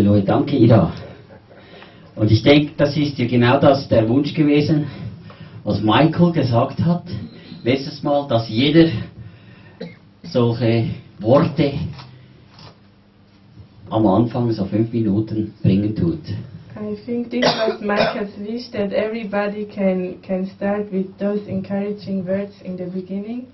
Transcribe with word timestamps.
Halleluja, 0.00 0.22
danke 0.22 0.56
Ida. 0.56 0.92
Und 2.16 2.30
ich 2.30 2.42
denke, 2.42 2.72
das 2.76 2.96
ist 2.96 3.18
ja 3.18 3.26
genau 3.26 3.60
das 3.60 3.86
der 3.88 4.08
Wunsch 4.08 4.32
gewesen, 4.32 4.86
was 5.62 5.82
Michael 5.82 6.32
gesagt 6.32 6.80
hat, 6.80 7.04
letztes 7.64 8.02
Mal, 8.02 8.26
dass 8.26 8.48
jeder 8.48 8.88
solche 10.22 10.86
Worte 11.18 11.72
am 13.90 14.06
Anfang 14.06 14.50
so 14.52 14.64
fünf 14.64 14.90
Minuten 14.90 15.52
bringen 15.62 15.94
tut. 15.94 16.20
I 16.76 16.96
think 17.04 17.30
this 17.30 17.44
was 17.44 17.82
Michael's 17.82 18.30
wish 18.38 18.70
that 18.70 18.92
everybody 18.94 19.66
can, 19.66 20.22
can 20.22 20.46
start 20.56 20.90
with 20.90 21.08
those 21.18 21.46
encouraging 21.46 22.24
words 22.26 22.54
in 22.64 22.78
the 22.78 22.84
beginning. 22.84 23.48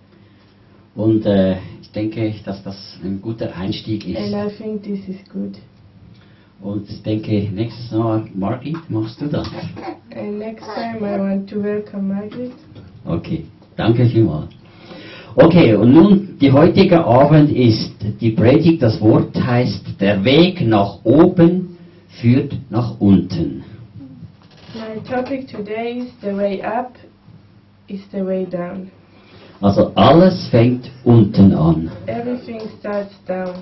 Und 0.94 1.26
äh, 1.26 1.56
ich 1.82 1.90
denke, 1.92 2.32
dass 2.44 2.62
das 2.62 2.98
ein 3.02 3.20
guter 3.20 3.54
Einstieg 3.56 4.06
ist. 4.06 4.32
And 4.32 4.32
I 4.32 4.54
think 4.56 4.84
this 4.84 5.00
is 5.08 5.16
good. 5.32 5.56
Und 6.60 6.88
ich 6.90 7.02
denke, 7.02 7.48
nächstes 7.52 7.90
Mal, 7.92 8.24
Margit, 8.34 8.78
machst 8.88 9.20
du 9.20 9.26
das? 9.26 9.48
And 10.14 10.38
next 10.38 10.64
time 10.74 10.98
I 11.00 11.18
want 11.18 11.50
to 11.50 11.62
welcome 11.62 12.08
Margaret. 12.08 12.52
Okay, 13.04 13.44
danke 13.76 14.06
vielmals. 14.06 14.48
Okay, 15.34 15.74
und 15.74 15.92
nun, 15.92 16.38
die 16.40 16.50
heutige 16.50 17.04
Abend 17.04 17.50
ist 17.50 17.92
die 18.20 18.30
Predigt, 18.30 18.82
das 18.82 18.98
Wort 19.02 19.36
heißt, 19.36 20.00
der 20.00 20.24
Weg 20.24 20.66
nach 20.66 21.04
oben 21.04 21.76
führt 22.08 22.56
nach 22.70 22.98
unten. 22.98 23.62
My 24.74 24.98
topic 25.06 25.46
today 25.46 25.98
is 25.98 26.12
the 26.22 26.34
way 26.34 26.62
up 26.62 26.94
is 27.88 28.00
the 28.12 28.24
way 28.24 28.46
down. 28.46 28.90
Also 29.60 29.92
alles 29.94 30.48
fängt 30.48 30.90
unten 31.04 31.52
an. 31.54 31.90
Everything 32.06 32.60
starts 32.80 33.14
down. 33.26 33.56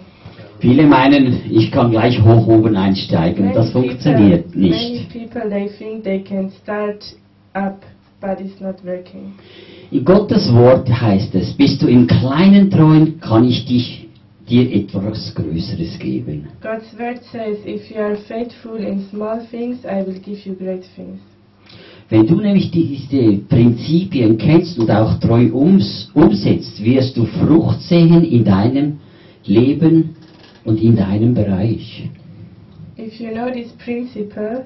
Viele 0.60 0.86
meinen, 0.86 1.40
ich 1.50 1.70
kann 1.70 1.90
gleich 1.90 2.22
hoch 2.22 2.46
oben 2.46 2.76
einsteigen. 2.76 3.52
Das 3.52 3.70
funktioniert 3.70 4.46
people, 4.46 4.60
nicht. 4.60 5.10
many 5.12 5.26
people 5.26 5.50
they 5.50 5.68
think 5.68 6.04
they 6.04 6.20
can 6.20 6.50
start 6.62 7.04
up, 7.54 7.82
but 8.20 8.40
it's 8.40 8.60
not 8.60 8.76
working. 8.84 9.34
In 9.90 10.04
Gottes 10.04 10.52
Wort 10.52 10.88
heißt 10.88 11.34
es, 11.34 11.52
bist 11.52 11.82
du 11.82 11.86
im 11.86 12.06
Kleinen 12.06 12.70
treu, 12.70 13.06
kann 13.20 13.44
ich 13.44 13.66
dich, 13.66 14.08
dir 14.48 14.70
etwas 14.74 15.34
Größeres 15.34 15.98
geben. 15.98 16.48
God's 16.62 16.98
word 16.98 17.20
says, 17.32 17.58
if 17.66 17.90
you 17.90 17.98
are 18.00 18.16
faithful 18.16 18.76
in 18.76 19.04
small 19.10 19.40
things, 19.50 19.84
I 19.84 20.06
will 20.06 20.18
give 20.18 20.48
you 20.48 20.54
great 20.54 20.84
things. 20.94 21.20
Wenn 22.10 22.26
du 22.26 22.36
nämlich 22.36 22.70
diese 22.70 23.38
Prinzipien 23.48 24.36
kennst 24.36 24.78
und 24.78 24.90
auch 24.90 25.18
treu 25.20 25.50
ums, 25.52 26.10
umsetzt, 26.12 26.84
wirst 26.84 27.16
du 27.16 27.24
Frucht 27.24 27.80
sehen 27.82 28.24
in 28.24 28.44
deinem 28.44 28.98
Leben 29.46 30.10
und 30.64 30.80
in 30.80 30.96
deinem 30.96 31.34
Bereich. 31.34 32.08
If 32.96 33.20
you 33.20 33.30
know 33.30 33.50
this 33.50 33.72
principle, 33.84 34.64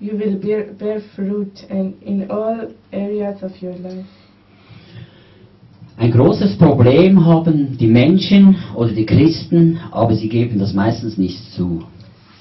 you 0.00 0.18
will 0.18 0.36
bear, 0.36 0.72
bear 0.78 1.00
fruit 1.16 1.64
and 1.70 1.94
in 2.02 2.30
all 2.30 2.68
areas 2.92 3.42
of 3.42 3.52
your 3.62 3.74
life. 3.78 4.06
Ein 5.96 6.10
großes 6.10 6.58
Problem 6.58 7.24
haben 7.24 7.78
die 7.78 7.86
Menschen 7.86 8.56
oder 8.74 8.90
die 8.92 9.06
Christen, 9.06 9.78
aber 9.92 10.16
sie 10.16 10.28
geben 10.28 10.58
das 10.58 10.74
meistens 10.74 11.16
nicht 11.16 11.52
zu. 11.52 11.84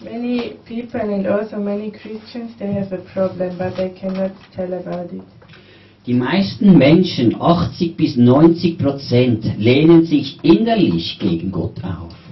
Many 0.04 0.56
people 0.68 1.02
and 1.02 1.26
also 1.28 1.58
many 1.58 1.92
Christians, 1.92 2.52
they 2.58 2.74
have 2.74 2.92
a 2.94 3.02
problem, 3.14 3.58
but 3.58 3.76
they 3.78 3.90
cannot 3.90 4.32
tell 4.56 4.74
about 4.74 5.16
it. 5.16 5.22
Die 6.06 6.14
meisten 6.14 6.78
Menschen, 6.78 7.40
80 7.40 7.96
bis 7.96 8.18
90 8.18 8.78
Prozent, 8.78 9.58
lehnen 9.58 10.04
sich 10.04 10.38
innerlich 10.44 11.18
gegen 11.20 11.52
Gott 11.52 11.82
auf. 11.82 12.23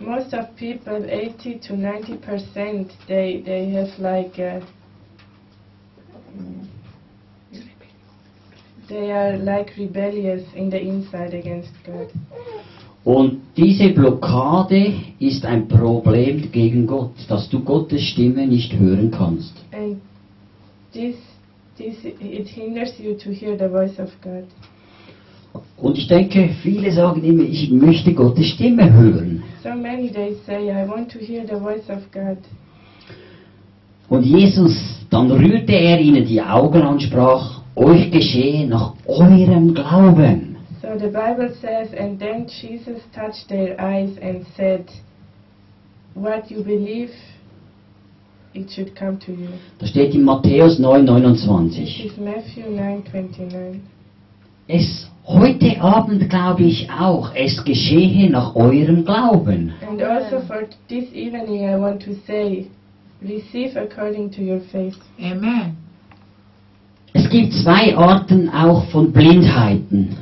Most 0.00 0.32
of 0.32 0.56
people, 0.56 1.04
80 1.04 1.58
to 1.68 1.76
90 1.76 2.16
percent, 2.16 2.92
they, 3.06 3.42
they 3.44 3.68
have 3.70 3.98
like 3.98 4.38
a, 4.38 4.66
they 8.88 9.12
are 9.12 9.36
like 9.36 9.76
rebellious 9.76 10.42
in 10.54 10.70
the 10.70 10.80
inside 10.80 11.34
against 11.34 11.72
God. 11.84 12.08
Und 13.04 13.42
diese 13.56 13.90
Blockade 13.90 14.94
ist 15.18 15.44
ein 15.44 15.68
Problem 15.68 16.50
gegen 16.50 16.86
Gott, 16.86 17.12
dass 17.28 17.48
du 17.48 17.60
Gottes 17.60 18.02
Stimme 18.02 18.46
nicht 18.46 18.72
hören 18.72 19.10
kannst. 19.10 19.54
And 19.72 20.00
this, 20.92 21.16
this, 21.76 21.96
it 22.04 22.48
hinders 22.48 22.98
you 22.98 23.14
to 23.14 23.30
hear 23.30 23.56
the 23.56 23.68
voice 23.68 23.98
of 23.98 24.10
God. 24.22 24.44
Und 25.76 25.96
ich 25.96 26.08
denke, 26.08 26.50
viele 26.62 26.92
sagen 26.92 27.24
immer, 27.24 27.42
ich 27.42 27.70
möchte 27.70 28.12
Gottes 28.12 28.46
Stimme 28.46 28.92
hören. 28.92 29.42
So 29.62 29.70
many 29.70 30.10
they 30.10 30.36
say, 30.46 30.70
I 30.70 30.86
want 30.88 31.10
to 31.12 31.18
hear 31.18 31.44
the 31.46 31.56
voice 31.56 31.88
of 31.88 32.10
God. 32.12 32.38
Und 34.08 34.24
Jesus, 34.24 34.76
dann 35.10 35.30
rührte 35.30 35.72
er 35.72 36.00
ihnen 36.00 36.26
die 36.26 36.42
Augen 36.42 36.86
und 36.86 37.02
sprach, 37.02 37.60
euch 37.76 38.10
geschehe 38.10 38.66
nach 38.66 38.94
eurem 39.06 39.74
Glauben. 39.74 40.56
So 40.82 40.88
the 40.98 41.06
Bible 41.06 41.52
says, 41.60 41.92
and 41.98 42.18
then 42.18 42.46
Jesus 42.46 43.00
touched 43.14 43.48
their 43.48 43.78
eyes 43.78 44.10
and 44.22 44.44
said, 44.56 44.86
What 46.14 46.50
you 46.50 46.62
believe, 46.64 47.10
it 48.54 48.70
should 48.70 48.96
come 48.96 49.18
to 49.20 49.32
you. 49.32 49.48
Das 49.78 49.90
steht 49.90 50.14
in 50.14 50.24
Matthäus 50.24 50.78
9, 50.78 51.06
This 51.06 51.44
29. 51.46 52.04
is 52.06 52.16
Matthew 52.16 52.64
9:29. 52.66 53.80
Es, 54.66 55.09
heute 55.26 55.80
Abend 55.80 56.28
glaube 56.28 56.64
ich 56.64 56.88
auch, 56.90 57.34
es 57.34 57.62
geschehe 57.64 58.30
nach 58.30 58.54
eurem 58.54 59.04
Glauben. 59.04 59.72
And 59.88 60.02
also 60.02 60.40
for 60.46 60.62
this 60.88 61.12
evening, 61.12 61.68
I 61.68 61.78
want 61.78 62.02
to 62.04 62.12
say, 62.26 62.66
receive 63.22 63.76
according 63.76 64.30
to 64.32 64.42
your 64.42 64.60
faith. 64.72 64.96
Amen. 65.20 65.76
Es 67.12 67.28
gibt 67.28 67.52
zwei 67.54 67.96
Arten 67.96 68.48
auch 68.50 68.84
von 68.86 69.12
Blindheiten. 69.12 70.16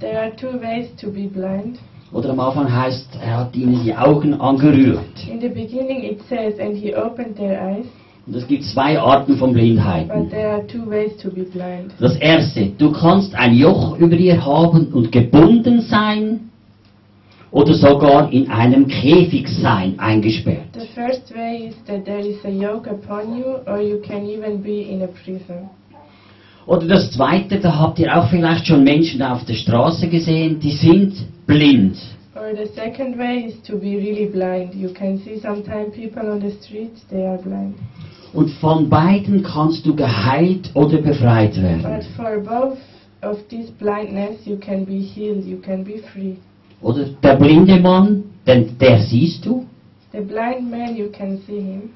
There 0.00 0.18
are 0.20 0.34
two 0.36 0.60
ways 0.60 0.88
to 1.00 1.10
be 1.10 1.28
blind. 1.28 1.78
Oder 2.12 2.30
am 2.30 2.40
Anfang 2.40 2.72
heißt, 2.72 3.18
er 3.20 3.38
hat 3.38 3.56
ihnen 3.56 3.82
die 3.82 3.94
Augen 3.94 4.34
angerührt. 4.34 5.26
In 5.28 5.40
the 5.40 5.48
beginning, 5.48 6.04
it 6.04 6.20
says, 6.28 6.58
and 6.60 6.76
he 6.76 6.94
opened 6.94 7.36
their 7.36 7.60
eyes, 7.60 7.86
Und 8.26 8.36
es 8.36 8.46
gibt 8.46 8.64
zwei 8.64 8.98
Arten 8.98 9.36
von 9.36 9.50
but 9.50 9.60
Blindheiten. 9.60 10.30
there 10.30 10.48
are 10.48 10.66
two 10.66 10.88
ways 10.88 11.14
to 11.18 11.30
be 11.30 11.42
blind. 11.42 11.92
Das 12.00 12.16
erste, 12.16 12.70
du 12.78 12.90
kannst 12.90 13.34
ein 13.34 13.54
Joch 13.54 13.98
über 13.98 14.16
dir 14.16 14.44
haben 14.44 14.86
und 14.94 15.12
gebunden 15.12 15.82
sein 15.82 16.40
oder 17.50 17.74
sogar 17.74 18.32
in 18.32 18.50
einem 18.50 18.88
Käfig 18.88 19.46
sein, 19.48 19.98
eingesperrt. 19.98 20.72
The 20.72 20.86
first 20.94 21.34
way 21.34 21.68
is 21.68 21.74
that 21.86 22.04
there 22.06 22.26
is 22.26 22.42
a 22.44 22.48
yoke 22.48 22.88
upon 22.90 23.36
you, 23.36 23.44
or 23.66 23.80
you 23.80 24.00
can 24.00 24.26
even 24.26 24.62
be 24.62 24.80
in 24.80 25.02
a 25.02 25.06
prison. 25.06 25.68
Oder 26.66 26.86
das 26.86 27.10
zweite, 27.10 27.60
da 27.60 27.78
habt 27.78 27.98
ihr 27.98 28.16
auch 28.16 28.28
vielleicht 28.30 28.66
schon 28.66 28.82
Menschen 28.84 29.20
auf 29.20 29.44
der 29.44 29.54
Straße 29.54 30.08
gesehen, 30.08 30.58
die 30.60 30.72
sind 30.72 31.14
blind. 31.46 31.96
Or 32.34 32.56
the 32.56 32.72
second 32.74 33.16
way 33.18 33.44
is 33.48 33.62
to 33.62 33.78
be 33.78 33.96
really 33.96 34.26
blind. 34.26 34.74
You 34.74 34.88
can 34.92 35.18
see 35.18 35.38
sometimes 35.38 35.94
people 35.94 36.28
on 36.28 36.40
the 36.40 36.50
street, 36.60 36.92
they 37.10 37.24
are 37.24 37.38
blind. 37.38 37.74
Und 38.34 38.50
von 38.50 38.88
beiden 38.88 39.42
kannst 39.42 39.86
du 39.86 39.94
geheilt 39.94 40.70
oder 40.74 40.98
befreit 40.98 41.60
werden. 41.62 42.00
healed. 45.14 46.38
Oder 46.82 47.04
der 47.22 47.36
blinde 47.36 47.80
Mann, 47.80 48.24
denn 48.46 48.76
der 48.78 49.00
siehst 49.00 49.46
du, 49.46 49.64
The 50.12 50.20
blind 50.20 50.70
man, 50.70 50.96
you 50.96 51.08
can 51.10 51.38
see 51.46 51.60
him. 51.60 51.90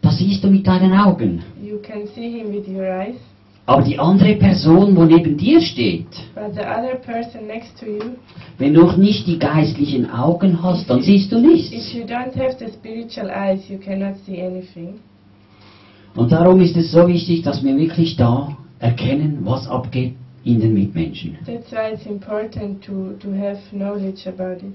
das 0.00 0.18
siehst 0.18 0.42
du 0.42 0.48
mit 0.48 0.66
deinen 0.66 0.92
Augen. 0.92 1.42
You 1.62 1.78
can 1.82 2.06
see 2.14 2.38
him 2.38 2.52
with 2.52 2.66
your 2.68 2.84
eyes. 2.84 3.16
Aber 3.66 3.82
die 3.82 3.98
andere 3.98 4.36
Person, 4.36 4.96
wo 4.96 5.04
neben 5.04 5.36
dir 5.36 5.60
steht, 5.60 6.06
But 6.34 6.54
the 6.54 6.62
other 6.62 6.96
person 7.04 7.46
next 7.46 7.78
to 7.80 7.86
you, 7.86 8.16
wenn 8.56 8.72
du 8.72 8.80
noch 8.80 8.96
nicht 8.96 9.26
die 9.26 9.38
geistlichen 9.38 10.10
Augen 10.10 10.62
hast, 10.62 10.88
dann 10.88 11.02
siehst 11.02 11.30
du 11.30 11.38
if 11.38 11.46
nichts. 11.46 11.92
you 11.92 12.04
don't 12.04 12.34
have 12.36 12.56
the 12.58 12.72
spiritual 12.72 13.28
eyes, 13.30 13.68
you 13.68 13.78
cannot 13.78 14.14
see 14.24 14.40
anything. 14.40 15.00
Und 16.18 16.32
darum 16.32 16.60
ist 16.60 16.76
es 16.76 16.90
so 16.90 17.06
wichtig, 17.06 17.42
dass 17.42 17.62
wir 17.62 17.78
wirklich 17.78 18.16
da 18.16 18.56
erkennen, 18.80 19.38
was 19.44 19.68
abgeht 19.68 20.14
in 20.42 20.60
den 20.60 20.74
Mitmenschen. 20.74 21.38
That's 21.46 21.70
why 21.70 21.92
it's 21.92 22.06
important 22.06 22.82
to, 22.84 23.12
to 23.20 23.28
have 23.32 23.58
knowledge 23.70 24.28
about 24.28 24.66
it. 24.66 24.74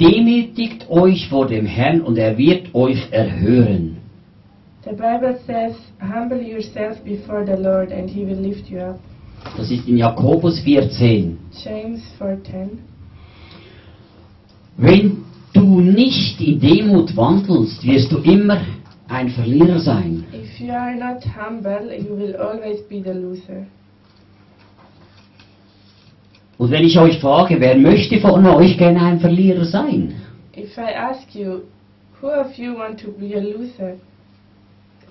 Demütigt 0.00 0.88
euch 0.88 1.28
vor 1.28 1.46
dem 1.46 1.66
Herrn 1.66 2.00
und 2.00 2.16
er 2.16 2.38
wird 2.38 2.74
euch 2.74 3.06
erhören. 3.10 3.98
The 4.84 4.92
Bible 4.92 5.38
says, 5.46 5.76
Humble 6.00 6.40
yourself 6.40 7.04
before 7.04 7.44
the 7.44 7.60
Lord, 7.62 7.92
and 7.92 8.08
he 8.08 8.24
will 8.24 8.40
lift 8.40 8.70
you 8.70 8.78
up. 8.78 8.98
Das 9.58 9.70
ist 9.70 9.86
in 9.86 9.98
Jakobus 9.98 10.58
4,10. 10.60 11.32
James 11.62 12.00
4:10. 12.18 12.78
Wenn 14.78 15.18
du 15.52 15.80
nicht 15.82 16.40
in 16.40 16.58
Demut 16.60 17.14
wandelst, 17.14 17.84
wirst 17.84 18.10
du 18.10 18.18
immer 18.18 18.62
ein 19.08 19.28
Verlierer 19.28 19.78
sein. 19.78 20.24
If 20.32 20.45
you 20.60 20.72
are 20.72 20.94
not 20.94 21.22
humble, 21.24 21.92
you 21.92 22.14
will 22.14 22.36
always 22.36 22.80
be 22.88 23.02
the 23.02 23.12
loser. 23.12 23.66
Und 26.58 26.70
wenn 26.70 26.84
ich 26.84 26.98
euch 26.98 27.18
frage, 27.18 27.60
wer 27.60 27.76
möchte 27.76 28.18
von 28.18 28.46
euch 28.46 28.78
gerne 28.78 29.02
ein 29.02 29.20
Verlierer 29.20 29.64
sein? 29.64 30.14
If 30.56 30.78
I 30.78 30.94
ask 30.94 31.34
you, 31.34 31.62
Who 32.20 32.28
of 32.28 32.58
you 32.58 32.74
want 32.74 32.98
to 33.00 33.08
be 33.08 33.34
a 33.34 33.40
loser? 33.40 33.98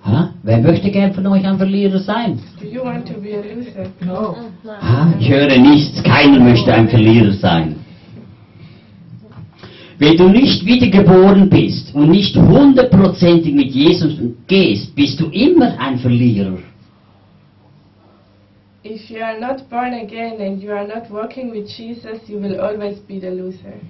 Ha? 0.04 0.34
Wer 0.42 0.58
möchte 0.58 0.90
gern 0.90 1.14
von 1.14 1.26
euch 1.26 1.46
ein 1.46 1.56
Verlierer 1.56 2.00
sein? 2.00 2.40
Do 2.60 2.66
you 2.66 2.82
want 2.82 3.06
to 3.06 3.14
be 3.20 3.32
a 3.32 3.42
loser? 3.42 3.86
No. 4.04 4.36
Ha? 4.64 5.14
Ich 5.20 5.28
höre 5.28 5.56
nichts, 5.56 6.02
keiner 6.02 6.40
möchte 6.40 6.72
ein 6.74 6.88
Verlierer 6.88 7.32
sein. 7.32 7.76
Wenn 9.98 10.16
du 10.16 10.28
nicht 10.28 10.64
wiedergeboren 10.66 11.48
bist 11.48 11.94
und 11.94 12.10
nicht 12.10 12.36
hundertprozentig 12.36 13.54
mit 13.54 13.70
Jesus 13.70 14.14
gehst, 14.46 14.94
bist 14.94 15.18
du 15.20 15.26
immer 15.30 15.78
ein 15.78 15.98
Verlierer. 15.98 16.58
If 18.84 19.10
you 19.10 19.20
are 19.20 19.40
not 19.40 19.68
born 19.68 19.94
again 19.94 20.40
and 20.40 20.62
you 20.62 20.70
are 20.70 20.86
not 20.86 21.10
walking 21.10 21.50
with 21.50 21.66
Jesus, 21.68 22.20
you 22.28 22.38
will 22.38 22.60
always 22.60 22.98
be 23.00 23.18
the 23.18 23.30
loser. 23.30 23.80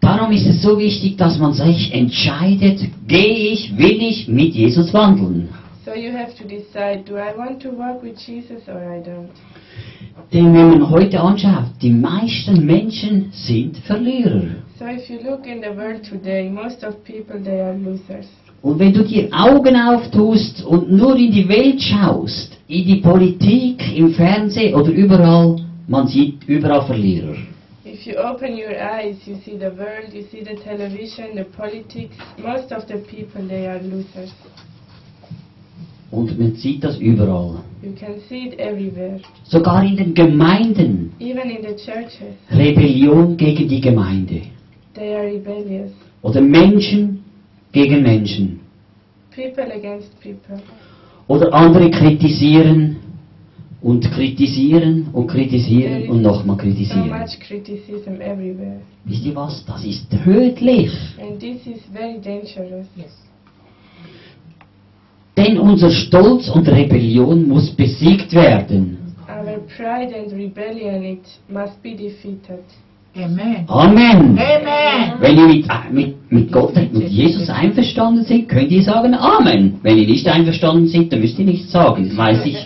Darum 0.00 0.32
ist 0.32 0.46
es 0.46 0.60
so 0.60 0.78
wichtig, 0.78 1.16
dass 1.16 1.38
man 1.38 1.52
sich 1.52 1.92
entscheidet, 1.94 2.80
gehe 3.08 3.52
ich, 3.52 3.76
will 3.76 4.02
ich 4.02 4.28
mit 4.28 4.54
Jesus 4.54 4.92
wandeln. 4.92 5.48
So 5.84 5.94
you 5.94 6.12
have 6.12 6.34
to 6.36 6.44
decide 6.44 7.04
do 7.06 7.16
I 7.16 7.32
want 7.36 7.62
to 7.62 7.70
walk 7.70 8.02
with 8.02 8.18
Jesus 8.18 8.68
or 8.68 8.76
I 8.76 9.00
don't? 9.00 9.30
Denn 10.32 10.52
wenn 10.54 10.70
man 10.70 10.90
heute 10.90 11.20
anschaut, 11.20 11.70
die 11.80 11.90
meisten 11.90 12.66
Menschen 12.66 13.30
sind 13.30 13.76
Verlierer. 13.78 14.42
So 14.78 14.84
if 14.84 15.08
you 15.08 15.18
look 15.24 15.46
in 15.46 15.60
the 15.60 15.76
world 15.76 16.02
today, 16.02 16.50
most 16.50 16.84
of 16.84 16.96
people 17.04 17.38
they 17.42 17.60
are 17.60 17.76
losers. 17.76 18.26
Und 18.62 18.80
wenn 18.80 18.92
du 18.92 19.04
dir 19.04 19.28
Augen 19.32 19.76
auftust 19.76 20.64
und 20.64 20.90
nur 20.90 21.16
in 21.16 21.30
die 21.30 21.48
Welt 21.48 21.80
schaust, 21.80 22.58
in 22.66 22.84
die 22.84 22.96
Politik, 22.96 23.96
im 23.96 24.10
Fernsehen 24.10 24.74
oder 24.74 24.90
überall, 24.90 25.56
man 25.86 26.08
sieht 26.08 26.42
überall 26.48 26.84
Verlierer. 26.86 27.36
If 27.84 28.04
you 28.04 28.14
open 28.18 28.54
your 28.54 28.74
eyes, 28.74 29.16
you 29.26 29.36
see 29.44 29.56
the 29.56 29.70
world, 29.78 30.12
you 30.12 30.24
see 30.32 30.42
the 30.42 30.56
television, 30.56 31.36
the 31.36 31.44
politics. 31.44 32.16
Most 32.42 32.72
of 32.72 32.86
the 32.88 32.96
people 32.96 33.46
they 33.46 33.68
are 33.68 33.80
losers. 33.80 34.34
Und 36.10 36.38
man 36.38 36.56
sieht 36.56 36.82
das 36.82 36.98
überall. 36.98 37.60
You 37.86 37.92
can 37.94 38.20
see 38.28 38.48
it 38.48 38.58
everywhere, 38.58 39.20
Sogar 39.44 39.84
in 39.84 39.96
den 39.96 40.12
Gemeinden. 40.12 41.12
even 41.20 41.48
in 41.50 41.62
the 41.62 41.76
churches. 41.76 42.34
Rebellion 42.50 43.36
gegen 43.36 43.68
die 43.68 43.80
Gemeinde. 43.80 44.42
They 44.94 45.14
are 45.14 45.24
rebellious. 45.24 45.92
Oder 46.22 46.40
Menschen 46.40 47.22
gegen 47.70 48.02
Menschen. 48.02 48.58
People 49.32 49.70
against 49.72 50.20
people. 50.20 50.60
Oder 51.28 51.54
andere 51.54 51.88
kritisieren 51.90 52.96
und 53.82 54.10
kritisieren 54.10 55.06
und 55.12 55.28
kritisieren 55.28 56.08
und 56.08 56.22
nochmal 56.22 56.56
So 56.56 56.62
kritisieren. 56.62 57.08
much 57.08 57.38
criticism 57.38 58.20
everywhere. 58.20 58.80
Wisst 59.04 59.24
ihr 59.26 59.36
was? 59.36 59.64
Das 59.64 59.84
ist 59.84 60.10
tödlich. 60.24 60.90
And 61.20 61.38
this 61.38 61.64
is 61.66 61.82
very 61.92 62.18
dangerous. 62.18 62.86
Yes. 62.96 63.12
Denn 65.36 65.58
unser 65.58 65.90
Stolz 65.90 66.48
und 66.48 66.66
Rebellion 66.68 67.46
muss 67.48 67.70
besiegt 67.70 68.32
werden. 68.32 68.98
Our 69.28 69.58
pride 69.76 70.14
and 70.16 70.32
rebellion, 70.32 71.02
it 71.04 71.20
must 71.48 71.82
be 71.82 71.90
defeated. 71.90 72.64
Amen. 73.14 73.64
Amen. 73.68 74.38
Amen. 74.38 75.12
Wenn 75.20 75.36
ihr 75.38 75.46
mit, 75.46 75.66
mit, 75.90 76.32
mit 76.32 76.52
Gott, 76.52 76.74
mit 76.74 77.08
Jesus 77.08 77.48
einverstanden 77.48 78.24
seid, 78.24 78.48
könnt 78.48 78.70
ihr 78.70 78.82
sagen 78.82 79.14
Amen. 79.14 79.78
Wenn 79.82 79.98
ihr 79.98 80.06
nicht 80.06 80.26
einverstanden 80.28 80.86
seid, 80.86 81.12
dann 81.12 81.20
müsst 81.20 81.38
ihr 81.38 81.44
nichts 81.46 81.70
sagen. 81.72 82.08
Dann 82.08 82.16
weiß 82.16 82.44
ich, 82.46 82.58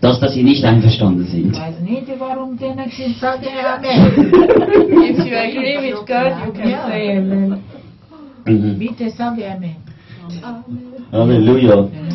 dass, 0.00 0.20
dass 0.20 0.36
ihr 0.36 0.44
nicht 0.44 0.62
einverstanden 0.64 1.24
Ich 1.24 1.30
sind. 1.30 1.56
weiß 1.58 1.80
nicht, 1.80 2.02
warum 2.18 2.58
denen 2.58 2.90
sie 2.90 3.12
sagen 3.18 3.44
Amen. 3.64 4.32
If 5.10 5.18
you 5.24 5.36
agree 5.36 5.90
with 5.90 6.00
God, 6.06 6.32
you 6.46 6.52
can 6.52 6.74
say 6.88 7.16
Amen. 7.18 7.58
Mhm. 8.46 8.78
Bitte 8.78 9.08
sage 9.10 9.42
Amen. 9.50 9.76
Halleluja. 11.12 11.74
Amen. 11.74 12.14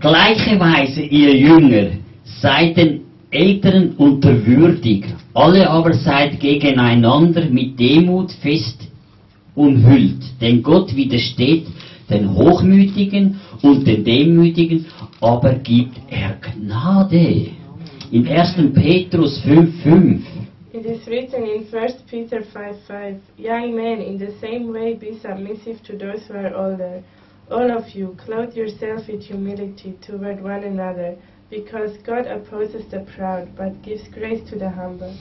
Gleiche 0.00 0.58
Weise, 0.60 1.02
ihr 1.02 1.34
Jünger, 1.36 1.90
seid 2.24 2.76
den 2.76 3.00
Älteren 3.30 3.92
unterwürdigt, 3.96 5.14
alle 5.32 5.68
aber 5.68 5.94
seid 5.94 6.38
gegeneinander 6.38 7.46
mit 7.46 7.78
Demut 7.78 8.30
fest 8.32 8.80
umhüllt, 9.54 10.22
denn 10.40 10.62
Gott 10.62 10.94
widersteht 10.94 11.66
den 12.10 12.34
Hochmütigen 12.34 13.40
und 13.62 13.86
den 13.86 14.04
Demütigen, 14.04 14.86
aber 15.20 15.54
gibt 15.54 15.96
er 16.10 16.36
Gnade. 16.40 17.48
In 18.10 18.28
1. 18.28 18.56
Petrus 18.74 19.42
5,5 19.44 20.20
It 20.72 20.86
is 20.86 21.06
written 21.06 21.44
in 21.44 21.64
1 21.72 22.02
Peter 22.10 22.42
5 22.42 22.76
5 22.86 23.20
Young 23.38 23.74
men, 23.76 24.00
in 24.00 24.18
the 24.18 24.32
same 24.40 24.72
way 24.72 24.94
be 24.94 25.14
submissive 25.22 25.80
to 25.84 25.96
those 25.96 26.26
who 26.28 26.34
are 26.34 26.52
older. 26.54 27.02
All 27.50 27.70
of 27.70 27.94
you, 27.94 28.16
clothe 28.24 28.54
yourself 28.54 29.02
with 29.06 29.22
humility 29.22 29.94
toward 30.06 30.42
one 30.42 30.64
another, 30.64 31.16
because 31.50 31.90
God 32.06 32.26
opposes 32.26 32.90
the 32.90 33.06
proud, 33.16 33.48
but 33.56 33.82
gives 33.82 34.02
grace 34.08 34.40
to 34.50 34.58
the 34.58 34.70
humble. 34.70 35.14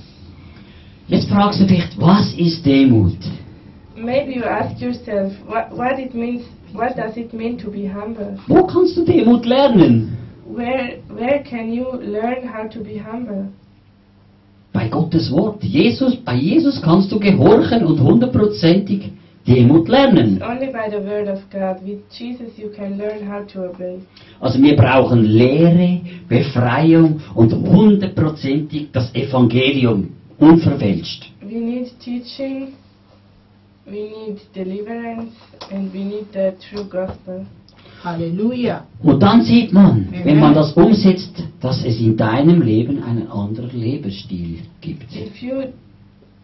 Jetzt 1.07 1.27
fragst 1.27 1.59
du 1.59 1.65
dich, 1.65 1.83
was 1.97 2.33
ist 2.37 2.65
Demut? 2.65 3.17
Maybe 3.95 4.33
you 4.35 4.43
ask 4.45 4.81
yourself, 4.81 5.33
what, 5.45 5.71
what 5.75 5.99
it 5.99 6.15
means, 6.15 6.45
what 6.71 6.95
does 6.95 7.17
it 7.17 7.33
mean 7.33 7.57
to 7.57 7.69
be 7.69 7.85
humble? 7.85 8.39
Wo 8.47 8.65
kannst 8.67 8.95
du 8.95 9.03
Demut 9.03 9.45
lernen? 9.45 10.17
Where, 10.47 10.99
where 11.09 11.43
can 11.43 11.73
you 11.73 11.91
learn 11.91 12.47
how 12.47 12.67
to 12.69 12.79
be 12.79 12.97
humble? 12.97 13.49
Bei 14.71 14.87
Gottes 14.87 15.29
Wort. 15.29 15.61
Jesus, 15.61 16.15
bei 16.15 16.35
Jesus 16.35 16.81
kannst 16.81 17.11
du 17.11 17.19
gehorchen 17.19 17.85
und 17.85 17.99
hundertprozentig 17.99 19.11
Demut 19.45 19.89
lernen. 19.89 20.41
Also 24.39 24.61
wir 24.61 24.75
brauchen 24.75 25.25
Lehre, 25.25 26.01
Befreiung 26.29 27.21
und 27.35 27.53
hundertprozentig 27.53 28.89
das 28.91 29.13
Evangelium 29.13 30.09
unverfälscht. 30.37 31.29
We 31.41 31.59
need 31.59 31.91
teaching, 31.99 32.69
we 33.85 34.09
need 34.09 34.39
deliverance, 34.55 35.33
and 35.71 35.93
we 35.93 35.99
need 35.99 36.27
the 36.31 36.53
true 36.69 36.85
gospel. 36.85 37.45
Halleluja. 38.03 38.85
Und 39.01 39.21
dann 39.21 39.43
sieht 39.43 39.71
man, 39.71 40.07
wenn 40.23 40.39
man 40.39 40.53
das 40.53 40.73
umsetzt, 40.73 41.43
dass 41.61 41.83
es 41.85 41.99
in 41.99 42.17
deinem 42.17 42.61
Leben 42.61 43.01
einen 43.03 43.29
anderen 43.29 43.79
Lebensstil 43.79 44.59
gibt. 44.81 45.05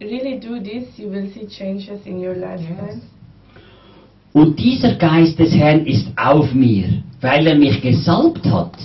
Really 0.01 0.39
do 0.39 0.61
this, 0.61 0.97
you 0.97 1.09
will 1.09 1.29
see 1.33 1.45
changes 1.45 2.05
in 2.05 2.19
your 2.19 2.33
lifestyle. 2.33 3.01
Und 4.31 4.57
dieser 4.57 4.93
Geist 4.95 5.37
des 5.39 5.53
Herrn 5.53 5.85
ist 5.85 6.07
auf 6.15 6.53
mir, 6.53 6.85
weil 7.19 7.45
er 7.47 7.55
mich 7.55 7.81
gesalbt 7.81 8.45
hat, 8.45 8.77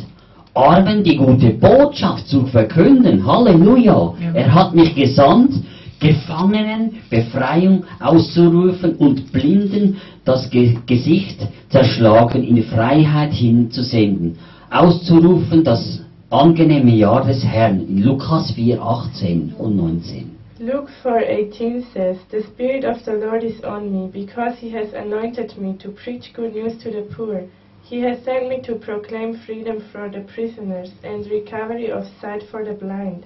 Armen 0.55 1.05
die 1.05 1.17
gute 1.17 1.51
Botschaft 1.51 2.27
zu 2.29 2.47
verkünden. 2.47 3.25
Halleluja. 3.25 4.15
Er 4.35 4.55
hat 4.55 4.75
mich 4.75 4.95
gesandt, 4.95 5.53
Gefangenen 6.01 6.97
Befreiung 7.09 7.85
auszurufen 8.01 8.97
und 8.97 9.33
Blinden 9.33 9.99
das 10.25 10.51
Ge 10.51 10.77
Gesicht 10.87 11.47
zerschlagen 11.71 12.43
in 12.43 12.63
Freiheit 12.65 13.33
hinzusenden. 13.33 14.37
Auszurufen 14.71 15.63
das 15.63 16.01
angenehme 16.29 16.95
Jahr 16.95 17.25
des 17.25 17.45
Herrn 17.45 17.87
in 17.87 18.03
Lukas 18.03 18.51
4, 18.51 18.83
18 18.83 19.55
und 19.57 19.77
19. 19.77 20.34
Luke 20.61 20.89
4:18 21.03 21.85
says, 21.93 22.17
"The 22.31 22.45
spirit 22.45 22.85
of 22.85 23.05
the 23.05 23.15
Lord 23.15 23.43
is 23.43 23.61
on 23.65 23.91
me, 23.93 24.09
because 24.13 24.57
he 24.59 24.71
has 24.71 24.93
anointed 24.95 25.59
me 25.59 25.75
to 25.81 25.89
preach 25.89 26.33
good 26.33 26.55
news 26.55 26.79
to 26.79 26.93
the 26.93 27.03
poor. 27.17 27.43
He 27.83 28.01
has 28.03 28.23
sent 28.25 28.49
me 28.49 28.61
to 28.63 28.77
proclaim 28.77 29.35
freedom 29.35 29.81
for 29.93 30.09
the 30.09 30.21
prisoners 30.21 30.93
and 31.03 31.27
recovery 31.29 31.91
of 31.91 32.07
sight 32.21 32.45
for 32.45 32.65
the 32.65 32.73
blind, 32.73 33.25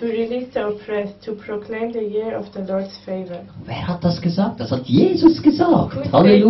to 0.00 0.06
release 0.06 0.48
the 0.52 0.66
oppressed, 0.66 1.22
to 1.22 1.34
proclaim 1.34 1.92
the 1.92 2.02
year 2.02 2.34
of 2.36 2.52
the 2.52 2.64
Lord's 2.64 2.98
favor." 3.06 3.38
Wer 3.64 3.86
hat 3.86 4.02
das 4.02 4.20
gesagt? 4.20 4.58
Das 4.58 4.72
hat 4.72 4.84
Jesus 4.84 5.38
Who 5.38 5.44
gesagt. 5.44 5.94
said- 5.94 6.42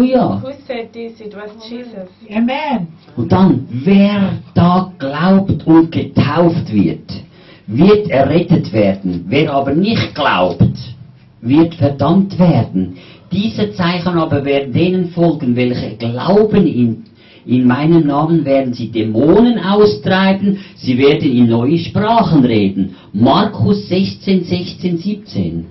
Who 0.43 0.52
said 0.66 0.90
this? 0.95 1.21
It 1.21 1.35
was 1.37 1.50
Jesus. 1.69 2.09
Amen. 2.31 2.88
Und 3.14 3.31
dann, 3.31 3.69
wer 3.85 4.38
da 4.54 4.90
glaubt 4.99 5.66
und 5.66 5.93
getauft 5.93 6.73
wird, 6.73 7.24
wird 7.66 8.11
errettet 8.11 8.73
werden. 8.73 9.25
Wer 9.28 9.52
aber 9.52 9.75
nicht 9.75 10.14
glaubt, 10.14 10.94
wird 11.40 11.75
verdammt 11.75 12.38
werden. 12.38 12.97
Diese 13.33 13.73
Zeichen 13.73 14.16
aber 14.18 14.44
werden 14.44 14.73
denen 14.73 15.09
folgen, 15.11 15.56
welche 15.56 15.97
glauben 15.97 16.66
in, 16.66 17.04
in 17.47 17.66
meinen 17.66 18.06
Namen 18.06 18.44
werden 18.44 18.73
sie 18.73 18.90
Dämonen 18.90 19.59
austreiben, 19.59 20.59
sie 20.76 20.97
werden 20.99 21.30
in 21.30 21.49
neue 21.49 21.78
Sprachen 21.78 22.44
reden. 22.44 22.97
Markus 23.12 23.88
16, 23.88 24.44
16, 24.44 24.99
17. 24.99 25.66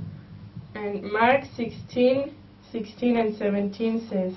And 0.76 1.12
Mark 1.12 1.46
16, 1.56 2.32
16 2.72 3.18
and 3.18 3.38
17 3.38 4.02
says, 4.10 4.34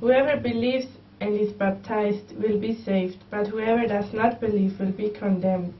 Whoever 0.00 0.36
believes 0.36 0.86
and 1.20 1.34
is 1.38 1.52
baptized 1.52 2.34
will 2.40 2.58
be 2.60 2.76
saved, 2.84 3.18
but 3.30 3.48
whoever 3.48 3.86
does 3.86 4.12
not 4.12 4.40
believe 4.40 4.78
will 4.78 4.92
be 4.92 5.10
condemned. 5.10 5.74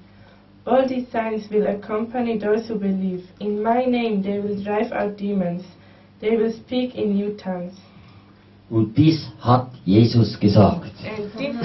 All 0.69 0.87
these 0.87 1.11
signs 1.11 1.49
will 1.51 1.67
accompany 1.67 2.39
those 2.39 2.69
who 2.69 2.75
believe. 2.75 3.25
In 3.41 3.63
my 3.63 3.87
name 3.87 4.23
they 4.23 4.39
will 4.39 4.63
drive 4.63 4.93
out 4.93 5.17
demons. 5.17 5.63
They 6.21 6.37
will 6.37 6.53
speak 6.53 6.95
in 6.95 7.15
new 7.15 7.35
tongues. 7.37 7.73
Und 8.69 8.95
dies 8.95 9.27
hat 9.41 9.71
Jesus 9.87 10.39
gesagt. 10.39 10.93
And 11.03 11.33
these 11.39 11.57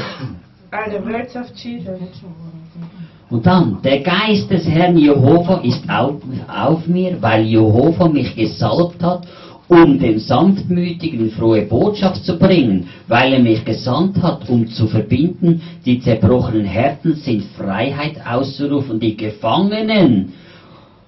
are 0.71 0.89
the 0.89 1.03
words 1.03 1.35
of 1.35 1.47
Jesus. 1.53 1.99
Und 3.29 3.45
dann, 3.45 3.81
der 3.81 3.99
Geist 3.99 4.49
des 4.49 4.65
Herrn 4.67 4.97
Jehova 4.97 5.59
ist 5.63 5.83
auf, 5.89 6.21
auf 6.47 6.87
mir, 6.87 7.21
weil 7.21 7.43
Jehova 7.43 8.07
mich 8.07 8.33
gesalbt 8.35 9.03
hat, 9.03 9.27
um 9.67 9.99
den 9.99 10.19
Sanftmütigen 10.19 11.31
frohe 11.31 11.63
Botschaft 11.63 12.25
zu 12.25 12.37
bringen, 12.37 12.89
weil 13.07 13.33
er 13.33 13.39
mich 13.39 13.63
gesandt 13.63 14.21
hat, 14.21 14.49
um 14.49 14.67
zu 14.67 14.87
verbinden, 14.87 15.61
die 15.85 15.99
zerbrochenen 15.99 16.65
Herzen 16.65 17.15
sind 17.15 17.43
Freiheit 17.57 18.17
auszurufen, 18.25 18.99
die 18.99 19.15
Gefangenen 19.15 20.33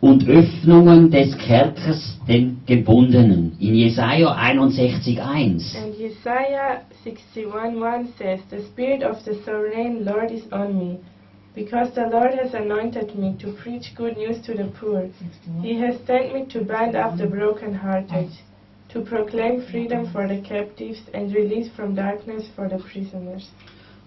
und 0.01 0.27
Öffnungen 0.27 1.09
des 1.09 1.37
Kerkers 1.37 2.19
den 2.27 2.61
Gebundenen. 2.65 3.53
In 3.59 3.75
Jesaja 3.75 4.35
61,1. 4.35 5.75
And 5.75 5.95
Isaiah 5.99 6.81
61:1 7.03 8.07
says, 8.17 8.39
The 8.49 8.61
Spirit 8.71 9.03
of 9.03 9.17
the 9.25 9.33
sovereign 9.43 10.05
Lord 10.05 10.31
is 10.31 10.43
on 10.51 10.77
me, 10.77 10.99
because 11.55 11.95
the 11.95 12.07
Lord 12.11 12.33
has 12.33 12.53
anointed 12.53 13.15
me 13.15 13.35
to 13.39 13.53
preach 13.53 13.95
good 13.95 14.17
news 14.17 14.45
to 14.45 14.53
the 14.53 14.71
poor. 14.79 15.09
He 15.61 15.79
has 15.79 15.95
sent 16.05 16.33
me 16.33 16.45
to 16.51 16.63
bind 16.63 16.95
up 16.95 17.17
the 17.17 17.27
brokenhearted, 17.27 18.29
to 18.89 19.01
proclaim 19.01 19.65
freedom 19.71 20.11
for 20.11 20.27
the 20.27 20.41
captives 20.41 20.99
and 21.13 21.33
release 21.33 21.69
from 21.75 21.95
darkness 21.95 22.43
for 22.55 22.67
the 22.67 22.77
prisoners. 22.77 23.49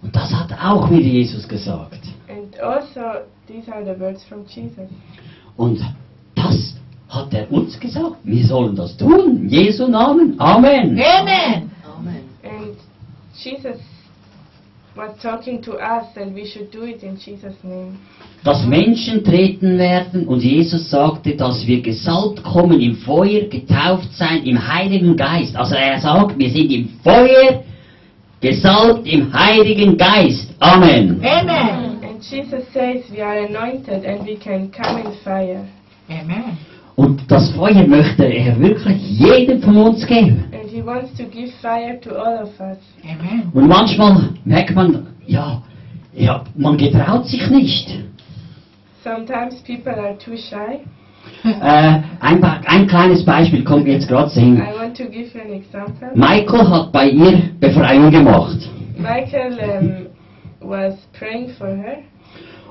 Und 0.01 0.15
das 0.15 0.31
hat 0.33 0.53
auch 0.53 0.91
wieder 0.91 1.09
Jesus 1.09 1.49
gesagt. 1.49 2.01
And 2.29 2.57
also, 2.61 3.25
these 3.49 3.69
are 3.73 3.83
the 3.83 3.99
words 3.99 4.23
from 4.25 4.45
Jesus. 4.47 4.89
Und 5.57 5.81
das 6.37 6.77
hat 7.09 7.35
er 7.35 7.51
uns 7.51 7.81
gesagt. 7.81 8.19
Wir 8.23 8.47
sollen 8.47 8.77
das 8.77 8.97
tun. 8.97 9.39
In 9.39 9.49
Jesu 9.49 9.89
Namen. 9.89 10.39
Amen. 10.39 11.01
Amen. 11.01 11.71
And 12.45 12.77
Jesus 13.35 13.81
was 14.99 15.17
talking 15.23 15.63
to 15.63 15.75
us, 15.79 16.07
and 16.17 16.35
we 16.35 16.45
should 16.45 16.71
do 16.71 16.83
it 16.83 17.03
in 17.03 17.17
Jesus' 17.17 17.63
name. 17.63 17.97
Dass 18.45 18.67
Menschen 18.67 19.23
treten 19.25 19.79
werden 19.79 20.27
und 20.27 20.43
Jesus 20.43 20.91
sagte, 20.91 21.37
dass 21.37 21.67
wir 21.67 21.81
gesalbt 21.81 22.43
kommen 22.43 22.81
im 22.81 22.97
Feuer, 22.97 23.49
getauft 23.49 24.13
sein 24.13 24.45
im 24.45 24.59
Heiligen 24.59 25.17
Geist. 25.17 25.57
Also 25.57 25.75
er 25.77 26.01
sagt, 26.01 26.39
wir 26.39 26.51
sind 26.51 26.71
im 26.73 26.89
Feuer, 27.03 27.63
gesalbt 28.41 29.07
im 29.07 29.33
Heiligen 29.33 29.97
Geist. 29.97 30.51
Amen. 30.59 31.21
Amen. 31.25 31.99
And 32.03 32.23
Jesus 32.23 32.65
says 32.73 33.05
we 33.11 33.23
are 33.23 33.47
anointed 33.47 34.05
and 34.05 34.27
we 34.27 34.37
can 34.37 34.71
come 34.71 35.01
in 35.01 35.13
fire. 35.25 35.65
Amen. 36.09 36.59
Und 36.97 37.31
das 37.31 37.51
Feuer 37.51 37.87
möchte 37.87 38.25
er 38.25 38.59
wirklich 38.59 39.01
jedem 39.21 39.63
von 39.63 39.77
uns 39.77 40.05
geben. 40.05 40.47
He 40.79 40.85
wants 40.85 41.11
to 41.19 41.25
give 41.25 41.51
fire 41.61 41.99
to 42.05 42.11
all 42.17 42.39
of 42.39 42.61
us. 42.61 42.79
Amen. 43.03 43.51
Und 43.53 43.67
manchmal 43.67 44.31
merkt 44.45 44.77
man, 44.77 45.09
ja, 45.27 45.61
ja, 46.15 46.45
man 46.55 46.77
getraut 46.77 47.27
sich 47.27 47.51
nicht. 47.51 47.99
Sometimes 49.03 49.61
people 49.67 49.93
are 49.93 50.17
too 50.19 50.37
shy. 50.37 50.79
Äh, 51.43 52.01
ein, 52.21 52.45
ein 52.45 52.87
kleines 52.87 53.25
Beispiel 53.25 53.65
kommt 53.65 53.89
jetzt 53.89 54.07
gerade 54.07 54.31
sehen. 54.31 54.57
I 54.59 54.81
want 54.81 54.97
to 54.99 55.07
give 55.07 55.37
you 55.37 55.41
an 55.41 55.53
example. 55.53 56.11
Michael 56.15 56.71
hat 56.71 56.93
bei 56.93 57.09
ihr 57.11 57.43
Befreiung 57.59 58.13
gemacht. 58.13 58.71
Michael 58.97 60.07
um, 60.61 60.71
was 60.71 60.95
praying 61.19 61.49
for 61.59 61.67
her, 61.67 62.05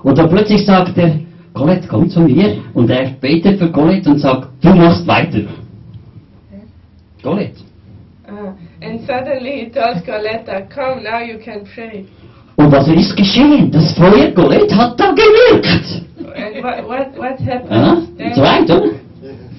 Und 0.04 0.18
dann 0.18 0.30
plötzlich 0.30 0.66
sagt 0.66 0.98
er, 0.98 1.20
Colette, 1.54 1.90
komm 1.90 2.10
zu 2.10 2.22
mir. 2.22 2.56
Und 2.74 2.90
er 2.90 3.10
betet 3.20 3.60
für 3.60 3.70
Colette 3.70 4.10
und 4.10 4.20
sagt, 4.20 4.48
du 4.62 4.74
machst 4.74 5.06
weiter. 5.06 5.42
Colette. 7.22 7.67
And 8.82 9.02
suddenly 9.02 9.66
he 9.66 9.70
told 9.70 10.04
Coletta, 10.06 10.62
"Come 10.70 11.04
now, 11.04 11.20
you 11.20 11.40
can 11.40 11.64
pray." 11.74 12.06
Und 12.56 12.72
was 12.72 12.88
er 12.88 12.96
ist 12.96 13.16
geschehen? 13.16 13.72
Das 13.72 13.94
Feuer 13.94 14.32
Colette 14.32 14.76
hat 14.76 15.00
da 15.00 15.12
gewirkt. 15.12 16.04
And 16.36 16.64
what 16.64 16.88
what 16.88 17.18
what 17.18 17.40
happened? 17.40 18.18
Then 18.18 18.34
so 18.34 18.42
weit, 18.42 18.70
oder? 18.70 18.92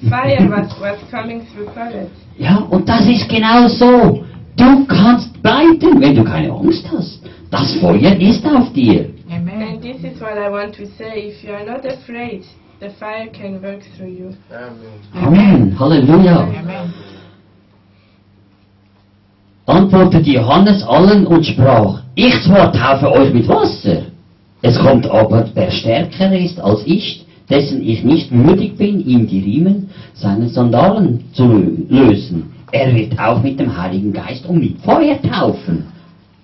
fire 0.09 0.49
was 0.49 0.73
was 0.79 0.99
coming 1.11 1.45
through 1.47 1.67
Colette. 1.73 2.11
Ja, 2.37 2.57
und 2.69 2.87
das 2.87 3.05
ist 3.07 3.27
genau 3.27 3.67
so. 3.67 4.23
Du 4.55 4.85
kannst 4.85 5.41
bleiben, 5.41 6.01
wenn 6.01 6.15
du 6.15 6.23
keine 6.23 6.51
Angst 6.51 6.85
hast. 6.91 7.21
Das 7.49 7.73
Feuer 7.75 8.15
ist 8.19 8.45
auf 8.45 8.71
dir. 8.73 9.09
Amen. 9.29 9.61
And 9.61 9.81
this 9.81 10.03
is 10.03 10.19
what 10.21 10.37
I 10.37 10.49
want 10.49 10.75
to 10.75 10.85
say. 10.97 11.29
If 11.29 11.43
you 11.43 11.53
are 11.53 11.65
not 11.65 11.85
afraid, 11.85 12.43
the 12.79 12.89
fire 12.99 13.27
can 13.27 13.61
work 13.61 13.81
through 13.97 14.09
you. 14.09 14.33
Amen. 15.15 15.75
Halleluja. 15.77 16.43
Amen. 16.43 16.93
Antwortete 19.69 20.31
Johannes 20.31 20.83
allen 20.83 21.27
und 21.27 21.45
sprach, 21.45 22.01
ich 22.15 22.33
zwar 22.43 22.71
taufe 22.73 23.11
euch 23.11 23.33
mit 23.33 23.47
Wasser, 23.47 24.03
es 24.61 24.77
kommt 24.79 25.09
aber 25.09 25.41
der 25.55 25.69
Stärkere 25.71 26.37
ist 26.37 26.59
als 26.59 26.81
ich, 26.85 27.25
dessen 27.49 27.81
ich 27.87 28.03
nicht 28.03 28.31
würdig 28.31 28.77
bin, 28.77 28.99
ihm 29.05 29.27
die 29.27 29.39
Riemen 29.39 29.89
seiner 30.13 30.49
Sandalen 30.49 31.23
zu 31.33 31.43
lö- 31.43 31.87
lösen. 31.89 32.51
Er 32.71 32.93
wird 32.95 33.17
auch 33.19 33.41
mit 33.41 33.59
dem 33.59 33.75
Heiligen 33.75 34.11
Geist 34.13 34.45
und 34.47 34.59
mit 34.59 34.77
Feuer 34.81 35.19
taufen. 35.21 35.85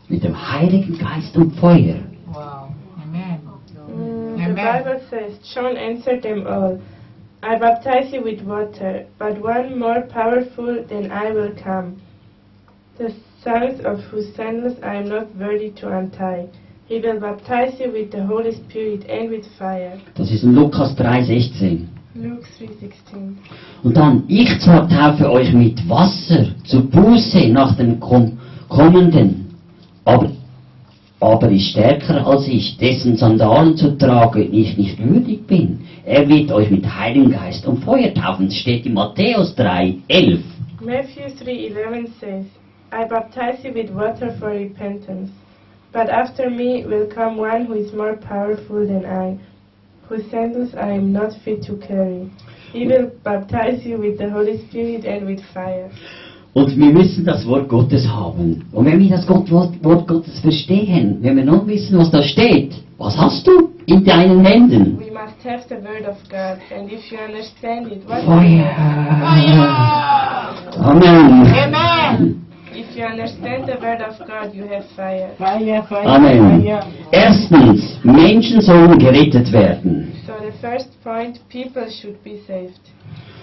Mit 0.07 0.23
dem 0.23 0.35
Heiligen 0.35 0.97
Geist 0.97 1.35
und 1.35 1.51
Feuer. 1.55 1.95
Wow. 2.31 2.69
Amen. 3.03 3.39
Mm, 3.87 4.37
the 4.37 4.43
Amen. 4.43 4.55
Bible 4.55 5.01
says, 5.09 5.37
John 5.53 5.75
answered 5.77 6.21
them 6.23 6.45
all, 6.47 6.79
I 7.43 7.57
baptize 7.59 8.11
you 8.15 8.23
with 8.23 8.41
water, 8.45 9.05
but 9.19 9.39
one 9.43 9.77
more 9.77 10.01
powerful 10.11 10.83
than 10.89 11.11
I 11.11 11.31
will 11.31 11.51
come, 11.63 11.97
the 12.97 13.13
sounds 13.43 13.83
of 13.85 13.99
whose 14.09 14.33
sandals 14.35 14.77
I 14.81 14.95
am 14.95 15.09
not 15.09 15.35
worthy 15.35 15.71
to 15.81 15.97
untie. 15.97 16.47
He 16.87 16.99
will 16.99 17.19
baptize 17.19 17.79
you 17.79 17.91
with 17.91 18.11
the 18.11 18.23
Holy 18.23 18.53
Spirit 18.53 19.09
and 19.09 19.29
with 19.29 19.45
fire. 19.57 19.99
Das 20.15 20.31
ist 20.31 20.43
in 20.43 20.55
Lukas 20.55 20.95
3,16. 20.95 21.87
Luke 22.15 22.45
3.16 22.59 23.35
Und 23.83 23.97
dann, 23.97 24.23
ich 24.27 24.59
zwar 24.59 24.87
taufe 24.87 25.29
euch 25.29 25.51
mit 25.51 25.87
Wasser 25.89 26.47
zur 26.63 26.83
Buße 26.83 27.49
nach 27.49 27.75
dem 27.75 27.99
Kom 27.99 28.37
kommenden, 28.69 29.53
aber, 30.05 30.31
aber 31.19 31.51
ist 31.51 31.71
stärker 31.71 32.25
als 32.25 32.47
ich, 32.47 32.77
dessen 32.77 33.17
Sandalen 33.17 33.75
zu 33.75 33.97
tragen 33.97 34.53
ich 34.53 34.77
nicht 34.77 34.97
würdig 34.97 35.45
bin. 35.45 35.79
Er 36.05 36.27
wird 36.29 36.51
euch 36.51 36.69
mit 36.71 36.85
Heiligen 36.85 37.31
Geist 37.31 37.65
und 37.67 37.83
Feuer 37.83 38.13
taufen. 38.13 38.45
Das 38.45 38.55
steht 38.55 38.85
in 38.85 38.93
Matthäus 38.93 39.53
3, 39.55 39.95
11. 40.07 40.39
Matthew 40.81 41.25
3.11 41.43 42.07
says, 42.19 42.45
I 42.95 43.03
baptize 43.03 43.59
you 43.61 43.73
with 43.73 43.89
water 43.89 44.33
for 44.39 44.51
repentance, 44.51 45.29
but 45.91 46.09
after 46.09 46.49
me 46.49 46.85
will 46.85 47.11
come 47.13 47.35
one 47.35 47.65
who 47.65 47.73
is 47.73 47.91
more 47.91 48.15
powerful 48.15 48.87
than 48.87 49.05
I, 49.05 49.37
whose 50.07 50.23
sandals 50.31 50.73
I 50.75 50.91
am 50.91 51.11
not 51.11 51.33
fit 51.43 51.61
to 51.63 51.75
carry. 51.75 52.31
He 52.71 52.87
will 52.87 53.11
baptize 53.21 53.85
you 53.85 53.97
with 53.97 54.17
the 54.17 54.29
Holy 54.29 54.65
Spirit 54.69 55.03
and 55.03 55.27
with 55.27 55.41
fire. 55.53 55.91
Und 56.53 56.77
wir 56.77 56.93
müssen 56.93 57.25
das 57.25 57.45
Wort 57.45 57.67
Gottes 57.67 58.07
haben. 58.07 58.65
Und 58.71 58.85
wenn 58.85 58.97
wir 58.97 59.09
das 59.09 59.27
Gott, 59.27 59.51
Wort, 59.51 59.83
Wort 59.83 60.07
Gottes 60.07 60.39
verstehen, 60.39 61.17
wenn 61.19 61.35
wir 61.35 61.43
nun 61.43 61.67
wissen, 61.67 61.97
was 61.97 62.09
da 62.11 62.23
steht, 62.23 62.75
was 62.97 63.17
hast 63.17 63.45
du 63.45 63.71
in 63.87 64.05
deinen 64.05 64.45
Händen? 64.45 64.97
We 64.97 65.11
must 65.11 65.43
have 65.43 65.67
the 65.67 65.83
word 65.83 66.07
of 66.07 66.15
God, 66.29 66.61
and 66.71 66.89
if 66.89 67.11
you 67.11 67.17
understand 67.17 67.91
it, 67.91 68.07
what 68.07 68.23
Feuer. 68.23 68.63
Fire. 69.19 69.65
Amen. 70.79 71.53
Amen. 71.53 72.44
If 72.95 72.99
you 72.99 73.05
understand 73.05 73.67
the 73.67 73.77
word 73.81 74.01
of 74.01 74.15
God, 74.25 74.55
you 74.55 74.67
have 74.67 74.85
fire. 74.95 75.35
Fire, 75.37 75.85
fire, 75.89 76.07
Amen. 76.07 76.63
fire. 76.63 76.81
Erstens, 77.11 77.99
Menschen 78.03 78.61
sollen 78.61 78.97
gerettet 78.97 79.51
werden. 79.51 80.13
So 80.25 80.33
the 80.39 80.53
first 80.61 80.89
point, 81.03 81.39
people 81.49 81.89
should 81.91 82.23
be 82.23 82.41
saved. 82.47 82.79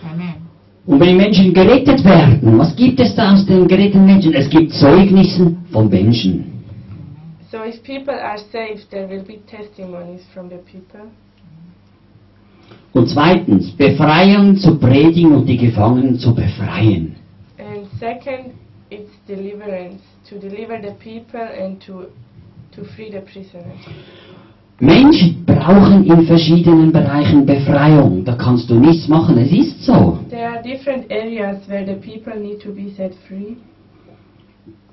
Amen. 0.04 0.48
Und 0.86 1.00
wenn 1.00 1.16
Menschen 1.16 1.52
gerettet 1.52 2.02
werden, 2.04 2.58
was 2.58 2.74
gibt 2.74 2.98
es 2.98 3.14
da 3.14 3.34
aus 3.34 3.46
den 3.46 3.68
geretteten 3.68 4.06
Menschen? 4.06 4.32
Es 4.32 4.48
gibt 4.48 4.72
Zeugnissen 4.72 5.64
von 5.70 5.88
Menschen. 5.88 6.64
So 7.50 7.58
if 7.62 7.82
people 7.82 8.14
are 8.14 8.38
saved, 8.38 8.90
there 8.90 9.06
will 9.06 9.22
be 9.22 9.38
testimonies 9.46 10.22
from 10.32 10.48
the 10.48 10.56
people. 10.56 11.10
Und 12.94 13.08
zweitens, 13.08 13.70
Befreiung 13.72 14.56
zu 14.56 14.78
predigen 14.78 15.32
und 15.32 15.46
die 15.46 15.58
Gefangenen 15.58 16.18
zu 16.18 16.34
befreien. 16.34 17.16
And 17.58 17.86
second, 18.00 18.54
it's 18.92 19.12
deliverance, 19.26 20.02
to 20.28 20.38
deliver 20.38 20.80
the 20.80 20.94
people 21.00 21.40
and 21.40 21.80
to, 21.86 22.06
to 22.74 22.84
free 22.94 23.10
the 23.10 23.20
prisoners. 23.20 23.80
Menschen 24.80 25.44
brauchen 25.46 26.04
in 26.04 26.26
verschiedenen 26.26 26.92
Bereichen 26.92 27.46
Befreiung. 27.46 28.24
Da 28.24 28.34
kannst 28.34 28.68
du 28.68 28.74
nichts 28.74 29.08
machen, 29.08 29.38
es 29.38 29.52
ist 29.52 29.84
so. 29.84 30.18
There 30.28 30.48
are 30.48 30.62
different 30.62 31.10
areas 31.10 31.58
where 31.68 31.84
the 31.86 32.00
people 32.00 32.34
need 32.38 32.60
to 32.62 32.72
be 32.72 32.90
set 32.96 33.12
free. 33.28 33.56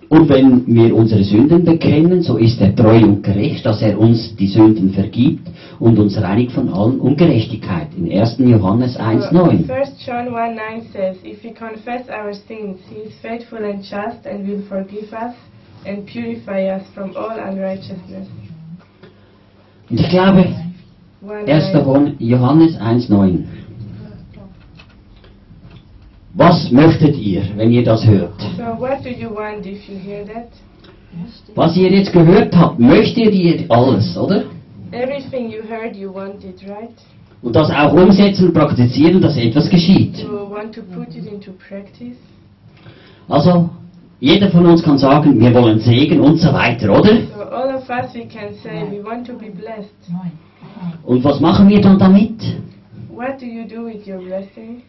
Und 0.09 0.27
wenn 0.27 0.65
wir 0.67 0.95
unsere 0.95 1.23
Sünden 1.23 1.63
bekennen, 1.63 2.23
so 2.23 2.37
ist 2.37 2.59
er 2.61 2.75
treu 2.75 2.99
und 3.03 3.23
gerecht, 3.23 3.63
dass 3.65 3.81
er 3.81 3.99
uns 3.99 4.35
die 4.35 4.47
Sünden 4.47 4.91
vergibt 4.91 5.47
und 5.79 5.97
uns 5.97 6.21
reinigt 6.21 6.51
von 6.51 6.69
allen 6.69 6.99
Ungerechtigkeit. 6.99 7.87
In 7.95 8.11
1. 8.11 8.37
Johannes 8.39 8.99
1,9. 8.99 9.69
1 9.69 10.05
John 10.05 10.33
1 10.35 10.55
9 10.55 10.81
says, 10.93 11.17
If 11.23 11.43
we 11.43 11.51
confess 11.53 12.07
our 12.09 12.33
sins, 12.33 12.79
he 12.89 13.07
is 13.07 13.13
faithful 13.21 13.59
and 13.59 13.81
just 13.81 14.25
and 14.25 14.47
will 14.47 14.61
forgive 14.67 15.13
us 15.13 15.35
and 15.85 16.05
purify 16.05 16.65
us 16.75 16.83
from 16.93 17.15
all 17.15 17.37
unrighteousness. 17.37 18.27
Und 19.89 19.99
ich 19.99 20.09
glaube, 20.09 20.45
1. 21.21 21.49
1 21.49 21.73
9. 21.73 22.15
Johannes 22.19 22.77
1,9. 22.79 23.45
Was 26.33 26.71
möchtet 26.71 27.17
ihr, 27.17 27.43
wenn 27.55 27.71
ihr 27.71 27.83
das 27.83 28.05
hört? 28.05 28.39
So, 28.55 28.63
what 28.79 29.03
do 29.03 29.09
you 29.09 29.29
want 29.29 29.65
if 29.65 29.87
you 29.89 29.97
hear 29.97 30.25
that? 30.25 30.49
Was 31.55 31.75
ihr 31.75 31.89
jetzt 31.89 32.13
gehört 32.13 32.55
habt, 32.55 32.79
möchtet 32.79 33.33
ihr 33.33 33.65
alles, 33.69 34.15
oder? 34.15 34.43
Everything 34.91 35.49
you 35.51 35.61
heard, 35.63 35.95
you 35.95 36.13
want 36.13 36.43
it, 36.43 36.61
right? 36.67 36.95
Und 37.41 37.55
das 37.55 37.69
auch 37.71 37.93
umsetzen 37.93 38.47
und 38.47 38.53
praktizieren, 38.53 39.21
dass 39.21 39.37
etwas 39.37 39.69
geschieht. 39.69 40.17
You 40.17 40.49
want 40.49 40.73
to 40.75 40.81
put 40.81 41.15
it 41.15 41.25
into 41.25 41.51
practice. 41.53 42.17
Also, 43.27 43.69
jeder 44.19 44.49
von 44.49 44.65
uns 44.65 44.83
kann 44.83 44.97
sagen, 44.97 45.39
wir 45.39 45.53
wollen 45.53 45.79
Segen 45.79 46.19
und 46.19 46.37
so 46.37 46.51
weiter, 46.51 46.89
oder? 46.89 47.15
So, 47.35 47.43
all 47.43 47.75
of 47.75 47.89
us, 47.89 48.13
we 48.13 48.25
can 48.25 48.53
say 48.61 48.83
we 48.91 49.03
want 49.03 49.25
to 49.27 49.33
be 49.33 49.49
blessed. 49.49 49.93
Neun. 50.09 50.31
Und 51.03 51.23
was 51.23 51.39
machen 51.39 51.69
wir 51.69 51.81
dann 51.81 51.97
damit? 51.97 52.41
What 53.09 53.39
do 53.39 53.45
you 53.45 53.65
do 53.65 53.85
with 53.85 54.05
your 54.07 54.19
blessing? 54.19 54.81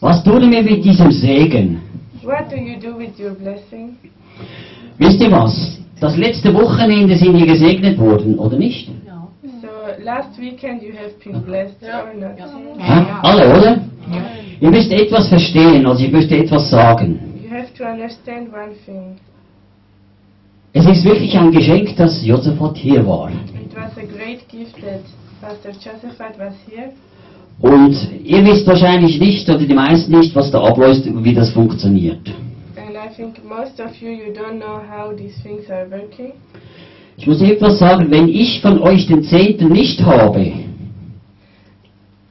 Was 0.00 0.22
tun 0.22 0.50
wir 0.50 0.62
mit 0.62 0.84
diesem 0.84 1.10
Segen? 1.10 1.80
What 2.22 2.50
do 2.50 2.56
you 2.56 2.78
do 2.80 2.98
with 2.98 3.18
your 3.18 3.34
blessing? 3.34 3.96
Wisst 4.98 5.20
ihr 5.20 5.30
was? 5.30 5.77
Das 6.00 6.16
letzte 6.16 6.54
Wochenende 6.54 7.16
sind 7.16 7.36
wir 7.36 7.46
gesegnet 7.46 7.98
worden, 7.98 8.38
oder 8.38 8.56
nicht? 8.56 8.88
So, 9.42 9.68
last 10.04 10.38
weekend 10.40 10.82
you 10.82 10.92
have 10.92 11.12
been 11.24 11.42
blessed 11.42 11.82
or 11.82 12.14
not? 12.14 12.38
Hä? 12.78 13.04
Alle, 13.22 13.58
oder? 13.58 13.80
Ihr 14.60 14.70
müsst 14.70 14.92
etwas 14.92 15.28
verstehen, 15.28 15.86
also 15.86 16.04
ich 16.04 16.12
möchte 16.12 16.36
etwas 16.36 16.70
sagen. 16.70 17.18
You 17.42 17.50
have 17.50 17.72
to 17.76 17.84
understand 17.84 18.52
one 18.52 18.74
thing. 18.84 19.16
Es 20.72 20.86
ist 20.86 21.04
wirklich 21.04 21.36
ein 21.36 21.50
Geschenk, 21.50 21.96
dass 21.96 22.24
Josaphat 22.24 22.76
hier 22.76 23.04
war. 23.06 23.30
It 23.30 23.74
was 23.74 23.96
a 23.96 24.06
great 24.06 24.48
gift 24.48 24.76
that 24.82 25.02
Pastor 25.40 25.72
Josephat 25.72 26.38
was 26.38 26.54
here. 26.68 26.92
Und 27.60 27.96
ihr 28.24 28.44
wisst 28.44 28.66
wahrscheinlich 28.68 29.18
nicht, 29.18 29.48
oder 29.48 29.58
die 29.58 29.74
meisten 29.74 30.16
nicht, 30.16 30.34
was 30.36 30.50
da 30.52 30.62
abläuft, 30.62 31.02
wie 31.24 31.34
das 31.34 31.50
funktioniert. 31.50 32.20
Think 33.18 33.42
most 33.44 33.80
of 33.80 33.96
you, 34.00 34.10
you 34.10 34.32
don't 34.32 34.60
know 34.60 34.78
how 34.78 35.12
these 35.12 35.36
things 35.42 35.68
are 35.70 35.88
working. 35.90 36.34
Ich 37.16 37.26
muss 37.26 37.42
etwas 37.42 37.80
sagen, 37.80 38.12
wenn 38.12 38.28
ich 38.28 38.60
von 38.62 38.78
euch 38.78 39.08
den 39.08 39.24
Zehnten 39.24 39.72
nicht 39.72 40.00
habe, 40.04 40.52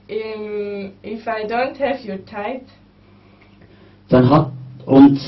Um, 0.09 0.91
if 1.03 1.27
I 1.27 1.45
don't 1.45 1.77
have 1.77 2.07
your 2.07 2.23
tithe, 2.25 2.67
dann 4.07 4.29
hat, 4.29 4.53
und 4.85 5.19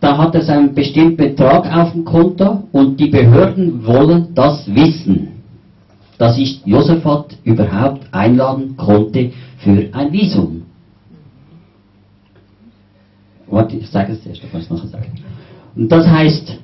da 0.00 0.18
hat 0.18 0.34
es 0.34 0.50
einen 0.50 0.74
bestimmten 0.74 1.16
Betrag 1.16 1.64
auf 1.74 1.92
dem 1.92 2.04
Konto 2.04 2.64
und 2.72 3.00
die 3.00 3.08
Behörden 3.08 3.86
wollen 3.86 4.34
das 4.34 4.66
wissen, 4.74 5.28
dass 6.18 6.36
ich 6.36 6.60
Josaphat 6.66 7.38
überhaupt 7.44 8.02
einladen 8.12 8.76
konnte 8.76 9.30
für 9.60 9.88
ein 9.94 10.12
Visum. 10.12 10.59
Warte, 13.50 13.76
ich 13.76 13.88
sage 13.88 14.12
es 14.12 14.26
erst, 14.26 14.42
ich 14.44 14.52
muss 14.52 14.70
nachher 14.70 14.88
sagen. 14.88 15.12
Und 15.76 15.90
das 15.90 16.06
heißt, 16.06 16.58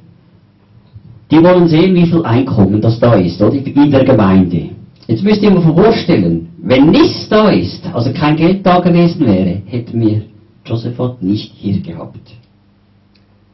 die 1.30 1.42
wollen 1.42 1.68
sehen, 1.68 1.94
wie 1.94 2.06
viel 2.06 2.24
Einkommen 2.24 2.80
das 2.80 2.98
da 3.00 3.14
ist, 3.14 3.40
oder? 3.42 3.54
In 3.54 3.90
der 3.90 4.04
Gemeinde. 4.04 4.70
Jetzt 5.06 5.22
müsst 5.22 5.42
ihr 5.42 5.50
mir 5.50 5.60
vorstellen, 5.60 6.48
wenn 6.58 6.90
nichts 6.90 7.28
da 7.28 7.48
ist, 7.48 7.86
also 7.92 8.12
kein 8.12 8.36
Geld 8.36 8.64
da 8.66 8.80
gewesen 8.80 9.26
wäre, 9.26 9.62
hätten 9.66 10.00
wir 10.00 10.22
Josephat 10.64 11.22
nicht 11.22 11.52
hier 11.54 11.80
gehabt. 11.80 12.32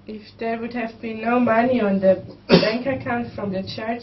if 0.06 0.22
there 0.38 0.58
would 0.58 0.74
have 0.74 0.90
been 1.00 1.22
no 1.22 1.38
money 1.38 1.80
on 1.80 2.00
the 2.00 2.22
bank 2.48 2.86
account 2.86 3.32
from 3.34 3.52
the 3.52 3.62
church, 3.62 4.02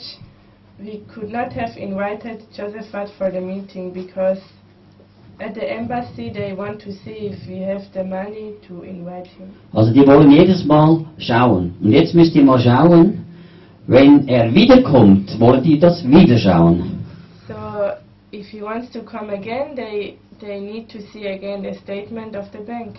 we 0.80 1.04
could 1.14 1.30
not 1.30 1.52
have 1.54 1.76
invited 1.78 2.42
Josephat 2.58 3.16
for 3.18 3.30
the 3.30 3.42
meeting 3.42 3.94
because 3.94 4.40
Also 9.74 9.94
die 9.94 10.08
wollen 10.08 10.32
jedes 10.32 10.66
Mal 10.66 11.06
schauen. 11.18 11.74
Und 11.82 11.92
jetzt 11.92 12.14
müsst 12.14 12.36
ihr 12.36 12.44
mal 12.44 12.60
schauen, 12.60 13.26
wenn 13.88 14.28
er 14.28 14.54
wiederkommt, 14.54 15.40
wollen 15.40 15.64
die 15.64 15.80
das 15.80 16.06
wieder 16.06 16.38
schauen. 16.38 17.00
So 17.48 17.56
if 18.32 18.48
he 18.50 18.62
wants 18.62 18.92
to 18.92 19.00
come 19.02 19.32
again, 19.32 19.76
they 19.76 20.18
they 20.40 20.60
need 20.60 20.90
to 20.90 21.00
see 21.14 21.28
again 21.28 21.64
the 21.64 21.74
statement 21.80 22.36
of 22.36 22.46
the 22.52 22.60
bank. 22.60 22.98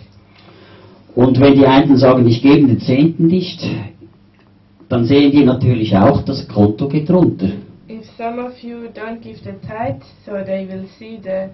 Und 1.15 1.39
wenn 1.39 1.53
die 1.55 1.65
einen 1.65 1.97
sagen, 1.97 2.27
ich 2.27 2.41
gebe 2.41 2.67
den 2.67 2.79
Zehnten 2.79 3.27
nicht, 3.27 3.61
dann 4.89 5.05
sehen 5.05 5.31
die 5.31 5.43
natürlich 5.43 5.95
auch, 5.95 6.23
das 6.23 6.47
Konto 6.47 6.87
geht 6.87 7.09
runter. 7.09 7.49
If 7.87 8.05
some 8.17 8.41
of 8.41 8.57
you 8.63 8.87
don't 8.93 9.21
give 9.21 9.39
the 9.43 9.53
tithe, 9.65 10.01
so 10.25 10.31
they 10.45 10.67
will 10.67 10.85
see 10.97 11.19
the 11.21 11.49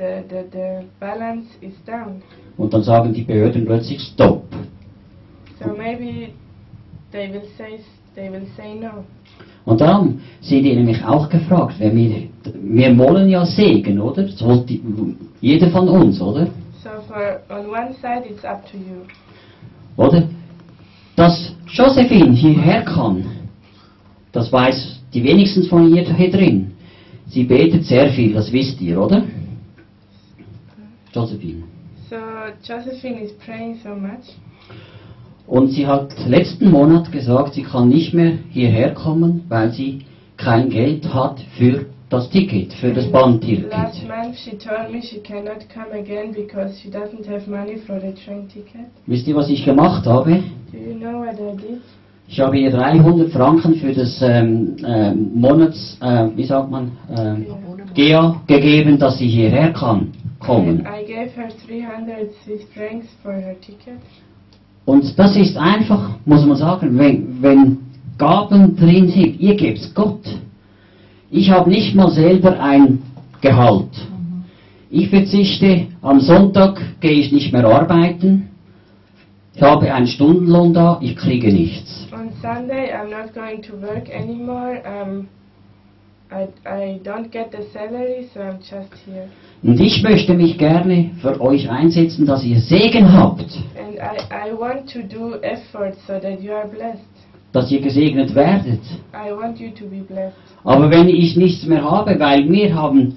the 0.00 0.12
the, 0.28 0.40
the 0.52 0.86
balance 0.98 1.46
is 1.60 1.74
down. 1.86 2.22
Und 2.56 2.72
dann 2.72 2.82
sagen 2.82 3.12
die 3.12 3.22
Behörden 3.22 3.64
plötzlich 3.66 4.00
Stopp. 4.00 4.44
So 5.62 5.68
maybe 5.76 6.32
they 7.12 7.30
will 7.32 7.42
say 7.58 7.78
they 8.14 8.30
will 8.32 8.46
say 8.56 8.74
no. 8.74 9.04
Und 9.66 9.80
darum 9.80 10.20
sind 10.40 10.62
die 10.64 10.74
nämlich 10.74 11.04
auch 11.04 11.28
gefragt, 11.28 11.74
wenn 11.78 11.94
wir, 11.96 12.28
wir 12.62 12.98
wollen 12.98 13.28
ja 13.28 13.44
Segen, 13.44 14.00
oder? 14.00 14.22
Das 14.22 14.42
wollte 14.42 14.64
die- 14.66 14.82
jeder 15.40 15.70
von 15.70 15.88
uns, 15.88 16.20
oder? 16.20 16.46
So 16.82 16.90
for 17.06 17.40
on 17.50 17.66
one 17.66 17.92
side 18.00 18.24
it's 18.28 18.44
up 18.44 18.64
to 18.70 18.76
you. 18.78 19.04
Oder? 19.96 20.22
Dass 21.16 21.54
Josephine 21.68 22.32
hierher 22.32 22.82
kann, 22.82 23.24
das 24.32 24.50
weiß 24.50 25.00
die 25.12 25.22
wenigsten 25.22 25.64
von 25.64 25.94
ihr 25.94 26.04
hier 26.14 26.30
drin. 26.30 26.72
Sie 27.28 27.44
betet 27.44 27.84
sehr 27.84 28.08
viel, 28.10 28.32
das 28.32 28.50
wisst 28.50 28.80
ihr, 28.80 29.00
oder? 29.00 29.22
Josephine. 31.12 31.64
So 32.08 32.16
Josephine 32.62 33.20
is 33.20 33.32
praying 33.44 33.78
so 33.82 33.94
much. 33.94 34.36
Und 35.46 35.68
sie 35.68 35.86
hat 35.86 36.12
letzten 36.28 36.70
Monat 36.70 37.10
gesagt, 37.10 37.54
sie 37.54 37.64
kann 37.64 37.88
nicht 37.88 38.14
mehr 38.14 38.34
hierher 38.50 38.94
kommen, 38.94 39.44
weil 39.48 39.72
sie 39.72 40.02
kein 40.36 40.70
Geld 40.70 41.12
hat 41.12 41.40
für 41.58 41.86
das 42.08 42.30
Ticket, 42.30 42.72
für 42.74 42.92
das 42.92 43.04
Last 43.04 43.12
Bahnticket. 43.12 43.72
month 43.72 44.36
she 44.36 44.56
told 44.56 44.92
me 44.92 45.00
she 45.02 45.20
cannot 45.20 45.66
come 45.72 45.92
again 45.92 46.32
because 46.32 46.78
she 46.80 46.88
doesn't 46.88 47.26
have 47.28 47.48
money 47.48 47.78
for 47.78 48.00
the 48.00 48.12
train 48.24 48.48
ticket. 48.48 48.86
Wisst 49.06 49.26
ihr, 49.26 49.34
was 49.34 49.48
ich 49.48 49.64
gemacht 49.64 50.06
habe? 50.06 50.42
Do 50.72 50.78
you 50.78 50.98
know 50.98 51.20
what 51.20 51.34
I 51.34 51.56
did? 51.56 51.80
Ich 52.28 52.38
habe 52.38 52.56
ihr 52.58 52.70
300 52.70 53.32
Franken 53.32 53.74
für 53.74 53.92
das 53.92 54.22
ähm, 54.22 54.76
ähm, 54.86 55.30
Monats, 55.34 55.98
äh, 56.00 56.28
wie 56.36 56.44
sagt 56.44 56.70
man, 56.70 56.92
ähm, 57.16 57.46
GEA 57.94 58.40
gegeben, 58.46 58.98
dass 58.98 59.18
sie 59.18 59.26
hierher 59.26 59.72
kann 59.72 60.12
kommen. 60.40 60.80
I 60.80 61.04
gave 61.04 61.30
her 61.36 61.50
300 61.66 62.32
Swiss 62.44 62.62
francs 62.74 63.06
for 63.22 63.32
her 63.32 63.54
ticket. 63.60 64.00
Und 64.84 65.16
das 65.18 65.36
ist 65.36 65.56
einfach, 65.56 66.16
muss 66.24 66.44
man 66.44 66.56
sagen, 66.56 66.98
wenn, 66.98 67.40
wenn 67.42 67.78
Gaben 68.18 68.76
drin 68.76 69.08
sind, 69.08 69.40
ihr 69.40 69.54
gebt's 69.54 69.94
Gott. 69.94 70.24
Ich 71.30 71.50
habe 71.50 71.70
nicht 71.70 71.94
mal 71.94 72.10
selber 72.10 72.58
ein 72.60 73.02
Gehalt. 73.40 73.90
Ich 74.90 75.08
verzichte, 75.08 75.86
am 76.02 76.18
Sonntag 76.20 76.80
gehe 77.00 77.12
ich 77.12 77.30
nicht 77.30 77.52
mehr 77.52 77.64
arbeiten. 77.64 78.48
Ich 79.54 79.62
habe 79.62 79.92
einen 79.92 80.08
Stundenlohn 80.08 80.74
da, 80.74 80.98
ich 81.00 81.16
kriege 81.16 81.52
nichts. 81.52 82.08
On 82.12 82.30
Sunday 82.42 82.92
I'm 82.92 83.10
not 83.10 83.32
going 83.32 83.62
to 83.62 83.76
work 83.76 84.08
anymore. 84.10 84.82
Um, 84.84 85.28
I, 86.32 86.48
I 86.66 87.00
don't 87.04 87.30
get 87.30 87.52
the 87.52 87.64
salary, 87.72 88.28
so 88.34 88.40
I'm 88.40 88.58
just 88.58 88.94
here. 89.04 89.28
Und 89.62 89.78
ich 89.78 90.02
möchte 90.02 90.32
mich 90.34 90.56
gerne 90.56 91.10
für 91.20 91.38
euch 91.40 91.68
einsetzen, 91.68 92.24
dass 92.24 92.44
ihr 92.44 92.60
Segen 92.60 93.12
habt, 93.12 93.46
I, 93.76 93.98
I 94.30 94.52
so 94.56 95.78
dass 97.52 97.70
ihr 97.70 97.80
gesegnet 97.80 98.34
werdet. 98.34 98.80
Aber 100.64 100.90
wenn 100.90 101.08
ich 101.08 101.36
nichts 101.36 101.66
mehr 101.66 101.84
habe, 101.84 102.18
weil 102.18 102.48
wir 102.48 102.74
haben, 102.74 103.16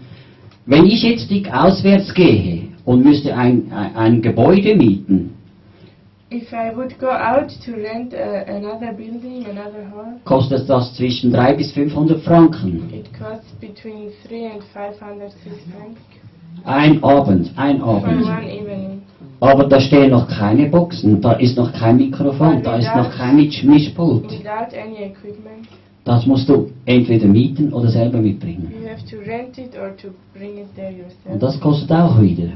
wenn 0.66 0.86
ich 0.86 1.04
jetzt 1.04 1.30
dick 1.30 1.54
auswärts 1.54 2.14
gehe 2.14 2.64
und 2.84 3.06
müsste 3.06 3.36
ein, 3.36 3.72
ein, 3.72 3.96
ein 3.96 4.22
Gebäude 4.22 4.76
mieten, 4.76 5.30
If 6.32 6.52
I 6.52 6.76
would 6.76 6.98
go 6.98 7.12
out 7.12 7.52
to 7.64 7.74
rent 7.74 8.12
uh, 8.12 8.44
another 8.48 8.92
building, 8.92 9.46
another 9.46 9.88
hall, 9.92 10.20
kostet 10.26 10.68
das 10.68 10.96
zwischen 10.96 11.32
300 11.32 11.58
bis 11.58 11.72
500 11.74 12.24
Franken. 12.24 12.92
it 12.92 13.08
costs 13.14 13.52
between 13.62 14.12
3 14.28 14.54
and 14.54 14.64
500 14.74 15.32
Swiss 15.32 15.62
francs 15.72 16.00
Ein 16.66 17.04
Abend, 17.04 17.52
ein 17.58 17.82
Abend. 17.82 18.26
aber 19.42 19.66
da 19.66 19.80
stehen 19.80 20.12
noch 20.12 20.28
keine 20.30 20.68
Boxen, 20.70 21.20
da 21.22 21.34
ist 21.34 21.58
noch 21.58 21.74
kein 21.74 21.98
Mikrofon, 21.98 22.62
da 22.64 22.78
ist 22.78 22.88
noch 22.96 23.12
kein 23.18 23.36
Misch- 23.38 23.64
Mischpult. 23.66 24.26
Das 26.06 26.26
musst 26.26 26.50
du 26.50 26.70
entweder 26.86 27.28
mieten 27.28 27.72
oder 27.72 27.88
selber 27.90 28.18
mitbringen. 28.20 28.72
Und 31.34 31.42
das 31.44 31.60
kostet 31.62 31.92
auch 31.92 32.20
wieder. 32.22 32.50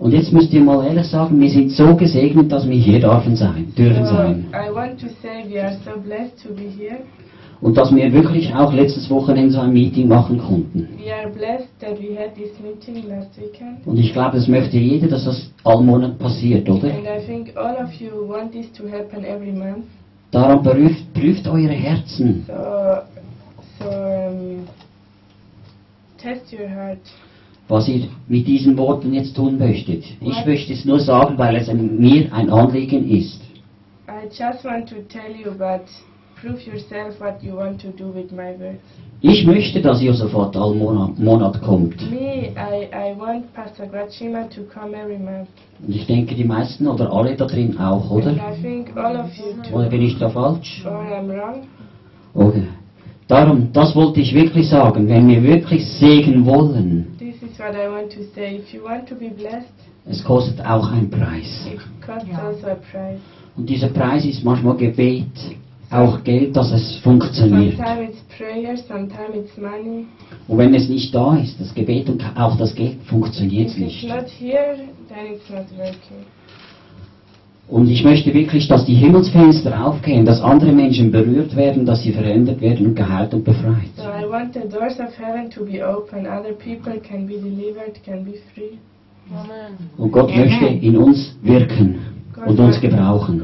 Und 0.00 0.12
jetzt 0.12 0.32
müsst 0.32 0.52
ihr 0.52 0.62
mal 0.62 0.84
ehrlich 0.84 1.06
sagen, 1.06 1.40
wir 1.40 1.50
sind 1.50 1.70
so 1.70 1.94
gesegnet, 1.96 2.50
dass 2.50 2.68
wir 2.68 2.76
hier 2.76 3.00
dürfen 3.00 3.36
sein, 3.36 3.72
dürfen 3.76 4.04
So 4.04 4.14
sein. 4.16 4.46
Und 7.62 7.76
dass 7.76 7.94
wir 7.94 8.12
wirklich 8.12 8.52
auch 8.52 8.72
letztes 8.72 9.08
Wochenende 9.08 9.52
so 9.52 9.60
ein 9.60 9.72
Meeting 9.72 10.08
machen 10.08 10.36
konnten. 10.36 10.88
Und 13.86 13.98
ich 13.98 14.12
glaube, 14.12 14.36
das 14.36 14.48
möchte 14.48 14.76
jeder, 14.76 15.06
dass 15.06 15.24
das 15.24 15.50
all 15.62 15.80
Monat 15.80 16.18
passiert, 16.18 16.68
oder? 16.68 16.90
Darum 20.32 20.62
prüft, 20.62 21.14
prüft 21.14 21.46
eure 21.46 21.72
Herzen. 21.72 22.44
So, 22.46 23.84
so 23.84 23.90
um, 23.90 24.66
test 26.18 26.52
your 26.52 26.68
heart. 26.68 26.98
was 27.68 27.88
ihr 27.88 28.08
mit 28.28 28.46
diesen 28.46 28.76
Worten 28.76 29.14
jetzt 29.14 29.34
tun 29.36 29.58
möchtet. 29.58 30.04
Ich 30.20 30.46
möchte 30.46 30.72
es 30.72 30.84
nur 30.84 31.00
sagen, 31.00 31.38
weil 31.38 31.56
es 31.56 31.72
mir 31.72 32.32
ein 32.32 32.50
Anliegen 32.50 33.08
ist. 33.08 33.40
I 34.08 34.26
just 34.26 34.64
want 34.64 34.88
to 34.88 34.96
tell 35.08 35.34
you, 35.34 35.52
but 35.52 35.82
prove 36.42 36.60
yourself 36.66 37.20
what 37.20 37.42
you 37.42 37.54
want 37.54 37.80
to 37.80 37.92
do 37.92 38.08
with 38.10 38.32
my 38.32 38.52
words. 38.58 38.82
Ich 39.20 39.46
möchte, 39.46 39.80
dass 39.80 40.02
Josaphat 40.02 40.56
all 40.56 40.74
Monat, 40.74 41.16
Monat 41.18 41.62
kommt. 41.62 42.10
Me, 42.10 42.50
I, 42.56 42.88
I 42.92 43.16
want 43.16 43.54
Pastor 43.54 43.86
Grachima 43.86 44.48
to 44.48 44.62
come 44.64 44.96
every 44.96 45.18
month. 45.18 45.48
Und 45.86 45.94
ich 45.94 46.06
denke, 46.06 46.34
die 46.34 46.44
meisten 46.44 46.88
oder 46.88 47.12
alle 47.12 47.36
da 47.36 47.46
drin 47.46 47.78
auch, 47.78 48.10
oder? 48.10 48.30
And 48.30 48.38
I 48.38 48.60
think 48.60 48.96
all 48.96 49.16
of 49.16 49.30
you 49.36 49.62
too. 49.62 49.76
Oder 49.76 49.88
bin 49.88 50.02
ich 50.02 50.18
da 50.18 50.28
falsch? 50.28 50.84
Or 50.84 50.92
I'm 50.92 51.28
wrong. 51.28 51.62
Oder? 52.34 52.64
Darum, 53.28 53.68
das 53.72 53.94
wollte 53.94 54.20
ich 54.20 54.34
wirklich 54.34 54.68
sagen. 54.68 55.08
Wenn 55.08 55.28
wir 55.28 55.42
wirklich 55.44 55.86
Segen 55.86 56.44
wollen, 56.44 57.16
This 57.18 57.36
is 57.36 57.56
what 57.60 57.74
I 57.74 57.88
want 57.88 58.12
to 58.14 58.22
say. 58.34 58.56
If 58.56 58.74
you 58.74 58.82
want 58.82 59.08
to 59.08 59.14
be 59.14 59.30
blessed, 59.30 59.72
es 60.06 60.24
kostet 60.24 60.60
auch 60.66 60.90
einen 60.90 61.08
Preis. 61.08 61.68
it 61.72 61.78
costs 62.04 62.28
Yeah. 62.28 62.44
also 62.44 62.66
a 62.66 62.74
price. 62.74 63.20
Und 63.56 63.70
dieser 63.70 63.88
Preis 63.88 64.24
ist 64.24 64.44
manchmal 64.44 64.76
Gebet, 64.76 65.26
auch 65.92 66.22
Geld, 66.24 66.56
dass 66.56 66.72
es 66.72 66.96
funktioniert. 66.96 67.76
Prayer, 68.38 68.76
sometimes 68.88 69.36
it's 69.36 69.56
money. 69.58 70.06
Und 70.48 70.58
wenn 70.58 70.74
es 70.74 70.88
nicht 70.88 71.14
da 71.14 71.36
ist, 71.36 71.60
das 71.60 71.74
Gebet 71.74 72.08
und 72.08 72.24
auch 72.34 72.56
das 72.56 72.74
Geld, 72.74 72.96
funktioniert 73.04 73.68
es 73.68 73.76
nicht. 73.76 74.08
not 74.08 74.26
here, 74.26 74.76
then 75.08 75.34
it's 75.34 75.48
not 75.50 75.66
working. 75.76 76.24
Und 77.68 77.88
ich 77.88 78.04
möchte 78.04 78.34
wirklich, 78.34 78.68
dass 78.68 78.84
die 78.84 78.94
Himmelsfenster 78.94 79.86
aufgehen, 79.86 80.24
dass 80.24 80.40
andere 80.40 80.72
Menschen 80.72 81.10
berührt 81.10 81.54
werden, 81.56 81.86
dass 81.86 82.02
sie 82.02 82.12
verändert 82.12 82.60
werden 82.60 82.86
und 82.86 82.94
geheilt 82.96 83.32
und 83.34 83.44
befreit. 83.44 83.88
So 83.96 84.02
I 84.02 84.28
want 84.28 84.54
the 84.54 84.68
doors 84.68 84.98
of 84.98 85.16
heaven 85.18 85.48
to 85.50 85.64
be 85.64 85.82
open. 85.82 86.26
Other 86.26 86.52
people 86.52 87.00
can 87.00 87.26
be 87.26 87.34
delivered, 87.34 88.02
can 88.04 88.24
be 88.24 88.32
free. 88.54 88.78
Und 89.96 90.12
Gott 90.12 90.34
möchte 90.34 90.66
in 90.66 90.96
uns 90.96 91.36
wirken 91.42 92.00
und 92.46 92.58
uns 92.58 92.80
gebrauchen. 92.80 93.42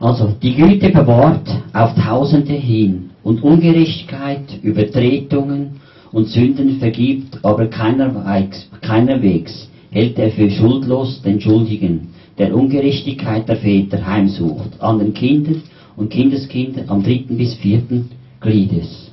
Also, 0.00 0.34
die 0.42 0.54
Güte 0.54 0.90
bewahrt 0.90 1.48
auf 1.72 1.94
Tausende 1.94 2.52
hin 2.52 3.10
und 3.22 3.42
Ungerechtigkeit, 3.42 4.62
Übertretungen 4.62 5.80
und 6.12 6.28
Sünden 6.28 6.78
vergibt, 6.78 7.38
aber 7.42 7.66
keinerwegs, 7.66 8.68
keinerwegs 8.80 9.70
hält 9.90 10.18
er 10.18 10.30
für 10.30 10.50
schuldlos 10.50 11.22
den 11.22 11.40
Schuldigen, 11.40 12.08
der 12.38 12.54
Ungerechtigkeit 12.54 13.48
der 13.48 13.56
Väter 13.56 14.04
heimsucht, 14.04 14.80
an 14.80 14.98
den 14.98 15.14
Kindern 15.14 15.62
und 15.96 16.10
Kindeskindern 16.10 16.88
am 16.88 17.02
dritten 17.02 17.36
bis 17.36 17.54
vierten 17.54 18.10
Gliedes. 18.40 19.12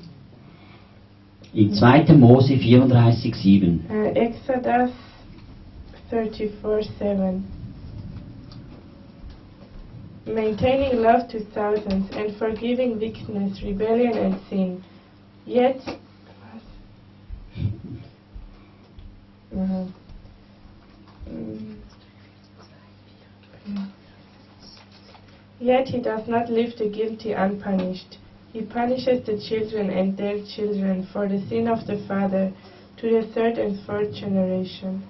In 1.53 1.73
2. 1.73 2.13
Mose 2.13 2.57
34, 2.57 3.35
7. 3.35 3.81
Uh, 3.89 4.17
Exodus 4.17 4.89
34 6.11 6.81
7. 6.99 7.47
Maintaining 10.27 11.01
love 11.01 11.29
to 11.29 11.45
thousands 11.51 12.11
and 12.11 12.37
forgiving 12.37 12.99
weakness, 12.99 13.63
rebellion, 13.63 14.17
and 14.17 14.41
sin. 14.49 14.83
Yet. 15.45 15.79
Uh, 19.55 19.87
mm. 21.29 21.77
Yet 25.59 25.87
he 25.87 26.01
does 26.01 26.27
not 26.27 26.49
leave 26.49 26.77
the 26.77 26.89
guilty 26.89 27.31
unpunished. 27.31 28.17
He 28.51 28.63
punishes 28.63 29.25
the 29.25 29.41
children 29.47 29.89
and 29.89 30.17
their 30.17 30.43
children 30.55 31.07
for 31.13 31.29
the 31.29 31.39
sin 31.47 31.69
of 31.69 31.87
the 31.87 32.03
father 32.05 32.51
to 32.97 33.09
the 33.09 33.31
third 33.33 33.57
and 33.57 33.79
fourth 33.85 34.13
generation. 34.13 35.03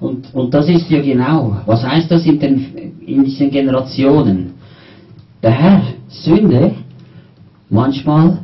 Und, 0.00 0.34
und 0.34 0.54
das 0.54 0.66
ist 0.68 0.90
ja 0.90 1.02
genau, 1.02 1.58
was 1.66 1.84
heißt 1.84 2.10
das 2.10 2.24
in, 2.24 2.38
den, 2.40 2.94
in 3.06 3.22
diesen 3.22 3.50
Generationen? 3.50 4.54
Der 5.42 5.50
Herr, 5.50 5.82
Sünde, 6.08 6.72
manchmal, 7.68 8.38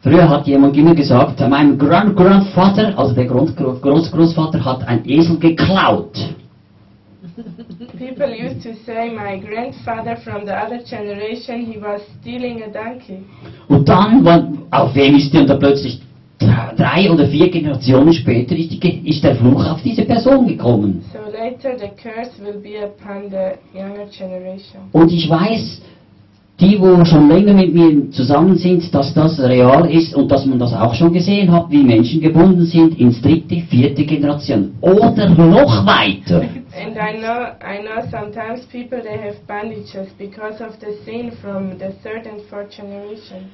früher 0.00 0.28
hat 0.28 0.46
jemand 0.46 0.76
immer 0.76 0.94
gesagt, 0.94 1.40
mein 1.48 1.76
Grand 1.76 2.16
Grandvater, 2.16 2.98
also 2.98 3.14
der 3.14 3.26
Grund, 3.26 3.54
Großgroßvater 3.56 4.64
hat 4.64 4.88
ein 4.88 5.06
Esel 5.06 5.38
geklaut. 5.38 6.18
People 7.98 8.32
used 8.32 8.62
to 8.62 8.74
say, 8.86 9.10
My 9.10 9.38
grandfather 9.38 10.16
from 10.22 10.46
the 10.46 10.52
other 10.52 10.78
generation, 10.88 11.64
he 11.64 11.78
was 11.78 12.00
stealing 12.20 12.62
a 12.62 12.68
donkey. 12.68 13.24
Und 13.68 13.88
dann, 13.88 14.62
auf 14.70 14.94
wem 14.94 15.16
ist 15.16 15.32
denn 15.34 15.46
da 15.46 15.56
plötzlich 15.56 16.00
drei 16.38 17.10
oder 17.10 17.26
vier 17.26 17.50
Generationen 17.50 18.12
später 18.12 18.56
ist, 18.56 18.70
die, 18.70 19.08
ist 19.08 19.22
der 19.22 19.36
Fluch 19.36 19.64
auf 19.66 19.82
diese 19.82 20.04
Person 20.04 20.46
gekommen? 20.46 21.04
So 21.12 21.18
later 21.30 21.78
the 21.78 21.90
curse 22.00 22.32
will 22.42 22.60
be 22.60 22.84
upon 22.84 23.30
the 23.30 23.58
younger 23.76 24.06
generation. 24.10 24.82
Und 24.92 25.12
ich 25.12 25.28
weiß, 25.28 25.80
die, 26.60 26.80
wo 26.80 27.04
schon 27.04 27.28
länger 27.28 27.52
mit 27.52 27.74
mir 27.74 28.10
zusammen 28.12 28.56
sind, 28.56 28.94
dass 28.94 29.12
das 29.12 29.40
real 29.40 29.90
ist 29.90 30.14
und 30.14 30.30
dass 30.30 30.46
man 30.46 30.58
das 30.58 30.72
auch 30.72 30.94
schon 30.94 31.12
gesehen 31.12 31.50
hat, 31.50 31.68
wie 31.70 31.82
Menschen 31.82 32.20
gebunden 32.20 32.64
sind 32.64 32.98
ins 32.98 33.20
dritte, 33.20 33.56
vierte 33.68 34.04
Generation 34.04 34.74
oder 34.80 35.28
noch 35.30 35.84
weiter. 35.84 36.42
And 36.76 36.96
I 36.96 37.18
know, 37.18 37.54
I 37.60 37.82
know 37.82 38.02
sometimes 38.10 38.66
people 38.66 39.00
they 39.00 39.16
have 39.16 39.36
bandages 39.46 40.08
because 40.18 40.62
of 40.62 40.74
the 40.80 40.94
sin 41.04 41.32
from 41.42 41.78
the 41.78 41.92
third 42.02 42.26
and 42.26 42.40
fourth 42.48 42.70
generation. 42.70 43.50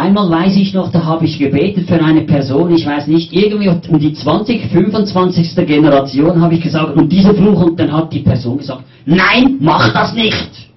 Einmal 0.00 0.30
weiß 0.30 0.56
ich 0.56 0.72
noch, 0.72 0.90
da 0.90 1.04
habe 1.04 1.26
ich 1.26 1.38
gebetet 1.38 1.86
für 1.86 2.02
eine 2.02 2.22
Person, 2.22 2.72
ich 2.74 2.86
weiß 2.86 3.06
nicht, 3.06 3.34
irgendwie 3.34 3.68
um 3.68 3.98
die 3.98 4.14
20, 4.14 4.70
25. 4.70 5.54
Generation 5.66 6.40
habe 6.40 6.54
ich 6.54 6.62
gesagt, 6.62 6.96
und 6.96 7.12
dieser 7.12 7.34
Fluch, 7.34 7.62
und 7.64 7.78
dann 7.78 7.92
hat 7.92 8.10
die 8.10 8.20
Person 8.20 8.56
gesagt, 8.56 8.82
nein, 9.04 9.58
mach 9.60 9.92
das 9.92 10.14
nicht. 10.14 10.70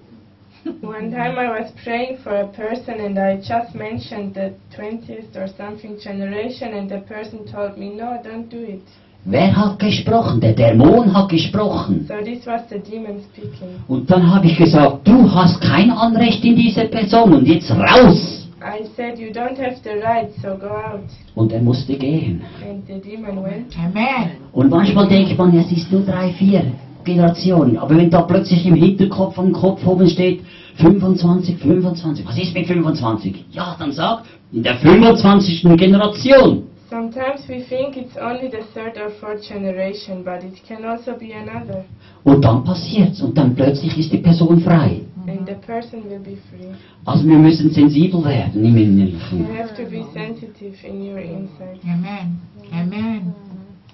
One 0.81 1.09
time 1.09 1.37
I 1.37 1.47
was 1.47 1.71
praying 1.85 2.17
for 2.21 2.33
a 2.33 2.47
person 2.47 2.99
and 2.99 3.17
I 3.17 3.37
just 3.37 3.73
mentioned 3.73 4.35
the 4.35 4.51
20th 4.75 5.33
or 5.37 5.47
something 5.57 5.97
generation 5.97 6.73
and 6.73 6.89
the 6.89 6.99
person 7.07 7.45
told 7.49 7.77
me, 7.77 7.95
no, 7.95 8.19
don't 8.21 8.49
do 8.49 8.59
it. 8.59 8.83
Wer 9.23 9.55
hat 9.55 9.79
gesprochen? 9.79 10.41
Der 10.41 10.51
Dämon 10.51 11.13
hat 11.13 11.29
gesprochen. 11.29 12.05
So 12.09 12.15
this 12.25 12.45
was 12.45 12.63
the 12.69 12.79
demon 12.79 13.21
speaking. 13.31 13.79
Und 13.87 14.11
dann 14.11 14.29
habe 14.29 14.47
ich 14.47 14.57
gesagt, 14.57 15.07
du 15.07 15.33
hast 15.33 15.61
kein 15.61 15.91
Anrecht 15.91 16.43
in 16.43 16.57
diese 16.57 16.85
Person 16.85 17.31
und 17.33 17.47
jetzt 17.47 17.71
raus. 17.71 18.42
I 18.63 18.87
said, 18.95 19.19
you 19.19 19.31
don't 19.31 19.57
have 19.57 19.75
the 19.83 19.99
right, 20.01 20.31
so 20.41 20.57
go 20.57 20.69
out. 20.69 21.09
Und 21.35 21.51
er 21.51 21.61
musste 21.61 21.95
gehen. 21.97 22.41
And 22.65 22.87
the 22.87 23.09
demon 23.09 23.43
went. 23.43 23.75
Amen. 23.77 24.31
Und 24.53 24.69
manchmal 24.69 25.07
denkt 25.07 25.37
man, 25.37 25.55
es 25.57 25.69
ist 25.71 25.91
nur 25.91 26.01
drei, 26.01 26.31
vier 26.31 26.63
Generationen. 27.03 27.77
Aber 27.77 27.97
wenn 27.97 28.09
da 28.09 28.21
plötzlich 28.21 28.65
im 28.65 28.75
Hinterkopf 28.75 29.37
am 29.37 29.51
Kopf 29.51 29.85
oben 29.85 30.07
steht, 30.07 30.41
25, 30.77 31.57
25, 31.57 32.25
was 32.25 32.37
ist 32.37 32.53
mit 32.53 32.67
25? 32.67 33.45
Ja, 33.51 33.75
dann 33.77 33.91
sag, 33.91 34.23
in 34.53 34.63
der 34.63 34.75
25. 34.75 35.63
Generation. 35.77 36.63
Sometimes 36.89 37.47
we 37.49 37.59
think 37.61 37.97
it's 37.97 38.15
only 38.17 38.49
the 38.51 38.63
third 38.73 38.97
or 38.97 39.09
fourth 39.19 39.41
generation, 39.41 40.23
but 40.23 40.43
it 40.43 40.61
can 40.67 40.85
also 40.85 41.17
be 41.17 41.33
another. 41.33 41.85
Und 42.23 42.45
dann 42.45 42.63
passiert's 42.63 43.21
und 43.21 43.37
dann 43.37 43.55
plötzlich 43.55 43.97
ist 43.97 44.13
die 44.13 44.19
Person 44.19 44.61
frei. 44.61 45.01
And 45.25 45.47
the 45.47 45.55
person 45.65 46.03
will 46.09 46.19
be 46.19 46.37
free. 46.49 46.67
Also 47.05 47.25
wir 47.27 47.37
müssen 47.37 47.71
sensibel 47.71 48.23
werden 48.25 48.63
im 48.65 48.77
You 48.77 48.83
Innerlichen. 48.83 49.47
have 49.57 49.75
to 49.75 49.89
be 49.89 50.03
sensitive 50.13 50.75
in 50.85 51.01
your 51.01 51.19
inside. 51.19 51.79
Amen. 51.85 52.41
Amen. 52.71 53.33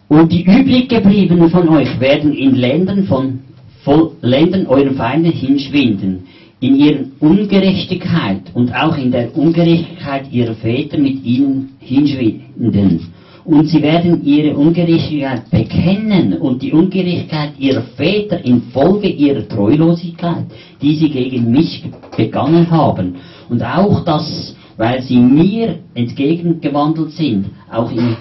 Und 0.07 0.31
die 0.31 0.43
übrig 0.43 0.89
gebliebenen 0.89 1.49
von 1.49 1.69
euch 1.69 1.99
werden 1.99 2.33
in 2.33 2.55
Ländern 2.55 3.03
von 3.03 3.39
voll 3.83 4.13
Ländern 4.21 4.65
eurer 4.65 4.93
Feinde 4.93 5.29
hinschwinden, 5.29 6.25
in 6.59 6.75
ihren 6.75 7.11
Ungerechtigkeit 7.19 8.41
und 8.53 8.73
auch 8.73 8.97
in 8.97 9.11
der 9.11 9.37
Ungerechtigkeit 9.37 10.31
ihrer 10.31 10.55
Väter 10.55 10.97
mit 10.97 11.23
ihnen 11.23 11.75
hinschwinden. 11.79 13.13
Und 13.49 13.67
sie 13.67 13.81
werden 13.81 14.23
ihre 14.23 14.55
Ungerechtigkeit 14.55 15.49
bekennen 15.49 16.33
und 16.33 16.61
die 16.61 16.71
Ungerechtigkeit 16.71 17.53
ihrer 17.57 17.81
Väter 17.97 18.45
infolge 18.45 19.07
ihrer 19.09 19.47
Treulosigkeit, 19.47 20.45
die 20.79 20.95
sie 20.95 21.09
gegen 21.09 21.49
mich 21.49 21.83
begangen 22.15 22.69
haben. 22.69 23.15
Und 23.49 23.63
auch 23.63 24.05
das, 24.05 24.55
weil 24.77 25.01
sie 25.01 25.17
mir 25.17 25.79
entgegengewandelt 25.95 27.13
sind, 27.13 27.47
auch, 27.71 27.91
in, 27.91 28.15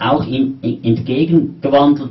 auch 0.00 0.26
in, 0.26 0.58
entgegengewandelt 0.60 2.10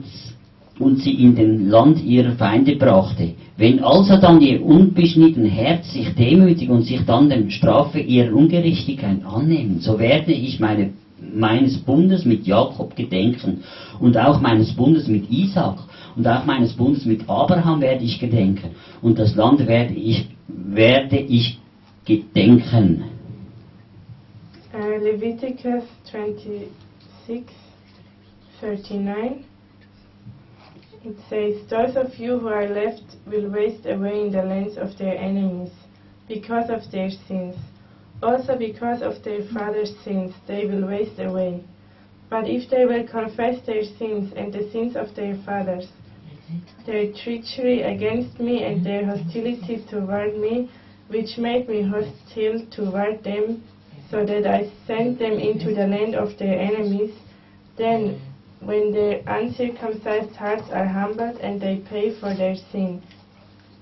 und 0.79 0.99
sie 1.01 1.11
in 1.11 1.35
den 1.35 1.69
Land 1.69 2.01
ihrer 2.01 2.31
Feinde 2.31 2.77
brachte. 2.77 3.33
Wenn 3.57 3.83
also 3.83 4.15
dann 4.15 4.39
ihr 4.39 4.65
unbeschnitten 4.65 5.43
Herz 5.43 5.91
sich 5.91 6.15
demütigt 6.15 6.71
und 6.71 6.83
sich 6.83 7.01
dann 7.05 7.27
der 7.27 7.49
Strafe 7.49 7.99
ihrer 7.99 8.33
Ungerechtigkeit 8.33 9.17
annehmen, 9.25 9.81
so 9.81 9.99
werde 9.99 10.31
ich 10.31 10.61
meine 10.61 10.91
meines 11.21 11.77
Bundes 11.77 12.25
mit 12.25 12.47
Jakob 12.47 12.95
gedenken 12.95 13.63
und 13.99 14.17
auch 14.17 14.41
meines 14.41 14.75
Bundes 14.75 15.07
mit 15.07 15.29
Isaac 15.29 15.77
und 16.15 16.27
auch 16.27 16.45
meines 16.45 16.73
Bundes 16.73 17.05
mit 17.05 17.29
Abraham 17.29 17.81
werde 17.81 18.03
ich 18.03 18.19
gedenken 18.19 18.71
und 19.01 19.19
das 19.19 19.35
Land 19.35 19.65
werde 19.67 19.93
ich, 19.93 20.27
werde 20.47 21.17
ich 21.17 21.59
gedenken. 22.05 23.03
Uh, 24.73 24.97
Leviticus 25.03 25.83
26, 26.05 27.45
39. 28.61 29.45
It 31.03 31.17
says, 31.29 31.67
Those 31.67 31.97
of 31.97 32.17
you 32.19 32.37
who 32.39 32.47
are 32.47 32.69
left 32.69 33.03
will 33.25 33.49
waste 33.49 33.85
away 33.85 34.21
in 34.21 34.31
the 34.31 34.43
lands 34.43 34.77
of 34.77 34.97
their 34.97 35.17
enemies 35.17 35.71
because 36.27 36.69
of 36.69 36.89
their 36.91 37.09
sins. 37.27 37.55
Also 38.23 38.55
because 38.55 39.01
of 39.01 39.23
their 39.23 39.41
fathers' 39.41 39.95
sins, 40.03 40.31
they 40.45 40.65
will 40.65 40.87
waste 40.87 41.19
away. 41.19 41.63
But 42.29 42.47
if 42.47 42.69
they 42.69 42.85
will 42.85 43.03
confess 43.07 43.59
their 43.65 43.83
sins 43.83 44.31
and 44.35 44.53
the 44.53 44.69
sins 44.69 44.95
of 44.95 45.15
their 45.15 45.35
fathers, 45.43 45.87
their 46.85 47.11
treachery 47.11 47.81
against 47.81 48.39
me 48.39 48.63
and 48.63 48.85
their 48.85 49.05
hostility 49.05 49.83
toward 49.89 50.35
me, 50.35 50.69
which 51.07 51.39
made 51.39 51.67
me 51.67 51.81
hostile 51.81 52.61
toward 52.69 53.23
them, 53.23 53.63
so 54.11 54.23
that 54.23 54.45
I 54.45 54.69
sent 54.85 55.17
them 55.17 55.33
into 55.39 55.73
the 55.73 55.87
land 55.87 56.13
of 56.13 56.37
their 56.37 56.59
enemies, 56.59 57.13
then 57.75 58.21
when 58.59 58.91
their 58.91 59.21
uncircumcised 59.25 60.35
hearts 60.35 60.69
are 60.69 60.85
humbled 60.85 61.37
and 61.37 61.59
they 61.59 61.77
pay 61.77 62.11
for 62.11 62.35
their 62.35 62.55
sin, 62.71 63.01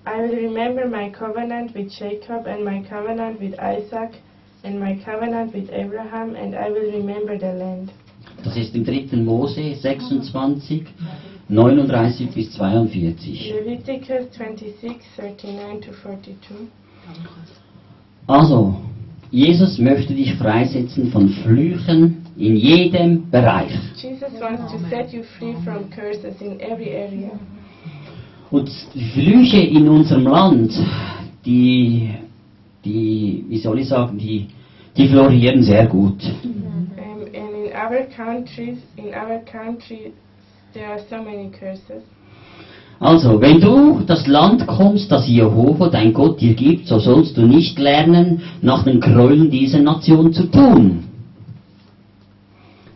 I 0.05 0.21
will 0.21 0.35
remember 0.35 0.87
my 0.87 1.09
covenant 1.09 1.75
with 1.75 1.91
Jacob 1.91 2.47
and 2.47 2.63
my 2.63 2.81
covenant 2.89 3.41
with 3.41 3.59
Isaac 3.59 4.11
and 4.63 4.79
my 4.79 4.99
covenant 5.05 5.53
with 5.53 5.69
Abraham, 5.71 6.35
and 6.35 6.55
I 6.55 6.69
will 6.69 6.91
remember 6.91 7.37
the 7.37 7.53
land. 7.53 7.91
Das 8.43 8.55
ist 8.55 8.75
im 8.75 8.85
3. 8.85 9.17
Mose 9.17 9.75
26, 9.75 10.85
39 11.49 12.31
bis 12.31 12.51
42. 12.53 13.53
Leviticus 13.53 14.31
26, 14.31 15.01
39 15.17 15.85
to 15.85 15.91
42. 15.91 16.69
Also, 18.27 18.75
Jesus 19.31 19.77
möchte 19.77 20.13
dich 20.13 20.35
freisetzen 20.35 21.11
von 21.11 21.29
Flüchen 21.29 22.25
in 22.37 22.55
jedem 22.55 23.29
Bereich. 23.29 23.71
Jesus 23.95 24.39
wants 24.39 24.71
to 24.71 24.77
set 24.89 25.11
you 25.11 25.23
free 25.37 25.55
from 25.63 25.89
curses 25.89 26.39
in 26.41 26.59
every 26.59 26.95
area. 26.95 27.31
Und 28.51 28.69
Flüche 29.13 29.59
in 29.59 29.87
unserem 29.87 30.23
Land, 30.23 30.71
die, 31.45 32.11
die, 32.85 33.45
wie 33.47 33.59
soll 33.59 33.79
ich 33.79 33.87
sagen, 33.87 34.17
die, 34.17 34.47
die 34.95 35.07
florieren 35.07 35.63
sehr 35.63 35.87
gut. 35.87 36.23
Um, 36.43 36.87
and 36.97 37.33
in 37.33 37.71
our 37.73 38.05
countries, 38.15 38.79
in 38.95 39.13
our 39.13 39.39
country, 39.45 40.13
there 40.73 40.87
are 40.87 40.99
so 41.09 41.17
many 41.17 41.49
curses. 41.51 42.03
Also, 42.99 43.39
wenn 43.39 43.61
du 43.61 44.01
das 44.05 44.27
Land 44.27 44.67
kommst, 44.67 45.09
das 45.09 45.25
Jehova, 45.25 45.87
dein 45.87 46.13
Gott, 46.13 46.41
dir 46.41 46.53
gibt, 46.53 46.87
so 46.87 46.99
sollst 46.99 47.37
du 47.37 47.43
nicht 47.43 47.79
lernen, 47.79 48.41
nach 48.61 48.83
den 48.83 48.99
Gräueln 48.99 49.49
dieser 49.49 49.79
Nation 49.79 50.33
zu 50.33 50.43
tun. 50.47 51.05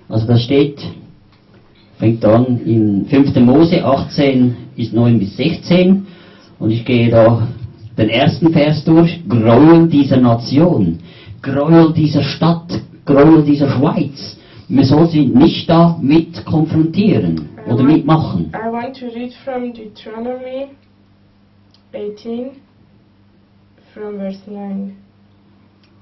Also 0.10 0.28
das 0.28 0.44
steht, 0.44 0.80
fängt 1.98 2.24
an 2.26 2.60
in 2.66 3.06
5. 3.06 3.36
Mose 3.38 3.84
18 3.84 4.56
ist 4.76 4.94
9 4.94 5.18
bis 5.20 5.38
16 5.38 6.06
und 6.60 6.70
ich 6.70 6.86
gehe 6.86 7.10
da 7.10 7.48
den 7.98 8.10
ersten 8.10 8.52
Vers 8.52 8.84
durch, 8.84 9.22
Gräuel 9.28 9.88
dieser 9.88 10.18
Nation, 10.18 11.00
Gräuel 11.42 11.94
dieser 11.94 12.24
Stadt, 12.24 12.82
Gräuel 13.06 13.44
dieser 13.44 13.70
Schweiz. 13.70 14.38
Man 14.70 14.86
soll 14.86 15.08
sie 15.08 15.26
nicht 15.26 15.70
da 15.70 15.98
mit 16.02 16.46
konfrontieren 16.46 17.50
oder 17.68 17.84
mitmachen. 17.84 18.52
I 18.54 18.72
want 18.72 18.98
to 19.00 19.08
read 19.08 19.34
from 19.44 19.74
Deuteronomy 19.74 20.70
18, 21.94 22.52
from 23.94 24.18
verse 24.18 24.40
9. 24.48 24.96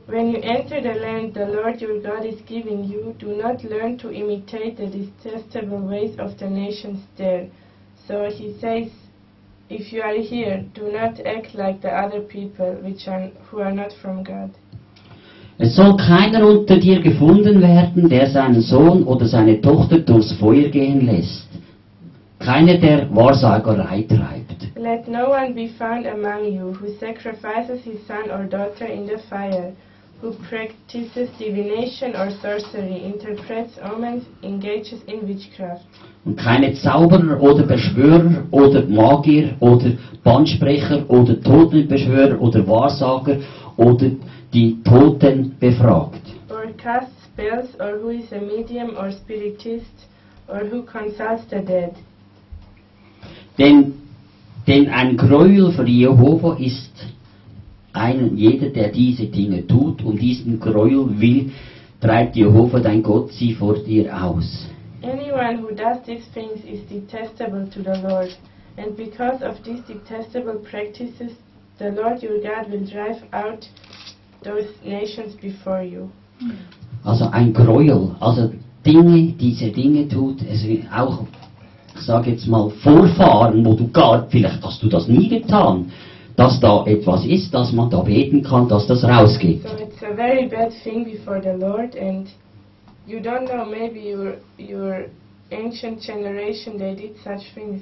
When 0.08 0.30
you 0.32 0.40
enter 0.42 0.82
the 0.82 1.00
land 1.00 1.34
the 1.34 1.46
Lord 1.46 1.82
your 1.82 2.02
God 2.02 2.26
is 2.26 2.42
giving 2.48 2.84
you, 2.86 3.16
do 3.20 3.36
not 3.36 3.64
learn 3.64 3.98
to 4.00 4.12
imitate 4.12 4.78
the 4.78 4.88
detestable 4.88 5.88
ways 5.88 6.18
of 6.20 6.38
the 6.38 6.50
nations 6.50 7.00
there. 7.18 7.48
So 8.08 8.30
he 8.30 8.58
says, 8.60 8.90
if 9.72 9.94
you 9.94 10.02
are 10.02 10.16
here, 10.16 10.66
do 10.74 10.92
not 10.92 11.20
act 11.26 11.56
like 11.56 11.82
the 11.82 11.90
other 11.90 12.22
people 12.22 12.76
which 12.84 13.08
are, 13.08 13.30
who 13.50 13.60
are 13.60 13.72
not 13.72 13.94
from 14.02 14.24
God. 14.24 14.52
Es 15.58 15.76
soll 15.76 15.96
keiner 15.96 16.48
unter 16.48 16.80
dir 16.80 17.02
gefunden 17.02 17.62
werden, 17.62 18.10
der 18.10 18.28
seinen 18.28 18.62
Sohn 18.62 19.04
oder 19.04 19.28
seine 19.28 19.62
Tochter 19.62 20.00
durchs 20.00 20.34
Feuer 20.34 20.70
gehen 20.70 21.06
lässt. 21.06 21.48
Keiner, 22.40 22.80
der 22.80 23.16
Wahrsagerei 23.16 24.04
treibt. 24.10 24.76
Let 24.76 25.08
no 25.08 25.30
one 25.30 25.54
be 25.54 25.68
found 25.78 26.08
among 26.08 26.52
you 26.52 26.74
who 26.74 26.88
sacrifices 27.00 27.84
his 27.84 28.00
son 28.08 28.32
or 28.32 28.46
daughter 28.46 28.86
in 28.86 29.06
the 29.06 29.20
fire, 29.30 29.74
who 30.20 30.34
practices 30.50 31.30
divination 31.38 32.16
or 32.16 32.32
sorcery, 32.42 33.04
interprets 33.04 33.78
omens, 33.84 34.24
engages 34.42 35.04
in 35.06 35.28
witchcraft. 35.28 35.86
Und 36.24 36.38
keine 36.38 36.74
Zauberer 36.74 37.42
oder 37.42 37.64
Beschwörer 37.64 38.44
oder 38.52 38.86
Magier 38.86 39.56
oder 39.60 39.94
Bandsprecher 40.24 41.10
oder 41.10 41.42
Totenbeschwörer 41.42 42.40
oder 42.40 42.68
Wahrsager 42.68 43.38
oder 43.76 44.12
die 44.54 44.78
Toten 44.84 45.56
befragt. 45.60 46.22
or 46.52 46.74
casts 46.74 47.16
spells, 47.34 47.70
or 47.80 48.00
who 48.00 48.10
is 48.10 48.32
a 48.32 48.40
medium 48.40 48.96
or 48.98 49.12
spiritist, 49.12 50.08
or 50.48 50.66
who 50.66 50.84
consults 50.84 51.44
the 51.50 51.62
dead. 51.62 51.96
Denn, 53.58 53.94
denn 54.68 54.90
ein 54.90 55.18
Gräuel 55.18 55.72
für 55.72 55.88
Jehova 55.88 56.56
ist 56.58 56.92
ein 57.94 58.38
jeder, 58.38 58.70
der 58.70 58.90
diese 58.90 59.26
Dinge 59.26 59.66
tut, 59.68 60.04
und 60.04 60.22
diesen 60.22 60.60
Gräuel 60.60 61.20
will, 61.20 61.52
treibt 62.00 62.36
Jehova 62.36 62.80
dein 62.80 63.04
Gott 63.04 63.32
sie 63.32 63.54
vor 63.54 63.76
dir 63.76 64.24
aus. 64.24 64.68
Anyone 65.04 65.58
who 65.58 65.74
does 65.74 65.98
these 66.06 66.26
things 66.34 66.64
is 66.64 66.88
detestable 66.88 67.68
to 67.74 67.82
the 67.82 67.98
Lord, 68.08 68.30
and 68.78 68.96
because 68.96 69.42
of 69.42 69.64
these 69.64 69.82
detestable 69.88 70.60
practices, 70.70 71.32
the 71.80 71.90
Lord 71.90 72.22
your 72.22 72.40
God 72.40 72.70
will 72.72 72.86
drive 72.86 73.24
out 73.34 73.66
those 74.44 74.68
nations 74.86 75.34
before 75.42 75.82
you. 75.82 76.12
Also 77.04 77.30
ein 77.32 77.52
Gräuel, 77.52 78.16
also 78.20 78.52
Dinge, 78.86 79.34
diese 79.40 79.72
Dinge 79.72 80.08
tut, 80.08 80.44
es 80.44 80.64
auch, 80.96 81.26
ich 81.96 82.02
sage 82.02 82.32
jetzt 82.32 82.48
mal, 82.48 82.70
Vorfahren, 82.70 83.66
wo 83.66 83.74
du 83.74 83.88
gar, 83.88 84.28
vielleicht 84.30 84.64
hast 84.64 84.84
du 84.84 84.88
das 84.88 85.08
nie 85.08 85.28
getan, 85.28 85.92
dass 86.36 86.60
da 86.60 86.86
etwas 86.86 87.26
ist, 87.26 87.52
dass 87.54 87.72
man 87.72 87.90
da 87.90 88.02
beten 88.02 88.44
kann, 88.44 88.68
dass 88.68 88.86
das 88.86 89.04
rausgeht. 89.04 89.64
So 89.64 89.84
it's 89.84 90.04
a 90.04 90.14
very 90.16 90.48
bad 90.48 90.72
thing 90.84 91.06
before 91.06 91.42
the 91.42 91.58
Lord, 91.60 91.96
and 91.96 92.28
you 93.12 93.20
don't 93.20 93.46
know, 93.46 93.66
maybe 93.66 94.00
your, 94.00 94.36
your 94.58 95.06
ancient 95.52 96.02
generation, 96.02 96.78
they 96.78 96.96
did 96.96 97.16
such 97.24 97.54
things. 97.54 97.82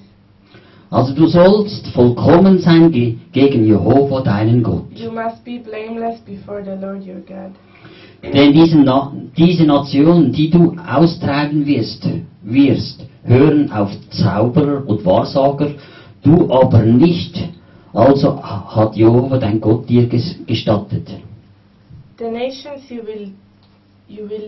Also 0.91 1.13
du 1.13 1.27
sollst 1.27 1.87
vollkommen 1.93 2.59
sein 2.61 2.91
ge 2.91 3.17
gegen 3.31 3.63
Jehova, 3.65 4.21
deinen 4.21 4.63
Gott. 4.63 4.85
You 4.91 5.11
must 5.11 5.45
be 5.45 5.59
blameless 5.59 6.19
before 6.25 6.63
the 6.63 6.75
Lord 6.83 7.05
your 7.05 7.21
God. 7.21 7.53
Denn 8.23 8.53
diesen 8.53 8.83
Na 8.83 9.13
diese 9.37 9.65
Nationen, 9.65 10.31
die 10.31 10.49
du 10.49 10.75
austreiben 10.83 11.65
wirst, 11.67 12.09
wirst, 12.41 13.05
hören 13.23 13.71
auf 13.71 13.91
Zauberer 14.09 14.83
und 14.87 15.05
Wahrsager, 15.05 15.69
du 16.23 16.51
aber 16.51 16.81
nicht. 16.81 17.37
Also 17.93 18.43
hat 18.43 18.95
Jehova 18.95 19.37
dein 19.37 19.61
Gott 19.61 19.87
dir 19.87 20.07
ges 20.07 20.35
gestattet. 20.47 21.07
The 22.17 22.29
nations 22.31 22.89
you 22.89 23.03
will 23.03 23.31
you 24.07 24.27
will 24.27 24.47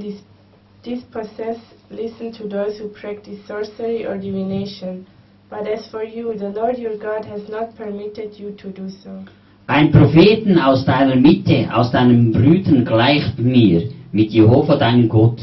dis- 0.84 1.00
dispossess 1.02 1.58
listen 1.90 2.32
to 2.32 2.48
those 2.48 2.78
who 2.80 2.88
practice 2.90 3.40
sorcery 3.48 4.06
or 4.06 4.18
divination. 4.18 5.06
But 5.50 5.68
as 5.68 5.88
for 5.92 6.04
you, 6.04 6.34
the 6.38 6.50
Lord 6.50 6.78
your 6.78 6.98
God 6.98 7.26
has 7.26 7.50
not 7.50 7.76
permitted 7.76 8.40
you 8.40 8.52
to 8.52 8.70
do 8.70 8.90
so. 8.90 9.26
Ein 9.68 9.92
Propheten 9.92 10.58
aus 10.58 10.86
deiner 10.86 11.16
Mitte, 11.16 11.70
aus 11.74 11.92
deinen 11.92 12.32
Brüdern 12.32 12.84
gleicht 12.84 13.40
mir, 13.40 13.90
mit 14.12 14.32
Jehova 14.32 14.76
deinem 14.76 15.08
Gott, 15.08 15.40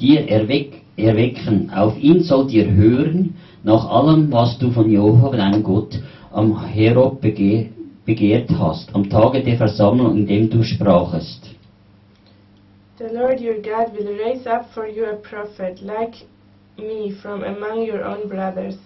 dir 0.00 0.28
erweck, 0.28 0.82
erwecken. 0.96 1.70
Auf 1.74 1.98
ihn 1.98 2.22
sollt 2.22 2.52
ihr 2.52 2.70
hören, 2.70 3.34
nach 3.62 3.88
allem, 3.88 4.30
was 4.30 4.58
du 4.58 4.70
von 4.70 4.90
Jehova, 4.90 5.34
deinem 5.36 5.62
Gott, 5.62 5.98
am 6.32 6.64
Herob 6.66 7.20
bege 7.20 7.70
begehrt 8.04 8.50
hast, 8.58 8.94
am 8.94 9.08
Tage 9.08 9.42
der 9.42 9.56
Versammlung, 9.56 10.18
in 10.18 10.26
dem 10.26 10.50
du 10.50 10.62
sprachest. 10.62 11.54
The 12.96 13.12
Lord 13.12 13.40
your 13.40 13.60
God 13.60 13.92
will 13.92 14.16
raise 14.16 14.46
up 14.46 14.70
for 14.72 14.86
you 14.86 15.06
a 15.06 15.16
prophet 15.16 15.82
like 15.82 16.14
me 16.78 17.10
from 17.20 17.42
among 17.42 17.82
your 17.82 18.04
own 18.04 18.28
brothers. 18.28 18.76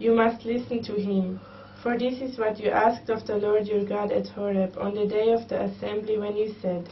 You 0.00 0.16
must 0.16 0.44
listen 0.44 0.82
to 0.82 0.94
him. 0.94 1.38
For 1.80 1.96
this 1.96 2.20
is 2.20 2.36
what 2.38 2.58
you 2.58 2.70
asked 2.70 3.08
of 3.08 3.24
the 3.24 3.36
Lord 3.36 3.68
your 3.68 3.84
God 3.84 4.10
at 4.10 4.26
Horeb 4.26 4.76
on 4.80 4.96
the 4.96 5.06
day 5.06 5.30
of 5.32 5.48
the 5.48 5.62
assembly 5.62 6.18
when 6.18 6.36
you 6.36 6.56
said, 6.60 6.88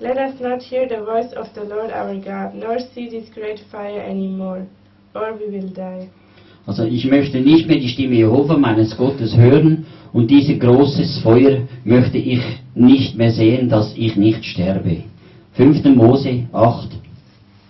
Let 0.00 0.18
us 0.18 0.40
not 0.40 0.60
hear 0.60 0.88
the 0.88 1.04
voice 1.04 1.32
of 1.34 1.54
the 1.54 1.62
Lord 1.62 1.92
our 1.92 2.16
God, 2.18 2.52
nor 2.52 2.80
see 2.80 3.08
this 3.08 3.28
great 3.32 3.60
fire 3.70 4.00
any 4.00 4.26
more, 4.26 4.66
or 5.14 5.34
we 5.34 5.46
will 5.46 5.68
die. 5.68 6.10
Also 6.66 6.84
ich 6.84 7.04
möchte 7.04 7.38
nicht 7.38 7.68
mehr 7.68 7.78
die 7.78 7.88
Stimme 7.88 8.16
Jehova 8.16 8.56
meines 8.56 8.96
Gottes 8.96 9.36
hören 9.36 9.86
und 10.12 10.28
dieses 10.28 10.58
großes 10.58 11.20
Feuer 11.20 11.68
möchte 11.84 12.18
ich 12.18 12.42
nicht 12.74 13.16
mehr 13.16 13.30
sehen, 13.30 13.68
dass 13.68 13.94
ich 13.96 14.16
nicht 14.16 14.44
sterbe. 14.44 15.04
5. 15.58 15.96
Mose 15.96 16.46
8, 16.52 16.88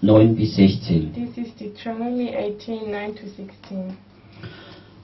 9 0.03 0.35
bis 0.35 0.57
16. 0.57 1.11
This 1.15 1.39
is 1.39 1.55
Deuteronomy 1.55 2.35
18 2.37 2.91
9 2.91 3.15
to 3.15 3.27
16. 3.27 3.97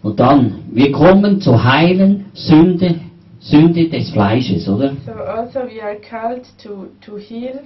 Und 0.03 0.21
dann, 0.21 0.65
wir 0.71 0.93
kommen 0.93 1.41
zur 1.41 1.65
heilen 1.65 2.27
Sünde, 2.35 3.01
Sünde 3.41 3.89
des 3.89 4.11
Fleisches, 4.11 4.69
oder? 4.69 4.95
So 5.07 5.13
also 5.13 5.61
we 5.61 5.83
are 5.83 5.97
called 5.97 6.45
to, 6.63 6.89
to 7.01 7.17
heal 7.17 7.63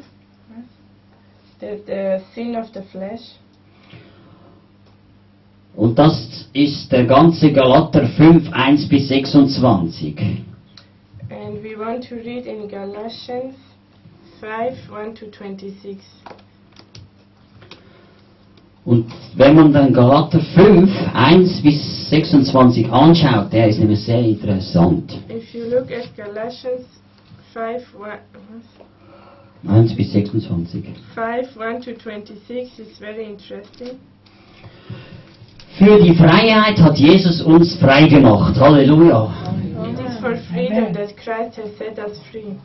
the, 1.59 1.83
the 1.85 2.21
sin 2.33 2.55
of 2.55 2.67
the 2.73 2.83
flesh. 2.93 3.41
Und 5.75 5.99
das 5.99 6.49
ist 6.53 6.93
der 6.93 7.07
ganze 7.07 7.51
Galater 7.53 8.07
5, 8.07 8.53
1 8.53 8.89
bis 8.89 9.09
26. 9.09 10.45
And 11.29 11.61
we 11.65 11.77
want 11.77 12.09
to 12.09 12.15
read 12.15 12.47
in 12.47 12.69
Galatians 12.69 13.57
5 14.41 14.93
1 14.93 15.19
to 15.19 15.27
26. 15.27 15.99
Und 18.85 19.05
wenn 19.37 19.55
man 19.55 19.73
dann 19.73 19.93
Galater 19.93 20.41
5, 20.41 20.91
1 21.13 21.63
bis 21.63 22.09
26 22.09 22.91
anschaut, 22.91 23.53
der 23.53 23.69
ist 23.69 23.79
nämlich 23.79 24.03
sehr 24.03 24.21
interessant. 24.23 25.19
If 25.29 25.53
you 25.53 25.65
look 25.65 25.91
at 25.93 26.17
Galatians 26.17 26.87
5 27.53 27.83
1, 28.03 28.23
1 29.69 29.95
bis 29.97 30.13
26. 30.13 30.85
5 31.15 31.61
1 31.61 31.85
to 31.85 31.91
26 32.03 32.79
is 32.79 32.99
very 32.99 33.25
interesting. 33.25 33.99
Für 35.79 36.01
die 36.01 36.15
Freiheit 36.15 36.81
hat 36.81 36.99
Jesus 36.99 37.43
uns 37.43 37.77
frei 37.77 38.09
gemacht. 38.09 38.59
Halleluja. 38.59 39.33
It 39.85 40.01
is 40.01 40.19
for 40.19 40.35
freedom 40.51 40.93
that 40.95 41.17
Christ 41.17 41.57
has 41.59 41.77
set 41.77 41.99
us 41.99 42.19
free. 42.31 42.57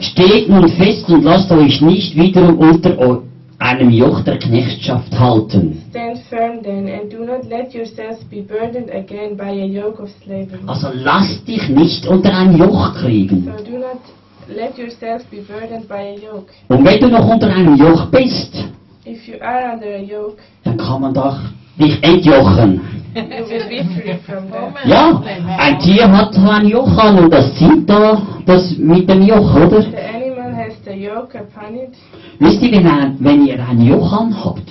Steht 0.00 0.48
nun 0.48 0.68
fest 0.68 1.08
und 1.08 1.24
lasst 1.24 1.50
euch 1.50 1.80
nicht 1.80 2.16
wiederum 2.16 2.58
unter 2.58 3.22
einem 3.58 3.90
Joch 3.90 4.20
der 4.22 4.38
Knechtschaft 4.38 5.18
halten. 5.18 5.82
Stand 5.90 6.18
firm 6.28 6.62
then, 6.62 6.88
and 6.88 7.10
do 7.10 7.24
not 7.24 7.48
let 7.48 7.72
yourselves 7.72 8.22
be 8.24 8.42
burdened 8.42 8.90
again 8.90 9.36
by 9.36 9.50
a 9.50 9.66
yoke 9.66 10.02
of 10.02 10.10
slavery. 10.22 10.58
Also 10.66 10.88
lass 10.92 11.42
dich 11.44 11.68
nicht 11.68 12.06
unter 12.06 12.36
ein 12.36 12.56
Joch 12.56 12.94
kriegen. 12.94 13.44
So 13.44 13.64
do 13.64 13.78
not 13.78 14.00
let 14.48 14.76
yourselves 14.76 15.24
be 15.30 15.38
burdened 15.38 15.88
by 15.88 15.94
a 15.94 16.14
yoke. 16.14 16.52
Und 16.68 16.84
wenn 16.84 17.00
du 17.00 17.08
noch 17.08 17.26
unter 17.28 17.48
einem 17.48 17.76
Joch 17.76 18.06
bist, 18.06 18.64
If 19.06 19.28
you 19.28 19.34
are 19.40 19.74
under 19.74 19.96
a 19.96 20.00
yoke, 20.00 20.38
dann 20.64 20.78
kann 20.78 21.00
man 21.02 21.14
doch 21.14 21.38
dich 21.78 22.02
entjochen. 22.02 22.80
Ja, 24.84 25.22
ein 25.58 25.78
Tier 25.78 26.10
hat 26.10 26.36
ein 26.36 26.66
Joch 26.66 26.96
an 26.98 27.18
und 27.18 27.32
das 27.32 27.54
zieht 27.54 27.88
da 27.88 28.20
das 28.44 28.76
mit 28.76 29.08
dem 29.08 29.22
Joch, 29.22 29.54
oder? 29.54 29.82
The 29.82 29.96
animal 29.96 30.52
has 30.54 30.74
the 30.84 30.92
yoke 30.92 31.34
upon 31.38 31.76
it. 31.76 31.94
Wisst 32.38 32.62
ihr, 32.62 32.72
wenn, 32.72 32.86
ein, 32.86 33.16
wenn 33.20 33.46
ihr 33.46 33.64
ein 33.64 33.80
Joch 33.80 34.12
anhabt, 34.12 34.68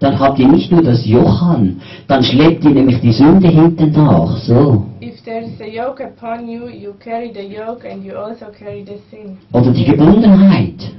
dann 0.00 0.18
habt 0.18 0.38
ihr 0.38 0.48
nicht 0.48 0.70
nur 0.70 0.82
das 0.82 1.06
Joch 1.06 1.42
an, 1.42 1.80
dann 2.08 2.22
schleppt 2.22 2.64
ihr 2.64 2.70
nämlich 2.70 3.00
die 3.00 3.12
Sünde 3.12 3.48
hinten 3.48 3.92
nach. 3.92 4.36
So. 4.38 4.84
If 5.00 5.22
there 5.24 5.44
is 5.44 5.60
a 5.60 5.66
yoke 5.66 6.02
upon 6.02 6.48
you, 6.48 6.68
you 6.68 6.94
carry 6.98 7.32
the 7.32 7.42
yoke 7.42 7.88
and 7.88 8.04
you 8.04 8.16
also 8.16 8.46
carry 8.58 8.84
the 8.84 8.98
sin. 9.10 9.38
Oder 9.52 9.70
die 9.70 9.84
Gebundenheit. 9.84 10.92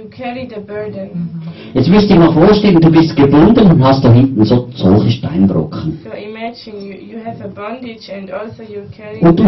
You 0.00 0.08
carry 0.08 0.48
the 0.48 0.60
burden. 0.60 1.28
Jetzt 1.74 1.88
müsst 1.90 2.08
ihr 2.08 2.16
mal 2.16 2.32
vorstellen, 2.32 2.80
du 2.80 2.90
bist 2.90 3.14
gebunden 3.14 3.70
und 3.70 3.84
hast 3.84 4.02
da 4.02 4.10
hinten 4.10 4.42
so 4.44 4.66
solche 4.74 5.10
Steinbrocken. 5.10 5.98
So 6.02 6.10
imagine 6.10 6.80
you, 6.80 7.16
you 7.16 7.18
have 7.22 7.44
a 7.44 7.48
bondage 7.48 8.08
and 8.10 8.30
also 8.32 8.62
you 8.62 8.80
carry 8.96 9.20
Und 9.20 9.38
du, 9.38 9.44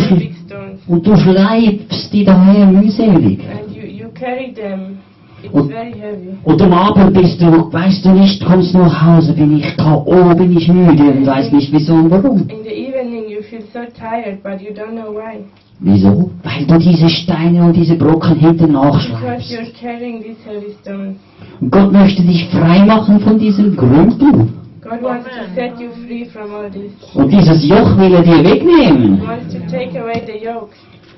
und 0.92 1.06
du 1.06 1.16
schleifst 1.16 2.12
die 2.12 2.24
daher 2.24 2.66
mühselig. 2.66 3.40
And 3.50 3.74
you, 3.74 3.82
you 3.86 4.08
carry 4.12 4.52
them. 4.52 4.98
It's 5.42 5.54
Und- 5.54 5.70
very 5.72 5.92
heavy. 5.92 6.36
Und 6.44 6.60
am 6.62 6.72
Abend 6.74 7.14
bist 7.14 7.40
du, 7.40 7.72
weißt 7.72 8.04
du 8.04 8.10
nicht, 8.10 8.44
kommst 8.44 8.74
du 8.74 8.78
nach 8.78 9.06
Hause, 9.06 9.32
bin 9.32 9.56
ich 9.56 9.76
K.O., 9.78 10.34
bin 10.34 10.54
ich 10.56 10.68
müde 10.68 11.04
und 11.04 11.26
weiß 11.26 11.50
nicht 11.52 11.72
wieso 11.72 11.94
und 11.94 12.10
warum. 12.10 12.40
In 12.48 12.62
the 12.62 12.70
evening 12.70 13.24
you 13.28 13.40
feel 13.42 13.62
so 13.72 13.80
tired, 13.98 14.42
but 14.42 14.60
you 14.60 14.72
don't 14.74 14.92
know 14.92 15.12
why. 15.14 15.44
Wieso? 15.80 16.30
Weil 16.44 16.64
du 16.66 16.78
diese 16.78 17.08
Steine 17.08 17.64
und 17.64 17.72
diese 17.76 17.96
Brocken 17.96 18.36
hinten 18.36 18.68
Because 18.72 19.08
nachschleifst. 19.08 19.50
you're 19.50 19.72
carrying 19.80 20.22
these 20.22 20.38
heavy 20.44 20.72
stones. 20.80 21.16
Und 21.60 21.70
Gott 21.70 21.92
möchte 21.92 22.22
dich 22.22 22.46
frei 22.50 22.84
machen 22.84 23.18
von 23.20 23.38
diesem 23.38 23.76
Grümpel. 23.76 24.48
God 24.82 25.00
wants 25.02 25.26
to 25.26 25.54
set 25.54 25.72
you 25.80 25.88
free 26.06 26.24
from 26.26 26.52
all 26.54 26.70
this. 26.70 26.92
Und 27.14 27.32
dieses 27.32 27.66
Joch 27.68 27.96
will 27.98 28.12
er 28.14 28.22
dir 28.22 28.36
He 28.38 28.44
wegnehmen. 28.44 29.22
wants 29.26 29.52
to 29.54 29.60
take 29.70 29.98
away 30.00 30.22
the 30.26 30.44
yoke. 30.44 30.70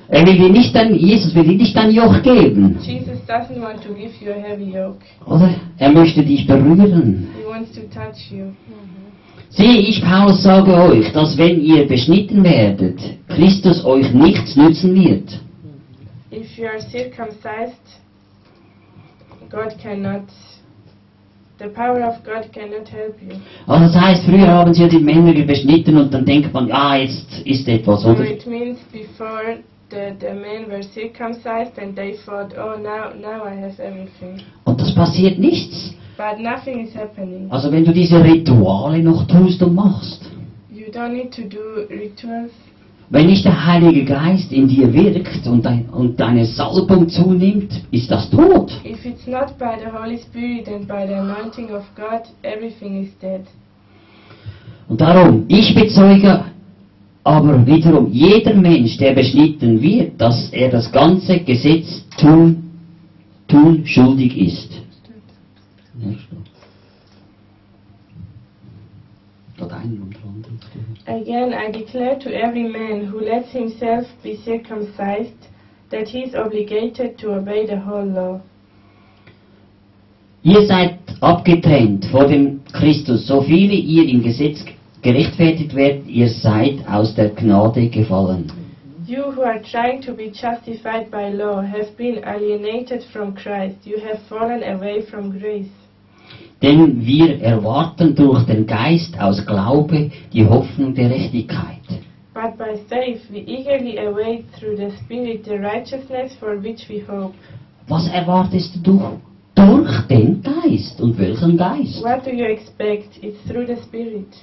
Er 0.07 0.25
will 0.25 0.37
dir 0.37 0.49
nicht 0.49 0.75
dein, 0.75 0.93
Jesus 0.93 1.33
will 1.33 1.43
dir 1.43 1.57
nicht 1.57 1.75
dein 1.75 1.89
Joch 1.91 2.21
geben. 2.21 2.77
Jesus 2.81 3.17
doesn't 3.27 3.59
want 3.59 3.81
to 3.83 3.93
give 3.93 4.11
you 4.23 4.31
a 4.31 4.35
heavy 4.49 4.71
yoke. 4.71 4.99
Oder? 5.25 5.49
Er 5.79 5.91
möchte 5.91 6.23
dich 6.23 6.45
berühren. 6.45 7.27
He 9.57 9.63
wants 9.63 9.77
to 9.77 9.79
touch 9.79 9.79
you. 9.79 9.81
Sieh, 9.81 9.89
ich 9.89 10.01
Paulus 10.01 10.43
sage 10.43 10.73
euch, 10.73 11.11
dass 11.11 11.37
wenn 11.37 11.61
ihr 11.61 11.87
beschnitten 11.87 12.43
werdet, 12.43 12.99
Christus 13.27 13.83
euch 13.85 14.13
nichts 14.13 14.55
nützen 14.55 14.95
wird. 14.95 15.39
If 16.31 16.57
you 16.57 16.65
are 16.67 16.81
circumcised, 16.81 17.79
God 19.49 19.77
cannot, 19.81 20.23
the 21.59 21.67
power 21.69 22.01
of 22.03 22.23
God 22.25 22.51
cannot 22.51 22.89
help 22.89 23.15
you. 23.21 23.37
Also 23.67 23.85
das 23.93 23.95
heißt, 24.01 24.25
früher 24.25 24.47
haben 24.47 24.73
sie 24.73 24.81
ja 24.81 24.87
die 24.89 24.99
Männer 24.99 25.33
beschnitten 25.45 25.97
und 25.97 26.13
dann 26.13 26.25
denkt 26.25 26.53
man, 26.53 26.71
ah, 26.71 26.97
jetzt 26.97 27.41
ist 27.45 27.67
etwas, 27.67 28.01
So 28.01 28.09
oder? 28.09 28.29
it 28.29 28.45
means 28.47 28.79
before 28.91 29.59
the, 29.95 30.15
the 30.19 30.33
men 30.33 30.69
were 30.69 30.83
circumcised 30.83 31.77
and 31.77 31.95
they 31.95 32.17
thought, 32.25 32.53
oh, 32.57 32.75
now, 32.77 33.13
now 33.13 33.45
I 33.45 33.55
have 33.55 33.79
everything. 33.79 34.41
Und 34.65 34.79
das 34.81 34.93
passiert 34.93 35.39
nichts. 35.39 35.93
But 36.17 36.39
nothing 36.39 36.85
is 36.85 36.93
happening. 36.95 37.49
Also 37.49 37.71
wenn 37.71 37.85
du 37.85 37.91
diese 37.91 38.23
Rituale 38.23 38.99
noch 38.99 39.25
tust 39.27 39.61
und 39.63 39.73
machst, 39.75 40.21
You 40.71 40.91
don't 40.91 41.13
need 41.13 41.31
to 41.33 41.43
do 41.43 41.87
rituals. 41.89 42.51
wenn 43.09 43.27
nicht 43.27 43.45
der 43.45 43.65
Heilige 43.65 44.03
Geist 44.05 44.51
in 44.51 44.67
dir 44.67 44.91
wirkt 44.93 45.47
und, 45.47 45.65
dein, 45.65 45.85
und 45.89 46.19
deine 46.19 46.45
Salbung 46.45 47.07
zunimmt, 47.07 47.71
ist 47.91 48.09
das 48.11 48.29
tot. 48.29 48.71
If 48.83 49.05
it's 49.05 49.25
not 49.27 49.57
by 49.57 49.77
the 49.79 49.91
Holy 49.91 50.17
Spirit 50.17 50.67
and 50.67 50.87
by 50.87 51.05
the 51.07 51.13
anointing 51.15 51.71
of 51.71 51.83
God, 51.95 52.23
everything 52.43 53.03
is 53.03 53.09
dead. 53.21 53.41
Und 54.87 55.01
darum, 55.01 55.45
ich 55.47 55.73
bezeuge 55.73 56.45
aber 57.25 57.65
wiederum, 57.65 58.11
jeder 58.11 58.53
Mensch, 58.53 58.97
der 58.97 59.13
beschnitten 59.13 59.81
wird, 59.81 60.21
dass 60.21 60.49
er 60.51 60.69
das 60.69 60.91
ganze 60.91 61.39
Gesetz 61.39 62.05
tun, 62.17 62.69
tun 63.47 63.81
schuldig 63.83 64.37
ist. 64.37 64.71
Again, 71.07 71.53
I 71.53 71.71
declare 71.71 72.19
to 72.19 72.29
every 72.29 72.67
man 72.67 73.11
who 73.11 73.19
lets 73.19 73.51
himself 73.51 74.05
be 74.21 74.37
circumcised 74.45 75.49
that 75.89 76.07
he 76.07 76.23
is 76.25 76.35
obligated 76.35 77.17
to 77.19 77.33
obey 77.33 77.65
the 77.65 77.79
whole 77.79 78.05
law. 78.05 78.41
Ihr 80.43 80.63
seid 80.67 80.99
abgetrennt 81.21 82.05
vor 82.05 82.27
dem 82.27 82.63
Christus, 82.71 83.25
so 83.25 83.41
viele 83.41 83.73
ihr 83.73 84.07
im 84.07 84.21
Gesetz 84.21 84.63
gerechtfertigt 85.05 85.75
werdet, 85.75 86.07
ihr 86.07 86.29
seid 86.29 86.79
aus 86.89 87.13
der 87.13 87.29
Gnade 87.29 87.89
gefallen. 87.89 88.51
You 89.07 89.35
who 89.35 89.43
are 89.43 89.61
trying 89.61 90.01
to 90.01 90.15
be 90.15 90.31
justified 90.31 91.11
by 91.11 91.29
law 91.31 91.61
have 91.61 91.95
been 91.95 92.23
alienated 92.23 93.03
from 93.13 93.35
Christ. 93.35 93.85
You 93.85 93.97
have 93.99 94.19
fallen 94.27 94.63
away 94.63 95.03
from 95.03 95.31
grace. 95.39 95.69
Denn 96.63 97.05
wir 97.05 97.39
erwarten 97.39 98.15
durch 98.15 98.45
den 98.47 98.65
Geist 98.65 99.19
aus 99.21 99.45
Glaube 99.45 100.09
die 100.33 100.43
Hoffnung 100.43 100.95
der 100.95 101.09
Gerechtigkeit. 101.09 101.85
But 102.33 102.57
by 102.57 102.75
faith 102.89 103.21
we 103.29 103.41
eagerly 103.45 103.99
await 103.99 104.45
through 104.59 104.75
the 104.75 104.89
Spirit 105.03 105.45
the 105.45 105.59
righteousness 105.59 106.35
for 106.39 106.63
which 106.63 106.89
we 106.89 107.03
hope. 107.07 107.35
Was 107.87 108.07
erwartest 108.07 108.79
du 108.81 109.19
durch 109.53 110.01
den 110.07 110.41
Geist. 110.41 110.99
Und 110.99 111.17
welchen 111.19 111.57
Geist? 111.57 112.03
What 112.03 112.25
do 112.25 112.31
you 112.31 112.45
expect? 112.45 113.19
It's 113.21 113.37
through 113.47 113.67
the 113.67 113.77
Spirit. 113.83 114.33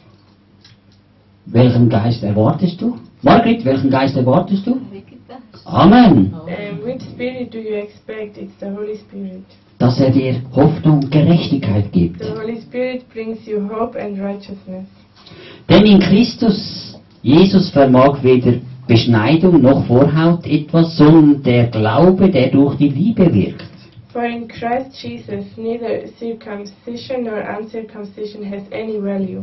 Welchen 1.46 1.88
Geist 1.88 2.22
erwartest 2.22 2.80
du? 2.80 2.96
Margret, 3.22 3.64
welchen 3.64 3.90
Geist 3.90 4.16
erwartest 4.16 4.66
du? 4.66 4.78
Amen. 5.64 6.32
Um, 6.34 6.84
which 6.84 7.02
Spirit 7.02 7.52
do 7.52 7.58
you 7.58 7.76
expect? 7.76 8.36
It's 8.36 8.52
the 8.60 8.66
Holy 8.66 8.96
Spirit. 8.96 9.44
Dass 9.78 10.00
er 10.00 10.10
dir 10.10 10.42
Hoffnung 10.54 11.00
und 11.00 11.10
Gerechtigkeit 11.10 11.92
gibt. 11.92 12.22
The 12.22 12.30
Holy 12.30 12.60
Spirit 12.60 13.08
brings 13.12 13.46
you 13.46 13.68
hope 13.68 13.98
and 13.98 14.20
righteousness. 14.20 14.86
Denn 15.68 15.86
in 15.86 16.00
Christus, 16.00 16.98
Jesus 17.22 17.70
vermag 17.70 18.22
weder 18.22 18.54
Beschneidung 18.86 19.62
noch 19.62 19.86
Vorhaut 19.86 20.46
etwas, 20.46 20.96
sondern 20.96 21.42
der 21.42 21.68
Glaube, 21.68 22.30
der 22.30 22.50
durch 22.50 22.76
die 22.76 22.88
Liebe 22.88 23.32
wirkt. 23.32 23.71
For 24.12 24.26
in 24.26 24.46
Christ 24.46 25.02
Jesus, 25.02 25.46
neither 25.56 26.06
circumcision 26.18 27.24
nor 27.24 27.40
uncircumcision 27.40 28.44
has 28.44 28.62
any 28.70 29.00
value. 29.00 29.42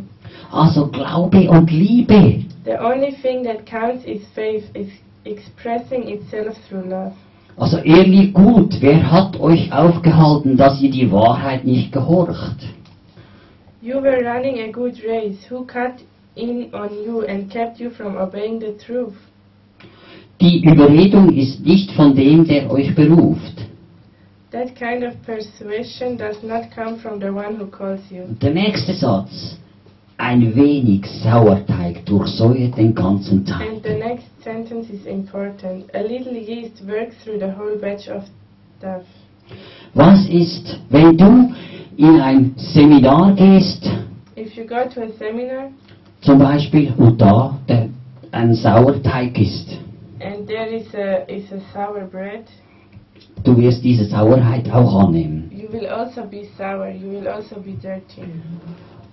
Also 0.52 0.86
Glaube 0.86 1.50
und 1.50 1.72
Liebe. 1.72 2.46
The 2.66 2.78
only 2.80 3.16
thing 3.24 3.44
that 3.46 3.66
counts 3.66 4.06
is 4.06 4.22
faith, 4.36 4.66
is 4.76 4.90
expressing 5.26 6.08
itself 6.10 6.56
through 6.68 6.86
love. 6.88 7.14
Also 7.58 7.78
ehrlich 7.78 8.32
gut, 8.32 8.78
wer 8.80 9.12
hat 9.12 9.40
euch 9.40 9.74
aufgehalten, 9.74 10.56
dass 10.56 10.80
ihr 10.80 10.92
die 10.92 11.12
Wahrheit 11.12 11.66
nicht 11.66 11.92
gehorcht? 11.92 12.70
You 13.82 13.96
were 14.04 14.24
running 14.24 14.60
a 14.60 14.72
good 14.72 15.02
race. 15.04 15.38
Who 15.50 15.66
cut 15.66 15.96
in 16.36 16.72
on 16.74 16.90
you 17.06 17.26
and 17.26 17.50
kept 17.50 17.80
you 17.80 17.90
from 17.90 18.18
obeying 18.18 18.60
the 18.60 18.78
truth? 18.78 19.16
Die 20.40 20.64
Überredung 20.64 21.34
ist 21.36 21.66
nicht 21.66 21.92
von 21.94 22.16
dem, 22.16 22.46
der 22.46 22.70
euch 22.72 22.94
beruft. 22.94 23.59
That 24.52 24.76
kind 24.80 25.04
of 25.04 25.14
persuasion 25.28 26.18
does 26.18 26.38
not 26.42 26.72
come 26.74 27.00
from 27.00 27.20
the 27.20 27.32
one 27.32 27.56
who 27.58 27.68
calls 27.68 28.02
you. 28.10 28.24
Der 28.42 28.50
nächste 28.50 28.94
Satz. 28.94 29.58
Ein 30.18 30.56
wenig 30.56 31.06
Sauerteig 31.24 32.04
durchsäuert 32.06 32.76
den 32.76 32.94
ganzen 32.96 33.46
And 33.48 33.84
the 33.84 33.94
next 33.94 34.26
sentence 34.44 34.90
is 34.90 35.06
important. 35.06 35.86
A 35.94 36.02
little 36.02 36.34
yeast 36.34 36.82
works 36.88 37.16
through 37.24 37.40
the 37.40 37.52
whole 37.52 37.78
batch 37.80 38.10
of 38.10 38.24
stuff. 38.80 39.04
Was 39.94 40.28
ist, 40.28 40.80
wenn 40.90 41.16
du 41.16 41.54
in 41.98 42.20
ein 42.20 42.54
Seminar 42.58 43.36
gehst, 43.36 43.88
If 44.36 44.56
you 44.58 44.66
go 44.66 44.88
to 44.90 45.04
a 45.04 45.10
seminar 45.20 45.70
zum 46.22 46.40
Beispiel, 46.40 46.92
und 46.98 47.22
da 47.22 47.58
der, 47.68 47.90
ein 48.32 48.56
Sauerteig 48.56 49.40
ist, 49.40 49.78
and 50.22 50.48
there 50.48 50.68
is 50.68 50.88
a 50.96 51.24
is 51.30 51.52
a 51.52 51.60
sour 51.72 52.06
bread, 52.06 52.46
du 53.44 53.58
wirst 53.58 53.84
diese 53.84 54.06
Sauerheit 54.06 54.72
auch 54.72 55.06
annehmen. 55.08 55.50
you 55.52 55.68
will 55.72 55.88
also 55.88 56.22
be 56.30 56.44
sour. 56.58 56.90
You 56.90 57.12
will 57.12 57.28
also 57.28 57.56
be 57.56 57.72
dirty. 57.82 58.22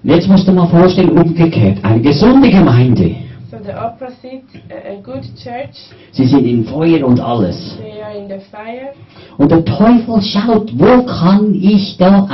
Und 0.03 0.11
jetzt 0.11 0.29
musst 0.29 0.47
du 0.47 0.53
mal 0.53 0.69
vorstellen, 0.69 1.11
umgekehrt, 1.11 1.79
eine 1.85 2.01
gesunde 2.01 2.51
Gemeinde. 2.51 3.17
So 3.51 3.59
the 3.65 3.73
opposite, 3.73 4.43
a, 4.71 5.01
good 5.03 5.23
church, 5.37 5.77
Sie 6.13 6.27
sind 6.27 6.45
in 6.47 6.65
Feuer 6.65 7.07
und 7.07 7.21
alles. 7.21 7.79
they 7.81 8.03
are 8.03 8.17
in 8.17 8.29
the 8.29 8.45
fire, 8.51 8.93
Und 9.39 9.51
der 9.53 9.65
Teufel 9.65 10.21
schaut, 10.23 10.73
wo 10.77 11.05
kann 11.05 11.55
ich 11.55 11.97
da 11.97 12.27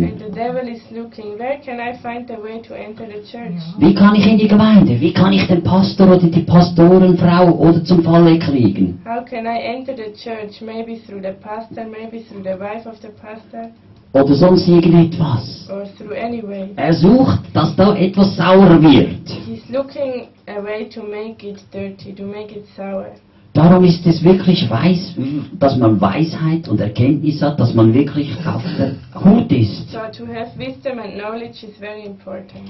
the 0.00 0.13
devil 0.44 0.68
is 0.68 0.82
looking. 0.90 1.38
Where 1.38 1.58
can 1.64 1.80
I 1.80 1.96
find 2.02 2.28
the 2.28 2.38
way 2.40 2.60
to 2.68 2.74
enter 2.76 3.06
the 3.06 3.20
church? 3.32 3.56
Wie 3.78 3.94
kann 3.94 4.14
ich 4.14 4.26
in 4.26 4.38
die 4.38 4.48
Gemeinde? 4.48 5.00
Wie 5.00 5.12
kann 5.12 5.32
ich 5.32 5.46
den 5.46 5.62
Pastor 5.62 6.06
oder 6.16 6.26
die 6.28 6.42
Pastorenfrau 6.42 7.52
oder 7.52 7.82
zum 7.84 8.02
Falle 8.02 8.38
kriegen? 8.38 9.00
How 9.04 9.24
can 9.24 9.46
I 9.46 9.58
enter 9.74 9.94
the 9.96 10.12
church? 10.12 10.60
Maybe 10.60 11.00
through 11.06 11.22
the 11.22 11.34
pastor, 11.40 11.84
maybe 11.86 12.24
through 12.28 12.42
the 12.42 12.58
wife 12.58 12.86
of 12.86 12.96
the 13.00 13.08
pastor, 13.08 13.70
Oder 14.12 14.34
sonst 14.34 14.68
irgendetwas. 14.68 15.68
or 15.70 15.84
through 15.96 16.12
any 16.16 16.42
way. 16.42 16.68
Er 16.76 16.92
sucht, 16.92 17.40
dass 17.52 17.74
da 17.76 17.96
etwas 17.96 18.36
sauer 18.36 18.80
wird. 18.82 19.28
He's 19.46 19.68
looking 19.70 20.28
a 20.46 20.62
way 20.62 20.88
to 20.90 21.02
make 21.02 21.42
it 21.46 21.58
dirty, 21.72 22.12
to 22.14 22.22
make 22.24 22.54
it 22.54 22.66
sour. 22.76 23.06
Darum 23.54 23.84
ist 23.84 24.04
es 24.04 24.24
wirklich 24.24 24.68
weiß, 24.68 25.14
dass 25.60 25.76
man 25.76 26.00
Weisheit 26.00 26.66
und 26.68 26.80
Erkenntnis 26.80 27.40
hat, 27.40 27.60
dass 27.60 27.72
man 27.72 27.94
wirklich 27.94 28.36
auf 28.44 28.64
der 28.76 28.96
Hut 29.24 29.50
ist. 29.52 29.92
So 29.92 29.98
to 29.98 30.26
have 30.26 30.58
wisdom 30.58 30.98
and 30.98 31.14
knowledge 31.14 31.64
is 31.64 31.76
very 31.78 32.04
important. 32.04 32.64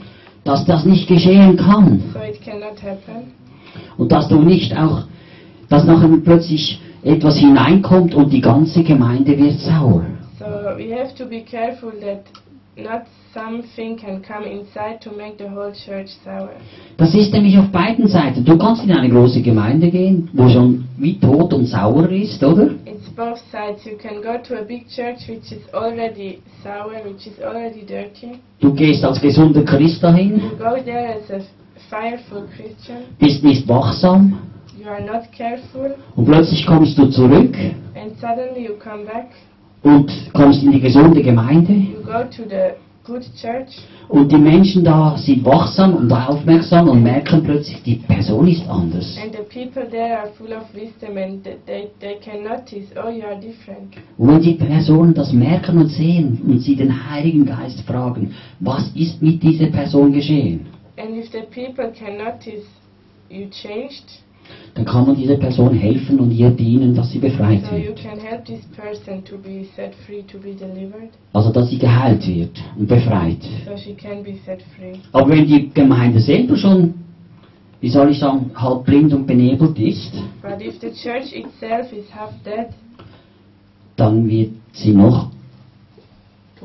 Dass 0.45 0.63
das 0.67 0.85
nicht 0.85 1.09
geschehen 1.09 1.57
kann. 1.57 2.03
So 2.13 2.19
it 2.21 2.39
cannot 2.45 2.83
happen. 2.83 3.33
Und 3.97 4.13
dass 4.13 4.29
du 4.29 4.39
nicht 4.39 4.77
auch, 4.77 5.05
dass 5.71 5.87
nachher 5.87 6.11
plötzlich 6.23 6.79
etwas 7.03 7.39
hineinkommt 7.39 8.15
und 8.15 8.31
die 8.31 8.43
ganze 8.43 8.83
Gemeinde 8.83 9.39
wird 9.39 9.59
sauer. 9.61 10.05
So 10.39 10.45
we 10.77 10.95
have 10.95 11.15
to 11.17 11.25
be 11.25 11.41
careful 11.41 11.93
that 12.03 12.25
not 12.77 13.05
something 13.35 13.97
can 13.99 14.23
come 14.23 14.45
inside 14.47 15.01
to 15.03 15.11
make 15.11 15.37
the 15.39 15.49
whole 15.49 15.73
church 15.73 16.09
sour. 16.25 16.51
Das 16.97 17.15
ist 17.15 17.33
nämlich 17.33 17.59
auf 17.59 17.69
beiden 17.71 18.07
Seiten. 18.07 18.45
Du 18.45 18.57
kannst 18.57 18.85
in 18.85 18.93
eine 18.93 19.09
große 19.11 19.43
Gemeinde 19.43 19.91
gehen, 19.91 20.31
wo 20.33 20.49
schon 20.49 20.85
wie 20.99 21.19
tot 21.19 21.53
und 21.53 21.67
sauer 21.67 22.09
ist, 22.11 22.43
oder? 22.43 22.71
It's 22.87 23.09
both 23.17 23.39
sides. 23.51 23.85
You 23.85 23.97
can 23.99 24.23
go 24.23 24.39
to 24.49 24.61
a 24.61 24.65
big 24.65 24.87
church 24.89 25.29
which 25.29 25.51
is 25.53 25.63
already 25.75 26.41
sour, 26.63 26.93
which 27.05 27.27
is 27.27 27.39
already 27.43 27.85
dirty. 27.85 28.39
Du 28.61 28.73
gehst 28.73 29.05
als 29.05 29.21
gesunder 29.21 29.63
Christ 29.65 30.03
dahin, 30.03 30.41
You 30.41 30.51
go 30.57 30.77
there 30.85 31.17
as 31.17 31.31
a 31.31 31.41
fireful 31.91 32.47
Christian. 32.57 33.03
bist 33.19 33.43
nicht 33.45 33.67
wachsam 33.69 34.39
You 34.79 34.91
are 34.91 35.03
not 35.05 35.31
careful, 35.37 35.95
und 36.17 36.25
plötzlich 36.27 36.67
kommst 36.67 36.99
du 36.99 37.07
zurück 37.07 37.57
and 37.95 38.13
suddenly 38.21 38.67
you 38.67 38.75
come 38.79 39.05
back. 39.05 39.29
und 39.83 40.11
kommst 40.33 40.63
in 40.63 40.73
die 40.73 40.81
gesunde 40.81 41.23
Gemeinde 41.23 41.73
You 41.73 42.03
go 42.05 42.25
to 42.25 42.43
the 42.49 42.75
und 44.09 44.33
die 44.33 44.37
Menschen 44.37 44.83
da 44.85 45.17
sind 45.19 45.45
wachsam 45.45 45.95
und 45.97 46.13
aufmerksam 46.13 46.89
und 46.89 47.03
merken 47.03 47.43
plötzlich, 47.43 47.83
die 47.83 47.97
Person 47.97 48.47
ist 48.49 48.67
anders. 48.69 49.19
and 49.23 49.33
the 49.33 49.43
people 49.43 49.89
there 49.91 50.19
are 50.19 50.31
full 50.39 50.53
of 50.53 50.65
wisdom, 50.75 51.17
and 51.19 51.45
th- 51.45 51.59
they 51.67 51.89
they 52.01 52.17
can 52.25 52.45
notice, 52.45 52.87
oh, 52.97 53.11
you 53.11 53.25
are 53.25 53.39
different. 53.41 53.95
Und 54.17 54.29
wenn 54.29 54.41
die 54.43 54.55
Personen 54.55 55.13
das 55.15 55.33
merken 55.33 55.79
und 55.79 55.89
sehen 55.89 56.41
und 56.47 56.61
sie 56.61 56.77
den 56.77 57.11
Heiligen 57.11 57.45
Geist 57.45 57.83
fragen, 57.83 58.33
was 58.61 58.91
ist 58.95 59.21
mit 59.23 59.43
dieser 59.43 59.67
Person 59.67 60.13
geschehen, 60.13 60.67
And 60.97 61.17
if 61.17 61.31
the 61.33 61.43
people 61.53 61.93
can 61.93 62.17
notice 62.19 62.65
you 63.29 63.49
changed, 63.51 64.23
dann 64.75 64.85
kann 64.85 65.07
man 65.07 65.17
dieser 65.17 65.37
Person 65.37 65.73
helfen 65.75 66.19
und 66.19 66.31
ihr 66.33 66.51
dienen, 66.51 66.95
dass 66.95 67.11
sie 67.11 67.19
befreit 67.19 67.65
so 67.65 67.77
wird. 67.77 67.97
be 67.97 68.11
free, 70.07 70.23
Also 71.33 71.51
dass 71.53 71.71
sie 71.71 71.79
geheilt 71.79 72.27
wird 72.27 72.63
und 72.77 72.89
befreit. 72.89 73.43
so. 73.65 75.09
Aber 75.13 75.31
wenn 75.31 75.47
die 75.47 75.71
Gemeinde 75.73 76.21
selber 76.21 76.57
schon, 76.57 76.95
wie 77.81 77.89
soll 77.89 78.11
ich 78.11 78.19
sagen, 78.19 78.51
halb 78.55 78.85
blind 78.85 79.13
und 79.15 79.27
benebelt 79.27 79.79
ist, 79.79 80.13
But 80.43 80.61
if 80.61 80.81
the 80.81 80.91
church 80.91 81.33
itself 81.33 81.93
is 81.93 82.07
half 82.15 82.33
dead, 82.45 82.69
dann 83.97 84.29
wird 84.29 84.51
sie 84.73 84.93
noch 84.93 85.29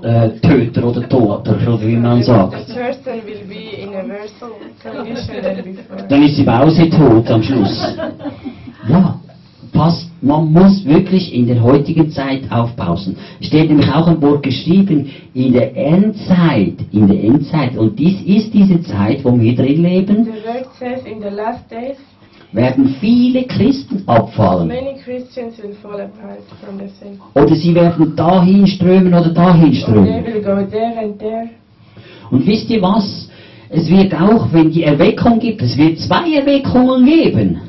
äh, 0.03 0.29
Töter 0.39 0.87
oder 0.87 1.07
Toter, 1.07 1.57
oder 1.67 1.81
wie 1.81 1.95
man 1.95 2.23
sagt. 2.23 2.67
the 2.67 2.73
person 2.73 3.25
will 3.25 3.45
be 3.47 3.81
in 3.81 3.89
a 3.95 4.03
worse 4.07 4.33
condition 4.81 5.41
than 5.41 5.75
before. 5.75 6.07
Dann 6.07 6.23
ist 6.23 6.35
sie 6.35 6.89
tot 6.89 7.29
am 7.29 7.43
Schluss. 7.43 7.95
Ja, 8.87 9.19
passt. 9.71 10.09
Man 10.21 10.51
muss 10.51 10.83
wirklich 10.85 11.33
in 11.33 11.47
der 11.47 11.61
heutigen 11.61 12.11
Zeit 12.11 12.51
aufpassen. 12.51 13.15
Steht 13.39 13.69
nämlich 13.69 13.89
auch 13.89 14.07
ein 14.07 14.21
Wort 14.21 14.43
geschrieben, 14.43 15.09
in 15.33 15.53
der 15.53 15.75
Endzeit, 15.75 16.75
in 16.91 17.07
der 17.07 17.23
Endzeit. 17.23 17.77
Und 17.77 17.97
dies 17.97 18.21
ist 18.23 18.53
diese 18.53 18.81
Zeit, 18.81 19.23
wo 19.23 19.39
wir 19.39 19.55
drin 19.55 19.81
leben, 19.81 20.25
The 20.25 20.31
word 20.31 20.67
says 20.77 21.05
in 21.05 21.21
the 21.21 21.29
last 21.29 21.71
days, 21.71 21.97
werden 22.51 22.95
viele 22.99 23.43
Christen 23.43 24.03
abfallen. 24.07 24.71
Oder 27.35 27.55
sie 27.55 27.75
werden 27.75 28.15
dahin 28.15 28.67
strömen 28.67 29.13
oder 29.13 29.29
dahin 29.29 29.73
strömen. 29.73 30.23
Und 32.31 32.45
wisst 32.45 32.69
ihr 32.69 32.81
was? 32.81 33.29
Es 33.69 33.87
wird 33.89 34.13
auch, 34.15 34.51
wenn 34.51 34.71
die 34.71 34.83
Erweckung 34.83 35.39
gibt, 35.39 35.61
es 35.61 35.77
wird 35.77 35.99
zwei 35.99 36.33
Erweckungen 36.33 37.05
geben. 37.05 37.61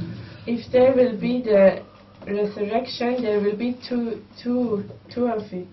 If 0.46 0.66
there 0.72 0.94
will 0.96 1.12
be 1.20 1.42
the 1.44 1.82
resurrection, 2.26 3.16
there 3.22 3.42
will 3.42 3.56
be 3.56 3.74
two, 3.86 4.16
two, 4.42 4.82
two 5.14 5.26
of 5.26 5.52
it. 5.52 5.68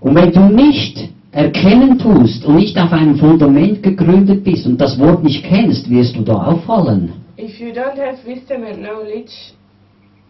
Und 0.00 0.14
wenn 0.14 0.32
du 0.32 0.40
nicht 0.40 1.10
erkennen 1.32 1.98
tust 1.98 2.44
und 2.46 2.56
nicht 2.56 2.78
auf 2.78 2.92
einem 2.92 3.16
Fundament 3.16 3.82
gegründet 3.82 4.44
bist 4.44 4.66
und 4.66 4.80
das 4.80 4.98
Wort 4.98 5.22
nicht 5.22 5.44
kennst, 5.44 5.88
wirst 5.90 6.16
du 6.16 6.22
da 6.22 6.34
auffallen. 6.34 7.12
If 7.38 7.60
you 7.60 7.72
don't 7.72 7.98
have 7.98 8.18
wisdom 8.26 8.64
and 8.64 8.78
knowledge, 8.82 9.32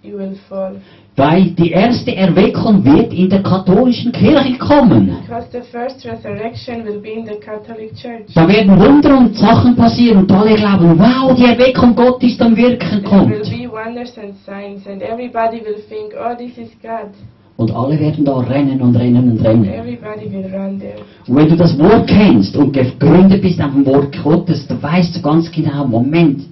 you 0.02 0.18
will 0.18 0.36
fall. 0.48 0.76
Weil 1.14 1.50
die 1.52 1.70
erste 1.70 2.14
Erweckung 2.14 2.84
wird 2.84 3.12
in 3.14 3.30
der 3.30 3.42
katholischen 3.42 4.12
Kirche 4.12 4.58
kommen. 4.58 5.16
Because 5.26 5.48
the 5.52 5.62
first 5.72 6.04
resurrection 6.04 6.84
will 6.84 7.00
be 7.00 7.10
in 7.12 7.24
the 7.24 7.36
Catholic 7.40 7.94
Church. 7.94 8.26
Da 8.34 8.46
werden 8.46 8.78
Wunder 8.78 9.16
und 9.18 9.36
Sachen 9.36 9.74
passieren 9.76 10.18
und 10.18 10.32
alle 10.32 10.54
glauben, 10.56 10.98
wow, 10.98 11.34
die 11.34 11.44
Erweckung 11.44 11.94
Gott 11.94 12.22
ist 12.22 12.40
am 12.42 12.56
Wirken 12.56 13.02
There 13.02 13.28
will 13.28 13.40
kommt. 13.40 13.50
be 13.50 13.70
wonders 13.70 14.18
and 14.18 14.34
signs, 14.44 14.86
and 14.86 15.00
everybody 15.00 15.60
will 15.64 15.80
think, 15.88 16.12
oh, 16.18 16.34
this 16.36 16.58
is 16.58 16.70
God. 16.82 17.12
Und 17.56 17.70
alle 17.74 17.98
werden 17.98 18.22
da 18.26 18.36
rennen 18.36 18.82
und 18.82 18.94
rennen 18.96 19.30
und 19.30 19.40
rennen. 19.46 19.64
Everybody 19.64 20.30
will 20.30 20.54
run 20.54 20.78
there. 20.78 20.96
Und 21.26 21.36
wenn 21.36 21.48
du 21.48 21.56
das 21.56 21.78
Wort 21.78 22.06
kennst 22.08 22.54
und 22.56 22.72
gegründet 22.72 23.40
bist 23.40 23.62
auf 23.62 23.72
dem 23.72 23.86
Wort 23.86 24.14
Gottes, 24.22 24.66
dann 24.66 24.82
weißt 24.82 25.16
du 25.16 25.22
ganz 25.22 25.50
genau, 25.50 25.86
Moment, 25.86 26.42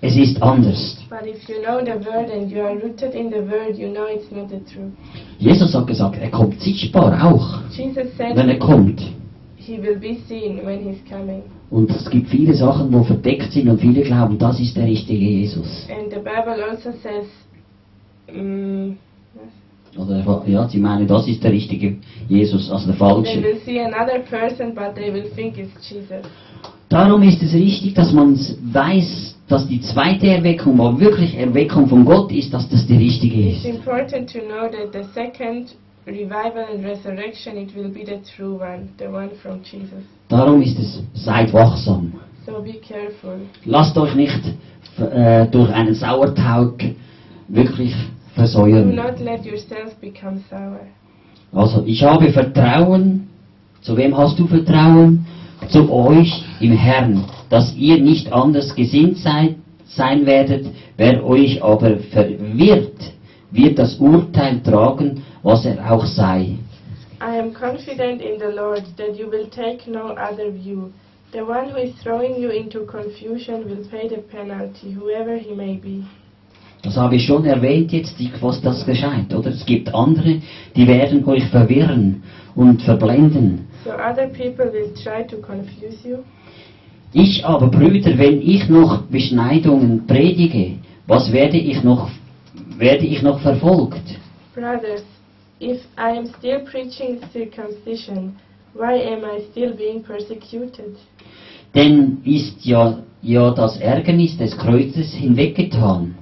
es 0.00 0.16
ist 0.16 0.40
anders. 0.42 0.96
But 1.10 1.26
if 1.26 1.48
you 1.48 1.56
know 1.62 1.80
the 1.80 1.98
word 2.08 2.30
and 2.30 2.50
you 2.50 2.60
are 2.62 2.74
rooted 2.74 3.14
in 3.14 3.30
the 3.30 3.40
word, 3.40 3.76
you 3.76 3.88
know 3.92 4.06
it's 4.06 4.30
not 4.30 4.48
the 4.48 4.60
truth. 4.72 4.92
Jesus 5.38 5.74
hat 5.74 5.86
gesagt, 5.86 6.18
er 6.20 6.30
kommt 6.30 6.60
sichtbar 6.60 7.32
auch, 7.32 7.60
Jesus 7.70 8.16
said 8.16 8.36
wenn 8.36 8.48
er 8.48 8.58
kommt. 8.58 9.00
he 9.56 9.76
will 9.78 9.98
be 9.98 10.18
seen 10.28 10.64
when 10.64 10.80
he's 10.80 11.00
coming. 11.08 11.42
Und 11.70 11.90
es 11.90 12.08
gibt 12.08 12.28
viele 12.28 12.54
Sachen, 12.54 12.90
wo 12.92 13.02
verdeckt 13.02 13.52
sind 13.52 13.68
und 13.68 13.78
viele 13.80 14.02
glauben, 14.02 14.38
das 14.38 14.58
ist 14.58 14.76
der 14.76 14.86
richtige 14.86 15.24
Jesus. 15.24 15.86
And 15.90 16.10
the 16.10 16.16
Bible 16.20 16.62
also 16.64 16.92
says, 17.02 17.26
mm, 18.32 18.92
Oder 19.96 20.44
ja, 20.46 20.68
sie 20.68 20.78
meinen, 20.78 21.06
das 21.08 21.26
ist 21.26 21.42
der 21.42 21.50
richtige 21.52 21.96
Jesus, 22.28 22.70
also 22.70 22.86
der 22.86 22.94
they 22.94 22.98
falsche. 22.98 23.42
will 23.42 23.60
see 23.64 23.80
another 23.80 24.20
person, 24.20 24.74
but 24.74 24.94
they 24.94 25.12
will 25.12 25.28
think 25.34 25.58
it's 25.58 25.72
Jesus. 25.90 26.24
Darum 26.88 27.22
ist 27.22 27.42
es 27.42 27.52
richtig, 27.52 27.94
dass 27.94 28.12
man 28.12 28.38
weiß, 28.72 29.36
dass 29.48 29.66
die 29.66 29.80
zweite 29.80 30.26
Erweckung, 30.28 30.78
wo 30.78 30.98
wirklich 30.98 31.36
Erweckung 31.36 31.86
von 31.86 32.04
Gott 32.04 32.32
ist, 32.32 32.52
dass 32.52 32.68
das 32.68 32.86
die 32.86 32.96
richtige 32.96 33.50
It's 33.50 33.64
ist. 33.64 33.66
important 33.66 34.30
to 34.32 34.38
know 34.40 34.68
that 34.70 34.92
the 34.92 35.04
second 35.14 35.74
revival 36.06 36.64
and 36.72 36.84
resurrection, 36.84 37.56
it 37.58 37.74
will 37.76 37.88
be 37.88 38.04
the 38.04 38.18
true 38.36 38.54
one, 38.58 38.88
the 38.98 39.06
one 39.06 39.30
from 39.42 39.60
Jesus. 39.62 40.02
Darum 40.28 40.62
ist 40.62 40.78
es, 40.78 41.02
seid 41.14 41.52
wachsam. 41.52 42.12
So 42.46 42.62
be 42.62 42.74
careful. 42.80 43.40
Lasst 43.66 43.96
euch 43.98 44.14
nicht 44.14 44.40
äh, 44.98 45.46
durch 45.46 45.70
einen 45.70 45.94
Sauerteig 45.94 46.94
wirklich 47.48 47.92
Do 47.92 48.42
versäuern. 48.44 48.94
not 48.94 49.18
let 49.20 49.44
yourself 49.44 49.94
become 50.00 50.38
sour. 50.48 50.80
Also, 51.52 51.82
ich 51.86 52.02
habe 52.02 52.30
Vertrauen. 52.30 53.28
Zu 53.82 53.96
wem 53.96 54.16
hast 54.16 54.38
du 54.38 54.46
Vertrauen? 54.46 55.26
Zu 55.68 55.90
euch 55.92 56.44
im 56.60 56.72
Herrn, 56.72 57.24
dass 57.50 57.74
ihr 57.76 57.98
nicht 57.98 58.32
anders 58.32 58.74
gesinnt 58.74 59.18
seid, 59.18 59.56
sein 59.86 60.26
werdet. 60.26 60.66
Wer 60.96 61.24
euch 61.24 61.62
aber 61.62 61.98
verwirrt, 61.98 63.12
wird 63.50 63.78
das 63.78 63.96
Urteil 63.96 64.60
tragen, 64.62 65.22
was 65.42 65.64
er 65.64 65.90
auch 65.90 66.04
sei. 66.04 66.58
I 67.20 67.38
am 67.38 67.52
confident 67.52 68.22
in 68.22 68.38
the 68.38 68.54
Lord 68.54 68.84
that 68.96 69.16
you 69.18 69.28
will 69.30 69.48
take 69.50 69.90
no 69.90 70.10
other 70.12 70.52
view. 70.52 70.90
The 71.32 71.40
one 71.40 71.70
who 71.70 71.78
is 71.78 71.94
throwing 72.02 72.40
you 72.40 72.50
into 72.50 72.86
confusion 72.86 73.64
will 73.64 73.84
pay 73.90 74.08
the 74.08 74.22
penalty, 74.22 74.92
whoever 74.92 75.36
he 75.36 75.54
may 75.54 75.76
be. 75.76 76.04
Das 76.82 76.96
habe 76.96 77.16
ich 77.16 77.26
schon 77.26 77.44
erwähnt 77.44 77.92
jetzt, 77.92 78.14
was 78.40 78.60
das 78.60 78.86
gescheit, 78.86 79.34
oder? 79.34 79.50
Es 79.50 79.66
gibt 79.66 79.92
andere, 79.92 80.40
die 80.76 80.86
werden 80.86 81.24
euch 81.24 81.44
verwirren 81.46 82.22
und 82.54 82.82
verblenden. 82.82 83.66
So 83.84 83.90
other 83.90 84.28
people 84.28 84.72
will 84.72 84.92
try 84.94 85.24
to 85.26 85.36
confuse 85.38 86.06
you. 86.06 86.18
Ich 87.12 87.44
aber, 87.44 87.68
Brüder, 87.68 88.18
wenn 88.18 88.42
ich 88.42 88.68
noch 88.68 89.02
Beschneidungen 89.02 90.06
predige, 90.06 90.78
was 91.06 91.32
werde 91.32 91.56
ich 91.56 91.82
noch, 91.82 92.10
werde 92.76 93.06
ich 93.06 93.22
noch 93.22 93.40
verfolgt? 93.40 94.18
Brothers, 94.54 95.04
if 95.60 95.80
I 95.96 96.18
am 96.18 96.26
still 96.38 96.60
preaching 96.70 97.20
circumcision, 97.32 98.36
why 98.74 99.00
am 99.10 99.24
I 99.24 99.42
still 99.50 99.72
being 99.74 100.02
persecuted? 100.02 100.96
Denn 101.74 102.18
ist 102.24 102.64
ja, 102.66 102.98
ja 103.22 103.50
das 103.52 103.78
Ärgernis 103.78 104.36
des 104.36 104.56
Kreuzes 104.56 105.12
hinweggetan. 105.14 106.14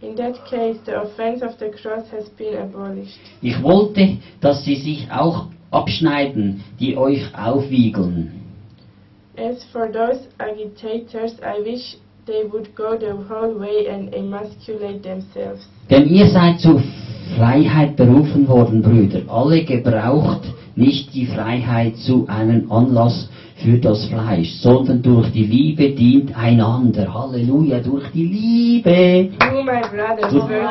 In 0.00 0.16
that 0.16 0.42
case, 0.46 0.80
the 0.86 0.96
offense 0.96 1.44
of 1.44 1.58
the 1.58 1.68
cross 1.68 2.10
has 2.10 2.30
been 2.30 2.56
abolished. 2.56 3.20
Ich 3.42 3.62
wollte, 3.62 4.16
dass 4.40 4.64
sie 4.64 4.76
sich 4.76 5.06
auch 5.12 5.48
abschneiden, 5.70 6.62
die 6.78 6.96
euch 6.96 7.22
aufwiegeln. 7.34 8.32
As 9.36 9.64
for 9.72 9.86
those 9.90 10.28
agitators, 10.38 11.34
I 11.40 11.62
wish 11.64 11.96
they 12.26 12.44
would 12.44 12.74
go 12.74 12.98
the 12.98 13.14
whole 13.28 13.58
way 13.58 13.88
and 13.88 14.14
emasculate 14.14 15.02
themselves. 15.02 15.66
Denn 15.88 16.08
ihr 16.08 16.26
seid 16.28 16.60
zur 16.60 16.82
Freiheit 17.36 17.96
berufen 17.96 18.46
worden, 18.48 18.82
Brüder. 18.82 19.22
Alle 19.28 19.64
gebraucht 19.64 20.42
nicht 20.76 21.14
die 21.14 21.26
Freiheit 21.26 21.96
zu 21.96 22.26
einem 22.28 22.70
Anlass 22.70 23.28
für 23.56 23.78
das 23.78 24.06
Fleisch, 24.06 24.52
sondern 24.60 25.02
durch 25.02 25.30
die 25.32 25.44
Liebe 25.44 25.90
dient 25.90 26.36
einander. 26.36 27.12
Halleluja, 27.12 27.80
durch 27.80 28.10
die 28.12 28.26
Liebe. 28.26 29.30
You, 29.40 29.62
my 29.62 29.82
brothers, 29.82 30.32
were, 30.32 30.66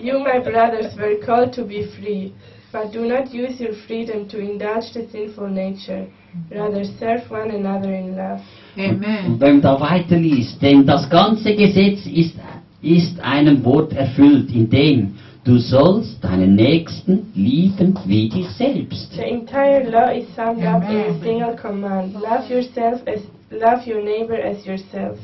you, 0.00 0.18
my 0.18 0.40
brothers, 0.40 0.96
were 0.96 1.16
called 1.24 1.52
to 1.52 1.64
be 1.64 1.86
free, 1.98 2.32
but 2.72 2.92
do 2.92 3.06
not 3.06 3.32
use 3.32 3.60
your 3.60 3.74
freedom 3.86 4.28
to 4.28 4.38
indulge 4.38 4.92
the 4.94 5.08
sinful 5.10 5.48
nature. 5.48 6.06
Rather, 6.50 6.84
serve 6.98 7.30
one 7.30 7.50
another 7.50 7.94
in 7.94 8.16
love. 8.16 8.40
Amen. 8.76 9.40
wenn 9.40 9.52
man 9.52 9.60
da 9.62 9.80
weiterliest, 9.80 10.60
denn 10.60 10.86
das 10.86 11.08
ganze 11.08 11.54
Gesetz 11.54 12.06
ist, 12.06 12.34
ist 12.82 13.18
einem 13.20 13.64
Wort 13.64 13.94
erfüllt, 13.94 14.54
in 14.54 14.68
dem 14.68 15.14
du 15.44 15.58
sollst 15.58 16.22
deinen 16.22 16.56
Nächsten 16.56 17.32
lieben 17.34 17.98
wie 18.04 18.28
dich 18.28 18.48
selbst. 18.50 19.12
The 19.14 19.22
entire 19.22 19.88
law 19.88 20.10
is 20.10 20.26
summed 20.34 20.64
up 20.64 20.82
in 20.90 20.96
a 20.96 21.18
single 21.20 21.56
command: 21.56 22.14
love 22.14 22.52
yourself 22.52 23.00
as 23.06 23.20
love 23.50 23.86
your 23.86 24.02
neighbor 24.02 24.36
as 24.36 24.66
yourself. 24.66 25.18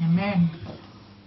Amen. 0.00 0.50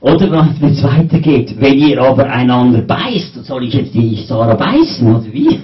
Oder 0.01 0.31
wenn 0.31 0.69
es 0.69 0.81
weitergeht, 0.83 1.55
wenn 1.59 1.77
ihr 1.77 2.01
aber 2.01 2.25
einander 2.29 2.81
beißt, 2.81 3.43
soll 3.43 3.65
ich 3.65 3.73
jetzt 3.73 3.93
die 3.93 4.15
Sarah 4.25 4.55
beißen, 4.55 5.13
oder 5.13 5.25
wie? 5.33 5.59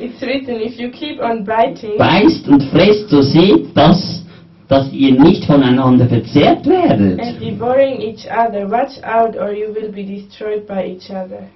It's 0.00 0.20
written, 0.22 0.60
if 0.60 0.78
you 0.78 0.90
keep 0.90 1.20
on 1.20 1.44
biting 1.44 1.98
Beißt 1.98 2.48
und 2.48 2.62
fresst, 2.64 3.08
so 3.10 3.20
seht, 3.20 3.76
dass, 3.76 4.24
dass 4.68 4.90
ihr 4.92 5.20
nicht 5.20 5.44
voneinander 5.44 6.06
verzehrt 6.06 6.66
werdet. 6.66 7.18
and 7.20 7.40
devouring 7.40 8.00
each 8.00 8.26
other, 8.30 8.70
watch 8.70 9.02
out, 9.02 9.36
or 9.36 9.52
you 9.52 9.74
will 9.74 9.90
be 9.92 10.04
destroyed 10.04 10.66
by 10.66 10.82
each 10.84 11.10
other. 11.10 11.48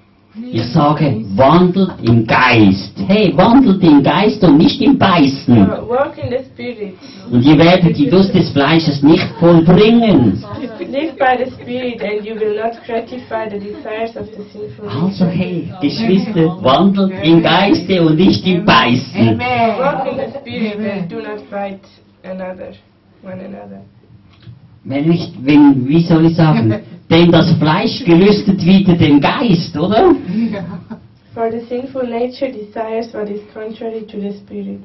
Ich 0.52 0.64
sage, 0.66 1.24
wandelt 1.34 1.90
im 2.02 2.24
Geist. 2.24 2.92
Hey, 3.08 3.36
wandelt 3.36 3.82
im 3.82 4.00
Geist 4.00 4.42
und 4.44 4.58
nicht 4.58 4.80
im 4.80 4.96
Beißen. 4.96 5.54
So 5.56 5.88
walk 5.88 6.16
in 6.22 6.30
the 6.30 6.44
Spirit. 6.44 6.94
Und 7.32 7.44
ihr 7.44 7.58
werdet 7.58 7.96
die 7.98 8.08
Lust 8.08 8.32
des 8.32 8.48
Fleisches 8.50 9.02
nicht 9.02 9.26
vollbringen. 9.40 10.40
Live 10.88 11.16
by 11.18 11.44
the 11.44 11.50
Spirit, 11.50 12.00
and 12.02 12.24
you 12.24 12.34
will 12.34 12.56
not 12.56 12.72
gratify 12.86 13.48
the 13.48 13.58
desires 13.58 14.16
of 14.16 14.26
the 14.36 14.42
sinful 14.52 14.88
Also 14.88 15.26
hey, 15.26 15.68
Geschwister, 15.80 16.62
wandelt 16.62 17.12
im 17.22 17.42
Geiste 17.42 18.02
und 18.02 18.16
nicht 18.16 18.46
im 18.46 18.64
Beißen. 18.64 19.38
Walk 19.38 20.06
in 20.06 20.12
Amen. 20.12 20.32
the 20.32 20.38
Spirit 20.38 20.92
and 20.92 21.10
do 21.10 21.16
not 21.16 21.50
bite 21.50 21.80
another, 22.24 22.72
one 23.22 23.40
another. 23.44 23.82
Wenn 24.84 25.08
nicht, 25.08 25.34
wenn, 25.44 25.86
wie 25.86 26.02
soll 26.02 26.26
ich 26.26 26.36
sagen, 26.36 26.74
denn 27.10 27.30
das 27.30 27.50
Fleisch 27.58 28.04
gelüstet 28.04 28.64
wieder 28.64 28.94
den 28.94 29.20
Geist, 29.20 29.76
oder? 29.76 30.14
For 31.34 31.50
the 31.50 31.60
sinful 31.68 32.04
nature 32.04 32.50
desires 32.50 33.12
what 33.12 33.28
is 33.28 33.40
contrary 33.52 34.06
to 34.06 34.20
the 34.20 34.32
Spirit. 34.32 34.82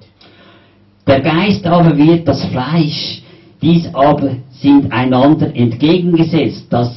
Der 1.08 1.22
Geist 1.22 1.66
aber 1.66 1.96
wird 1.98 2.28
das 2.28 2.44
Fleisch, 2.46 3.22
dies 3.62 3.88
aber 3.94 4.38
sind 4.52 4.92
einander 4.92 5.56
entgegengesetzt, 5.56 6.66
dass 6.72 6.92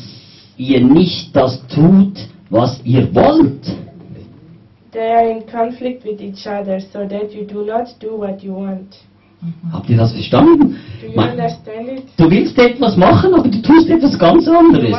ihr 0.56 0.82
nicht 0.82 1.34
das 1.36 1.66
tut, 1.68 2.14
was 2.50 2.80
ihr 2.84 3.14
wollt. 3.14 3.64
They 4.92 5.12
are 5.12 5.30
in 5.30 5.46
conflict 5.46 6.04
with 6.04 6.20
each 6.20 6.46
other, 6.46 6.80
so 6.80 7.06
that 7.06 7.32
you 7.34 7.44
do 7.44 7.64
not 7.64 7.94
do 8.00 8.18
what 8.18 8.42
you 8.42 8.54
want. 8.54 8.96
Habt 9.72 9.88
ihr 9.88 9.96
das 9.96 10.12
verstanden? 10.12 10.76
Du 12.16 12.30
willst 12.30 12.58
etwas 12.58 12.96
machen, 12.96 13.34
aber 13.34 13.48
du 13.48 13.62
tust 13.62 13.88
etwas 13.88 14.18
ganz 14.18 14.48
anderes. 14.48 14.96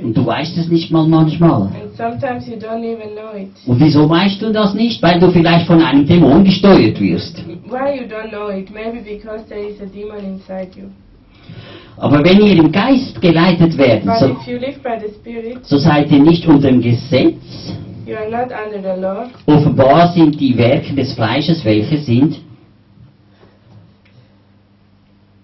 Und 0.00 0.16
du 0.16 0.26
weißt 0.26 0.58
es 0.58 0.68
nicht 0.68 0.90
mal 0.90 1.06
manchmal. 1.06 1.62
And 1.62 1.96
sometimes 1.96 2.46
you 2.48 2.56
don't 2.56 2.82
even 2.82 3.14
know 3.14 3.32
it. 3.36 3.50
Und 3.66 3.80
wieso 3.80 4.08
weißt 4.08 4.42
du 4.42 4.52
das 4.52 4.74
nicht? 4.74 5.02
Weil 5.02 5.20
du 5.20 5.30
vielleicht 5.30 5.66
von 5.66 5.80
einem 5.80 6.06
Dämon 6.06 6.44
gesteuert 6.44 7.00
wirst. 7.00 7.38
Why 7.68 8.00
you 8.00 8.06
don't 8.06 8.30
know 8.30 8.50
it? 8.50 8.70
Maybe 8.72 8.98
because 9.00 9.44
there 9.48 9.60
is 9.60 9.80
a 9.80 9.86
demon 9.86 10.18
inside 10.18 10.70
you. 10.76 10.88
Aber 11.96 12.22
wenn 12.24 12.40
ihr 12.40 12.56
im 12.56 12.70
Geist 12.70 13.20
geleitet 13.20 13.76
werdet, 13.76 14.04
so, 14.18 14.26
if 14.26 14.46
you 14.46 14.58
live 14.58 14.80
by 14.82 14.98
the 15.00 15.12
Spirit, 15.14 15.64
so 15.64 15.78
seid 15.78 16.10
ihr 16.10 16.20
nicht 16.20 16.46
unter 16.46 16.68
dem 16.68 16.80
Gesetz. 16.80 17.72
You 18.08 18.16
are 18.16 18.30
not 18.30 18.50
under 18.50 18.80
the 18.80 18.96
law. 18.96 19.30
Offenbar 19.46 20.12
sind 20.14 20.40
die 20.40 20.56
Werke 20.56 20.94
des 20.94 21.14
Fleisches, 21.14 21.62
welche 21.64 21.98
sind 21.98 22.40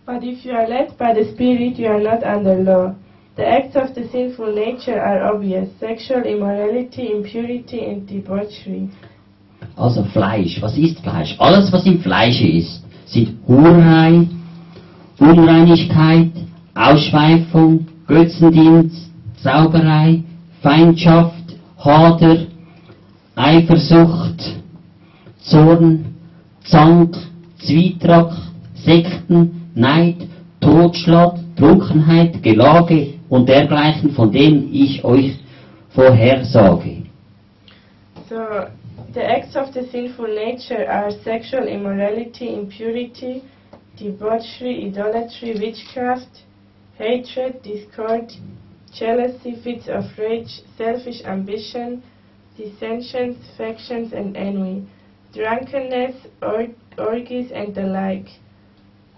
But 0.07 0.23
if 0.23 0.45
you 0.45 0.53
are 0.53 0.69
led 0.69 0.99
by 0.99 1.15
the 1.15 1.33
Spirit, 1.33 1.79
you 1.79 1.89
are 1.89 2.01
not 2.01 2.23
under 2.25 2.57
law. 2.57 2.95
The 3.37 3.47
acts 3.47 3.75
of 3.75 3.95
the 3.95 4.07
sinful 4.09 4.55
nature 4.55 5.01
are 5.01 5.35
obvious 5.35 5.69
sexual 5.81 6.23
immorality, 6.25 7.11
impurity, 7.11 7.81
and 7.85 8.07
debauchery. 8.07 8.91
Also 9.77 10.05
Fleisch. 10.05 10.61
Was 10.61 10.77
ist 10.77 11.01
Fleisch? 11.01 11.35
Alles, 11.39 11.73
was 11.73 11.87
im 11.87 12.01
Fleische 12.01 12.47
ist, 12.47 12.85
sind 13.07 13.39
Hurerei, 13.49 14.27
Unreinigkeit, 15.19 16.33
Ausschweifung, 16.75 17.87
Götzendienst, 18.07 19.11
Sauberei, 19.43 20.23
Feindschaft, 20.63 21.57
Hader, 21.79 22.47
Eifersucht, 23.37 24.61
Zorn, 25.41 26.15
Zank, 26.65 27.17
Zwietracht, 27.59 28.41
Sekten, 28.77 29.71
Neid, 29.75 30.29
Totschlag, 30.61 31.39
Trunkenheit, 31.57 32.43
Gelage 32.43 33.15
und 33.29 33.49
dergleichen, 33.49 34.11
von 34.13 34.31
denen 34.31 34.73
ich 34.73 35.05
euch 35.05 35.37
vorhersage. 35.91 37.03
So, 38.29 38.67
the 39.13 39.21
acts 39.21 39.57
of 39.57 39.73
the 39.75 39.83
sinful 39.91 40.29
nature 40.29 40.89
are 40.89 41.11
sexual 41.11 41.67
immorality, 41.67 42.55
impurity, 42.55 43.43
debauchery, 43.99 44.87
idolatry, 44.87 45.59
witchcraft, 45.59 46.45
hatred, 46.99 47.63
discord, 47.63 48.33
jealousy, 48.93 49.57
fits 49.63 49.89
of 49.89 50.05
rage, 50.19 50.63
selfish 50.79 51.25
ambition, 51.25 52.03
dissensions, 52.57 53.37
factions, 53.57 54.13
and 54.13 54.37
envy, 54.37 54.87
drunkenness, 55.33 56.27
or- 56.43 56.69
orgies, 56.99 57.51
and 57.53 57.75
the 57.75 57.83
like. 57.83 58.29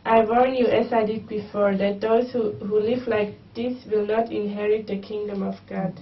I 0.04 0.24
warn 0.24 0.54
you, 0.54 0.66
as 0.66 0.92
I 0.92 1.04
did 1.04 1.28
before, 1.28 1.76
that 1.76 2.00
those 2.00 2.30
who, 2.30 2.52
who 2.52 2.78
live 2.78 3.06
like 3.08 3.34
this 3.54 3.84
will 3.90 4.06
not 4.06 4.30
inherit 4.30 4.86
the 4.86 4.98
kingdom 4.98 5.42
of 5.42 5.56
God. 5.68 5.92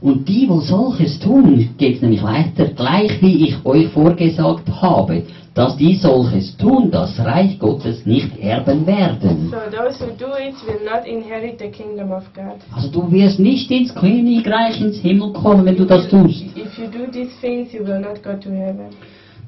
Und 0.00 0.28
die, 0.28 0.48
wo 0.48 0.60
solches 0.60 1.18
tun, 1.18 1.70
geht 1.76 2.02
nämlich 2.02 2.22
weiter, 2.22 2.66
gleich 2.66 3.20
wie 3.20 3.48
ich 3.48 3.66
euch 3.66 3.88
vorgesagt 3.88 4.70
habe, 4.80 5.24
dass 5.54 5.76
die 5.76 5.96
solches 5.96 6.56
tun, 6.56 6.88
das 6.92 7.18
Reich 7.18 7.58
Gottes 7.58 8.06
nicht 8.06 8.38
erben 8.38 8.86
werden. 8.86 9.50
So 9.50 9.56
those 9.76 9.98
who 10.00 10.12
do 10.16 10.26
it 10.36 10.54
will 10.64 10.84
not 10.84 11.04
inherit 11.04 11.58
the 11.58 11.68
kingdom 11.68 12.12
of 12.12 12.22
God. 12.32 12.60
Also 12.72 12.88
du 12.90 13.10
wirst 13.10 13.40
nicht 13.40 13.68
ins 13.72 13.92
Königreich, 13.92 14.80
ins 14.80 14.98
Himmel 14.98 15.32
kommen, 15.32 15.64
wenn 15.64 15.76
du 15.76 15.84
das 15.84 16.08
tust. 16.08 16.44
If 16.56 16.78
you 16.78 16.86
do 16.86 17.10
these 17.10 17.32
things, 17.40 17.72
you 17.72 17.84
will 17.84 17.98
not 17.98 18.22
go 18.22 18.34
to 18.34 18.50
heaven. 18.50 18.90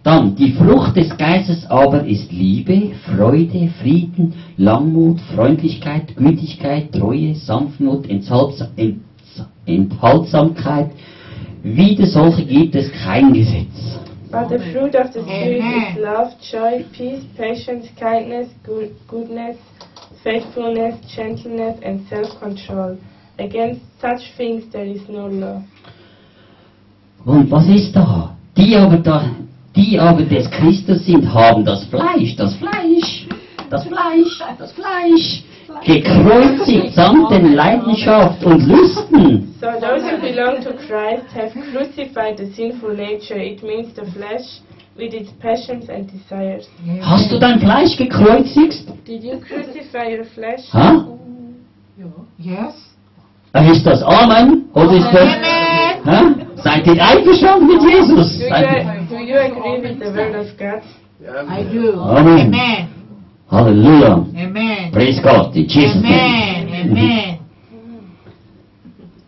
Dann, 0.02 0.34
die 0.34 0.52
Frucht 0.52 0.96
des 0.96 1.16
Geistes 1.16 1.64
aber 1.70 2.04
ist 2.06 2.32
Liebe, 2.32 2.92
Freude, 3.04 3.68
Frieden, 3.80 4.32
Langmut, 4.56 5.20
Freundlichkeit, 5.36 6.16
Gütigkeit, 6.16 6.90
Treue, 6.90 7.34
Sanftmut, 7.34 8.08
Enthalts 8.08 8.64
Ent 8.76 9.02
Enthaltsamkeit. 9.66 10.90
Wider 11.62 12.06
solche 12.06 12.44
gibt 12.44 12.74
es 12.74 12.90
kein 13.04 13.32
Gesetz. 13.32 13.98
But 14.30 14.48
the 14.48 14.58
fruit 14.72 14.94
of 14.94 15.12
the 15.12 15.22
Spirit 15.22 15.60
Amen. 15.60 15.96
is 15.96 16.02
love, 16.02 16.32
joy, 16.40 16.84
peace, 16.92 17.24
patience, 17.36 17.88
kindness, 17.98 18.48
good, 18.64 18.94
goodness, 19.08 19.56
faithfulness, 20.22 20.94
gentleness, 21.14 21.80
and 21.82 22.06
self-control. 22.08 22.96
Against 23.38 23.80
such 24.00 24.20
things 24.36 24.70
there 24.72 24.84
is 24.84 25.02
no 25.08 25.26
law. 25.26 25.62
Und 27.24 27.50
was 27.50 27.66
ist 27.68 27.94
da? 27.94 28.36
Die 28.56 28.76
aber, 28.76 28.98
da, 28.98 29.30
die 29.74 29.98
aber 29.98 30.22
des 30.22 30.48
Christus 30.50 31.04
sind, 31.04 31.32
haben 31.32 31.64
das 31.64 31.84
Fleisch, 31.84 32.36
das 32.36 32.54
Fleisch, 32.54 33.26
das 33.68 33.84
Fleisch, 33.84 34.42
das 34.58 34.72
Fleisch, 34.72 35.42
gekreuzigt 35.84 36.94
samt 36.94 37.30
den 37.30 37.54
Leidenschaft 37.54 38.44
und 38.44 38.66
Lüsten. 38.66 39.54
So 39.60 39.66
those 39.66 40.04
who 40.04 40.20
belong 40.20 40.62
to 40.62 40.70
Christ 40.72 41.26
have 41.34 41.52
crucified 41.72 42.38
the 42.38 42.52
sinful 42.54 42.94
nature, 42.94 43.38
it 43.38 43.62
means 43.62 43.94
the 43.94 44.04
flesh, 44.12 44.60
with 44.96 45.14
its 45.14 45.30
passions 45.40 45.88
and 45.88 46.10
desires. 46.10 46.68
Hast 47.02 47.30
du 47.30 47.38
dein 47.38 47.60
Fleisch 47.60 47.96
gekreuzigt? 47.96 48.84
Did 49.06 49.24
you 49.24 49.40
crucify 49.40 50.14
your 50.16 50.24
flesh? 50.24 50.72
Ha? 50.72 51.06
Yes. 52.38 52.74
Ist 53.72 53.86
das 53.86 54.02
Amen? 54.02 54.66
Oder 54.74 54.92
ist 54.92 55.12
das... 55.12 55.22
Amen. 55.22 56.04
Ha? 56.06 56.34
Seid 56.62 56.86
ihr 56.86 57.02
einverstanden 57.02 57.66
mit 57.66 57.82
Jesus? 57.82 58.38
Do 58.38 58.44
you, 58.44 59.08
do 59.08 59.16
you 59.16 59.36
agree 59.36 59.82
with 59.82 59.98
the 59.98 60.12
word 60.14 60.36
of 60.36 60.46
God? 60.58 60.82
I 61.22 61.64
do. 61.64 62.00
Amen. 62.00 62.46
Amen. 62.46 62.89
Halleluja. 63.51 64.26
Amen. 64.36 64.92
Praise 64.92 65.20
God. 65.20 65.55
In 65.57 65.66
Jesus' 65.66 65.96
Amen. 65.96 66.66
name. 66.66 66.90
Amen. 66.90 67.38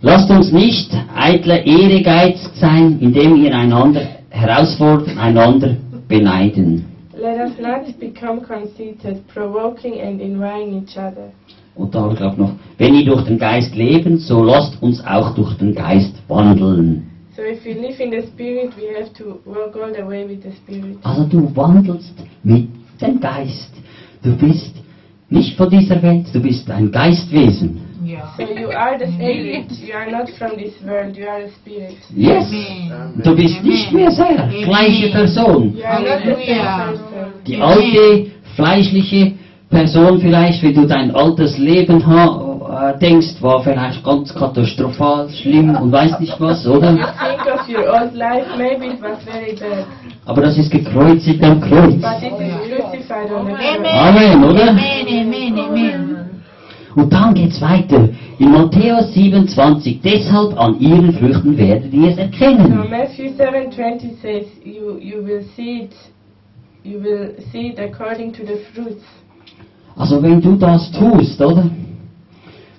Lasst 0.01 0.31
uns 0.31 0.53
nicht 0.53 0.91
eitler 1.15 1.65
Ehrgeiz 1.65 2.39
sein, 2.55 2.99
indem 3.01 3.37
ihr 3.37 3.55
einander 3.55 4.03
herausfordert, 4.31 5.17
einander 5.17 5.77
beneiden. 6.09 6.85
Let 7.15 7.39
us 7.39 7.53
not 7.61 7.99
become 8.01 8.41
conceited, 8.41 9.27
provoking 9.29 10.01
and 10.01 10.21
envying 10.21 10.83
each 10.83 10.97
other. 10.97 11.33
Und 11.75 11.95
da 11.95 12.03
habe 12.03 12.13
ich 12.15 12.19
glaube 12.19 12.41
noch, 12.41 12.53
wenn 12.79 12.95
ihr 12.95 13.05
durch 13.05 13.25
den 13.25 13.39
Geist 13.39 13.75
leben, 13.75 14.19
so 14.19 14.43
lasst 14.43 14.81
uns 14.83 15.05
auch 15.07 15.35
durch 15.35 15.55
den 15.55 15.75
Geist 15.75 16.15
wandeln. 16.29 17.09
So 17.37 17.43
if 17.43 17.65
we 17.65 17.73
live 17.73 17.99
in 18.01 18.11
the 18.11 18.27
Spirit, 18.27 18.73
we 18.77 18.95
have 18.99 19.13
to 19.15 19.41
walk 19.45 19.75
all 19.77 19.93
the 19.95 20.07
way 20.07 20.29
with 20.29 20.43
the 20.43 20.53
Spirit. 20.53 20.99
Also 21.03 21.25
du 21.25 21.51
wandelst 21.57 22.13
mit 22.43 22.69
dem 23.01 23.21
Geist. 23.21 23.71
Du 24.23 24.37
bist 24.37 24.75
nicht 25.31 25.57
von 25.57 25.69
dieser 25.71 26.03
Welt, 26.03 26.27
du 26.33 26.41
bist 26.41 26.71
ein 26.71 26.91
Geistwesen. 26.91 27.81
Yeah. 28.05 28.35
So 28.37 28.43
you 28.43 28.69
are 28.71 28.99
the 28.99 29.07
Spirit. 29.13 29.71
You 29.71 29.95
are 29.95 30.11
not 30.11 30.29
from 30.37 30.57
this 30.57 30.75
world. 30.85 31.17
You 31.17 31.27
are 31.27 31.45
a 31.45 31.51
Spirit. 31.51 31.97
Yes. 32.15 32.49
Amen. 32.49 33.23
Du 33.23 33.35
bist 33.35 33.63
nicht 33.63 33.93
mehr 33.93 34.11
sehr 34.11 34.51
gleiche 34.65 35.11
Person. 35.11 35.77
Die 37.47 37.61
alte, 37.61 38.27
fleischliche 38.57 39.33
Person 39.71 40.21
vielleicht, 40.21 40.63
wenn 40.63 40.75
du 40.75 40.87
dein 40.87 41.15
altes 41.15 41.57
Leben 41.59 42.05
ha, 42.07 42.93
äh, 42.95 42.99
denkst, 42.99 43.41
war 43.41 43.63
vielleicht 43.63 44.05
ganz 44.05 44.35
katastrophal, 44.35 45.29
schlimm 45.31 45.75
und 45.77 45.93
weiß 45.93 46.21
nicht 46.21 46.39
was, 46.41 46.67
oder? 46.67 46.99
Your 47.73 47.89
old 47.89 48.15
life. 48.15 48.47
Maybe 48.59 48.87
it 48.95 49.01
was 49.01 49.23
very 49.25 49.55
bad, 49.55 49.87
Aber 50.27 50.43
das 50.43 50.59
ist 50.59 50.71
gekreuzigt 50.71 51.43
am 51.43 51.61
Kreuz. 51.61 52.01
but 52.01 52.23
it 52.23 52.33
is 52.33 52.55
crucified 52.69 53.31
on 53.33 53.47
the 53.47 53.53
cross. 53.53 53.87
Amen, 53.87 54.45
oder? 54.45 54.69
Amen. 54.71 55.07
Amen. 55.09 55.59
Amen. 55.59 56.19
Und 56.95 57.11
dann 57.13 57.33
geht's 57.35 57.61
weiter. 57.61 58.09
In 58.39 58.53
Matthäus 58.53 59.15
27, 59.15 60.01
deshalb 60.03 60.59
an 60.61 60.79
ihren 60.79 61.13
Früchten 61.15 61.57
werdet 61.57 61.93
ihr 61.93 62.09
es 62.11 62.17
So 62.17 62.21
erkennen. 62.23 62.85
Matthew 62.91 63.31
7:20 63.39 64.21
says, 64.21 64.45
"You 64.65 64.99
you 65.01 65.25
will 65.25 65.43
see 65.57 65.85
it. 65.85 65.93
You 66.85 67.01
will 67.03 67.35
see 67.51 67.69
it 67.69 67.79
according 67.79 68.33
to 68.35 68.43
the 68.45 68.59
fruits." 68.75 69.05
Also 69.97 70.23
wenn 70.23 70.41
du 70.41 70.57
das 70.57 70.91
tust, 70.93 71.41
oder? 71.41 71.65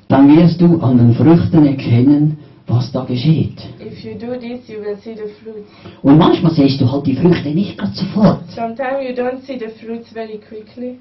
Dann 0.10 0.36
wirst 0.38 0.62
du 0.62 0.80
an 0.82 0.98
den 0.98 1.16
Früchten 1.16 1.66
erkennen, 1.66 2.38
was 2.68 2.92
da 2.92 3.04
geschieht. 3.04 3.58
If 3.80 4.04
you 4.04 4.14
do 4.14 4.34
this, 4.40 4.68
you 4.68 4.80
will 4.82 4.98
see 5.04 5.16
the 5.16 5.30
fruits. 5.44 5.70
Und 6.02 6.18
manchmal 6.18 6.52
siehst 6.54 6.80
du 6.82 6.92
halt 6.92 7.06
die 7.06 7.16
Früchte 7.16 7.50
nicht 7.50 7.78
ganz 7.78 8.00
sofort. 8.00 8.40
Sometimes 8.50 9.04
you 9.08 9.14
don't 9.16 9.42
see 9.46 9.58
the 9.60 9.68
fruits 9.86 10.10
very 10.14 10.40
quickly. 10.40 11.00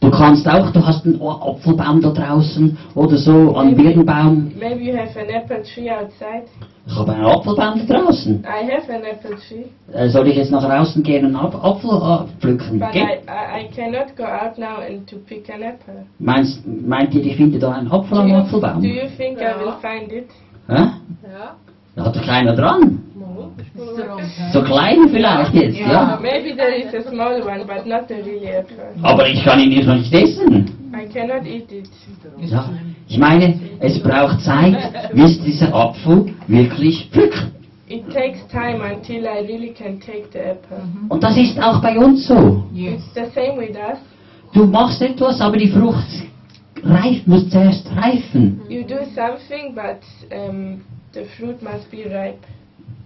Du 0.00 0.10
kannst 0.10 0.48
auch, 0.48 0.70
du 0.72 0.86
hast 0.86 1.04
einen 1.04 1.20
Apfelbaum 1.20 2.00
da 2.00 2.08
draußen 2.10 2.74
oder 2.94 3.18
so, 3.18 3.54
einen 3.54 3.76
Birnbaum. 3.76 4.50
Maybe 4.58 4.84
you 4.84 4.96
have 4.96 5.18
an 5.20 5.28
apple 5.28 5.62
tree 5.62 5.90
outside. 5.90 6.44
Ich 6.86 6.96
habe 6.96 7.12
einen 7.12 7.26
Apfelbaum 7.26 7.86
da 7.86 7.94
draußen. 8.00 8.42
I 8.42 8.64
have 8.72 8.90
an 8.90 9.02
apple 9.02 9.36
tree, 9.46 9.64
Äh, 9.92 10.08
soll 10.08 10.26
ich 10.28 10.36
jetzt 10.36 10.50
nach 10.52 10.64
draußen 10.64 11.02
gehen 11.02 11.26
und 11.26 11.36
einen 11.36 11.44
Ap- 11.44 11.62
Apfel 11.62 11.90
äh, 11.90 12.40
pflücken? 12.40 12.78
but 12.80 12.92
Ge- 12.92 13.02
I, 13.02 13.66
I, 13.66 13.68
cannot 13.76 14.16
go 14.16 14.24
out 14.24 14.56
now 14.56 14.78
and 14.80 15.06
to 15.06 15.16
pick 15.18 15.50
an 15.50 15.60
apple. 15.62 16.06
Meinst, 16.18 16.62
meint 16.66 17.12
ihr, 17.14 17.22
ich 17.26 17.36
finde 17.36 17.58
da 17.58 17.72
einen 17.72 17.90
Apfel 17.92 18.16
Do 18.16 18.22
am 18.22 18.28
you, 18.28 18.36
Apfelbaum? 18.36 18.80
do 18.80 18.88
you 18.88 19.06
think 19.18 19.38
I 19.38 19.52
will 19.62 19.74
find 19.82 20.10
it? 20.12 20.28
Hä? 20.70 20.88
Da 21.96 22.04
hat 22.04 22.16
doch 22.16 22.26
keiner 22.26 22.54
dran. 22.54 22.98
So 24.52 24.62
klein 24.62 25.08
vielleicht 25.10 25.54
jetzt, 25.54 25.78
ja. 25.78 25.92
Ja. 25.92 26.18
Maybe 26.20 26.56
there 26.56 26.74
is 26.76 26.94
a 26.94 27.08
small 27.10 27.42
one, 27.42 27.64
but 27.66 27.86
not 27.86 28.10
a 28.10 28.24
really 28.24 28.46
apple. 28.46 28.76
Aber 29.02 29.26
ich 29.28 29.42
kann 29.44 29.60
ihn 29.60 29.86
noch 29.86 29.94
nicht 29.94 30.12
essen. 30.12 30.70
I 30.94 31.06
cannot 31.12 31.46
eat 31.46 31.70
it. 31.72 31.88
Ja. 32.40 32.68
Ich 33.08 33.18
meine, 33.18 33.58
es 33.80 34.00
braucht 34.02 34.40
Zeit, 34.40 34.76
bis 35.14 35.40
dieser 35.42 35.74
Apfel 35.74 36.32
wirklich 36.46 37.08
pflückt. 37.10 37.46
It 37.88 38.04
takes 38.12 38.46
time 38.48 38.80
until 38.84 39.24
I 39.24 39.44
really 39.46 39.72
can 39.72 39.98
take 39.98 40.26
the 40.32 40.38
apple. 40.38 40.78
Und 41.08 41.22
das 41.22 41.36
ist 41.36 41.60
auch 41.60 41.80
bei 41.80 41.98
uns 41.98 42.26
so. 42.28 42.64
Yes. 42.72 42.94
It's 42.94 43.14
the 43.14 43.24
same 43.34 43.58
with 43.58 43.76
us. 43.76 43.98
Du 44.52 44.64
machst 44.66 45.02
etwas, 45.02 45.40
aber 45.40 45.56
die 45.56 45.68
Frucht 45.68 46.06
reift, 46.84 47.26
muss 47.26 47.48
zuerst 47.50 47.88
reifen. 47.96 48.60
You 48.68 48.82
do 48.82 48.98
something, 49.14 49.74
but 49.74 50.00
um, 50.30 50.82
the 51.12 51.24
fruit 51.36 51.62
must 51.62 51.90
be 51.90 52.04
ripe. 52.04 52.38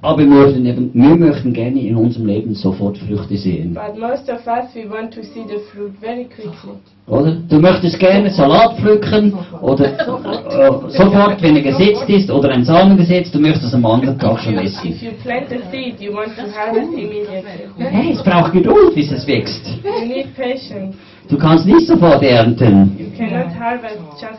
Aber 0.05 0.19
wir 0.19 0.27
möchten, 0.27 0.67
eben, 0.67 0.91
wir 0.93 1.17
möchten 1.17 1.55
gerne 1.55 1.81
in 1.81 1.97
unserem 1.97 2.27
Leben 2.27 2.55
sofort 2.55 2.99
Früchte 2.99 3.39
sehen. 3.39 3.73
But 3.73 3.99
most 3.99 4.29
of 4.29 4.47
us, 4.47 4.75
we 4.75 4.87
want 4.87 5.15
to 5.15 5.23
see 5.23 5.45
the 5.49 5.61
fruit 5.73 5.93
very 5.99 6.27
quickly. 6.27 6.77
Oder? 7.07 7.37
Du 7.49 7.59
möchtest 7.59 7.99
gerne 7.99 8.29
Salat 8.31 8.77
pflücken 8.79 9.33
oder 9.63 9.87
äh, 9.87 10.91
sofort, 10.91 11.43
wenn 11.43 11.57
er 11.57 11.63
gesetzt 11.63 12.09
ist 12.09 12.31
oder 12.31 12.51
ein 12.51 12.65
Samen 12.67 12.99
gesetzt, 12.99 13.35
du 13.35 13.39
möchtest 13.41 13.65
es 13.65 13.75
am 13.75 13.87
anderen 13.87 14.19
Tag 14.19 14.41
schon 14.41 14.59
essen. 14.59 14.91
If 14.91 15.03
you 15.03 15.11
plant 15.23 15.51
a 15.51 15.71
seed, 15.71 15.99
you 15.99 16.13
want 16.13 16.37
to 16.37 16.43
harvest 16.55 16.93
immediately. 16.93 17.69
Hey, 17.79 18.13
es 18.13 18.23
braucht 18.23 18.53
Geduld, 18.53 18.95
bis 18.95 19.11
es 19.11 19.27
wächst. 19.27 19.67
You 19.83 20.07
need 20.07 20.37
patience. 20.37 20.97
Du 21.29 21.39
kannst 21.39 21.65
nicht 21.65 21.87
sofort 21.87 22.23
ernten. 22.23 22.97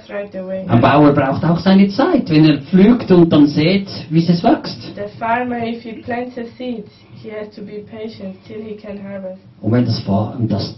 Right. 0.07 0.69
Ein 0.69 0.81
Bauer 0.81 1.13
braucht 1.13 1.43
auch 1.43 1.59
seine 1.59 1.87
Zeit, 1.87 2.29
wenn 2.29 2.45
er 2.45 2.61
pflügt 2.61 3.09
und 3.11 3.31
dann 3.31 3.47
sieht, 3.47 3.87
wie 4.09 4.19
es 4.19 4.43
wächst. 4.43 4.91
Farmer. 5.17 5.57
Und 9.61 9.71
wenn 9.71 9.85
das, 9.85 10.03
das, 10.47 10.75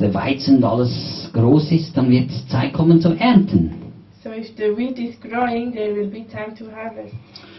der, 0.00 0.14
Weizen 0.14 0.64
alles 0.64 1.30
groß 1.34 1.72
ist, 1.72 1.96
dann 1.96 2.10
wird 2.10 2.30
es 2.30 2.48
Zeit 2.48 2.72
kommen 2.72 3.00
zum 3.00 3.18
Ernten. 3.18 3.72
So 4.24 4.30
if 4.30 4.48
the 4.56 4.76
wheat 4.76 4.98
is 4.98 5.14
growing, 5.20 5.72
there 5.72 5.94
will 5.94 6.08
be 6.08 6.24
time 6.26 6.54
to 6.58 6.64
harvest. 6.74 7.14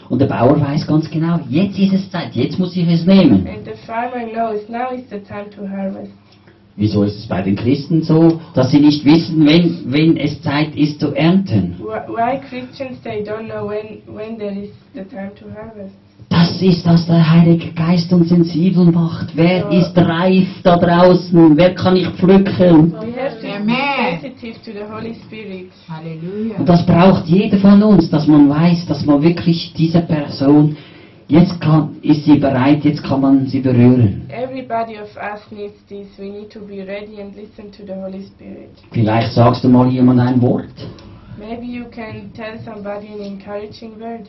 Und 0.09 0.20
der 0.20 0.26
Bauer 0.26 0.59
weiß 0.59 0.88
ganz 0.88 1.09
genau, 1.09 1.39
jetzt 1.47 1.78
ist 1.78 1.93
es 1.93 2.11
Zeit, 2.11 2.34
jetzt 2.34 2.57
muss 2.59 2.76
ich 2.76 2.88
es 2.88 3.05
nehmen. 3.05 3.47
And 3.47 3.63
the 3.63 3.74
farmer 3.86 4.26
knows 4.28 4.67
now 4.67 4.91
is 4.91 5.03
the 5.09 5.20
time 5.20 5.49
to 5.55 5.67
harvest. 5.67 6.11
Wieso 6.76 7.03
ist 7.03 7.17
es 7.20 7.28
bei 7.28 7.41
den 7.41 7.55
Christen 7.57 8.03
so, 8.03 8.39
dass 8.53 8.72
sie 8.72 8.80
nicht 8.80 9.03
wissen, 9.03 9.45
wenn, 9.45 9.91
wenn 9.91 10.15
es 10.17 10.41
Zeit 10.41 10.76
ist 10.76 10.99
zu 11.01 11.13
ernten? 11.13 11.76
Wh- 11.80 12.07
Why 12.07 12.39
Christians 12.39 13.01
they 13.03 13.22
don't 13.22 13.49
know 13.49 13.67
when 13.67 13.99
when 14.15 14.38
there 14.38 14.53
is 14.53 14.70
the 14.93 15.01
time 15.03 15.32
to 15.39 15.45
harvest? 15.53 15.95
Das 16.30 16.61
ist, 16.61 16.86
was 16.86 17.07
der 17.07 17.28
Heilige 17.28 17.72
Geist 17.72 18.13
uns 18.13 18.30
sensibel 18.30 18.86
macht. 18.86 19.36
Wer 19.36 19.70
ist 19.72 19.97
reif 19.97 20.47
da 20.63 20.78
draußen? 20.78 21.57
Wer 21.57 21.74
kann 21.74 21.95
ich 21.95 22.07
pflücken? 22.09 22.91
We 22.93 23.13
have 23.20 23.39
to 23.41 23.47
Amen. 23.47 23.65
be 23.65 24.20
sensitive 24.22 24.59
to 24.63 24.72
the 24.72 24.86
Holy 24.93 25.15
Spirit. 25.26 25.70
Hallelujah. 25.89 26.59
Und 26.59 26.70
das 26.70 26.86
braucht 26.86 27.26
jeder 27.26 27.57
von 27.57 27.82
uns, 27.82 28.09
dass 28.09 28.28
man 28.28 28.47
weiß, 28.49 28.86
dass 28.86 29.05
man 29.05 29.22
wirklich 29.24 29.74
diese 29.76 30.01
Person, 30.01 30.78
jetzt 31.30 31.62
kann, 31.62 31.96
ist 32.02 32.26
sie 32.26 32.38
bereit, 32.38 32.84
jetzt 32.84 33.04
kann 33.04 33.22
man 33.22 33.46
sie 33.46 33.60
berühren. 33.60 34.28
Everybody 34.30 34.98
of 35.00 35.16
us 35.16 35.42
needs 35.52 35.76
this. 35.88 36.08
We 36.18 36.30
need 36.30 36.50
to 36.52 36.60
be 36.60 36.84
ready 36.84 37.22
and 37.22 37.36
listen 37.36 37.72
to 37.72 37.86
the 37.86 37.94
Holy 37.94 38.26
Spirit. 38.26 38.72
Vielleicht 38.92 39.34
sagst 39.34 39.64
du 39.64 39.70
mal 39.70 39.90
jemand 39.90 40.20
ein 40.20 40.42
Wort. 40.42 40.74
Maybe 41.38 41.66
you 41.66 41.86
can 41.86 42.34
tell 42.34 42.60
somebody 42.66 43.08
an 43.14 43.22
encouraging 43.22 44.00
word. 44.00 44.28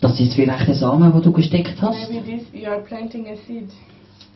Das 0.00 0.20
ist 0.20 0.34
vielleicht 0.34 0.68
der 0.68 0.74
Samen, 0.74 1.14
wo 1.14 1.20
du 1.20 1.32
gesteckt 1.32 1.80
hast. 1.80 2.10
Maybe 2.10 2.22
this 2.24 2.42
you 2.52 2.68
are 2.68 2.80
planting 2.80 3.26
a 3.28 3.36
seed. 3.46 3.70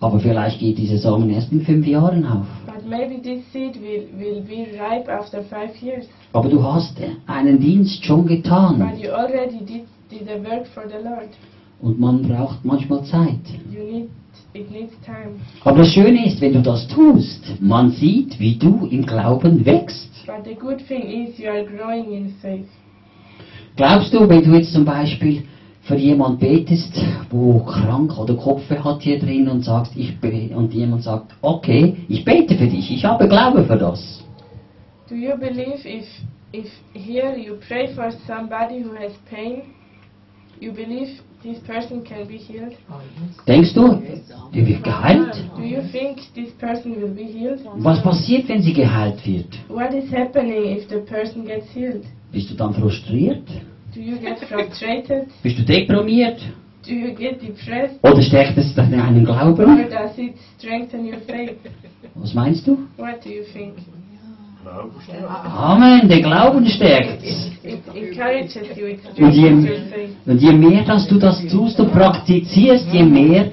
Aber 0.00 0.20
vielleicht 0.20 0.60
geht 0.60 0.78
dieser 0.78 0.98
Samen 0.98 1.28
erst 1.30 1.50
in 1.50 1.60
fünf 1.62 1.84
Jahren 1.86 2.24
auf. 2.24 2.46
But 2.66 2.88
maybe 2.88 3.20
this 3.20 3.42
seed 3.52 3.74
will, 3.82 4.08
will 4.16 4.40
be 4.42 4.68
ripe 4.78 5.10
after 5.12 5.42
five 5.42 5.76
years. 5.82 6.06
Aber 6.32 6.48
du 6.48 6.62
hast 6.62 6.96
einen 7.26 7.58
Dienst 7.58 8.04
schon 8.04 8.24
getan. 8.26 8.78
But 8.78 9.02
you 9.02 9.10
already 9.10 9.58
did, 9.58 9.84
did 10.08 10.28
the 10.28 10.40
work 10.48 10.66
for 10.72 10.84
the 10.88 11.02
Lord. 11.02 11.30
Und 11.80 12.00
man 12.00 12.22
braucht 12.22 12.64
manchmal 12.64 13.04
Zeit. 13.04 13.40
You 13.70 13.84
need 13.84 14.08
it 14.52 14.70
needs 14.70 14.94
time. 15.04 15.38
Aber 15.64 15.78
das 15.78 15.92
Schöne 15.92 16.26
ist, 16.26 16.40
wenn 16.40 16.54
du 16.54 16.62
das 16.62 16.88
tust, 16.88 17.60
man 17.60 17.90
sieht, 17.90 18.38
wie 18.40 18.56
du 18.56 18.86
im 18.90 19.06
Glauben 19.06 19.64
wächst. 19.64 20.10
But 20.26 20.44
the 20.44 20.54
good 20.54 20.78
thing 20.86 21.02
is 21.02 21.38
you 21.38 21.48
are 21.48 21.64
growing 21.64 22.12
in 22.12 22.34
faith. 22.42 22.68
Glaubst 23.76 24.12
du, 24.12 24.28
wenn 24.28 24.42
du 24.42 24.56
jetzt 24.56 24.72
zum 24.72 24.84
Beispiel 24.84 25.44
für 25.82 25.96
jemand 25.96 26.40
betest, 26.40 27.00
wo 27.30 27.60
krank 27.60 28.18
oder 28.18 28.34
Kopfweh 28.34 28.78
hat 28.78 29.02
hier 29.02 29.18
drin 29.18 29.48
und 29.48 29.64
sagst, 29.64 29.92
ich 29.96 30.14
und 30.54 30.74
jemand 30.74 31.02
sagt, 31.04 31.34
okay, 31.40 31.96
ich 32.08 32.24
bete 32.24 32.56
für 32.56 32.66
dich, 32.66 32.90
ich 32.90 33.04
habe 33.04 33.28
Glaube 33.28 33.64
für 33.64 33.76
das. 33.76 34.24
Do 35.08 35.14
you 35.14 35.36
believe 35.38 35.86
if 35.86 36.04
if 36.52 36.66
here 36.92 37.38
you 37.38 37.56
pray 37.66 37.88
for 37.94 38.10
somebody 38.26 38.82
who 38.82 38.94
has 38.96 39.12
pain, 39.30 39.62
you 40.60 40.72
believe 40.72 41.22
this 41.42 41.58
person 41.60 42.02
can 42.04 42.26
be 42.26 42.36
healed? 42.36 42.74
Denkst 43.46 43.74
du, 43.74 44.02
die 44.52 44.66
wird 44.66 44.82
geheilt? 44.84 45.44
Do 45.56 45.62
you 45.62 45.82
think 45.92 46.18
this 46.34 46.50
person 46.58 46.96
will 47.00 47.14
be 47.14 47.24
healed? 47.24 47.60
Was 47.78 48.02
passiert, 48.02 48.48
wenn 48.48 48.62
sie 48.62 48.72
geheilt 48.72 49.24
wird? 49.26 49.58
What 49.68 49.92
is 49.94 50.10
happening 50.12 50.76
if 50.76 50.88
the 50.88 50.98
person 51.00 51.44
gets 51.44 51.66
healed? 51.74 52.04
Bist 52.32 52.50
du 52.50 52.54
dann 52.54 52.74
frustriert? 52.74 53.46
Do 53.94 54.00
you 54.00 54.18
get 54.18 54.38
frustrated? 54.40 55.28
Bist 55.42 55.58
du 55.58 55.64
deprimiert? 55.64 56.40
Do 56.86 56.94
you 56.94 57.14
get 57.14 57.40
depressed? 57.42 57.98
Oder 58.02 58.22
stärkt 58.22 58.56
es 58.58 58.74
deinen 58.74 59.26
Or 59.28 59.52
Glauben? 59.54 59.88
does 59.90 60.16
it 60.18 60.34
strengthen 60.58 61.04
your 61.06 61.20
faith? 61.26 61.58
Was 62.14 62.34
meinst 62.34 62.66
du? 62.66 62.78
What 62.96 63.24
do 63.24 63.30
you 63.30 63.44
think? 63.52 63.74
Amen, 65.44 66.08
der 66.08 66.20
Glauben 66.20 66.66
stärkt. 66.66 67.22
It 67.64 67.80
encourages 67.94 68.56
you, 68.76 68.86
it 68.86 69.00
Und 69.18 69.32
je, 69.34 69.46
strengthens 69.46 69.64
your 69.68 69.88
faith. 69.90 70.10
und 70.26 70.40
je 70.42 70.52
mehr, 70.52 70.84
dass 70.84 71.06
du 71.06 71.18
das 71.18 71.46
tust 71.46 71.78
und 71.80 71.92
praktizierst, 71.92 72.86
je 72.92 73.02
mehr 73.02 73.50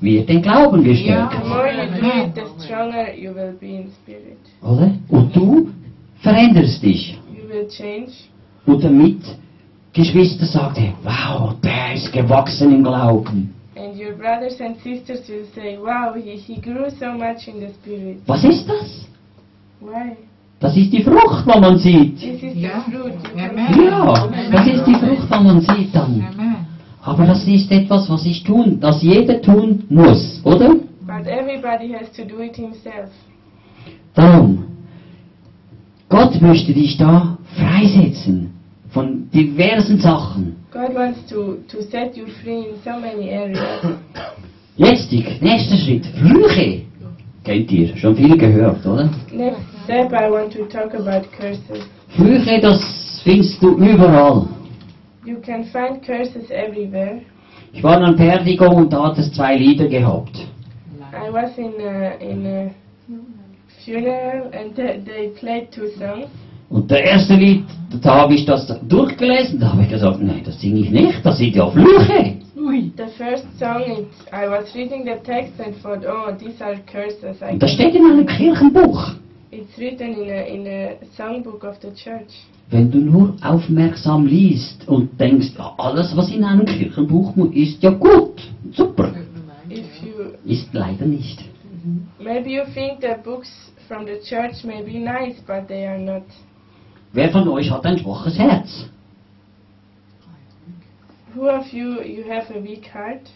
wird 0.00 0.28
dein 0.28 0.42
Glauben 0.42 0.82
The 0.82 0.88
gestärkt. 0.90 1.46
more 1.46 1.68
you 1.70 2.00
do 2.00 2.06
it, 2.06 2.34
the 2.34 2.64
stronger 2.64 3.14
you 3.14 3.34
will 3.34 3.52
be 3.60 3.66
in 3.66 3.90
spirit. 4.02 4.38
Oder? 4.62 4.90
Und 5.08 5.34
du 5.36 5.68
veränderst 6.20 6.82
dich. 6.82 7.18
You 7.34 7.48
will 7.48 7.68
change. 7.68 8.12
Und 8.66 8.82
damit 8.84 9.20
Geschwister 9.92 10.46
sagte, 10.46 10.92
wow, 11.02 11.54
der 11.62 11.94
ist 11.94 12.12
gewachsen 12.12 12.74
im 12.74 12.84
Glauben. 12.84 13.54
And 13.76 13.94
your 13.96 14.12
brothers 14.12 14.60
and 14.60 14.76
sisters 14.82 15.28
will 15.28 15.46
say, 15.54 15.78
wow, 15.80 16.14
he, 16.14 16.36
he 16.36 16.60
grew 16.60 16.88
so 16.90 17.12
much 17.12 17.46
in 17.46 17.60
the 17.60 17.68
spirit. 17.82 18.18
Was 18.26 18.44
ist 18.44 18.68
das? 18.68 19.06
Why? 19.80 20.16
Das 20.60 20.76
ist 20.76 20.92
die 20.92 21.02
Frucht, 21.02 21.44
die 21.46 21.60
man 21.60 21.78
sieht. 21.78 22.20
Ja, 22.56 22.84
das 24.50 24.66
ist 24.66 24.86
die 24.86 24.94
Frucht, 24.94 25.28
die 25.32 25.44
man 25.44 25.60
sieht 25.60 25.94
dann. 25.94 26.24
Aber 27.02 27.24
das 27.26 27.46
ist 27.46 27.70
etwas, 27.70 28.10
was 28.10 28.26
ich 28.26 28.42
tun, 28.42 28.78
das 28.80 29.02
jeder 29.02 29.40
tun 29.40 29.84
muss, 29.88 30.40
oder? 30.44 30.74
But 31.06 31.26
everybody 31.26 31.92
has 31.92 32.10
to 32.12 32.24
do 32.24 32.42
it 32.42 32.56
himself. 32.56 33.10
Darum, 34.14 34.64
Gott 36.08 36.40
möchte 36.40 36.72
dich 36.74 36.98
da 36.98 37.38
freisetzen 37.56 38.50
von 38.90 39.30
diversen 39.30 40.00
Sachen. 40.00 40.56
God 40.72 40.94
wants 40.94 41.24
to, 41.30 41.58
to 41.68 41.80
set 41.82 42.16
you 42.16 42.26
free 42.42 42.70
in 42.70 42.76
so 42.84 42.90
many 43.00 43.30
areas. 43.30 43.60
Jetzt, 44.76 45.10
die 45.10 45.24
nächster 45.40 45.76
Schritt, 45.76 46.04
Flüche. 46.06 46.82
Kennt 47.44 47.70
ihr, 47.72 47.96
schon 47.96 48.16
viel 48.16 48.36
gehört, 48.36 48.84
oder? 48.84 49.08
Next 49.32 49.77
step, 49.88 50.12
I 50.12 50.28
want 50.28 50.52
to 50.52 50.66
talk 50.68 50.92
about 50.92 51.24
curses. 51.32 51.82
Flüche, 52.14 52.60
das 52.60 53.22
findest 53.24 53.62
du 53.62 53.76
überall. 53.78 54.46
You 55.24 55.40
can 55.40 55.64
find 55.64 56.02
curses 56.04 56.50
everywhere. 56.50 57.22
Ich 57.72 57.82
war 57.82 58.02
an 58.02 58.16
Perdigo 58.16 58.66
und 58.66 58.92
da 58.92 59.04
hat 59.04 59.18
es 59.18 59.32
zwei 59.32 59.56
Lieder 59.56 59.86
gehabt. 59.86 60.36
I 61.12 61.32
was 61.32 61.56
in 61.56 61.72
a, 61.80 62.16
in 62.20 62.46
a 62.46 62.70
funeral 63.82 64.50
and 64.52 64.76
they, 64.76 65.00
they 65.04 65.28
played 65.40 65.72
two 65.72 65.88
songs. 65.98 66.26
Und 66.68 66.90
der 66.90 67.02
erste 67.04 67.34
Lied, 67.34 67.64
da 68.02 68.22
habe 68.22 68.34
ich 68.34 68.44
das 68.44 68.66
durchgelesen, 68.86 69.58
da 69.58 69.72
habe 69.72 69.82
ich 69.82 69.88
gesagt, 69.88 70.20
nein, 70.20 70.42
das 70.44 70.60
singe 70.60 70.80
ich 70.80 70.90
nicht, 70.90 71.24
das 71.24 71.38
sind 71.38 71.56
ja 71.56 71.66
Flüche. 71.70 72.36
The 72.96 73.06
first 73.16 73.46
song, 73.58 73.82
it, 73.86 74.08
I 74.32 74.48
was 74.48 74.74
reading 74.74 75.04
the 75.04 75.18
text 75.24 75.58
and 75.60 75.74
thought, 75.80 76.04
oh, 76.04 76.36
these 76.38 76.60
are 76.60 76.76
curses. 76.92 77.40
I 77.40 77.52
Und 77.52 77.62
das 77.62 77.72
steht 77.72 77.94
in 77.94 78.04
einem 78.04 78.26
Kirchenbuch. 78.26 79.14
It's 79.50 79.78
written 79.78 80.14
in 80.14 80.30
a, 80.30 80.54
in 80.54 80.66
a 80.66 80.98
songbook 81.16 81.64
of 81.64 81.80
the 81.80 81.92
church. 81.94 82.30
Wenn 82.70 82.90
du 82.90 82.98
nur 82.98 83.34
aufmerksam 83.42 84.26
liest 84.26 84.86
und 84.86 85.18
denkst, 85.18 85.52
ja, 85.56 85.74
alles 85.78 86.14
was 86.16 86.30
in 86.30 86.44
einem 86.44 86.66
Kirchenbuch 86.66 87.34
ist 87.52 87.82
ja 87.82 87.90
gut, 87.90 88.42
super, 88.72 89.14
ist 90.44 90.72
leider 90.74 91.06
nicht. 91.06 91.44
maybe 92.18 92.50
you 92.50 92.64
think 92.74 93.00
the 93.00 93.14
books 93.24 93.48
from 93.86 94.04
the 94.04 94.20
church 94.28 94.64
may 94.64 94.82
be 94.82 94.98
nice, 94.98 95.40
but 95.46 95.66
they 95.68 95.86
are 95.86 95.98
not. 95.98 96.24
Wer 97.12 97.30
von 97.30 97.48
euch 97.48 97.70
hat 97.70 97.86
ein 97.86 97.98
schwaches 97.98 98.38
Herz? 98.38 98.90
Who 101.34 101.48
of 101.48 101.72
you 101.72 102.02
you 102.02 102.24
have 102.30 102.50
a 102.54 102.62
weak 102.62 102.86
heart? 102.92 103.30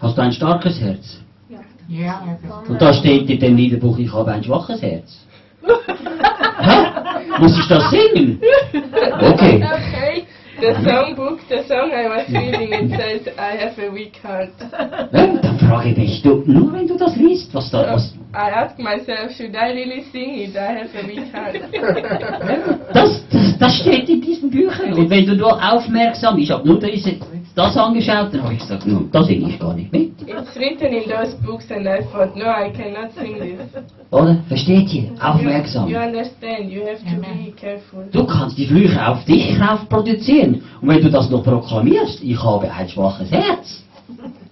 Hast 0.00 0.18
du 0.18 0.22
ein 0.22 0.32
starkes 0.32 0.80
Herz? 0.80 1.20
Und 2.68 2.80
da 2.80 2.92
steht 2.92 3.28
in 3.28 3.40
dem 3.40 3.56
Liederbuch, 3.56 3.98
ich 3.98 4.12
habe 4.12 4.32
ein 4.32 4.44
schwaches 4.44 4.80
Herz. 4.82 5.26
Hä? 5.62 6.86
Muss 7.38 7.58
ich 7.58 7.66
das 7.68 7.90
singen? 7.90 8.40
Okay. 9.20 9.62
Okay. 9.62 10.26
The 10.60 10.74
songbook, 10.84 11.40
the 11.48 11.64
song 11.66 11.90
I 11.90 12.06
was 12.06 12.28
reading, 12.28 12.72
it 12.72 12.90
says 12.90 13.34
I 13.38 13.56
have 13.56 13.78
a 13.78 13.90
weak 13.90 14.16
heart. 14.22 14.50
Dann 15.10 15.58
frage 15.58 15.88
ich 15.90 15.96
mich, 15.96 16.22
du, 16.22 16.42
nur 16.46 16.72
wenn 16.74 16.86
du 16.86 16.98
das 16.98 17.16
liest, 17.16 17.54
was 17.54 17.70
da, 17.70 17.94
was, 17.94 18.14
I 18.34 18.50
asked 18.50 18.78
myself, 18.78 19.32
should 19.32 19.54
I 19.56 19.72
really 19.72 20.04
sing 20.12 20.34
it? 20.34 20.56
I 20.56 20.80
have 20.80 20.90
a 20.94 21.06
weak 21.06 21.32
heart. 21.32 21.56
das, 22.92 23.24
das, 23.32 23.58
das 23.58 23.76
steht 23.78 24.08
in 24.10 24.20
diesen 24.20 24.50
Büchern. 24.50 24.92
Und 24.92 25.08
wenn 25.08 25.24
du 25.24 25.34
nur 25.34 25.54
aufmerksam, 25.54 26.36
ich 26.38 26.50
habe 26.50 26.68
nur 26.68 26.78
diese, 26.78 27.16
das 27.54 27.76
angeschaut, 27.76 28.32
dann 28.32 28.42
habe 28.42 28.54
ich 28.54 28.60
gesagt, 28.60 28.86
no, 28.86 29.02
da 29.10 29.22
singe 29.22 29.48
ich 29.48 29.58
gar 29.58 29.74
nicht 29.74 29.92
mit. 29.92 30.12
It's 30.22 30.56
written 30.56 30.92
in 30.92 31.10
those 31.10 31.36
books, 31.44 31.70
and 31.70 31.86
I 31.86 32.02
thought, 32.12 32.36
no, 32.36 32.44
I 32.44 32.70
cannot 32.70 33.12
sing 33.16 33.38
this. 33.38 33.82
Oder? 34.10 34.36
Versteht 34.48 34.92
ihr? 34.94 35.02
You, 35.02 35.08
you 35.08 35.20
Aufmerksam. 35.20 35.84
understand, 35.84 36.70
you 36.70 36.82
have 36.82 36.98
to 37.04 37.20
be 37.20 37.52
careful. 37.60 38.08
Du 38.12 38.24
kannst 38.24 38.56
die 38.56 38.66
Flüche 38.66 39.06
auf 39.06 39.24
dich 39.24 39.60
rauf 39.60 39.88
produzieren. 39.88 40.62
Und 40.80 40.88
wenn 40.88 41.02
du 41.02 41.10
das 41.10 41.28
noch 41.30 41.42
proklamierst, 41.42 42.22
ich 42.22 42.42
habe 42.42 42.70
ein 42.70 42.88
schwaches 42.88 43.30
Herz, 43.30 43.84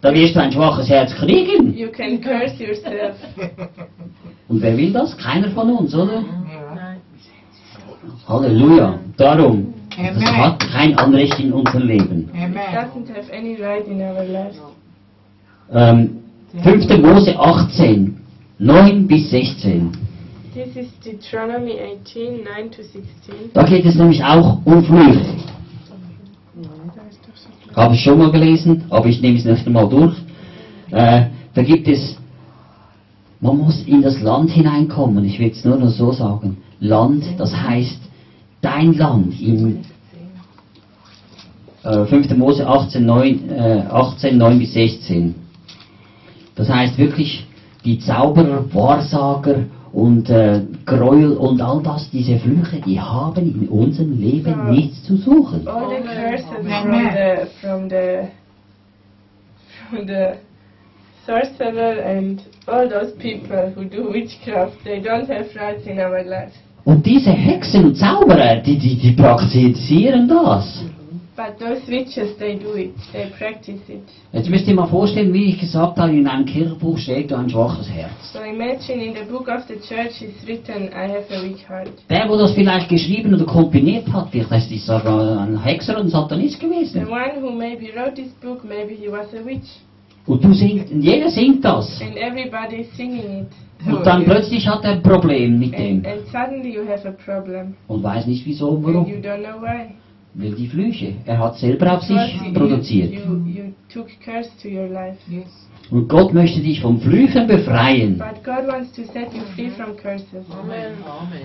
dann 0.01 0.14
wirst 0.14 0.36
du 0.36 0.40
ein 0.40 0.53
schwaches 0.53 0.88
Herz 0.88 1.14
kriegen. 1.14 1.76
You 1.76 1.88
can 1.88 2.20
curse 2.20 2.62
yourself. 2.62 3.16
Und 4.49 4.62
wer 4.62 4.76
will 4.76 4.92
das? 4.92 5.16
Keiner 5.16 5.51
von 5.51 5.70
uns, 5.70 5.94
oder? 5.94 6.14
Ja. 6.14 6.96
Halleluja. 8.26 8.99
Darum, 9.16 9.74
das 9.99 10.16
Amen. 10.16 10.36
hat 10.36 10.61
kein 10.61 10.96
Anrecht 10.96 11.38
in 11.40 11.53
unser 11.53 11.80
Leben. 11.80 12.30
It 12.32 12.42
Amen. 12.42 12.55
doesn't 12.72 13.09
have 13.09 13.32
any 13.32 13.57
right 13.61 13.86
in 13.86 14.01
our 14.01 14.24
lives. 14.24 14.59
Ähm, 15.72 16.18
5. 16.62 17.03
Mose 17.03 17.38
18, 17.38 18.16
9 18.59 19.07
bis 19.07 19.30
16. 19.30 19.92
This 20.55 20.76
is 20.76 20.88
Deuteronomy 21.05 21.78
18, 21.78 22.44
9 22.44 22.70
to 22.70 22.82
16. 22.82 23.05
Da 23.53 23.64
geht 23.64 23.84
es 23.84 23.96
nämlich 23.96 24.24
auch 24.24 24.64
um 24.64 24.84
Flüche. 24.84 25.20
Habe 27.76 27.94
ich 27.94 28.01
schon 28.03 28.18
mal 28.18 28.30
gelesen, 28.30 28.84
aber 28.90 29.07
ich 29.07 29.20
nehme 29.20 29.38
es 29.38 29.44
nicht 29.44 29.66
einmal 29.66 29.88
durch. 29.88 30.16
Äh, 30.90 31.26
da 31.55 31.62
gibt 31.62 31.86
es, 31.86 32.16
man 33.40 33.59
muss 33.59 33.82
in 33.82 34.03
das 34.03 34.20
Land 34.20 34.51
hineinkommen. 34.51 35.24
Ich 35.24 35.38
will 35.38 35.51
es 35.51 35.64
nur 35.64 35.76
noch 35.76 35.90
so 35.90 36.12
sagen. 36.12 36.57
Land, 36.80 37.24
das 37.36 37.55
heißt 37.55 38.08
dein 38.61 38.93
Land. 38.95 39.41
In 39.41 39.85
äh, 41.85 42.05
5. 42.05 42.37
Mose 42.37 42.67
18 42.67 43.05
9, 43.05 43.51
äh, 43.51 43.83
18, 43.91 44.37
9 44.37 44.59
bis 44.59 44.73
16. 44.75 45.35
Das 46.57 46.69
heißt 46.69 46.99
wirklich, 46.99 47.47
die 47.85 47.99
Zauberer, 48.01 48.65
Wahrsager 48.75 49.65
und 49.93 50.29
äh, 50.29 50.61
Gräuel 50.85 51.33
und 51.37 51.63
all 51.63 51.83
das, 51.83 52.11
diese 52.11 52.39
Flüche, 52.39 52.81
die 52.81 53.01
haben 53.01 53.63
in 53.63 53.69
unserem 53.69 54.19
Leben 54.21 54.51
Ja. 54.51 54.71
nichts 54.71 55.03
zu 55.05 55.17
suchen. 55.17 55.67
All 55.67 55.89
the 55.89 56.03
curses 56.03 56.47
from 56.51 56.91
the 56.91 57.47
from 57.61 57.89
the 57.89 58.29
from 59.89 60.07
the 60.07 60.35
sorcerer 61.27 62.05
and 62.05 62.43
all 62.67 62.89
those 62.89 63.13
people 63.17 63.73
who 63.75 63.85
do 63.85 64.13
witchcraft, 64.13 64.83
they 64.85 65.01
don't 65.01 65.29
have 65.29 65.47
rights 65.55 65.87
in 65.87 65.99
our 65.99 66.23
lives. 66.25 66.55
Und 66.89 67.05
diese 67.05 67.30
Hexen 67.32 67.84
und 67.84 67.97
Zauberer, 67.99 68.62
die, 68.62 68.78
die, 68.78 68.95
die 68.97 69.12
praktizieren 69.12 70.26
das. 70.26 70.82
But 71.36 71.59
those 71.59 71.86
witches, 71.86 72.34
they 72.39 72.59
do 72.59 72.74
it. 72.76 72.95
They 73.12 73.26
practice 73.39 73.82
it. 73.89 74.05
Jetzt 74.32 74.49
müsst 74.49 74.66
ihr 74.66 74.74
mal 74.74 74.86
vorstellen, 74.86 75.30
wie 75.34 75.51
ich 75.51 75.61
gesagt 75.61 75.99
habe, 75.99 76.12
in 76.12 76.26
einem 76.26 76.47
Kirchenbuch 76.47 76.97
steht 76.97 77.30
ein 77.30 77.51
schwaches 77.51 77.91
Herz. 77.91 78.32
So 78.32 78.39
imagine 78.41 79.05
in 79.05 79.14
the 79.14 79.30
book 79.30 79.49
of 79.49 79.64
the 79.68 79.74
church 79.74 80.22
is 80.22 80.34
written, 80.47 80.84
I 80.89 81.07
have 81.12 81.26
a 81.30 81.43
weak 81.43 81.59
heart. 81.68 81.93
Der, 82.09 82.26
wo 82.26 82.36
das 82.39 82.53
vielleicht 82.55 82.89
geschrieben 82.89 83.34
oder 83.34 83.45
komponiert 83.45 84.11
hat, 84.11 84.28
vielleicht 84.30 84.72
ist 84.72 84.89
das 84.89 85.03
sogar 85.03 85.41
ein 85.43 85.62
Hexer 85.62 86.01
und 86.01 86.09
Satanist 86.09 86.59
The 86.59 86.66
gewesen. 86.66 87.07
one 87.07 87.43
who 87.43 87.51
maybe 87.53 87.91
wrote 87.95 88.14
this 88.14 88.32
book, 88.41 88.64
maybe 88.64 88.95
he 88.95 89.09
was 89.12 89.26
a 89.34 89.45
witch. 89.45 89.68
Und 90.26 90.43
du 90.43 90.55
singst, 90.55 90.91
und 90.91 91.03
jeder 91.03 91.28
singt 91.28 91.62
das. 91.62 92.01
And 92.01 92.16
everybody 92.16 92.76
is 92.80 92.97
singing 92.97 93.43
it. 93.43 93.68
Und 93.87 94.05
dann 94.05 94.24
plötzlich 94.24 94.66
hat 94.68 94.85
er 94.85 94.93
ein 94.93 95.03
Problem 95.03 95.59
mit 95.59 95.72
dem. 95.72 95.99
And, 95.99 96.07
and 96.07 96.26
suddenly 96.33 96.74
you 96.74 96.83
have 96.89 97.07
a 97.09 97.12
problem. 97.12 97.74
Und 97.87 98.03
weiß 98.03 98.26
nicht 98.26 98.45
wieso, 98.45 98.76
And 98.76 98.85
warum. 98.85 99.07
you 99.07 99.16
don't 99.16 99.39
know 99.39 99.61
why. 99.61 99.95
Will 100.35 100.55
die 100.55 100.68
Flüche. 100.68 101.14
Er 101.26 101.39
hat 101.39 101.57
selber 101.59 101.95
auf 101.95 102.03
sich 102.03 102.53
produziert. 102.55 103.12
you, 103.12 103.37
you 103.47 103.64
took 103.93 104.09
curse 104.24 104.51
to 104.62 104.68
your 104.68 104.89
life. 104.89 105.16
Yes. 105.29 105.47
Und 105.91 106.07
Gott 106.09 106.35
möchte 106.35 106.61
dich 106.61 106.81
vom 106.81 107.01
Flüchen 107.01 107.47
befreien. 107.47 108.18
But 108.18 108.45
God 108.45 108.68
wants 108.68 108.93
to 108.93 109.03
set 109.05 109.33
you 109.33 109.41
free 109.57 109.70
from 109.70 109.97
curses. 109.97 110.45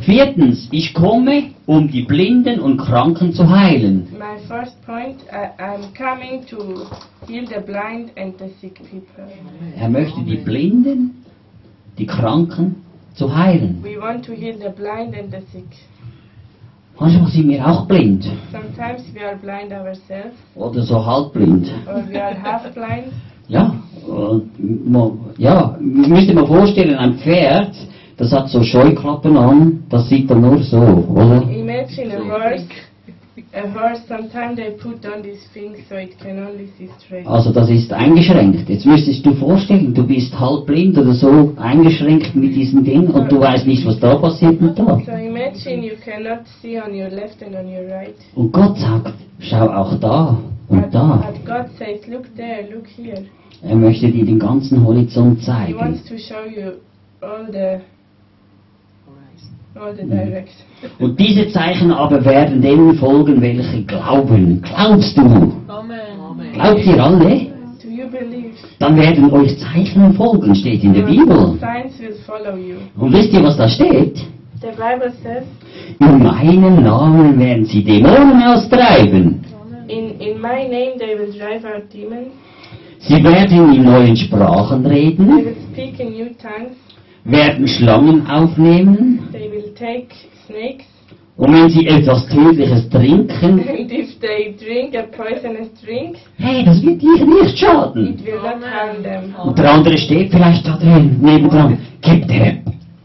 Viertens, 0.02 0.68
ich 0.72 0.94
komme, 0.94 1.52
um 1.66 1.88
die 1.90 2.02
Blinden 2.02 2.60
und 2.60 2.78
Kranken 2.78 3.32
zu 3.32 3.50
heilen. 3.50 4.08
My 4.12 4.38
first 4.48 4.86
point, 4.86 5.22
I, 5.32 5.62
I'm 5.62 5.84
coming 5.98 6.46
to 6.48 6.86
heal 7.26 7.46
the 7.48 7.62
blind 7.66 8.12
and 8.18 8.38
the 8.38 8.50
sick 8.60 8.76
people. 8.76 9.32
Er 9.80 9.90
möchte 9.90 10.22
die 10.24 10.36
Blinden, 10.38 11.24
die 11.98 12.06
Kranken 12.06 12.76
zu 13.16 13.36
heilen. 13.36 13.84
We 13.84 14.00
want 14.02 14.26
to 14.26 14.34
heal 14.34 14.56
the 14.58 14.70
blind 14.70 15.16
and 15.18 15.32
the 15.32 15.42
sick. 15.52 15.68
Manchmal 17.00 17.28
sind 17.32 17.50
wir 17.50 17.68
auch 17.68 17.86
blind 17.88 18.24
Sometimes 18.52 19.02
we 19.14 19.22
are 19.26 19.36
blind 19.36 19.72
ourselves, 19.74 20.36
oder 20.56 20.82
so 20.84 21.04
halbblind. 21.06 21.72
or 21.88 22.04
we 22.08 22.22
are 22.24 22.36
half 22.42 22.64
blind. 22.74 23.12
Ja, 23.48 23.76
und, 24.08 24.90
mo- 24.90 25.18
ja, 25.38 25.76
müsst 25.80 26.28
ihr 26.30 26.36
mal 26.36 26.46
vorstellen, 26.48 26.96
ein 26.96 27.16
Pferd, 27.16 27.74
das 28.18 28.32
hat 28.32 28.48
so 28.50 28.64
Scheuklappen 28.64 29.36
an, 29.38 29.84
das 29.90 30.08
sieht 30.08 30.30
dann 30.30 30.42
nur 30.42 30.62
so, 30.64 30.78
oder? 30.78 31.42
Imagine 31.50 32.16
a 32.16 32.20
horse. 32.30 32.66
Also 37.26 37.52
das 37.54 37.70
ist 37.70 37.94
eingeschränkt. 37.94 38.68
Jetzt 38.68 38.86
müsstest 38.86 39.24
du 39.24 39.34
vorstellen, 39.36 39.94
du 39.94 40.08
bist 40.08 40.40
halbblind 40.40 40.98
oder 40.98 41.14
so 41.14 41.54
eingeschränkt 41.58 42.36
mit 42.36 42.56
diesem 42.56 42.84
Ding 42.84 43.08
und 43.10 43.32
du 43.32 43.40
weißt 43.40 43.68
nicht, 43.68 43.86
was 43.86 44.00
da 44.00 44.16
passiert 44.16 44.60
und 44.60 44.80
da. 44.80 45.00
So 45.06 45.12
imagine 45.12 45.86
you 45.86 45.94
cannot 46.04 46.40
see 46.62 46.80
on 46.80 46.96
your 46.96 47.10
left 47.10 47.44
and 47.44 47.56
on 47.56 47.68
your 47.68 47.88
right. 47.94 48.16
Und 48.34 48.52
Gott 48.52 48.80
sagt, 48.80 49.14
schau 49.40 49.68
auch 49.70 50.00
da 50.00 50.40
und 50.70 50.92
da. 50.92 51.24
but 51.32 51.46
God 51.46 51.68
says, 51.78 52.08
look 52.08 52.36
there, 52.36 52.68
look 52.74 52.88
here. 52.88 53.24
Er 53.62 53.76
möchte 53.76 54.10
dir 54.10 54.26
den 54.26 54.40
ganzen 54.40 54.84
Horizont 54.84 55.44
zeigen. 55.44 55.78
wants 55.80 56.04
to 56.06 56.18
show 56.18 56.44
you 56.44 56.72
all 57.22 57.46
the 57.52 57.80
all 59.06 59.14
the 59.38 59.46
directions. 59.46 59.63
Und 61.00 61.20
diese 61.20 61.48
Zeichen 61.50 61.92
aber 61.92 62.24
werden 62.24 62.62
denen 62.62 62.96
folgen, 62.96 63.42
welche 63.42 63.84
glauben. 63.84 64.62
Glaubst 64.62 65.18
du? 65.18 65.52
Glaubt 66.54 66.86
ihr 66.86 67.04
alle? 67.04 67.48
Do 67.82 67.90
you 67.90 68.08
believe? 68.10 68.54
Dann 68.80 68.96
werden 68.98 69.32
euch 69.32 69.58
Zeichen 69.58 70.14
folgen, 70.14 70.54
steht 70.56 70.84
in 70.84 70.94
der 70.94 71.04
Bibel. 71.04 71.58
Signs 71.60 72.00
will 72.00 72.16
follow 72.26 72.56
you. 72.56 72.78
Und 72.98 73.14
wisst 73.14 73.34
ihr, 73.34 73.44
was 73.44 73.58
da 73.58 73.68
steht? 73.68 74.18
The 74.62 74.68
Bible 74.70 75.12
says, 75.24 75.44
In 76.00 76.20
meinem 76.24 76.84
Namen 76.84 77.38
werden 77.40 77.66
sie 77.66 77.84
Dämonen 77.84 78.42
austreiben. 78.44 79.42
in, 79.90 80.20
in 80.22 80.40
my 80.42 80.64
name 80.68 80.98
they 80.98 81.16
will 81.16 81.32
drive 81.38 81.66
out 81.66 81.84
demons, 81.92 82.30
Sie 83.00 83.22
werden 83.22 83.74
in 83.74 83.84
neuen 83.84 84.16
Sprachen 84.16 84.84
they 84.84 84.92
reden, 84.92 85.28
will 85.46 85.56
speak 85.74 86.00
in 86.00 86.12
new 86.14 86.30
tongues, 86.42 86.78
werden 87.26 87.68
Schlangen 87.68 88.28
aufnehmen. 88.28 89.30
they 89.32 89.50
will 89.52 89.74
take 89.76 90.08
snakes, 90.46 90.86
Und 91.36 91.52
wenn 91.54 91.70
sie 91.70 91.88
etwas 91.88 92.28
Tödliches 92.28 92.90
trinken, 92.90 93.60
and 93.68 93.92
if 93.92 94.20
they 94.20 94.56
drink 94.60 94.96
a 94.96 95.04
poisonous 95.04 95.70
drink, 95.84 96.18
hey, 96.38 96.64
das 96.64 96.82
wird 96.84 97.02
dich 97.02 97.26
nicht 97.26 97.58
schaden. 97.58 98.20
Und 99.44 99.58
der 99.58 99.74
andere 99.74 99.98
steht 99.98 100.32
vielleicht 100.32 100.68
da 100.68 100.78
drin, 100.78 101.18
nebendran, 101.22 101.80
kippt 102.02 102.30
er. 102.30 102.58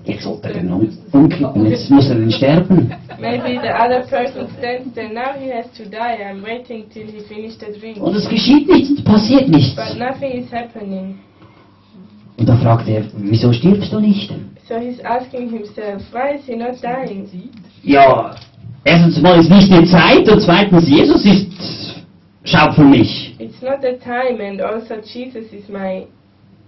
Jetzt 0.04 0.22
sollte 0.22 0.48
er 0.48 0.62
um, 0.62 0.88
umkippen, 1.12 1.66
jetzt 1.66 1.90
muss 1.90 2.08
er 2.08 2.16
denn 2.16 2.30
sterben. 2.30 2.90
Maybe 3.20 3.60
the 3.60 3.68
other 3.68 4.00
person 4.08 4.46
stands 4.58 4.94
there, 4.94 5.12
now 5.12 5.34
he 5.38 5.50
has 5.50 5.66
to 5.76 5.84
die, 5.84 6.22
I'm 6.22 6.42
waiting 6.42 6.88
till 6.90 7.06
he 7.06 7.20
finished 7.28 7.60
the 7.60 7.78
drink. 7.78 7.98
Und 8.00 8.14
es 8.14 8.28
geschieht 8.28 8.68
nichts, 8.68 8.90
es 8.90 9.04
passiert 9.04 9.48
nichts. 9.48 9.74
But 9.74 9.98
nothing 9.98 10.32
is 10.32 10.52
happening. 10.52 11.18
Und 12.38 12.48
da 12.48 12.56
fragt 12.56 12.88
er, 12.88 13.02
wieso 13.16 13.52
stirbst 13.52 13.92
du 13.92 14.00
nicht? 14.00 14.30
So 14.68 14.74
he's 14.76 15.00
asking 15.04 15.50
himself, 15.50 16.02
why 16.12 16.36
is 16.36 16.44
he 16.46 16.54
not 16.56 16.80
dying? 16.82 17.26
Ja, 17.82 18.34
erstens 18.84 19.20
mal 19.20 19.38
ist 19.40 19.50
nicht 19.50 19.72
die 19.72 19.84
Zeit 19.86 20.28
und 20.30 20.40
zweitens, 20.40 20.88
Jesus 20.88 21.24
ist, 21.24 21.96
schaut 22.44 22.74
für 22.74 22.84
mich. 22.84 23.34
It's 23.38 23.60
not 23.62 23.78
the 23.82 23.98
time, 23.98 24.40
and 24.46 24.60
also 24.60 24.94
Jesus 25.02 25.52
is 25.52 25.68
my 25.68 26.06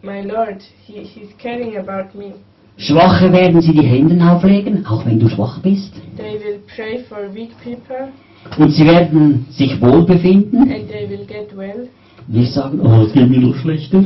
my 0.03 0.23
Lord. 0.23 0.63
He, 0.87 1.03
he's 1.05 1.29
caring 1.39 1.77
about 1.77 2.17
me. 2.19 2.33
Schwache 2.79 3.31
werden 3.33 3.61
sie 3.61 3.73
die 3.75 3.83
Hände 3.87 4.19
auflegen, 4.29 4.85
auch 4.87 5.05
wenn 5.05 5.21
du 5.21 5.29
schwach 5.29 5.59
bist. 5.61 5.93
They 6.17 6.41
will 6.41 6.61
pray 6.75 7.05
for 7.09 7.33
weak 7.35 7.51
people, 7.63 8.09
Und 8.59 8.71
sie 8.73 8.87
werden 8.87 9.47
sich 9.51 9.81
wohlbefinden. 9.81 10.63
and 10.63 10.89
they 10.89 11.09
will 11.09 11.27
get 11.27 11.55
well. 11.57 11.89
Nicht 12.27 12.53
sagen, 12.55 12.81
oh, 12.83 13.03
es 13.05 13.13
geht 13.13 13.29
mir 13.29 13.41
noch 13.41 13.55
schlechter. 13.57 14.03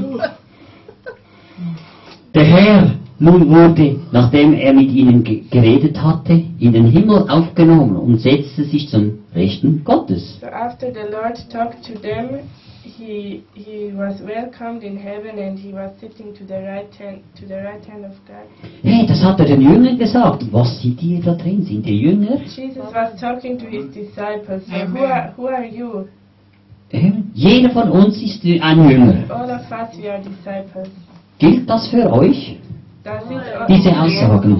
Der 2.34 2.44
Herr 2.44 2.90
nun 3.20 3.48
wurde, 3.48 3.96
nachdem 4.10 4.54
er 4.54 4.72
mit 4.72 4.90
ihnen 4.90 5.22
ge 5.22 5.44
geredet 5.50 5.96
hatte, 6.02 6.42
in 6.58 6.72
den 6.72 6.86
Himmel 6.86 7.28
aufgenommen 7.28 7.94
und 7.94 8.20
setzte 8.20 8.64
sich 8.64 8.88
zum 8.88 9.20
Rechten 9.36 9.84
Gottes. 9.84 10.40
So 10.40 10.48
after 10.48 10.88
the 10.92 11.06
Lord 11.12 11.36
talked 11.48 11.84
to 11.86 11.96
them, 12.00 12.40
he 12.82 13.44
he 13.54 13.92
was 13.96 14.20
welcomed 14.20 14.82
in 14.82 14.96
heaven, 14.96 15.38
and 15.38 15.56
he 15.56 15.72
was 15.72 15.92
sitting 16.00 16.34
to 16.34 16.44
the 16.44 16.54
right 16.54 16.92
hand 16.98 17.20
to 17.38 17.46
the 17.46 17.54
right 17.54 17.84
hand 17.88 18.04
of 18.04 18.16
God. 18.26 18.46
Hey, 18.82 19.06
das 19.06 19.22
hat 19.22 19.38
er 19.38 19.46
den 19.46 19.60
Jüngern 19.60 19.96
gesagt. 19.96 20.44
Was 20.50 20.82
sind 20.82 21.00
die 21.00 21.20
da 21.20 21.34
drin? 21.36 21.62
Sind 21.62 21.86
die 21.86 22.00
Jünger? 22.00 22.38
Jesus 22.56 22.92
was 22.92 23.14
talking 23.20 23.56
to 23.58 23.66
his 23.66 23.86
disciples. 23.94 24.66
So 24.66 24.74
who 24.92 25.04
are 25.04 25.32
who 25.36 25.46
are 25.46 25.64
you? 25.64 26.08
Jeder 27.32 27.70
von 27.70 27.90
uns 27.90 28.20
ist 28.20 28.44
ein 28.44 28.90
Jünger. 28.90 29.14
All 29.28 29.50
of 29.50 29.70
us, 29.70 29.96
we 30.02 30.10
are 30.10 30.20
disciples. 30.20 30.88
Gilt 31.44 31.68
das 31.68 31.88
für 31.88 32.10
euch? 32.10 32.56
Diese 33.68 33.90
Aussagen. 33.90 34.58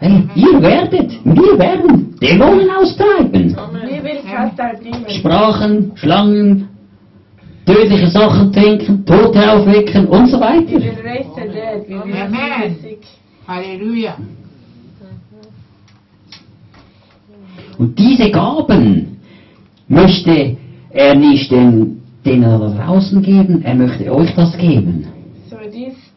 Hey, 0.00 0.22
ihr 0.34 0.62
werdet, 0.62 1.12
wir 1.24 1.58
werden 1.58 2.16
Dämonen 2.20 2.68
austreiben. 2.70 3.56
Sprachen, 5.08 5.92
Schlangen, 5.94 6.68
tödliche 7.64 8.08
Sachen 8.08 8.52
trinken, 8.52 9.04
Tote 9.04 9.52
aufwecken 9.52 10.06
und 10.08 10.26
so 10.26 10.38
We 10.38 10.40
weiter. 10.40 10.76
Amen. 12.24 12.76
Halleluja. 13.46 14.16
Und 17.78 17.96
diese 17.96 18.28
Gaben 18.30 19.18
möchte 19.86 20.56
er 20.90 21.14
nicht 21.14 21.52
den, 21.52 22.02
den 22.24 22.42
da 22.42 22.58
draußen 22.58 23.22
geben, 23.22 23.62
er 23.62 23.76
möchte 23.76 24.12
euch 24.12 24.34
das 24.34 24.56
geben. 24.58 25.07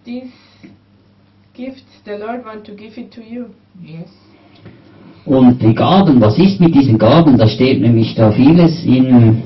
These 0.03 0.31
gifts, 1.53 1.83
the 2.05 2.17
Lord 2.17 2.43
want 2.43 2.65
to 2.65 2.73
give 2.73 2.97
it 2.97 3.11
to 3.13 3.21
you. 3.21 3.47
Yes. 3.83 4.09
Und 5.25 5.61
die 5.61 5.75
Gaben, 5.75 6.19
was 6.19 6.37
ist 6.39 6.59
mit 6.59 6.73
diesen 6.73 6.97
Gaben? 6.97 7.37
Da 7.37 7.47
steht 7.47 7.79
nämlich 7.79 8.15
da 8.15 8.31
vieles 8.31 8.83
in 8.83 9.43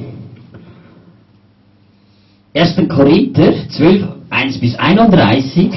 1. 2.53 2.87
Korinther 2.87 3.53
12, 3.67 4.07
1 4.29 4.59
bis 4.59 4.75
31. 4.75 5.69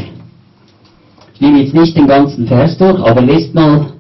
Ich 1.35 1.41
nehme 1.41 1.61
jetzt 1.61 1.75
nicht 1.75 1.97
den 1.97 2.07
ganzen 2.07 2.47
Vers 2.47 2.79
durch, 2.79 3.01
aber 3.01 3.21
lest 3.23 3.53
mal 3.55 3.95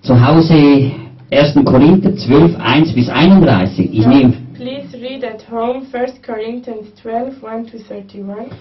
zu 0.00 0.26
Hause 0.26 0.90
1. 1.30 1.54
Korinther 1.66 2.16
12, 2.16 2.56
1 2.58 2.92
bis 2.94 3.10
31. 3.10 3.92
Ich 3.92 4.06
nehme, 4.06 4.32
Please 4.54 4.96
read 5.02 5.22
at 5.22 5.44
home 5.50 5.82
1 5.92 6.22
Corinthians 6.22 6.94
12, 7.02 7.44
1 7.44 7.70
to 7.70 7.78
31. 7.78 8.52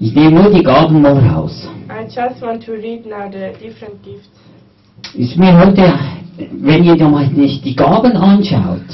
ich 0.00 0.14
nehme 0.14 0.42
nur 0.42 0.50
die 0.52 0.62
Gaben 0.62 1.02
mal 1.02 1.18
raus. 1.18 1.68
I 1.88 2.04
just 2.04 2.40
want 2.42 2.64
to 2.64 2.72
read 2.72 3.06
now 3.06 3.28
the 3.30 3.52
different 3.60 4.02
gifts. 4.02 4.28
ist 5.14 5.36
mir 5.36 5.58
heute, 5.58 5.92
wenn 6.52 6.84
ihr 6.84 6.94
nicht 7.34 7.64
die 7.64 7.74
Gaben 7.74 8.16
anschaut, 8.16 8.88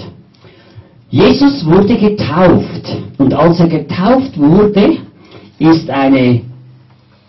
Jesus 1.10 1.64
wurde 1.64 1.96
getauft 1.96 2.96
und 3.18 3.34
als 3.34 3.60
er 3.60 3.68
getauft 3.68 4.38
wurde, 4.38 4.98
ist 5.58 5.88
eine, 5.90 6.40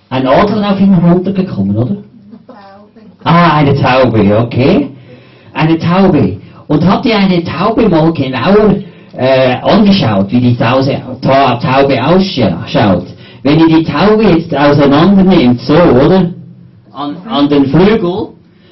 ein 0.10 0.28
Adler 0.28 0.72
auf 0.72 0.80
ihn 0.80 1.00
heruntergekommen, 1.00 1.76
oder? 1.76 1.98
Ah, 3.24 3.58
eine 3.58 3.74
Taube, 3.74 4.38
okay. 4.40 4.90
Eine 5.54 5.78
Taube. 5.78 6.38
Und 6.68 6.86
habt 6.86 7.06
ihr 7.06 7.18
eine 7.18 7.44
Taube 7.44 7.88
mal 7.90 8.12
genauer 8.14 8.76
äh, 9.16 9.56
angeschaut, 9.62 10.32
wie 10.32 10.42
die 10.42 10.56
Tause, 10.56 11.02
Ta 11.22 11.56
Taube 11.58 12.04
ausschaut? 12.04 13.15
Wenn 13.46 13.60
ihr 13.60 13.78
die 13.78 13.84
Taube 13.84 14.24
jetzt 14.24 14.56
auseinander 14.56 15.24
nehmt, 15.24 15.62
so, 15.62 15.76
oder? 15.76 16.32
An, 16.92 17.16
an 17.30 17.48
den 17.48 17.68
Flügel, 17.68 18.30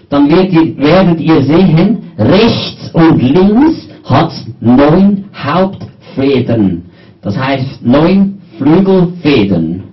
dann 0.10 0.28
werdet 0.28 0.52
ihr, 0.52 0.78
werdet 0.80 1.20
ihr 1.20 1.44
sehen, 1.44 2.00
rechts 2.18 2.90
und 2.92 3.22
links 3.22 3.88
hat 4.04 4.32
neun 4.62 5.26
Hauptfedern. 5.36 6.82
Das 7.22 7.38
heißt 7.38 7.86
neun 7.86 8.42
Flügelfedern. 8.58 9.84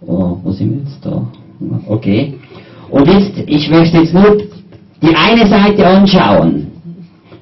Oh, 0.00 0.38
wo 0.42 0.50
sind 0.50 0.72
wir 0.72 0.78
jetzt 0.78 1.06
da? 1.06 1.28
Okay. 1.86 2.34
Und 2.90 3.06
jetzt, 3.06 3.44
ich 3.46 3.70
möchte 3.70 3.98
jetzt 3.98 4.12
nur 4.12 4.38
die 5.02 5.14
eine 5.14 5.46
Seite 5.46 5.86
anschauen. 5.86 6.66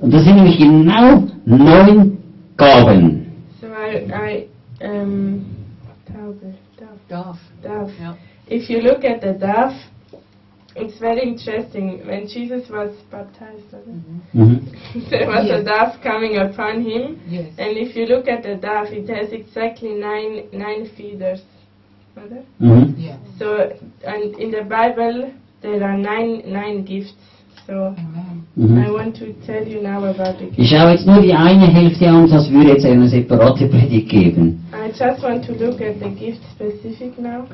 Und 0.00 0.12
das 0.12 0.22
sind 0.22 0.36
nämlich 0.36 0.58
genau 0.58 1.24
neun 1.46 2.18
Gaben. 2.58 3.26
So 3.58 3.68
I, 3.68 4.04
I 4.04 4.86
um, 4.86 5.46
Taube, 6.22 6.54
dove, 6.78 6.98
Darf. 7.08 7.38
dove. 7.62 7.90
Ja. 8.00 8.16
If 8.48 8.68
you 8.70 8.80
look 8.80 9.04
at 9.04 9.20
the 9.20 9.32
dove, 9.32 9.74
it's 10.76 10.98
very 11.00 11.20
interesting. 11.22 12.06
When 12.06 12.26
Jesus 12.28 12.68
was 12.70 12.90
baptized, 13.10 13.72
wasn't 13.72 14.04
Mhm. 14.34 14.60
there 15.10 15.26
was 15.26 15.44
a 15.50 15.56
Yes. 15.58 15.64
dove 15.64 16.00
coming 16.02 16.36
upon 16.36 16.82
him, 16.82 17.18
Yes. 17.28 17.46
and 17.58 17.76
if 17.76 17.96
you 17.96 18.06
look 18.06 18.28
at 18.28 18.42
the 18.42 18.54
dove, 18.54 18.92
it 18.92 19.08
has 19.08 19.32
exactly 19.32 19.94
nine 19.94 20.44
nine 20.52 20.86
feathers. 20.96 21.42
Mother? 22.16 22.42
Mhm. 22.60 22.94
Yeah. 22.98 23.16
So, 23.38 23.72
and 24.04 24.34
in 24.38 24.50
the 24.50 24.62
Bible, 24.62 25.30
there 25.62 25.82
are 25.82 25.98
nine 25.98 26.42
nine 26.46 26.84
gifts. 26.84 27.14
So, 27.66 27.94
Amen. 27.98 28.41
Mhm. 28.54 28.84
Ich 30.56 30.68
schaue 30.68 30.90
jetzt 30.90 31.06
nur 31.06 31.22
die 31.22 31.32
eine 31.32 31.66
Hälfte 31.66 32.08
an, 32.08 32.28
das 32.28 32.50
würde 32.50 32.70
jetzt 32.70 32.84
eine 32.84 33.08
separate 33.08 33.66
Predigt 33.66 34.10
geben. 34.10 34.62
I 34.72 34.88
just 34.88 35.22
want 35.22 35.46
to 35.46 35.52
look 35.52 35.80
at 35.80 35.94
the 36.00 36.10
gift 36.10 36.40
specific 36.54 37.18
now. 37.18 37.44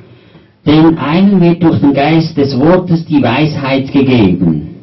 Den 0.66 0.98
einen 0.98 1.40
wird 1.40 1.62
durch 1.62 1.80
den 1.80 1.94
Geist 1.94 2.36
des 2.36 2.58
Wortes 2.58 3.04
die 3.06 3.22
Weisheit 3.22 3.92
gegeben. 3.92 4.74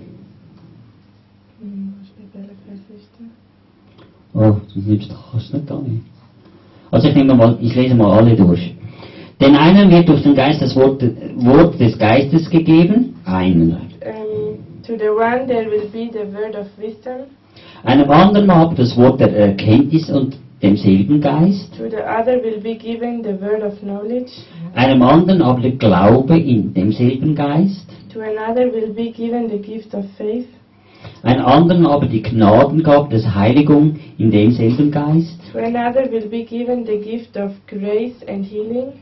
Oh, 4.34 4.55
das 4.74 4.86
nimmst 4.86 5.09
du 5.09 5.16
kannst 5.32 5.53
nicht 5.53 5.88
nicht. 5.88 6.03
Also 6.91 7.07
ich 7.09 7.16
nehme 7.16 7.36
mal, 7.36 7.57
ich 7.61 7.76
lese 7.76 7.95
mal 7.95 8.20
alle 8.20 8.36
durch. 8.36 8.74
Den 9.39 9.55
einen 9.55 9.91
wird 9.91 10.07
durch 10.07 10.24
den 10.24 10.36
Geist 10.36 10.61
das 10.61 10.76
Wort, 10.76 11.03
Wort 11.36 11.80
des 11.80 11.97
Geistes 11.97 12.49
gegeben, 12.49 13.16
einen. 13.26 13.84
To 14.88 14.97
the 14.97 15.09
one 15.13 15.47
there 15.47 15.67
will 15.69 15.88
be 15.91 16.09
the 16.11 16.25
word 16.36 16.55
of 16.55 16.67
wisdom, 16.77 17.27
Einem 17.83 18.09
anderen 18.11 18.49
aber 18.49 18.75
das 18.75 18.95
Wort 18.97 19.19
der 19.19 19.36
Erkenntnis 19.36 20.09
und 20.09 20.36
demselben 20.61 21.21
Geist. 21.21 21.73
to 21.77 21.89
the 21.89 21.97
other 22.03 22.41
will 22.43 22.59
be 22.61 22.75
given 22.75 23.23
the 23.23 23.33
word 23.41 23.63
of 23.63 23.79
knowledge, 23.81 24.31
Einem 24.75 25.01
anderen 25.01 25.41
aber 25.41 25.61
der 25.61 25.71
Glaube 25.71 26.38
in 26.38 26.73
demselben 26.73 27.33
Geist. 27.36 27.88
to 28.13 28.19
another 28.21 28.71
will 28.71 28.93
be 28.93 29.11
given 29.11 29.49
the 29.49 29.57
gift 29.57 29.93
of 29.95 30.05
faith, 30.17 30.47
Einem 31.23 31.45
anderen 31.45 31.86
aber 31.88 32.05
die 32.07 32.21
Gnadengabe 32.21 33.09
des 33.09 33.25
Heiligung 33.33 33.95
in 34.17 34.29
demselben 34.31 34.91
Geist. 34.91 35.39
to 35.51 35.57
another 35.59 36.11
will 36.11 36.27
be 36.29 36.43
given 36.43 36.86
the 36.86 36.97
gift 36.97 37.36
of 37.38 37.51
grace 37.67 38.15
and 38.27 38.45
healing, 38.45 38.93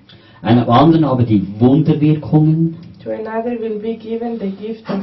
Einem 0.41 0.69
anderen 0.69 1.03
aber 1.05 1.23
die 1.23 1.41
Wunderwirkungen. 1.59 2.75
To 3.03 3.11
another 3.11 3.59
will 3.59 3.79
be 3.79 3.95
given 3.97 4.37
the 4.39 4.51
gift 4.51 4.89
of 4.89 5.01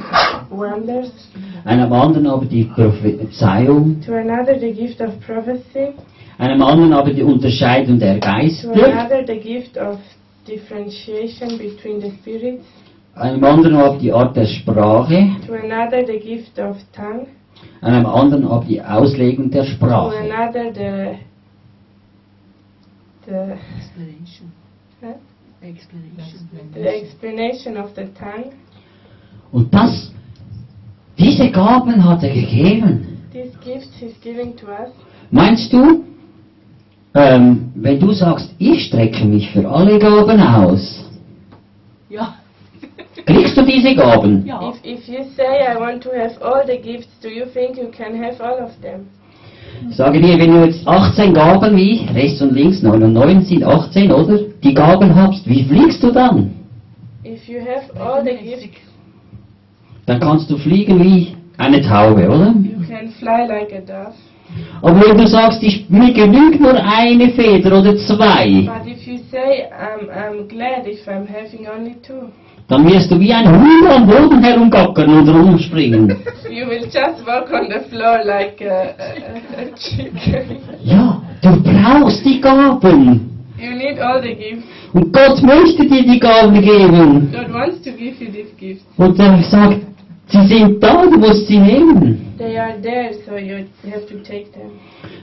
wonders, 0.51 1.11
Einem 1.65 1.93
anderen 1.93 2.27
aber 2.27 2.47
die 2.47 2.65
Prophezeiung. 2.65 4.01
to 4.05 4.15
another 4.15 4.59
the 4.59 4.73
gift 4.73 5.01
of 5.01 5.21
prophecy, 5.21 5.95
Einem 6.39 6.63
anderen 6.63 6.93
aber 6.93 7.11
die 7.13 7.23
Unterscheidung 7.23 7.99
der 7.99 8.19
to 8.21 8.27
another 8.73 9.25
the 9.27 9.39
gift 9.39 9.77
of 9.77 9.99
differentiation 10.47 11.59
between 11.59 12.01
the 12.01 12.11
spirits, 12.21 12.65
Einem 13.15 13.45
anderen 13.45 13.75
aber 13.77 13.99
die 13.99 14.13
Art 14.13 14.37
der 14.37 14.47
Sprache. 14.47 15.31
to 15.47 15.55
another 15.55 16.07
the 16.07 16.19
gift 16.19 16.59
of 16.59 16.77
tongue, 16.93 17.27
Einem 17.83 18.07
anderen 18.07 18.47
aber 18.47 18.65
die 18.65 18.81
Auslegung 18.81 19.51
der 19.51 19.65
to 19.65 19.87
another 19.87 20.73
the 20.73 21.19
the 23.27 23.53
Explanation. 23.77 24.53
Huh? 25.03 25.15
Explanation. 25.63 26.49
the 26.75 26.89
explanation 26.89 27.77
of 27.77 27.91
the 27.95 28.05
tongue. 28.19 28.53
Und 29.53 29.73
das, 29.75 30.13
diese 31.19 31.51
Gaben 31.51 32.03
hat 32.05 32.23
er 32.23 32.33
gegeben. 32.35 33.19
These 33.33 33.53
gifts 33.63 33.91
he's 34.01 34.19
giving 34.23 34.57
to 34.57 34.67
us. 34.67 34.91
Meinst 35.31 35.73
du, 35.73 36.05
ähm, 37.15 37.73
wenn 37.75 38.01
du 38.01 38.13
sagst, 38.13 38.55
ich 38.59 38.87
strecke 38.87 39.25
mich 39.25 39.51
für 39.51 39.69
alle 39.69 39.99
Gaben 39.99 40.41
aus, 40.41 41.05
Ja. 42.09 42.35
kriegst 43.27 43.57
du 43.57 43.63
diese 43.65 43.95
Gaben? 43.95 44.47
Ja. 44.47 44.71
If 44.71 44.77
if 44.85 45.09
you 45.09 45.25
say 45.37 45.61
I 45.63 45.79
want 45.79 46.03
to 46.05 46.11
have 46.11 46.41
all 46.43 46.65
the 46.67 46.79
gifts, 46.79 47.09
do 47.23 47.29
you 47.29 47.45
think 47.47 47.77
you 47.77 47.91
can 47.91 48.17
have 48.23 48.41
all 48.43 48.63
of 48.65 48.71
them? 48.81 49.07
Ich 49.91 49.97
sage 49.97 50.21
dir, 50.21 50.39
wenn 50.39 50.53
du 50.53 50.65
jetzt 50.65 50.87
18 50.87 51.35
Gaben 51.35 51.77
wie 51.77 52.07
rechts 52.15 52.41
und 52.43 52.53
links, 52.53 52.83
9 52.83 53.03
und 53.03 53.13
9 53.13 53.43
sind 53.43 53.65
18, 53.65 54.13
oder? 54.13 54.39
Die 54.63 54.75
Gaben 54.75 55.15
hast, 55.15 55.49
wie 55.49 55.65
fliegst 55.65 56.03
du 56.03 56.13
dann? 56.13 56.51
If 57.25 57.49
you 57.49 57.59
have 57.61 57.91
all 58.01 58.23
the 58.25 58.37
gifts, 58.37 58.77
Dann 60.07 60.21
kannst 60.21 60.51
du 60.51 60.57
fliegen 60.59 61.03
wie 61.03 61.35
eine 61.59 61.81
Taube, 61.83 62.27
oder? 62.29 62.55
you 62.63 62.87
can 62.89 63.09
fly 63.19 63.47
like 63.47 63.73
a 63.73 63.81
dove. 63.81 64.15
Aber 64.83 65.01
wenn 65.07 65.17
du 65.17 65.27
sagst, 65.29 65.63
ich, 65.63 65.89
mir 65.89 66.13
genügt 66.13 66.61
nur 66.61 66.75
eine 66.75 67.29
Feder 67.31 67.79
oder 67.79 67.97
zwei, 67.99 68.63
But 68.67 68.91
if 68.93 69.07
you 69.07 69.19
say 69.31 69.67
I'm 69.71 70.09
I'm 70.11 70.49
glad 70.49 70.87
if 70.87 71.07
I'm 71.07 71.27
having 71.29 71.67
only 71.69 71.95
two, 72.03 72.31
dann 72.71 72.89
wirst 72.89 73.11
du 73.11 73.19
wie 73.19 73.33
ein 73.33 73.49
Hund 73.51 73.87
am 73.89 74.07
Boden 74.07 74.43
herumgackern 74.43 75.11
und 75.11 75.29
rumspringen. 75.29 76.17
you 76.49 76.67
will 76.67 76.85
just 76.85 77.27
walk 77.27 77.51
on 77.53 77.69
the 77.69 77.81
floor 77.91 78.21
like 78.25 78.63
a, 78.63 78.95
a, 78.97 79.63
a 79.63 79.75
chicken. 79.77 80.59
Ja, 80.85 81.21
du 81.43 81.63
brauchst 81.63 82.25
die 82.25 82.41
Gaben. 82.41 83.29
You 83.59 83.73
need 83.73 83.99
all 84.01 84.23
the 84.23 84.35
gifts. 84.35 84.65
Und 84.93 85.13
Gott 85.13 85.43
möchte 85.43 85.85
dir 85.85 86.05
die 86.05 86.21
Gaben 86.21 86.61
geben. 86.63 87.33
God 87.33 87.53
wants 87.53 87.83
to 87.83 87.91
give 87.91 88.25
you 88.25 88.31
these 88.31 88.55
gifts. 88.57 88.85
Und 88.97 89.19
er 89.19 89.43
sagt, 89.43 89.81
sie 90.29 90.47
sind 90.47 90.83
da, 90.83 91.07
du 91.07 91.19
musst 91.19 91.47
sie 91.49 91.59
nehmen. 91.59 92.30
They 92.41 92.57
are 92.57 92.81
there, 92.81 93.13
so 93.27 93.37
you 93.37 93.69
have 93.93 94.07
to 94.09 94.17
take 94.23 94.51
them. 94.53 94.71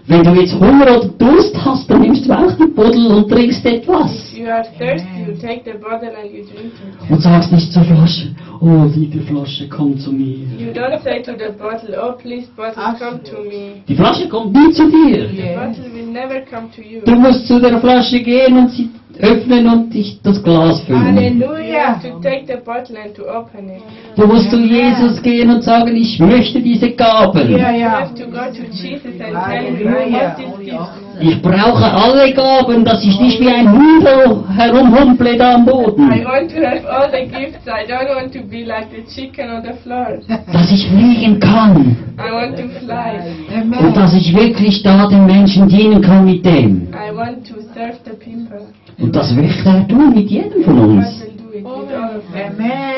Wenn 0.06 0.24
du 0.24 0.40
jetzt 0.40 0.54
Hunger 0.54 0.84
oder 0.84 1.08
Durst 1.18 1.56
hast, 1.66 1.90
dann 1.90 2.02
nimmst 2.02 2.28
du 2.28 2.32
auch 2.32 2.52
die 2.52 2.68
Buddel 2.68 3.08
und 3.08 3.28
trinkst 3.28 3.66
etwas. 3.66 4.12
If 4.32 4.38
you 4.38 4.48
are 4.48 4.64
thirsty, 4.78 5.26
you 5.26 5.34
take 5.42 5.64
the 5.66 5.80
bottle 5.80 6.14
and 6.16 6.32
you 6.32 6.44
drink 6.46 6.74
it. 6.74 7.10
Und 7.10 7.20
sagst 7.20 7.52
nicht 7.52 7.74
zur 7.74 7.84
Flasche, 7.86 8.36
oh 8.62 8.86
liebe 8.96 9.20
Flasche, 9.22 9.68
komm 9.68 9.98
zu 9.98 10.12
mir. 10.12 10.46
You 10.60 10.72
don't 10.72 11.02
say 11.02 11.24
to 11.24 11.32
the 11.32 11.58
bottle, 11.58 11.98
oh 12.00 12.14
please 12.22 12.48
bottle, 12.56 12.84
come 13.00 13.24
to 13.24 13.42
me. 13.50 13.82
Die 13.88 13.96
Flasche 13.96 14.30
kommt 14.30 14.54
nie 14.54 14.72
zu 14.74 14.88
dir. 14.88 15.28
The 15.28 15.56
bottle 15.56 15.92
will 15.92 16.06
never 16.06 16.42
come 16.42 16.70
to 16.76 16.84
you. 16.84 17.02
Du 17.04 17.16
musst 17.16 17.48
zu 17.48 17.60
der 17.60 17.80
Flasche 17.80 18.20
gehen 18.22 18.56
und 18.60 18.70
sie 18.70 18.92
öffnen 19.20 19.68
und 19.68 19.94
dich 19.94 20.20
das 20.22 20.42
Glas 20.44 20.82
füllen. 20.82 21.18
You 21.40 21.48
Hallelujah. 21.48 21.96
have 21.96 22.10
to 22.10 22.20
take 22.20 22.46
the 22.48 22.58
bottle 22.64 22.98
and 22.98 23.16
to 23.16 23.24
open 23.24 23.70
it. 23.70 23.82
Du 24.16 24.28
musst 24.28 24.50
zu 24.50 24.58
Jesus 24.58 25.22
gehen 25.22 25.50
und 25.50 25.64
sagen, 25.64 25.96
ich 25.96 26.20
möchte 26.20 26.62
diese 26.62 26.92
Gaben. 26.92 27.52
Ja, 27.52 27.72
You 27.72 27.80
ja. 27.80 28.02
have 28.02 28.14
to 28.16 28.26
go 28.26 28.46
to 28.46 28.64
Jesus 28.72 29.06
and 29.06 29.36
tell 29.46 29.66
him, 29.66 29.80
you 29.80 29.86
want 29.88 30.38
these 30.38 30.72
gifts. 30.72 31.07
Ich 31.20 31.42
brauche 31.42 31.86
alle 31.86 32.32
Gaben, 32.34 32.86
dass 32.86 33.04
ich 33.04 33.20
nicht 33.20 33.40
wie 33.40 33.50
ein 33.50 33.72
Hündel 33.72 34.44
herumhumple 34.56 35.36
da 35.38 35.56
am 35.56 35.64
I 35.64 35.72
Boden. 35.72 36.10
want 36.26 36.52
to 36.52 36.58
have 36.64 36.86
all 36.88 37.10
the 37.10 37.26
gifts. 37.26 37.66
I 37.68 37.86
don't 37.90 38.10
want 38.16 38.32
to 38.34 38.44
be 38.44 38.64
like 38.66 38.88
the 38.92 39.04
chicken 39.14 39.50
on 39.50 39.64
the 39.64 39.74
floor. 39.84 40.20
Dass 40.54 40.72
ich 40.72 40.88
fliegen 40.88 41.40
kann. 41.40 41.98
I 42.20 42.32
want 42.32 42.58
to 42.58 42.68
fly. 42.80 43.20
Und 43.50 43.74
Amen. 43.80 43.94
dass 43.96 44.14
ich 44.14 44.36
wirklich 44.36 44.84
da 44.84 45.08
den 45.08 45.26
Menschen 45.26 45.68
dienen 45.68 46.02
kann 46.02 46.26
mit 46.26 46.46
dem. 46.46 46.90
I 46.94 47.16
want 47.16 47.48
to 47.48 47.56
serve 47.74 47.98
the 48.06 48.12
people. 48.12 48.68
Und 49.00 49.16
das 49.16 49.32
möchte 49.34 49.70
er 49.70 49.88
tun 49.88 50.14
mit 50.14 50.30
jedem 50.30 50.64
von 50.64 50.80
uns. 50.80 51.24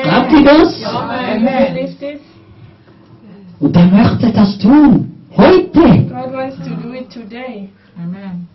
Glaubt 0.02 0.32
ihr 0.32 0.44
das? 0.44 0.84
Amen. 0.84 1.88
Und 3.60 3.76
er 3.76 3.86
möchte 3.86 4.30
das 4.32 4.58
tun. 4.58 5.12
Heute. 5.36 5.70
God 5.70 6.32
wants 6.34 6.56
to 6.58 6.74
do 6.82 6.92
it 6.94 7.08
today. 7.10 7.68
Amen. 8.02 8.48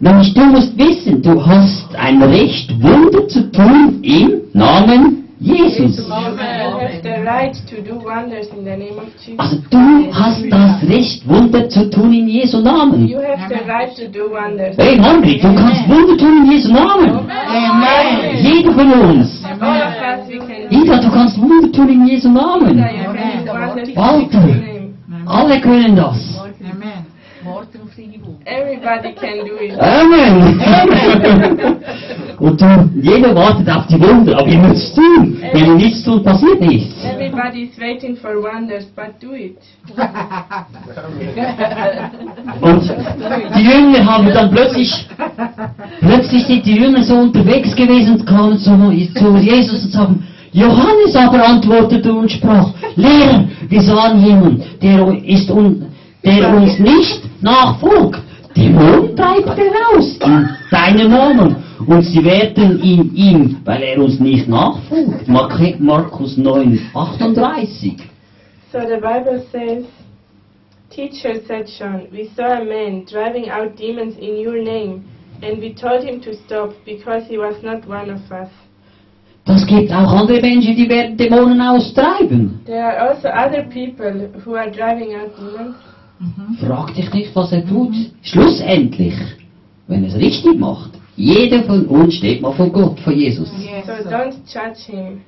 Nämlich 0.00 0.34
du 0.34 0.44
musst 0.44 0.76
wissen, 0.78 1.22
du 1.22 1.44
hast 1.44 1.94
ein 1.96 2.22
Recht, 2.22 2.70
Wunder 2.82 3.28
zu 3.28 3.50
tun 3.50 4.00
im 4.02 4.42
Namen 4.52 5.24
Jesus. 5.38 5.98
Also 9.36 9.56
du 9.70 10.12
hast 10.12 10.44
das 10.50 10.82
Recht, 10.88 11.28
Wunder 11.28 11.68
zu 11.68 11.90
tun 11.90 12.12
in 12.12 12.28
Jesu 12.28 12.60
Namen. 12.60 13.06
You 13.06 13.18
have 13.18 13.48
the 13.48 13.68
right 13.68 13.94
to 13.96 14.08
do 14.08 14.30
wonders. 14.30 14.76
Hey 14.78 14.98
Margret, 14.98 15.42
du 15.42 15.54
kannst 15.54 15.88
Wunder 15.88 16.16
tun 16.16 16.44
in 16.44 16.52
Jesu 16.52 16.72
Namen. 16.72 17.10
Amen. 17.10 18.36
Jeder 18.42 18.72
von 18.72 18.92
uns. 18.92 19.44
Ida, 20.70 21.00
du 21.00 21.10
kannst 21.10 21.38
Wunder 21.40 21.72
tun 21.72 21.88
in 21.88 22.06
Jesu 22.06 22.30
Namen. 22.30 22.78
Walter. 23.94 24.44
Alle 25.26 25.60
können 25.60 25.96
das. 25.96 26.16
Amen. 26.60 27.06
Worte 27.44 27.78
und 27.78 27.85
Frieden. 27.85 27.85
Everybody 27.98 29.14
can 29.14 29.46
do 29.46 29.56
it. 29.58 29.72
Amen. 29.80 30.60
Und 32.38 32.60
du, 32.60 32.90
jeder 33.00 33.34
wartet 33.34 33.70
auf 33.70 33.86
die 33.86 33.98
Wunder, 33.98 34.38
aber 34.38 34.48
ihr 34.48 34.58
müsst 34.58 34.88
es 34.88 34.94
tun. 34.94 35.38
Wenn 35.52 35.64
ihr 35.64 35.74
nichts 35.76 36.04
tut, 36.04 36.22
passiert 36.22 36.60
nichts. 36.60 36.94
Everybody 37.02 37.62
is 37.62 37.78
waiting 37.80 38.14
for 38.16 38.42
wonders, 38.42 38.84
but 38.94 39.14
do 39.18 39.32
it. 39.32 39.56
Und 42.60 42.82
die 43.56 43.62
Jünger 43.62 44.04
haben 44.04 44.30
dann 44.30 44.50
plötzlich, 44.50 45.08
plötzlich 46.00 46.44
sind 46.46 46.66
die 46.66 46.76
Jünger 46.76 47.02
so 47.02 47.14
unterwegs 47.14 47.74
gewesen 47.74 48.16
und 48.16 48.26
kamen 48.26 48.58
zu, 48.58 48.72
zu 49.14 49.36
Jesus 49.38 49.84
und 49.86 49.92
sagen, 49.92 50.22
Johannes 50.52 51.16
aber 51.16 51.48
antwortete 51.48 52.12
und 52.12 52.30
sprach, 52.30 52.74
Lehrer, 52.96 53.44
wir 53.68 53.80
sahen 53.80 54.22
jemanden, 54.22 54.62
der 54.82 55.24
ist 55.24 55.50
un, 55.50 55.86
der 56.26 56.54
uns 56.54 56.78
nicht 56.78 57.22
nachfolgt. 57.42 58.20
Dämonen 58.56 59.14
treibt 59.16 59.58
er 59.58 59.72
aus 59.98 60.16
in 60.24 60.48
deinem 60.70 61.10
Namen. 61.10 61.56
Und 61.86 62.02
sie 62.02 62.24
werden 62.24 62.82
ihn 62.82 63.14
ihm, 63.14 63.56
weil 63.64 63.82
er 63.82 63.98
uns 64.02 64.18
nicht 64.18 64.48
nachfolgt. 64.48 65.28
Mark- 65.28 65.78
Markus 65.78 66.36
9, 66.36 66.80
38. 66.94 67.96
So 68.72 68.78
the 68.80 68.96
Bible 69.00 69.42
says, 69.52 69.84
Teacher, 70.90 71.40
said 71.46 71.66
John, 71.78 72.08
we 72.10 72.28
saw 72.34 72.60
a 72.60 72.64
man 72.64 73.04
driving 73.04 73.50
out 73.50 73.76
demons 73.78 74.16
in 74.18 74.36
your 74.46 74.62
name, 74.62 75.04
and 75.42 75.58
we 75.60 75.74
told 75.74 76.02
him 76.02 76.20
to 76.22 76.34
stop 76.46 76.72
because 76.84 77.24
he 77.28 77.36
was 77.38 77.56
not 77.62 77.86
one 77.86 78.10
of 78.10 78.20
us. 78.32 78.48
Das 79.44 79.64
gibt 79.66 79.92
auch 79.92 80.12
andere 80.12 80.40
Menschen, 80.40 80.74
die 80.74 80.88
werden 80.88 81.16
Dämonen 81.16 81.60
austreiben. 81.60 82.60
There 82.64 82.82
are 82.82 83.10
also 83.10 83.28
other 83.28 83.62
people 83.72 84.30
who 84.44 84.54
are 84.56 84.70
driving 84.70 85.14
out 85.14 85.36
demons. 85.38 85.76
Frag 86.60 86.94
dich 86.94 87.12
nicht, 87.12 87.34
was 87.36 87.52
er 87.52 87.66
tut. 87.66 87.94
Schlussendlich, 88.22 89.14
wenn 89.86 90.02
er 90.04 90.10
es 90.10 90.16
richtig 90.16 90.58
macht, 90.58 90.90
jeder 91.16 91.62
von 91.64 91.86
uns 91.86 92.14
steht 92.14 92.42
mal 92.42 92.52
vor 92.52 92.68
Gott, 92.70 93.00
vor 93.00 93.12
Jesus. 93.12 93.50
Yes. 93.58 93.86
So 93.86 94.08
don't 94.10 94.34
judge 94.46 94.80
him, 94.86 95.20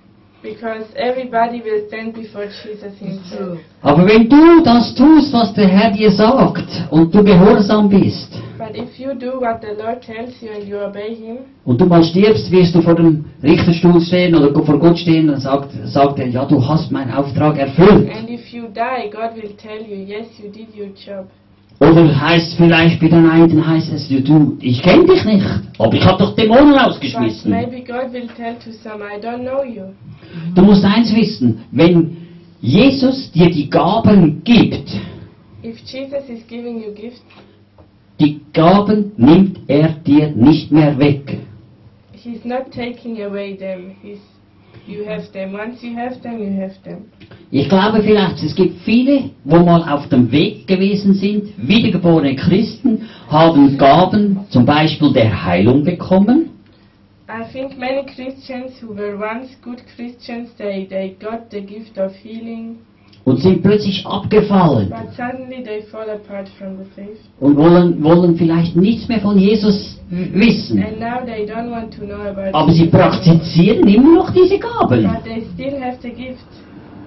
because 0.43 0.85
everybody 0.97 1.63
will 1.65 1.87
stand 1.89 2.15
before 2.15 2.45
Jesus 2.45 2.93
himself. 2.99 3.59
Aber 3.83 4.07
wenn 4.07 4.29
du 4.29 4.63
das 4.63 4.95
tust, 4.95 5.33
was 5.33 5.55
der 5.55 5.67
Herr 5.69 5.91
dir 5.91 6.11
sagt, 6.11 6.67
und 6.91 7.15
du 7.15 7.25
gehorsam 7.25 7.89
bist, 7.89 8.39
But 8.59 8.77
if 8.77 8.99
you 8.99 9.15
do 9.15 9.41
what 9.41 9.61
the 9.63 9.81
Lord 9.81 10.03
tells 10.03 10.43
you 10.43 10.49
and 10.53 10.69
you 10.69 10.77
obey 10.79 11.15
him, 11.15 11.39
und 11.65 11.81
du 11.81 11.87
mal 11.87 12.03
stirbst, 12.03 12.51
wirst 12.51 12.75
du 12.75 12.83
vor 12.83 12.95
dem 12.97 13.25
Richterstuhl 13.43 14.01
stehen 14.01 14.35
oder 14.35 14.53
vor 14.65 14.79
Gott 14.79 14.99
stehen 14.99 15.31
und 15.31 15.41
sagt, 15.41 15.71
sagt 15.85 16.19
er, 16.19 16.27
ja, 16.29 16.45
du 16.45 16.67
hast 16.67 16.91
meinen 16.91 17.13
Auftrag 17.13 17.57
erfüllt. 17.57 18.11
and 18.13 18.29
if 18.49 18.55
you 18.55 18.69
die, 18.69 19.09
God 19.13 19.35
will 19.37 19.55
tell 19.57 19.81
you, 19.83 19.97
yes, 19.97 20.27
you 20.39 20.51
did 20.51 20.75
your 20.75 20.89
job. 20.89 21.29
Oder 21.81 22.21
heißt 22.21 22.57
vielleicht 22.57 23.01
bei 23.01 23.09
den 23.09 23.31
einen, 23.31 23.65
heißt 23.65 23.93
es, 23.93 24.09
du, 24.09 24.59
ich 24.61 24.83
kenne 24.83 25.07
dich 25.07 25.25
nicht, 25.25 25.47
aber 25.79 25.95
ich 25.95 26.05
habe 26.05 26.19
doch 26.19 26.35
Dämonen 26.35 26.73
But 26.73 26.81
ausgeschmissen. 26.81 27.51
maybe 27.51 27.83
God 27.83 28.13
will 28.13 28.29
tell 28.37 28.57
to 28.57 28.73
some, 28.73 29.01
I 29.03 29.21
don't 29.21 29.43
know 29.45 29.63
you. 29.63 29.95
Du 30.57 30.63
musst 30.63 30.85
eins 30.85 31.15
wissen, 31.15 31.65
wenn 31.71 32.17
Jesus 32.61 33.31
dir 33.31 33.49
die 33.51 33.71
Gaben 33.71 34.43
gibt, 34.43 34.91
If 35.63 35.79
Jesus 35.81 36.29
is 36.29 36.47
giving 36.49 36.83
you 36.83 36.93
gifts, 36.93 37.23
Die 38.19 38.41
Gaben 38.53 39.13
nimmt 39.17 39.61
er 39.69 39.91
dir 39.91 40.31
nicht 40.31 40.73
mehr 40.73 40.99
weg. 40.99 41.39
He's 42.13 42.45
not 42.45 42.73
taking 42.73 43.23
away 43.23 43.57
them. 43.57 43.95
He's, 44.03 44.19
you 44.87 45.05
have 45.05 45.31
them. 45.33 45.55
Once 45.55 45.81
you 45.83 45.97
have 45.97 46.21
them, 46.23 46.39
you 46.39 46.61
have 46.61 46.75
them. 46.83 47.05
Ich 47.51 47.69
glaube 47.69 48.03
vielleicht, 48.03 48.43
es 48.43 48.55
gibt 48.55 48.83
viele, 48.83 49.31
wo 49.45 49.59
mal 49.61 49.83
auf 49.91 50.07
dem 50.11 50.31
Weg 50.31 50.67
gewesen 50.67 51.15
sind, 51.15 51.45
wiedergeborene 51.57 52.37
Christen, 52.37 53.09
haben 53.31 53.79
Gaben, 53.79 54.41
zum 54.51 54.67
Beispiel 54.67 55.13
der 55.15 55.45
Heilung 55.45 55.83
bekommen, 55.83 56.51
I 57.31 57.45
think 57.53 57.79
many 57.79 58.05
Christians 58.07 58.81
who 58.81 58.95
were 58.95 59.19
once 59.19 59.55
good 59.63 59.83
Christians, 59.95 60.49
they, 60.57 60.87
they 60.89 61.15
got 61.21 61.51
the 61.51 61.61
gift 61.61 61.99
of 61.99 62.13
healing, 62.23 62.79
und 63.25 63.43
sind 63.43 63.63
plötzlich 63.63 64.07
abgefallen 64.07 64.89
but 64.89 65.15
suddenly 65.15 65.63
they 65.63 65.83
fall 65.91 66.09
apart 66.09 66.49
from 66.59 66.79
the 66.79 66.85
faith. 66.95 67.19
und 67.41 67.57
wollen, 67.57 68.03
wollen 68.03 68.37
vielleicht 68.37 68.77
nichts 68.77 69.09
mehr 69.09 69.21
von 69.21 69.39
Jesus 69.39 69.99
wissen. 70.09 70.83
And 70.83 71.01
now 71.01 71.25
they 71.25 71.45
don't 71.45 71.71
want 71.71 71.95
to 71.95 72.07
know 72.07 72.23
about 72.23 72.57
Aber 72.57 72.73
sie 72.73 72.87
praktizieren 72.87 73.87
immer 73.87 74.15
noch 74.15 74.31
diese 74.31 74.59
Gaben. 74.59 75.03
But 75.03 75.25
they 75.25 75.43
still 75.55 75.79
have 75.81 75.99
the 76.01 76.11
gift, 76.11 76.45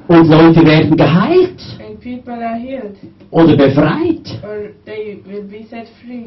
Und 0.08 0.28
Leute 0.28 0.66
werden 0.66 0.96
geheilt 0.98 1.62
and 1.80 2.00
people 2.02 2.34
are 2.34 2.58
healed, 2.58 2.96
oder 3.30 3.56
befreit. 3.56 4.40
or 4.44 4.72
they 4.86 5.20
will 5.26 5.44
be 5.44 5.64
set 5.70 5.88
free. 6.04 6.26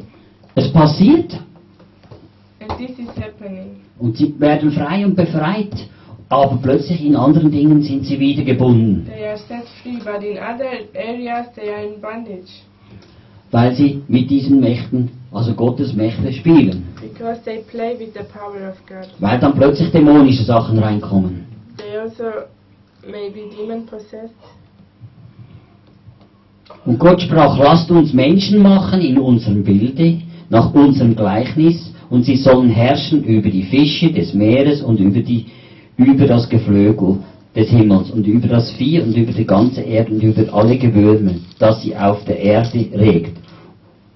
Es 0.54 0.72
passiert 0.72 1.38
And 2.60 2.78
this 2.78 2.98
is 2.98 3.08
happening. 3.16 3.76
und 3.98 4.16
sie 4.16 4.34
werden 4.40 4.70
frei 4.72 5.04
und 5.04 5.14
befreit. 5.16 5.72
Aber 6.30 6.56
plötzlich 6.62 7.04
in 7.04 7.14
anderen 7.16 7.50
Dingen 7.50 7.82
sind 7.82 8.06
sie 8.06 8.18
wieder 8.18 8.42
gebunden. 8.42 9.06
They 9.06 9.26
are 9.26 9.36
set 9.36 9.64
free, 9.82 9.98
but 9.98 10.22
in 10.22 10.38
other 10.38 10.70
areas 10.94 11.52
they 11.54 11.68
are 11.70 11.84
in 11.84 12.00
bondage 12.00 12.48
weil 13.50 13.72
sie 13.76 14.02
mit 14.08 14.28
diesen 14.30 14.58
Mächten, 14.58 15.10
also 15.30 15.54
Gottes 15.54 15.92
Mächte, 15.94 16.32
spielen. 16.32 16.86
because 17.00 17.40
they 17.44 17.58
play 17.70 17.96
with 17.96 18.12
the 18.14 18.24
power 18.24 18.68
of 18.68 18.76
God. 18.88 19.08
Weil 19.20 19.38
dann 19.38 19.54
plötzlich 19.54 19.92
dämonische 19.92 20.42
Sachen 20.42 20.78
reinkommen. 20.80 21.44
They 23.04 23.12
also 23.12 23.20
may 23.20 23.30
be 23.30 23.50
demon 23.54 23.86
possessed. 23.86 24.34
Und 26.86 26.98
Gott 26.98 27.20
sprach, 27.20 27.58
lasst 27.58 27.90
uns 27.90 28.12
Menschen 28.12 28.62
machen 28.62 29.00
in 29.00 29.18
unserem 29.18 29.64
Bilde, 29.64 30.20
nach 30.50 30.72
unserem 30.74 31.14
Gleichnis, 31.14 31.92
und 32.10 32.24
sie 32.24 32.36
sollen 32.36 32.68
herrschen 32.68 33.24
über 33.24 33.48
die 33.50 33.64
Fische 33.64 34.12
des 34.12 34.34
Meeres 34.34 34.82
und 34.82 35.00
über, 35.00 35.20
die, 35.20 35.46
über 35.96 36.26
das 36.26 36.48
Geflügel 36.48 37.18
des 37.56 37.70
Himmels 37.70 38.10
und 38.10 38.26
über 38.26 38.48
das 38.48 38.70
Vieh 38.72 39.00
und 39.00 39.16
über 39.16 39.32
die 39.32 39.46
ganze 39.46 39.80
Erde 39.80 40.12
und 40.12 40.22
über 40.22 40.52
alle 40.52 40.76
Gewürme, 40.76 41.36
das 41.58 41.82
sie 41.82 41.96
auf 41.96 42.24
der 42.24 42.38
Erde 42.38 42.86
regt. 42.94 43.36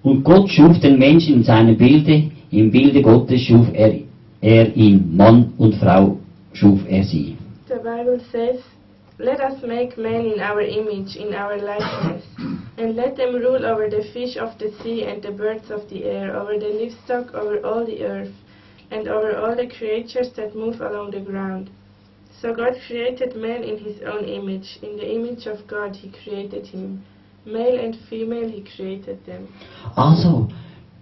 Und 0.02 0.24
Gott 0.24 0.50
schuf 0.50 0.78
den 0.80 0.98
Menschen 0.98 1.34
in 1.34 1.44
seinem 1.44 1.76
Bilde, 1.76 2.30
im 2.50 2.70
Bilde 2.70 3.02
Gottes 3.02 3.42
schuf 3.42 3.66
er, 3.72 3.94
er 4.40 4.76
ihn, 4.76 5.16
Mann 5.16 5.52
und 5.58 5.74
Frau 5.76 6.18
schuf 6.52 6.80
er 6.88 7.04
sie. 7.04 7.36
The 7.68 7.74
Bible 7.74 8.20
says, 8.32 8.60
Let 9.20 9.40
us 9.40 9.60
make 9.66 9.98
man 9.98 10.26
in 10.26 10.40
our 10.40 10.60
image, 10.60 11.16
in 11.16 11.34
our 11.34 11.58
likeness, 11.58 12.24
and 12.78 12.94
let 12.94 13.16
them 13.16 13.34
rule 13.34 13.66
over 13.66 13.90
the 13.90 14.04
fish 14.12 14.36
of 14.36 14.56
the 14.60 14.70
sea 14.80 15.04
and 15.04 15.20
the 15.20 15.32
birds 15.32 15.72
of 15.72 15.90
the 15.90 16.04
air, 16.04 16.36
over 16.36 16.56
the 16.56 16.68
livestock, 16.68 17.34
over 17.34 17.58
all 17.66 17.84
the 17.84 18.04
earth, 18.04 18.32
and 18.92 19.08
over 19.08 19.36
all 19.36 19.56
the 19.56 19.66
creatures 19.66 20.30
that 20.36 20.54
move 20.54 20.80
along 20.80 21.10
the 21.10 21.20
ground. 21.20 21.68
So 22.40 22.54
God 22.54 22.74
created 22.86 23.34
man 23.34 23.64
in 23.64 23.78
his 23.78 23.96
own 24.06 24.24
image. 24.24 24.78
In 24.82 24.96
the 24.96 25.12
image 25.12 25.46
of 25.46 25.66
God 25.66 25.96
he 25.96 26.12
created 26.22 26.66
him. 26.66 27.02
Male 27.44 27.80
and 27.80 27.96
female 28.08 28.48
he 28.48 28.62
created 28.76 29.18
them. 29.26 29.48
Also, 29.96 30.48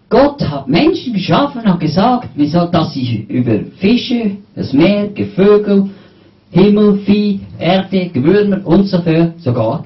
Gott 0.09 0.41
hat 0.41 0.69
Menschen 0.69 1.13
geschaffen 1.13 1.67
und 1.67 1.81
gesagt, 1.81 2.29
soll, 2.39 2.71
dass 2.71 2.95
sie 2.95 3.27
über 3.29 3.59
Fische, 3.79 4.39
das 4.55 4.73
Meer, 4.73 5.09
Gevögel, 5.09 5.91
Himmel, 6.51 6.99
Vieh, 7.05 7.41
Erde, 7.59 8.09
Gewürmer 8.09 8.61
und 8.67 8.85
so 8.85 9.01
fort 9.03 9.39
sogar 9.39 9.85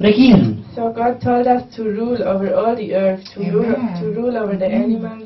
regieren. 0.00 0.64
So 0.74 0.82
God 0.92 1.20
told 1.20 1.46
us 1.46 1.62
to 1.76 1.82
rule 1.84 2.22
over 2.22 2.54
all 2.54 2.76
the 2.76 2.94
earth, 2.94 3.22
to, 3.34 3.40
rule, 3.40 3.74
to 4.00 4.06
rule 4.20 4.36
over 4.36 4.56
the 4.56 4.66
animals. 4.66 5.24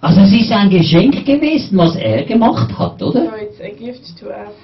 Also 0.00 0.20
es 0.20 0.32
ist 0.32 0.52
ein 0.52 0.70
Geschenk 0.70 1.24
gewesen, 1.24 1.76
was 1.78 1.96
er 1.96 2.22
gemacht 2.24 2.76
hat, 2.78 2.98
So 3.00 3.06
oder? 3.06 3.30
it's 3.40 3.60
a 3.60 3.70
gift 3.76 4.16
to 4.20 4.26
us. 4.26 4.54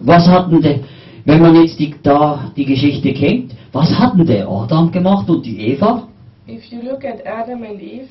Was 0.00 0.28
hatten 0.28 0.60
der, 0.62 0.80
wenn 1.24 1.40
man 1.42 1.56
jetzt 1.56 1.78
die, 1.78 1.94
da 2.02 2.50
die 2.56 2.64
Geschichte 2.64 3.12
kennt, 3.12 3.52
was 3.72 3.90
hatten 3.98 4.24
der 4.26 4.48
Adam 4.48 4.90
gemacht 4.90 5.28
und 5.28 5.44
die 5.44 5.72
Eva? 5.72 6.06
If 6.48 6.64
you 6.70 6.80
look 6.82 7.04
at 7.04 7.26
Adam 7.26 7.62
and 7.64 7.80
Eve, 7.82 8.08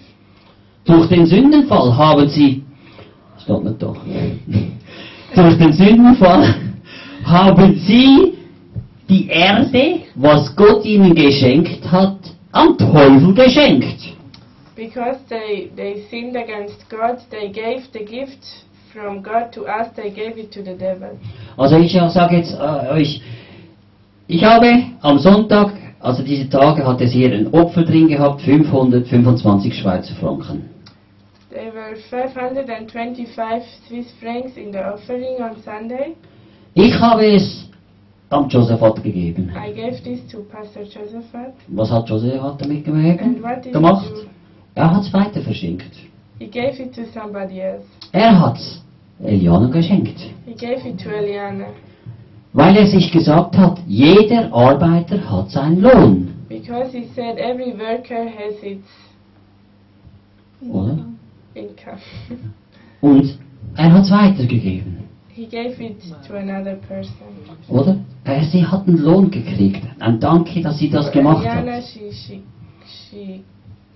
Durch 0.85 1.07
den 1.07 1.25
Sündenfall 1.25 1.95
haben 1.97 2.27
sie, 2.29 2.63
stopp 3.41 3.63
nicht 3.63 3.81
doch, 3.81 3.97
durch 5.35 5.57
den 5.57 5.73
Sündenfall 5.73 6.55
haben 7.23 7.79
sie 7.79 8.33
die 9.09 9.27
Erde, 9.27 10.01
was 10.15 10.55
Gott 10.55 10.85
ihnen 10.85 11.13
geschenkt 11.13 11.89
hat, 11.91 12.17
am 12.51 12.77
Teufel 12.77 13.33
geschenkt. 13.33 14.15
because 14.75 15.17
they, 15.29 15.71
they 15.75 16.05
sinned 16.09 16.35
against 16.35 16.89
God, 16.89 17.17
they 17.31 17.51
gave 17.51 17.83
the 17.93 18.03
gift 18.05 18.45
from 18.93 19.21
God 19.21 19.51
to 19.53 19.65
us, 19.65 19.87
they 19.95 20.09
gave 20.13 20.37
it 20.37 20.51
to 20.51 20.63
the 20.63 20.75
devil. 20.75 21.17
Also 21.57 21.77
ich 21.77 21.93
sage 21.93 22.37
jetzt 22.37 22.53
äh, 22.53 22.91
euch, 22.91 23.21
ich 24.27 24.43
habe 24.43 24.83
am 25.01 25.19
Sonntag, 25.19 25.73
also 25.99 26.23
diese 26.23 26.49
Tage, 26.49 26.85
hat 26.85 27.01
es 27.01 27.11
hier 27.11 27.31
ein 27.31 27.47
Opfer 27.53 27.83
drin 27.83 28.07
gehabt, 28.07 28.41
525 28.41 29.73
Schweizer 29.73 30.15
Franken. 30.15 30.69
There 31.56 31.72
were 31.72 31.95
525 32.11 33.64
Swiss 33.88 34.07
francs 34.19 34.57
in 34.57 34.73
the 34.73 34.84
offering 34.84 35.41
on 35.41 35.56
Sunday. 35.64 36.18
Ich 36.73 36.99
habe 36.99 37.26
es 37.34 37.69
am 38.30 38.49
Josephat 38.49 39.02
gegeben. 39.02 39.53
I 39.56 39.72
gave 39.72 40.03
this 40.03 40.19
to 40.34 40.40
Pastor 40.52 40.82
Josephat. 40.84 41.53
Was 41.69 41.90
hat 41.90 42.10
Josephat 42.10 42.60
damit 42.60 42.84
gemacht? 42.84 43.22
Er 44.76 44.91
hat 44.91 45.03
es 45.03 45.14
weiter 45.14 45.41
verschenkt. 45.44 45.95
He 46.40 46.48
gave 46.48 46.77
it 46.77 46.94
to 46.94 47.06
somebody 47.14 47.61
else. 47.61 47.86
Er 48.11 48.38
hat 48.38 48.57
es 48.57 48.84
Eliana 49.23 49.69
geschenkt. 49.69 50.19
He 50.45 50.53
gave 50.56 50.86
it 50.86 50.99
to 50.99 51.10
Eliana 51.10 51.68
Weil 52.52 52.76
er 52.76 52.88
sich 52.88 53.14
gesagt 53.14 53.57
hat, 53.57 53.80
jeder 53.88 54.53
Arbeiter 54.53 55.32
hat 55.32 55.52
seinen 55.52 55.80
Lohn. 55.82 56.34
because 56.49 56.91
he 56.91 57.07
said 57.15 57.38
every 57.38 57.72
worker 57.72 58.27
has 58.27 58.56
its 58.61 58.88
Oder? 60.69 61.05
Income. 61.56 61.98
Und 63.02 63.38
er 63.76 63.94
hat 63.94 64.03
es 64.03 64.11
weitergegeben. 64.11 65.06
he 65.36 65.45
gave 65.45 65.76
it 65.82 66.02
to 66.26 66.38
another 66.38 66.76
person. 66.88 67.14
Oder? 67.68 67.98
Er, 68.23 68.44
sie 68.45 68.65
hat 68.65 68.88
einen 68.88 68.99
Lohn 68.99 69.30
gekriegt. 69.30 69.82
Ein 69.99 70.19
Danke, 70.19 70.61
dass 70.61 70.77
sie 70.80 70.90
das 70.90 71.11
gemacht 71.11 71.45
Eliana, 71.45 71.73
hat. 71.73 71.84
she, 71.84 72.11
she, 72.11 72.41
she, 72.86 73.44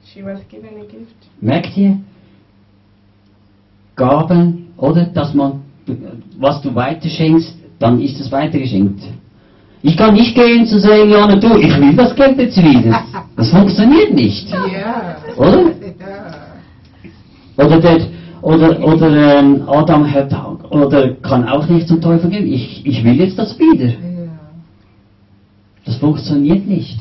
she 0.03 0.23
was 0.23 0.40
given 0.49 0.81
a 0.81 0.84
gift. 0.84 1.15
Merkt 1.40 1.77
ihr? 1.77 1.98
Gaben, 3.95 4.68
oder? 4.77 5.06
Dass 5.06 5.34
man, 5.34 5.61
was 6.38 6.61
du 6.61 6.76
weiterschenkst, 6.76 7.56
dann 7.80 8.02
ist 8.02 8.19
es 8.19 8.30
weitergeschenkt. 8.31 9.02
Ich 9.81 9.95
kann 9.95 10.14
nicht 10.14 10.36
gehen 10.36 10.65
zu 10.65 10.77
sagen, 10.77 11.10
Jana, 11.10 11.38
du, 11.38 11.57
ich 11.57 11.73
will 11.80 11.95
das 11.95 12.14
Geld 12.14 12.38
jetzt 12.38 12.57
wieder. 12.57 13.02
Das 13.38 13.49
funktioniert 13.49 14.14
nicht. 14.14 14.49
Ja. 14.49 15.15
Oder? 15.38 15.61
Ja. 15.61 16.38
Oder 17.60 17.80
der, 17.81 17.99
oder, 18.41 18.80
oder 18.80 19.40
ähm, 19.40 19.64
Adam 19.68 20.10
hat, 20.10 20.34
oder 20.69 21.14
kann 21.15 21.45
auch 21.48 21.68
nicht 21.68 21.90
zum 21.90 21.99
Teufel 21.99 22.30
gehen. 22.30 22.48
Ich, 22.48 22.86
ich 22.86 23.03
will 23.03 23.15
jetzt 23.15 23.38
das 23.38 23.60
wieder. 23.60 23.91
Das 25.86 25.98
funktioniert 25.98 26.65
nicht. 26.65 26.99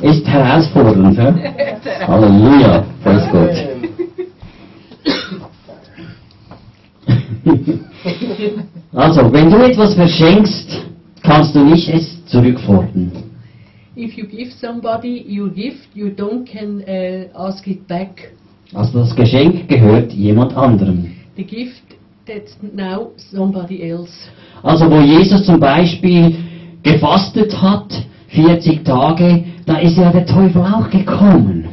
Ist 0.00 0.26
herausfordernd, 0.26 1.18
ja? 1.18 1.34
Halleluja, 2.06 2.84
weiß 3.04 3.28
Gott. 3.30 3.50
Also, 8.92 9.32
wenn 9.32 9.50
du 9.50 9.58
etwas 9.58 9.94
verschenkst, 9.94 10.82
kannst 11.22 11.54
du 11.54 11.60
nicht 11.60 11.88
es 11.88 12.17
zurückfordern. 12.28 13.12
If 13.96 14.16
you 14.16 14.26
give 14.26 14.52
somebody 14.52 15.24
your 15.28 15.48
gift, 15.48 15.88
you 15.94 16.10
don't 16.10 16.46
can 16.46 16.82
uh, 16.86 17.36
ask 17.36 17.66
it 17.66 17.86
back. 17.88 18.32
Also 18.74 19.00
das 19.00 19.16
Geschenk 19.16 19.68
gehört 19.68 20.12
jemand 20.12 20.56
anderem. 20.56 21.12
The 21.36 21.44
gift 21.44 21.82
that's 22.26 22.56
now 22.60 23.10
somebody 23.16 23.82
else. 23.82 24.12
Also 24.62 24.90
wo 24.90 25.00
Jesus 25.00 25.44
zum 25.44 25.58
Beispiel 25.58 26.36
gefastet 26.82 27.60
hat, 27.60 28.04
40 28.28 28.84
Tage, 28.84 29.44
da 29.66 29.78
ist 29.78 29.96
ja 29.96 30.12
der 30.12 30.26
Teufel 30.26 30.62
auch 30.62 30.88
gekommen. 30.90 31.66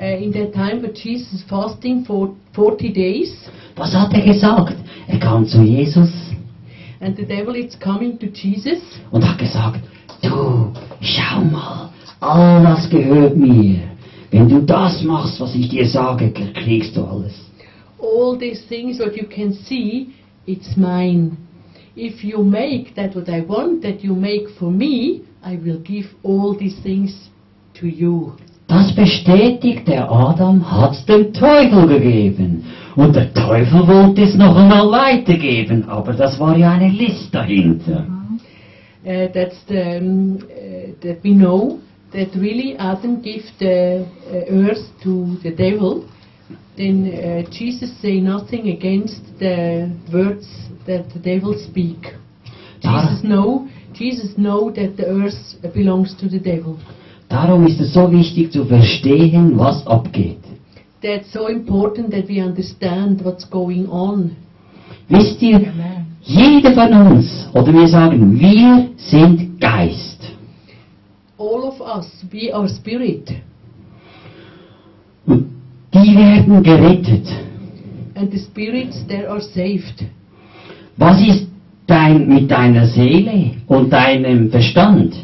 Uh, 0.00 0.22
in 0.22 0.32
that 0.32 0.52
time 0.52 0.82
when 0.82 0.94
Jesus 0.94 1.42
fasting 1.48 2.04
for 2.04 2.36
40 2.52 2.92
days, 2.92 3.48
Was 3.78 3.94
hat 3.94 4.12
er 4.12 4.22
gesagt? 4.22 4.74
Er 5.06 5.18
kam 5.20 5.46
zu 5.46 5.62
Jesus 5.62 6.10
and 7.00 7.16
the 7.16 7.24
devil 7.24 7.54
is 7.54 7.78
coming 7.78 8.18
to 8.18 8.26
Jesus, 8.26 8.80
und 9.10 9.26
hat 9.28 9.38
gesagt, 9.38 9.80
du, 10.22 10.72
schau 11.00 11.40
mal, 11.44 11.90
all 12.20 12.62
das 12.62 12.88
gehört 12.88 13.36
mir. 13.36 13.80
Wenn 14.30 14.48
du 14.48 14.60
das 14.60 15.02
machst, 15.02 15.40
was 15.40 15.54
ich 15.54 15.68
dir 15.68 15.86
sage, 15.86 16.30
kriegst 16.30 16.96
du 16.96 17.04
alles. 17.04 17.48
all 18.00 18.38
these 18.38 18.64
things 18.68 18.98
what 18.98 19.16
you 19.16 19.26
can 19.26 19.52
see, 19.52 20.14
it's 20.46 20.76
mine. 20.76 21.36
If 21.96 22.22
you 22.24 22.38
make 22.42 22.94
that 22.94 23.14
what 23.14 23.28
I 23.28 23.40
want 23.40 23.82
that 23.82 24.04
you 24.04 24.14
make 24.14 24.48
for 24.58 24.70
me, 24.70 25.24
I 25.42 25.56
will 25.56 25.80
give 25.80 26.06
all 26.22 26.56
these 26.56 26.80
things 26.82 27.28
to 27.80 27.86
you. 27.86 28.32
Das 28.68 28.94
bestätigt, 28.94 29.88
der 29.88 30.10
Adam 30.10 30.60
hat 30.70 31.08
dem 31.08 31.32
Teufel 31.32 31.88
gegeben. 31.88 32.64
Und 32.98 33.14
der 33.14 33.32
Teufel 33.32 33.86
wollte 33.86 34.22
es 34.22 34.34
noch 34.34 34.56
einmal 34.56 34.90
weitergeben, 34.90 35.88
aber 35.88 36.14
das 36.14 36.40
war 36.40 36.58
ja 36.58 36.72
eine 36.72 36.88
List 36.88 37.32
dahinter. 37.32 38.04
Uh, 39.04 39.28
that's 39.32 39.56
the, 39.68 39.98
um, 40.00 40.38
uh, 40.38 40.92
that 41.00 41.22
we 41.22 41.32
know 41.32 41.78
that 42.12 42.34
really 42.34 42.76
Adam 42.76 43.22
gave 43.22 43.44
the 43.60 44.04
uh, 44.32 44.52
earth 44.52 44.84
to 45.04 45.36
the 45.44 45.52
devil. 45.52 46.06
Then 46.76 47.06
uh, 47.06 47.48
Jesus 47.52 47.96
say 48.02 48.20
nothing 48.20 48.68
against 48.68 49.22
the 49.38 49.92
words 50.12 50.48
that 50.86 51.04
the 51.14 51.20
devil 51.20 51.56
speak. 51.56 52.14
Jesus 52.82 53.22
know, 53.22 53.68
Jesus 53.94 54.36
know 54.36 54.72
that 54.72 54.96
the 54.96 55.06
earth 55.06 55.72
belongs 55.72 56.16
to 56.16 56.28
the 56.28 56.40
devil. 56.40 56.76
Darum 57.28 57.64
ist 57.64 57.80
es 57.80 57.92
so 57.92 58.10
wichtig 58.10 58.50
zu 58.50 58.64
verstehen, 58.64 59.56
was 59.56 59.86
abgeht. 59.86 60.47
That's 61.02 61.32
so 61.32 61.46
important 61.48 62.10
that 62.10 62.26
we 62.28 62.40
understand 62.40 63.24
what's 63.24 63.44
going 63.48 63.86
on. 63.88 64.36
Wisst 65.08 65.40
ihr, 65.42 65.56
Amen. 65.56 66.06
jeder 66.22 66.72
von 66.74 66.92
uns, 66.92 67.48
oder 67.54 67.72
wir 67.72 67.86
sagen, 67.88 68.38
wir 68.38 68.88
sind 68.96 69.60
Geist. 69.60 70.18
All 71.38 71.62
of 71.68 71.80
us, 71.80 72.24
we 72.32 72.52
are 72.52 72.68
spirit, 72.68 73.30
Und 75.26 75.46
die 75.94 76.16
werden 76.16 76.62
gerettet. 76.62 77.26
and 78.16 78.32
the 78.32 78.38
spirits 78.38 79.06
there 79.06 79.28
are 79.30 79.40
saved. 79.40 80.04
Was 80.96 81.20
ist 81.24 81.46
dein, 81.86 82.26
mit 82.28 82.50
deiner 82.50 82.86
Seele 82.86 83.52
und 83.68 83.90
deinem 83.92 84.50
Verstand? 84.50 85.14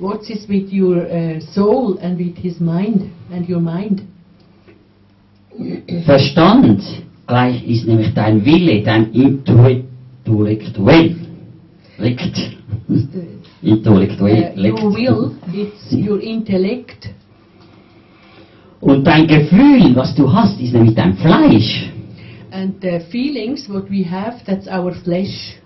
What 0.00 0.28
is 0.28 0.48
with 0.48 0.72
your 0.72 1.06
uh, 1.06 1.40
soul 1.52 1.98
and 2.02 2.18
with 2.18 2.36
his 2.36 2.58
mind 2.58 3.10
and 3.32 3.48
your 3.48 3.60
mind? 3.60 4.02
Verstand 6.04 6.82
gleich 7.26 7.66
ist 7.66 7.86
nämlich 7.86 8.12
dein 8.14 8.44
Wille, 8.44 8.82
dein 8.82 9.12
Intellektuell. 9.12 11.16
Liegt. 11.98 12.50
Intellektuell. 13.62 14.52
Uh, 14.56 14.60
your 14.60 14.94
will, 14.94 15.32
it's 15.52 15.92
your 15.92 16.20
intellect, 16.20 17.10
Und 18.80 18.96
Und 18.96 19.06
dein 19.06 19.26
Gefühl, 19.26 19.94
was 19.94 20.14
du 20.14 20.32
hast, 20.32 20.58
ist 20.60 20.72
nämlich 20.72 20.94
dein 20.94 21.14
Fleisch. 21.14 21.90
And 22.50 22.74
the 22.80 23.00
feelings, 23.10 23.68
what 23.68 23.90
we 23.90 24.04
have, 24.04 24.42
that's 24.46 24.66
our 24.66 24.92
flesh. 24.92 25.56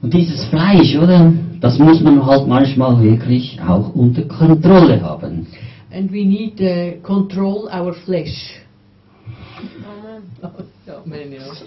Und 0.00 0.14
dieses 0.14 0.44
Fleisch, 0.44 0.96
oder? 0.96 1.32
Das 1.60 1.78
muss 1.78 2.00
man 2.00 2.24
halt 2.24 2.46
manchmal 2.46 3.02
wirklich 3.02 3.58
auch 3.60 3.94
unter 3.94 4.22
Kontrolle 4.22 5.02
haben. 5.02 5.46
And 5.92 6.12
we 6.12 6.24
need 6.24 6.56
to 6.58 7.00
control 7.02 7.68
our 7.72 7.92
flesh. 7.92 8.60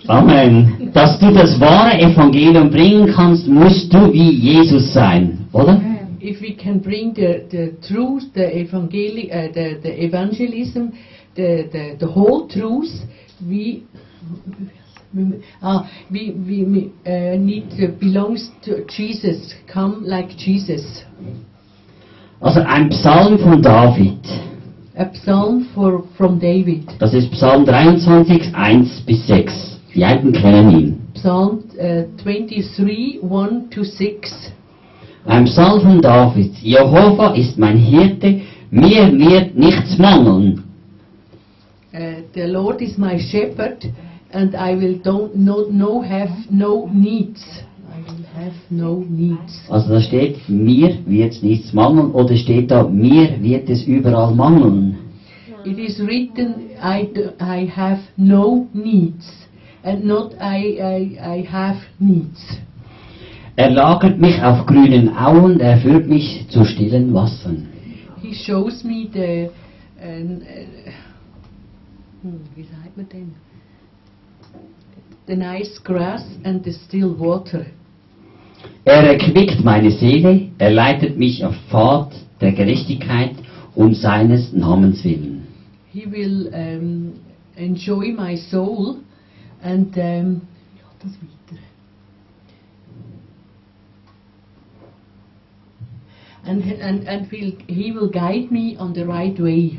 Amen. 0.08 0.92
Dass 0.94 1.20
du 1.20 1.32
das 1.32 1.60
wahre 1.60 2.00
Evangelium 2.00 2.70
bringen 2.70 3.08
kannst, 3.08 3.48
musst 3.48 3.94
du 3.94 4.12
wie 4.14 4.32
Jesus 4.32 4.94
sein, 4.94 5.48
oder? 5.52 5.82
If 6.22 6.42
we 6.42 6.54
can 6.54 6.82
bring 6.82 7.14
the, 7.16 7.46
the 7.50 7.72
truth, 7.88 8.24
the, 8.34 8.44
evangeli- 8.44 9.32
uh, 9.32 9.52
the, 9.54 9.80
the 9.82 10.04
evangelism, 10.04 10.92
the, 11.36 11.70
the, 11.72 11.96
the 11.98 12.08
whole 12.08 12.46
truth, 12.48 12.92
we, 13.48 13.84
ah, 15.62 15.86
we, 16.12 16.32
we, 16.46 16.64
we 16.66 16.92
uh, 17.06 17.38
need 17.38 17.70
to 17.78 17.88
belongs 17.88 18.52
to 18.64 18.86
Jesus, 18.88 19.56
come 19.72 20.04
like 20.06 20.30
Jesus. 20.38 21.06
Also 22.42 22.62
ein 22.62 22.90
Psalm 22.90 23.40
von 23.40 23.62
David. 23.62 24.20
A 25.00 25.06
psalm 25.14 25.70
for, 25.74 26.04
from 26.18 26.42
David. 26.42 26.84
Das 27.00 27.14
ist 27.14 27.32
Psalm 27.32 27.66
23, 27.66 28.54
1 28.54 29.02
bis 29.06 29.26
6. 29.28 29.80
Die 29.96 30.04
einen 30.04 30.34
kennen 30.34 30.72
ihn. 30.72 31.02
Psalm 31.14 31.64
uh, 31.78 32.04
23, 32.22 33.22
1 33.24 33.70
to 33.70 33.86
6. 33.86 34.52
Ein 35.24 35.46
Psalm 35.46 35.80
von 35.80 36.02
David. 36.02 36.54
Jehova 36.58 37.34
ist 37.34 37.58
mein 37.58 37.78
Hirte, 37.78 38.42
mir 38.72 39.18
wird 39.18 39.56
nichts 39.56 39.98
mangeln. 39.98 40.66
Uh, 41.94 42.22
the 42.34 42.48
Lord 42.48 42.82
is 42.82 42.98
my 42.98 43.18
shepherd, 43.18 43.86
and 44.34 44.54
I 44.54 44.76
will 44.76 45.00
don't 45.02 45.34
no, 45.34 45.68
no 45.72 46.02
have 46.02 46.34
no 46.50 46.90
needs. 46.94 47.42
Have 48.36 48.54
no 48.70 49.04
needs. 49.10 49.60
Also 49.70 49.94
da 49.94 50.02
steht, 50.02 50.48
mir 50.48 50.98
wird 51.06 51.42
nichts 51.42 51.74
mangeln 51.74 52.12
oder 52.12 52.36
steht 52.38 52.70
da, 52.72 52.88
mir 52.88 53.42
wird 53.42 53.70
es 53.70 53.84
überall 53.84 54.34
mangeln. 54.36 54.98
It 55.66 55.78
is 55.78 56.00
written, 56.00 56.72
I, 56.82 57.10
I 57.42 57.70
have 57.76 58.02
no 58.16 58.68
needs, 58.74 59.26
and 59.84 60.06
not 60.06 60.34
I, 60.40 60.80
I, 60.80 61.40
I 61.40 61.48
have 61.52 61.80
needs. 62.00 62.40
Er 63.56 63.72
lagert 63.72 64.20
mich 64.20 64.42
auf 64.42 64.66
grünen 64.66 65.10
Auen, 65.18 65.60
er 65.60 65.80
führt 65.80 66.08
mich 66.08 66.48
zu 66.50 66.64
stillen 66.64 67.14
Wassern. 67.14 67.68
He 68.22 68.34
shows 68.34 68.84
me 68.86 69.10
the, 69.12 69.50
äh, 70.00 70.22
hm, 72.22 72.40
wie 72.56 72.64
sagt 72.64 72.96
man 72.96 73.10
denn? 73.10 73.34
The 75.28 75.36
nice 75.36 75.84
grass 75.84 76.24
and 76.44 76.64
the 76.64 76.72
still 76.72 77.20
water. 77.20 77.66
Er 78.86 79.04
erquickt 79.04 79.64
meine 79.64 79.92
Seele, 79.92 80.50
er 80.58 80.72
leitet 80.72 81.18
mich 81.18 81.46
auf 81.46 81.56
Pfad 81.70 82.12
der 82.42 82.54
Gerechtigkeit 82.54 83.36
um 83.76 83.94
seines 83.94 84.54
Namens 84.54 85.04
willen. 85.04 85.48
He 85.92 86.06
will 86.06 86.52
um, 86.54 87.14
enjoy 87.56 88.12
my 88.12 88.36
soul 88.36 88.98
and 89.62 89.96
um, 89.98 90.42
wie 90.72 90.80
geht 90.80 91.00
das 91.04 91.12
weiter? 91.22 91.62
And, 96.46 96.64
and, 96.82 97.08
and 97.08 97.32
will, 97.32 97.54
he 97.68 97.92
will 97.92 98.10
guide 98.10 98.52
me 98.52 98.76
on 98.80 98.94
the 98.94 99.06
right 99.06 99.40
way. 99.40 99.78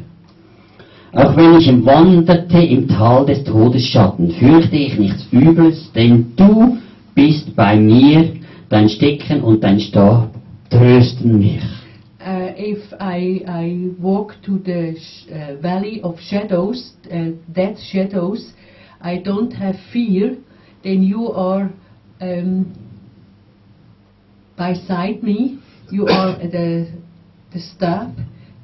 Auch 1.13 1.37
wenn 1.37 1.59
ich 1.59 1.67
wanderte 1.85 2.59
im 2.59 2.87
Tal 2.87 3.27
des 3.27 3.43
Todesschatten, 3.43 4.31
fürchte 4.31 4.77
ich 4.77 4.97
nichts 4.97 5.27
Übles, 5.33 5.91
denn 5.93 6.33
du 6.37 6.79
bist 7.17 7.57
bei 7.57 7.77
mir, 7.77 8.35
dein 8.71 8.89
Stecken 8.89 9.43
und 9.43 9.63
dein 9.63 9.79
Stab 9.79 10.31
trösten 10.71 11.39
mich. 11.39 11.63
Uh, 12.23 12.53
if 12.57 12.93
I, 13.01 13.43
I 13.47 13.91
walk 13.99 14.35
to 14.43 14.59
the 14.59 14.95
uh, 15.31 15.61
valley 15.61 16.01
of 16.03 16.21
shadows, 16.21 16.95
uh, 17.11 17.33
death 17.49 17.79
shadows, 17.79 18.53
I 19.01 19.19
don't 19.23 19.53
have 19.53 19.77
fear, 19.91 20.37
then 20.85 21.03
you 21.03 21.33
are 21.33 21.71
um, 22.21 22.73
beside 24.57 25.23
me. 25.23 25.59
You 25.91 26.07
are 26.07 26.37
the, 26.43 26.89
the 27.53 27.59
staff 27.59 28.13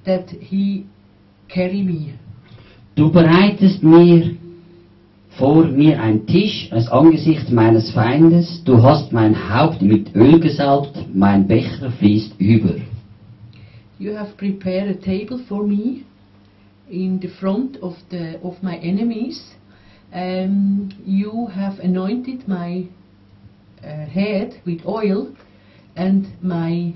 that 0.05 0.29
he 0.29 0.87
carry 1.49 1.83
me. 1.83 2.19
Du 2.95 3.11
bereitest 3.11 3.83
mir 3.83 4.37
vor 5.39 5.67
mir 5.67 6.01
einen 6.01 6.27
Tisch 6.27 6.69
als 6.73 6.89
Angesicht 6.89 7.51
meines 7.51 7.91
Feindes, 7.91 8.63
du 8.65 8.83
hast 8.83 9.13
mein 9.13 9.35
Haupt 9.53 9.83
mit 9.83 10.15
Öl 10.15 10.41
gesalbt, 10.41 10.97
mein 11.15 11.47
Becher 11.47 11.91
fließt 11.91 12.41
über. 12.41 12.77
You 13.99 14.15
have 14.15 14.37
prepared 14.37 14.89
a 14.89 15.01
table 15.01 15.39
for 15.49 15.67
me 15.67 16.05
in 16.89 17.19
the 17.21 17.29
front 17.29 17.83
of 17.83 17.95
the 18.11 18.39
of 18.43 18.63
my 18.63 18.77
enemies. 18.77 19.43
Um, 20.13 20.91
you 21.05 21.49
have 21.49 21.81
anointed 21.81 22.47
my 22.47 22.87
uh, 23.83 24.07
head 24.07 24.61
with 24.65 24.87
oil, 24.87 25.29
and 25.97 26.27
my 26.43 26.95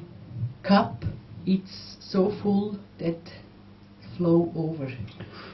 cup 0.62 1.04
it's 1.46 1.96
so 2.00 2.32
full 2.42 2.78
that 2.98 3.18
flow 4.16 4.52
over. 4.54 4.88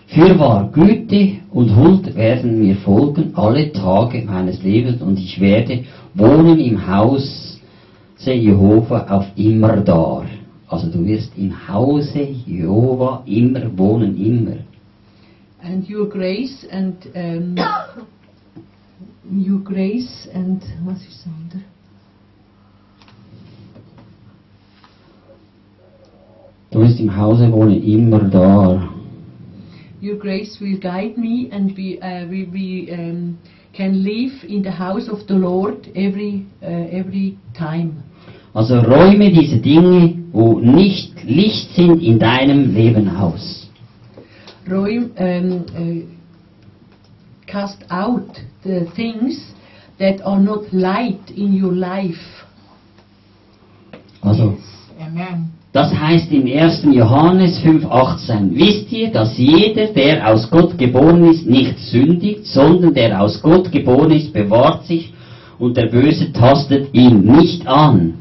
Fürwahr, 0.06 0.70
Güte 0.72 1.38
und 1.50 1.74
Huld 1.76 2.14
werden 2.14 2.60
mir 2.60 2.76
folgen 2.76 3.32
alle 3.34 3.72
Tage 3.72 4.22
meines 4.24 4.62
Lebens 4.62 5.02
und 5.02 5.18
ich 5.18 5.40
werde 5.40 5.84
wohnen 6.14 6.58
im 6.58 6.86
Haus 6.86 7.46
Jehova 8.24 9.06
auf 9.08 9.26
immer 9.36 9.76
da. 9.76 10.24
Also 10.68 10.90
du 10.90 11.04
wirst 11.04 11.36
im 11.36 11.52
Hause 11.68 12.22
Jehova 12.22 13.22
immer 13.26 13.76
wohnen, 13.78 14.16
immer. 14.16 14.56
And 15.62 15.88
your 15.88 16.08
grace 16.08 16.66
and 16.70 16.96
um, 17.14 17.56
your 19.30 19.60
grace 19.62 20.28
and 20.34 20.62
was 20.84 20.98
ist 21.02 21.24
das 21.24 21.26
andere? 21.26 21.62
Du 26.70 26.80
wirst 26.80 27.00
im 27.00 27.16
Hause 27.16 27.50
wohnen, 27.52 27.82
immer 27.82 28.20
da. 28.20 28.88
Your 30.00 30.16
grace 30.16 30.58
will 30.60 30.78
guide 30.78 31.16
me, 31.16 31.48
and 31.50 31.74
we 31.76 31.98
uh, 32.00 32.26
we, 32.28 32.44
we 32.44 32.90
um, 32.92 33.38
can 33.72 34.04
live 34.04 34.44
in 34.48 34.62
the 34.62 34.70
house 34.70 35.08
of 35.08 35.26
the 35.26 35.34
Lord 35.34 35.88
every 35.94 36.46
uh, 36.62 36.66
every 36.66 37.38
time. 37.56 38.02
Also 38.52 38.80
räume 38.80 39.30
diese 39.30 39.58
Dinge, 39.58 40.14
wo 40.32 40.58
nicht 40.60 41.24
Licht 41.24 41.74
sind, 41.74 42.02
in 42.02 42.18
deinem 42.18 42.74
Leben 42.74 43.08
aus. 43.08 43.68
Roy, 44.68 44.98
um, 45.18 45.64
uh, 45.74 46.02
cast 47.46 47.84
out 47.90 48.40
the 48.64 48.86
things 48.94 49.52
that 49.98 50.20
are 50.24 50.40
not 50.40 50.72
light 50.72 51.30
in 51.30 51.52
your 51.52 51.72
life. 51.72 52.44
Also 54.22 54.58
Amen. 55.00 55.55
Das 55.76 55.94
heißt 55.94 56.32
in 56.32 56.50
1. 56.50 56.84
Johannes 56.90 57.60
5,18, 57.60 58.54
wisst 58.54 58.90
ihr, 58.92 59.10
dass 59.10 59.36
jeder, 59.36 59.88
der 59.88 60.26
aus 60.26 60.48
Gott 60.50 60.78
geboren 60.78 61.30
ist, 61.30 61.46
nicht 61.46 61.78
sündigt, 61.78 62.46
sondern 62.46 62.94
der 62.94 63.20
aus 63.20 63.42
Gott 63.42 63.70
geboren 63.70 64.10
ist, 64.12 64.32
bewahrt 64.32 64.86
sich 64.86 65.12
und 65.58 65.76
der 65.76 65.88
Böse 65.88 66.32
tastet 66.32 66.94
ihn 66.94 67.20
nicht 67.20 67.66
an. 67.66 68.14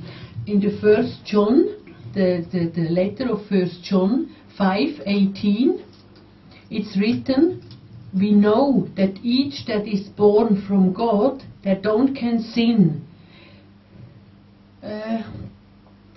In 0.45 0.59
the 0.59 0.69
first 0.81 1.21
John, 1.25 1.63
the, 2.13 2.43
the, 2.51 2.69
the 2.75 2.89
letter 2.89 3.31
of 3.31 3.45
first 3.47 3.79
John 3.85 4.25
5:18, 4.57 5.75
it's 6.69 6.97
written, 6.97 7.61
"We 8.11 8.33
know 8.33 8.85
that 8.97 9.11
each 9.23 9.63
that 9.67 9.87
is 9.87 10.09
born 10.17 10.57
from 10.67 10.93
God, 10.93 11.41
that 11.63 11.85
don't 11.85 12.13
can 12.13 12.39
sin." 12.39 13.03
Uh, 14.83 15.23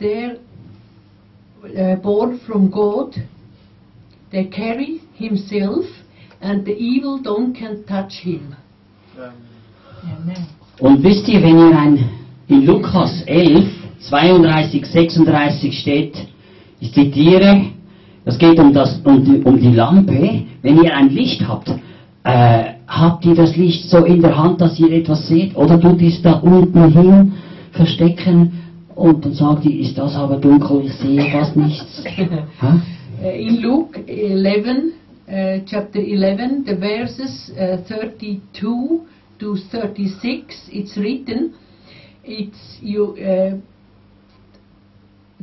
they're 0.01 0.33
uh, 0.33 0.48
born 2.03 2.41
from 2.47 2.71
God. 2.71 3.15
They 4.31 4.45
carry 4.45 5.01
himself, 5.15 5.85
and 6.41 6.65
the 6.65 6.73
evil 6.73 7.23
don't 7.23 7.55
can 7.55 7.85
touch 7.85 8.13
him. 8.23 8.55
Amen. 9.17 10.47
Und 10.81 11.03
wisst 11.03 11.27
ihr, 11.29 11.43
wenn 11.43 11.59
ihr 11.59 11.77
ein, 11.77 12.09
in 12.47 12.65
Lukas 12.65 13.23
11, 13.27 13.65
32, 14.01 14.87
36 14.87 15.79
steht, 15.79 16.17
ich 16.81 16.93
zitiere, 16.93 17.63
das 18.25 18.39
geht 18.39 18.59
um, 18.61 18.73
das, 18.73 19.01
um, 19.05 19.25
die, 19.25 19.43
um 19.43 19.59
die 19.59 19.73
Lampe, 19.73 20.43
wenn 20.63 20.83
ihr 20.83 20.95
ein 20.95 21.11
Licht 21.11 21.47
habt, 21.49 21.69
äh, 22.23 22.65
habt 22.87 23.25
ihr 23.25 23.35
das 23.35 23.57
Licht 23.57 23.89
so 23.89 24.05
in 24.05 24.23
der 24.23 24.37
Hand, 24.37 24.61
dass 24.61 24.79
ihr 24.79 24.93
etwas 24.93 25.27
seht, 25.27 25.57
oder 25.57 25.81
tut 25.81 26.01
ihr 26.01 26.11
es 26.11 26.23
da 26.23 26.35
unten 26.35 26.93
hin 26.93 27.33
verstecken 27.73 28.58
und 28.99 29.25
dann 29.25 29.33
sagt 29.33 29.65
ihr, 29.65 29.81
ist 29.81 29.97
das 29.97 30.17
aber 30.17 30.39
dunkel, 30.39 30.87
ich 30.87 30.95
sehe 30.95 31.31
fast 31.31 31.57
nichts. 31.57 32.03
Hä? 32.05 32.81
Uh, 33.21 33.29
in 33.29 33.63
Luke 33.63 33.99
11, 34.07 34.93
uh, 35.29 35.65
chapter 35.67 36.01
11, 36.01 36.65
the 36.67 36.77
verses 36.77 37.51
uh, 37.57 37.77
32 37.89 39.07
to 39.39 39.57
36, 39.57 40.69
it's 40.73 40.97
written, 40.97 41.55
it's 42.25 42.79
you, 42.81 43.15
uh, 43.17 43.57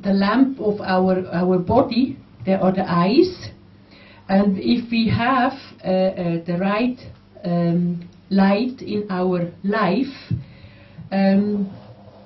the 0.01 0.13
lamp 0.13 0.59
of 0.59 0.81
our, 0.81 1.25
our 1.31 1.57
body, 1.57 2.17
there 2.45 2.61
are 2.61 2.73
the 2.73 2.85
eyes, 2.85 3.51
and 4.27 4.57
if 4.59 4.91
we 4.91 5.07
have 5.07 5.53
uh, 5.83 5.87
uh, 5.87 6.43
the 6.45 6.57
right 6.59 6.99
um, 7.45 8.07
light 8.29 8.81
in 8.81 9.05
our 9.09 9.51
life, 9.63 10.33
um, 11.11 11.69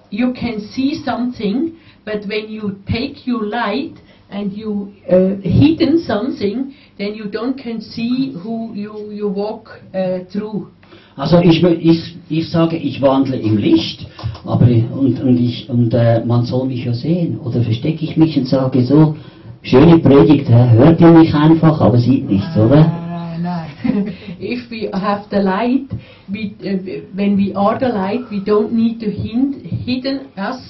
you 0.09 0.33
can 0.33 0.59
see 0.59 1.01
something, 1.03 1.77
but 2.05 2.25
when 2.27 2.49
you 2.49 2.79
take 2.87 3.25
your 3.27 3.45
light 3.45 3.95
and 4.29 4.53
you 4.53 4.93
uh, 5.07 5.41
hidden 5.41 5.99
something, 5.99 6.73
then 6.97 7.15
you 7.15 7.29
don't 7.29 7.57
can 7.57 7.81
see 7.81 8.37
who 8.43 8.73
you, 8.73 9.11
you 9.11 9.27
walk 9.27 9.69
uh, 9.93 10.19
through. 10.31 10.71
Also 11.15 11.39
ich, 11.41 11.61
ich, 11.61 12.15
ich 12.29 12.49
sage, 12.49 12.77
ich 12.77 13.01
wandle 13.01 13.37
im 13.37 13.57
Licht, 13.57 14.07
aber 14.45 14.65
und, 14.65 15.19
und, 15.19 15.37
ich, 15.37 15.69
und 15.69 15.93
äh, 15.93 16.23
man 16.25 16.45
soll 16.45 16.67
mich 16.67 16.85
ja 16.85 16.93
sehen. 16.93 17.39
Oder 17.39 17.61
verstecke 17.61 18.05
ich 18.05 18.15
mich 18.15 18.37
und 18.37 18.47
sage 18.47 18.83
so, 18.83 19.17
schöne 19.61 19.99
Predigt, 19.99 20.49
hört 20.49 21.01
ihr 21.01 21.11
mich 21.11 21.33
einfach, 21.35 21.81
aber 21.81 21.97
sieht 21.97 22.29
nichts, 22.29 22.55
oder? 22.55 22.87
Nein, 22.87 23.41
nein. 23.43 24.13
if 24.39 24.69
we 24.71 24.89
have 24.93 25.25
the 25.29 25.37
light, 25.37 25.89
we, 26.31 26.55
uh, 26.61 27.05
when 27.15 27.35
we 27.37 27.53
are 27.55 27.79
the 27.79 27.89
light, 27.89 28.21
we 28.31 28.43
don't 28.43 28.71
need 28.73 28.99
to 29.01 29.09
hin, 29.11 29.63
hidden 29.63 30.31
us. 30.37 30.61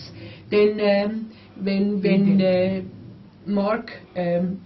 Then 0.51 0.79
um, 0.79 1.31
when 1.63 2.01
when 2.01 2.41
uh, 2.41 2.81
Mark 3.45 3.91
um, 4.17 4.59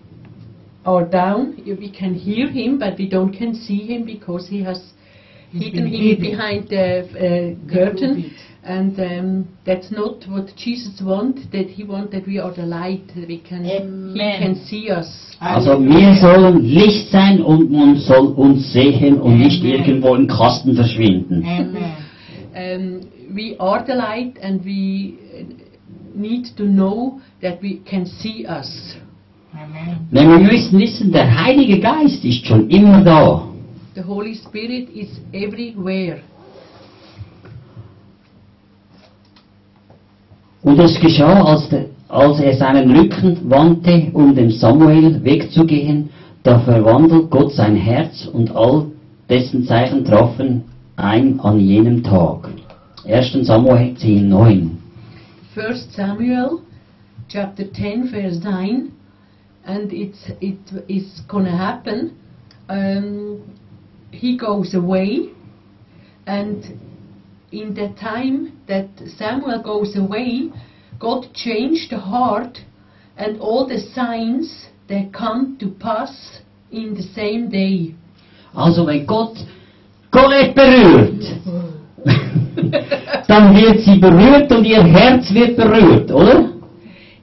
are 0.85 1.05
down, 1.05 1.55
we 1.65 1.91
can 1.91 2.13
hear 2.13 2.49
him, 2.49 2.79
but 2.79 2.97
we 2.97 3.09
don't 3.09 3.33
can 3.33 3.53
see 3.55 3.79
him 3.87 4.05
because 4.05 4.47
he 4.49 4.63
has 4.63 4.93
He's 5.51 5.63
hidden 5.63 5.87
him 5.87 6.17
hidden. 6.17 6.21
behind 6.21 6.69
the 6.69 6.85
uh, 7.03 7.73
curtain. 7.73 8.31
Pulpit. 8.63 8.69
And 8.69 8.99
um, 8.99 9.57
that's 9.65 9.91
not 9.91 10.23
what 10.27 10.55
Jesus 10.55 11.01
wants, 11.01 11.41
That 11.51 11.67
He 11.67 11.83
wants 11.83 12.11
that 12.13 12.25
we 12.25 12.39
are 12.39 12.53
the 12.53 12.63
light. 12.65 13.07
That 13.15 13.27
we 13.27 13.39
can 13.39 13.63
He 13.63 14.37
can 14.39 14.55
see 14.65 14.89
us. 14.89 15.35
Also 15.39 15.79
wir 15.79 16.15
sollen 16.15 16.63
Licht 16.63 17.11
sein 17.11 17.41
und 17.41 17.69
man 17.69 17.97
soll 17.97 18.27
uns 18.27 18.71
sehen 18.71 19.19
und 19.19 19.39
nicht 19.39 19.61
Amen. 19.61 19.73
irgendwo 19.73 20.15
im 20.15 20.27
Kasten 20.27 20.75
verschwinden. 20.75 21.43
Amen. 21.45 21.93
um, 22.55 23.35
we 23.35 23.55
are 23.59 23.83
the 23.85 23.93
light 23.93 24.37
and 24.41 24.63
we 24.63 25.17
need 26.15 26.55
to 26.55 26.63
know 26.63 27.19
that 27.41 27.61
we 27.61 27.81
can 27.83 28.05
see 28.05 28.45
us. 28.47 28.95
Amen. 29.53 30.07
Denn 30.11 30.29
wir 30.29 30.39
müssen 30.39 30.79
wissen, 30.79 31.11
der 31.11 31.43
Heilige 31.43 31.79
Geist 31.79 32.23
ist 32.23 32.45
schon 32.45 32.69
immer 32.69 33.01
da. 33.03 33.47
The 33.95 34.03
Holy 34.03 34.35
Spirit 34.35 34.89
is 34.89 35.09
everywhere. 35.31 36.21
Und 40.63 40.79
es 40.79 40.99
geschah, 40.99 41.43
als, 41.43 41.69
als 42.07 42.39
er 42.39 42.55
seinen 42.55 42.95
Rücken 42.95 43.49
wandte, 43.49 44.09
um 44.13 44.33
dem 44.33 44.49
Samuel 44.49 45.23
wegzugehen, 45.23 46.09
da 46.43 46.59
verwandelt 46.59 47.29
Gott 47.29 47.51
sein 47.53 47.75
Herz 47.75 48.25
und 48.31 48.55
all 48.55 48.87
dessen 49.29 49.65
Zeichen 49.65 50.05
trafen 50.05 50.63
ein 50.95 51.39
an 51.39 51.59
jenem 51.59 52.03
Tag. 52.03 52.49
1. 53.05 53.45
Samuel 53.45 53.95
10, 53.95 54.29
9. 54.29 54.77
First 55.53 55.93
Samuel, 55.93 56.59
chapter 57.27 57.71
10, 57.71 58.09
verse 58.09 58.39
9, 58.41 58.91
and 59.65 59.91
it's 59.91 60.31
it 60.39 60.59
is 60.87 61.23
gonna 61.27 61.55
happen. 61.55 62.11
Um, 62.69 63.41
he 64.11 64.37
goes 64.37 64.73
away, 64.73 65.29
and 66.25 66.63
in 67.53 67.73
the 67.73 67.93
time 67.99 68.59
that 68.67 68.89
Samuel 69.17 69.61
goes 69.61 69.95
away, 69.95 70.49
God 70.99 71.33
changed 71.33 71.91
the 71.91 71.99
heart, 71.99 72.57
and 73.17 73.39
all 73.39 73.67
the 73.67 73.79
signs 73.79 74.67
they 74.87 75.09
come 75.13 75.57
to 75.59 75.67
pass 75.79 76.41
in 76.71 76.95
the 76.95 77.03
same 77.03 77.49
day. 77.49 77.95
Also 78.53 78.85
wenn 78.85 79.05
Gott 79.05 79.37
Colette 80.11 80.53
berührt, 80.53 81.23
dann 83.27 83.55
wird 83.55 83.79
sie 83.81 83.99
berührt 83.99 84.51
und 84.51 84.65
ihr 84.65 84.83
Herz 84.83 85.33
wird 85.33 85.55
berührt, 85.55 86.11
oder? 86.11 86.53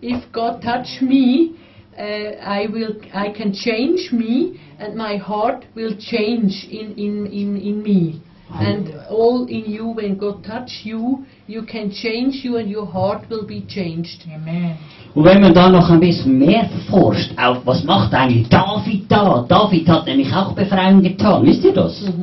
if 0.03 0.33
God 0.33 0.63
touch 0.63 1.03
me, 1.03 1.57
uh, 1.99 2.03
I 2.03 2.67
will, 2.71 3.01
I 3.13 3.33
can 3.33 3.53
change 3.53 4.11
me, 4.13 4.61
and 4.79 4.97
my 4.97 5.17
heart 5.17 5.67
will 5.75 5.97
change 5.99 6.67
in 6.71 6.93
in 6.97 7.27
in, 7.27 7.57
in 7.57 7.83
me, 7.83 8.23
and 8.55 8.93
all 9.09 9.47
in 9.49 9.71
you. 9.71 9.89
When 9.89 10.17
God 10.17 10.45
touch 10.45 10.83
you, 10.85 11.25
you 11.47 11.63
can 11.63 11.91
change 11.91 12.45
you, 12.45 12.57
and 12.57 12.71
your 12.71 12.87
heart 12.87 13.29
will 13.29 13.47
be 13.47 13.63
changed. 13.67 14.25
Amen. 14.27 14.77
Und 15.15 15.25
wenn 15.25 15.41
man 15.41 15.53
da 15.53 15.69
noch 15.69 15.91
ein 15.91 16.01
bisschen 16.01 16.39
mehr 16.39 16.69
forscht, 16.89 17.33
auf 17.37 17.67
was 17.67 17.83
macht 17.85 18.15
eigentlich 18.15 18.49
David 18.49 19.11
da? 19.11 19.45
David 19.49 19.89
hat 19.89 20.07
nämlich 20.07 20.33
auch 20.33 20.53
Befreiung 20.53 21.03
getan, 21.03 21.45
wisst 21.45 21.65
ihr 21.65 21.73
das? 21.73 22.05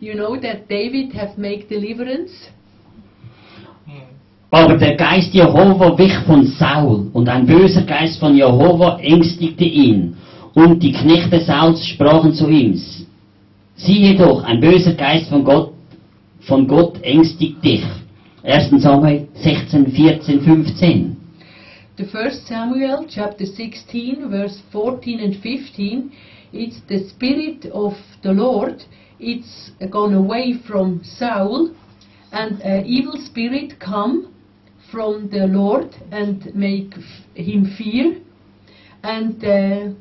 You 0.00 0.14
know 0.14 0.34
that 0.34 0.68
David 0.68 1.14
have 1.14 1.40
made 1.40 1.68
deliverance. 1.70 2.32
Aber 4.50 4.76
der 4.76 4.96
Geist 4.96 5.32
Jehova 5.32 5.96
wich 5.96 6.18
von 6.26 6.44
Saul 6.44 7.06
und 7.12 7.28
ein 7.28 7.46
böser 7.46 7.82
Geist 7.82 8.18
von 8.18 8.36
Jehova 8.36 8.98
ängstigte 8.98 9.64
ihn. 9.64 10.16
Und 10.54 10.82
die 10.82 10.90
Knechte 10.90 11.40
Sauls 11.40 11.86
sprachen 11.86 12.34
zu 12.34 12.48
ihm, 12.48 12.78
siehe 13.76 14.16
doch, 14.16 14.42
ein 14.44 14.60
böser 14.60 14.94
Geist 14.94 15.28
von 15.28 15.44
Gott, 15.44 15.72
von 16.40 16.66
Gott 16.66 17.02
ängstigt 17.02 17.64
dich. 17.64 17.84
1. 18.42 18.82
Samuel 18.82 19.28
16, 19.34 19.92
14, 19.92 20.40
15. 20.40 21.16
the 21.98 22.10
first 22.10 22.46
Samuel 22.46 23.06
chapter 23.08 23.44
16 23.44 24.30
verse 24.30 24.60
14 24.72 25.20
and 25.20 25.42
15 25.42 26.10
it's 26.52 26.80
the 26.88 27.06
spirit 27.10 27.66
of 27.72 27.92
the 28.22 28.32
Lord 28.32 28.82
it's 29.20 29.70
gone 29.90 30.14
away 30.14 30.54
from 30.66 31.04
Saul 31.04 31.74
and 32.32 32.60
an 32.62 32.86
evil 32.86 33.18
spirit 33.18 33.78
come 33.78 34.34
from 34.90 35.28
the 35.30 35.46
Lord 35.46 35.94
and 36.10 36.54
make 36.54 36.94
him 37.34 37.72
fear 37.76 38.20
and 39.02 39.44
uh, 39.44 39.94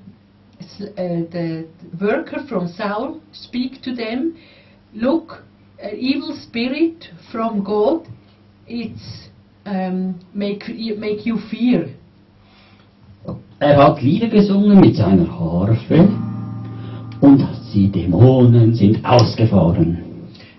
the 0.80 1.68
worker 2.00 2.46
from 2.48 2.68
Saul 2.68 3.22
speak 3.32 3.82
to 3.84 3.96
them. 3.96 4.38
Look 4.94 5.44
an 5.82 5.96
evil 5.96 6.36
spirit 6.36 7.06
from 7.32 7.64
God 7.64 8.08
it's 8.72 9.30
um, 9.66 10.20
make 10.34 10.64
you, 10.68 10.96
make 10.96 11.26
you 11.26 11.38
fear. 11.50 11.90
Er 13.60 13.78
hat 13.78 14.02
Lieder 14.02 14.28
gesungen 14.28 14.80
mit 14.80 14.96
seiner 14.96 15.30
Harfe 15.40 16.10
und 17.22 17.48
die 17.74 17.92
Dämonen 17.92 18.74
sind 18.74 19.06
ausgefahren. 19.06 19.98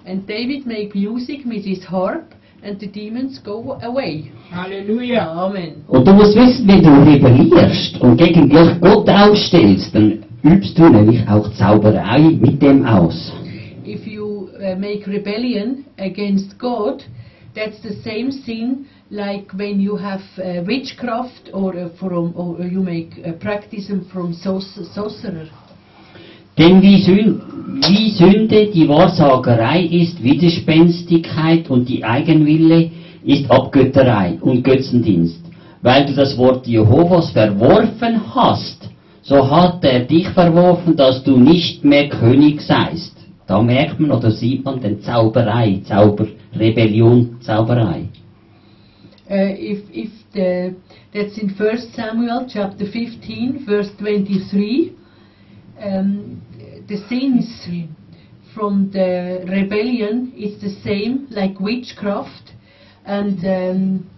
And 0.04 0.28
David 0.28 0.66
make 0.66 0.94
music 0.94 1.44
with 1.44 1.64
his 1.64 1.84
harp, 1.90 2.34
and 2.62 2.78
the 2.78 2.86
demons 2.86 3.38
go 3.44 3.78
away. 3.82 4.30
Hallelujah. 4.50 5.28
Amen. 5.28 5.84
Und 5.88 6.06
du 6.06 6.12
musst 6.12 6.36
wissen, 6.36 6.66
wenn 6.68 6.82
du 6.82 6.90
rebellierst 6.90 8.00
und 8.00 8.16
gegen 8.16 8.48
Gott 8.48 9.08
ausstellst, 9.08 9.94
dann 9.94 10.24
übst 10.42 10.78
du 10.78 10.88
nämlich 10.88 11.26
auch 11.28 11.50
Zauberei 11.52 12.20
mit 12.20 12.60
dem 12.62 12.84
aus. 12.84 13.32
If 13.84 14.06
you 14.06 14.48
uh, 14.58 14.76
make 14.76 15.06
rebellion 15.06 15.84
against 15.98 16.58
God, 16.58 17.02
that's 17.54 17.80
the 17.82 17.94
same 18.02 18.30
sin 18.30 18.86
like 19.10 19.52
when 19.52 19.80
you 19.80 19.96
have 19.96 20.22
uh, 20.38 20.62
witchcraft 20.64 21.50
or 21.52 21.76
uh, 21.76 21.88
from 21.98 22.32
or 22.36 22.64
you 22.64 22.80
make 22.80 23.10
uh, 23.26 23.32
practice 23.32 23.90
from 24.12 24.32
sorcerer. 24.32 25.48
Denn 26.58 26.82
wie, 26.82 26.98
wie 27.88 28.10
Sünde 28.10 28.66
die 28.66 28.88
Wahrsagerei 28.88 29.84
ist 29.84 30.22
Widerspenstigkeit 30.22 31.70
und 31.70 31.88
die 31.88 32.04
Eigenwille 32.04 32.90
ist 33.24 33.50
Abgötterei 33.50 34.38
und 34.40 34.62
Götzendienst. 34.62 35.40
Weil 35.80 36.06
du 36.06 36.12
das 36.12 36.36
Wort 36.36 36.66
Jehovas 36.66 37.30
verworfen 37.30 38.20
hast, 38.34 38.90
so 39.22 39.50
hat 39.50 39.84
er 39.84 40.00
dich 40.00 40.28
verworfen, 40.28 40.96
dass 40.96 41.22
du 41.22 41.38
nicht 41.38 41.84
mehr 41.84 42.08
König 42.08 42.60
seist. 42.60 43.16
Da 43.46 43.62
merkt 43.62 43.98
man 43.98 44.12
oder 44.12 44.30
sieht 44.30 44.64
man 44.64 44.80
den 44.80 45.00
Zauberei, 45.00 45.80
Zauber, 45.84 46.26
Rebellion, 46.54 47.36
Zauberei. 47.40 48.08
Uh, 49.30 49.54
if 49.56 49.80
if 49.94 50.10
the 50.34 50.74
that's 51.12 51.38
in 51.38 51.50
First 51.50 51.94
Samuel 51.94 52.46
chapter 52.52 52.84
15 52.84 53.60
verse 53.64 53.90
23, 53.98 54.92
um, 55.82 56.42
the 56.88 56.96
sins 57.08 57.68
from 58.54 58.90
the 58.92 59.44
rebellion 59.48 60.32
is 60.36 60.60
the 60.60 60.70
same 60.82 61.26
like 61.30 61.58
witchcraft 61.58 62.52
and 63.04 63.38
um, 63.44 64.10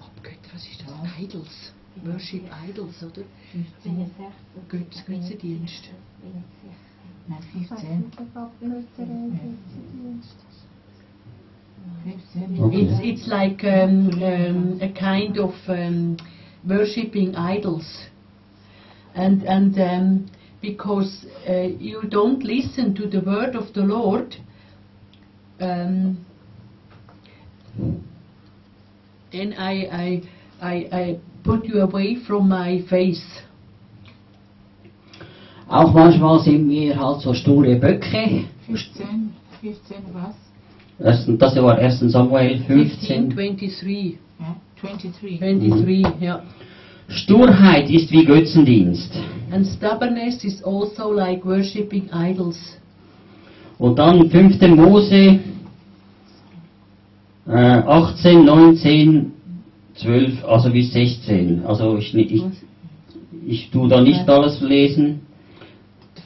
oh 0.00 0.10
Gott, 0.22 0.32
was 0.52 0.66
ist 0.66 0.82
das? 0.82 0.90
Idols. 1.18 1.72
Worship 2.04 2.42
Idols, 2.68 3.02
oder? 3.02 3.24
15. 3.82 4.10
Götz, 4.68 5.04
Götzendienst. 5.06 5.88
Nein, 7.28 7.42
15. 7.52 8.12
15. 12.04 12.72
It's, 12.72 13.00
it's 13.02 13.26
like 13.26 13.64
um, 13.64 14.10
um, 14.22 14.78
a 14.80 14.88
kind 14.92 15.38
of 15.38 15.54
um, 15.68 16.16
worshipping 16.64 17.34
idols. 17.34 18.08
And, 19.16 19.42
and 19.44 19.78
um, 19.78 20.30
because 20.60 21.24
uh, 21.48 21.52
you 21.52 22.02
don't 22.08 22.44
listen 22.44 22.94
to 22.96 23.06
the 23.06 23.20
word 23.20 23.56
of 23.56 23.72
the 23.72 23.80
Lord, 23.80 24.36
um, 25.58 26.24
then 29.32 29.54
I, 29.54 29.72
I, 29.90 30.22
I, 30.60 30.74
I 30.92 31.20
put 31.44 31.64
you 31.64 31.80
away 31.80 32.18
from 32.26 32.48
my 32.48 32.82
face. 32.90 33.24
Auch 35.68 35.92
manchmal 35.94 36.40
sind 36.40 36.68
wir 36.68 36.96
halt 36.96 37.22
so 37.22 37.34
sture 37.34 37.74
Böcke. 37.76 38.44
15. 38.66 39.32
15 39.60 39.96
was? 40.12 40.34
Das, 40.98 41.26
das 41.26 41.56
war 41.56 41.78
1. 41.78 42.00
Samuel 42.12 42.58
15, 42.64 43.30
15. 43.30 43.30
23. 43.30 44.18
Ja, 44.38 44.56
23. 44.80 45.38
23, 45.38 46.06
yeah. 46.20 46.42
Sturheit 47.08 47.88
ist 47.90 48.10
wie 48.10 48.24
Götzendienst. 48.24 49.12
And 49.52 49.66
stubbornness 49.66 50.42
is 50.44 50.62
also 50.64 51.12
like 51.12 51.44
worshipping 51.44 52.08
idols. 52.12 52.58
Und 53.78 53.98
dann 53.98 54.28
5. 54.28 54.60
Mose 54.74 55.38
äh, 57.46 57.52
18, 57.52 58.44
19, 58.44 59.32
12, 59.94 60.44
also 60.44 60.70
bis 60.70 60.92
16. 60.92 61.64
Also 61.64 61.96
ich, 61.96 62.14
ich, 62.14 62.42
ich 63.46 63.70
tu 63.70 63.86
da 63.86 64.00
nicht 64.00 64.28
alles 64.28 64.60
lesen. 64.60 65.20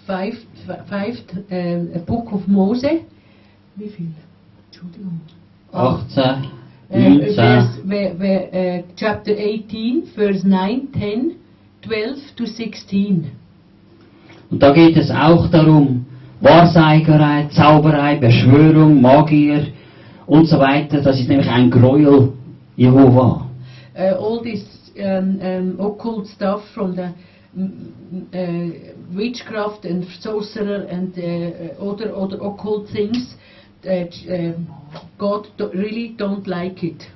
Fifth, 0.06 0.46
fifth 0.88 1.34
uh, 1.50 1.98
book 2.06 2.32
of 2.32 2.46
Mose. 2.48 3.00
Wie 3.76 3.88
viel? 3.88 4.08
Entschuldigung. 4.68 5.20
18, 5.72 6.22
Uh, 6.22 6.36
19. 6.40 6.59
verse, 6.90 7.78
where, 7.84 8.14
where, 8.14 8.48
uh, 8.52 8.82
chapter 8.96 9.32
18, 9.32 10.12
verse 10.16 10.44
9, 10.44 10.88
10, 10.92 11.38
12 11.82 12.36
to 12.36 12.46
16. 12.46 13.30
Und 14.50 14.62
da 14.62 14.72
geht 14.72 14.96
es 14.96 15.10
auch 15.10 15.48
darum, 15.48 16.06
Wahrseigerei, 16.40 17.48
Zauberei, 17.52 18.16
Beschwörung, 18.16 19.00
Magier 19.00 19.66
und 20.26 20.46
so 20.46 20.58
weiter. 20.58 21.00
Das 21.02 21.20
ist 21.20 21.28
nämlich 21.28 21.48
ein 21.48 21.70
Gräuel 21.70 22.32
Jehova. 22.76 23.46
Uh, 23.94 24.16
all 24.18 24.42
this 24.42 24.64
um, 24.98 25.40
um, 25.40 25.80
occult 25.80 26.26
stuff 26.28 26.62
from 26.74 26.96
the 26.96 27.12
uh, 28.32 28.70
witchcraft 29.14 29.84
and 29.84 30.06
sorcerer 30.20 30.86
and 30.88 31.16
uh, 31.18 31.22
uh, 31.22 31.90
other, 31.90 32.14
other 32.14 32.38
occult 32.42 32.88
things 32.90 33.34
that 33.82 34.12
um, 34.28 34.66
God 35.18 35.48
really 35.74 36.14
don't 36.18 36.46
like 36.46 36.82
it. 36.82 37.06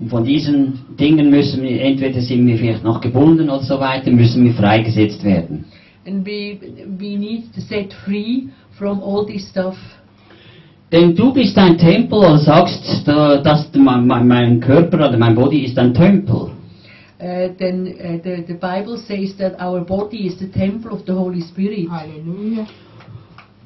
Und 0.00 0.08
von 0.10 0.24
diesen 0.24 0.80
Dingen 0.98 1.30
müssen 1.30 1.62
wir, 1.62 1.80
entweder 1.80 2.20
sind 2.20 2.46
wir 2.46 2.56
vielleicht 2.58 2.84
noch 2.84 3.00
gebunden 3.00 3.48
oder 3.50 3.62
so 3.62 3.78
weiter, 3.78 4.10
müssen 4.10 4.44
wir 4.44 4.52
freigesetzt 4.54 5.22
werden. 5.24 5.64
And 6.06 6.26
we, 6.26 6.58
we 6.98 7.16
need 7.16 7.54
to 7.54 7.60
set 7.60 7.92
free 8.04 8.48
from 8.72 9.00
all 9.02 9.24
this 9.24 9.48
stuff. 9.48 9.76
Denn 10.90 11.14
du 11.14 11.32
bist 11.32 11.56
ein 11.56 11.78
Tempel 11.78 12.18
und 12.18 12.38
sagst, 12.38 13.02
da- 13.06 13.38
dass 13.40 13.70
mein, 13.74 14.06
mein, 14.06 14.26
mein 14.28 14.60
Körper 14.60 15.08
oder 15.08 15.16
mein 15.16 15.34
Body 15.34 15.64
ist 15.64 15.78
ein 15.78 15.94
Tempel. 15.94 16.50
Uh, 17.24 17.48
then 17.56 17.86
uh, 17.86 18.18
the, 18.24 18.42
the 18.48 18.54
Bible 18.54 18.96
says 18.98 19.36
that 19.36 19.54
our 19.60 19.80
body 19.84 20.26
is 20.26 20.36
the 20.40 20.48
temple 20.48 20.90
of 20.90 21.02
the 21.06 21.12
Holy 21.12 21.40
Spirit. 21.40 21.88
Halleluja. 21.88 22.66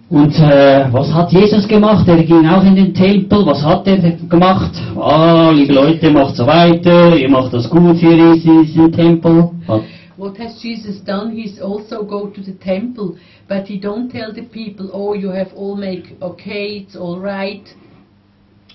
Und 0.08 0.38
äh, 0.38 0.86
was 0.92 1.12
hat 1.12 1.32
Jesus 1.32 1.66
gemacht? 1.66 2.06
Er 2.06 2.22
ging 2.22 2.46
auch 2.46 2.62
in 2.64 2.76
den 2.76 2.94
Tempel. 2.94 3.44
Was 3.44 3.64
hat 3.64 3.86
er 3.88 3.98
gemacht? 4.28 4.70
Ah, 4.96 5.50
liebe 5.50 5.72
Leute, 5.72 6.10
macht 6.10 6.36
so 6.36 6.46
weiter. 6.46 7.16
Ihr 7.16 7.28
macht 7.28 7.52
das 7.52 7.68
gut 7.68 7.96
hier 7.96 8.12
in 8.34 8.40
diesem 8.40 8.92
Tempel. 8.92 9.50
Hat- 9.66 9.82
What 10.18 10.38
has 10.38 10.62
Jesus 10.62 11.04
done? 11.04 11.30
He's 11.34 11.60
also 11.60 12.02
go 12.02 12.28
to 12.28 12.40
the 12.40 12.52
temple, 12.54 13.16
but 13.48 13.66
he 13.66 13.78
don't 13.78 14.10
tell 14.10 14.32
the 14.32 14.42
people, 14.42 14.88
oh, 14.94 15.12
you 15.12 15.28
have 15.30 15.50
all 15.54 15.76
make 15.76 16.04
okay, 16.22 16.78
it's 16.86 16.96
all 16.96 17.18
right. 17.20 17.60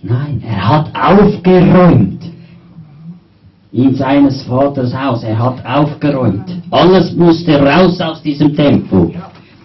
Nein, 0.04 0.44
er 0.46 0.68
hat 0.70 0.92
aufgeräumt. 0.94 2.22
In 3.72 3.96
seines 3.96 4.44
Vaters 4.44 4.94
Haus. 4.94 5.24
Er 5.24 5.40
hat 5.40 5.66
aufgeräumt. 5.66 6.46
Alles 6.70 7.16
musste 7.16 7.60
raus 7.60 8.00
aus 8.02 8.22
diesem 8.22 8.54
Tempel. 8.56 9.12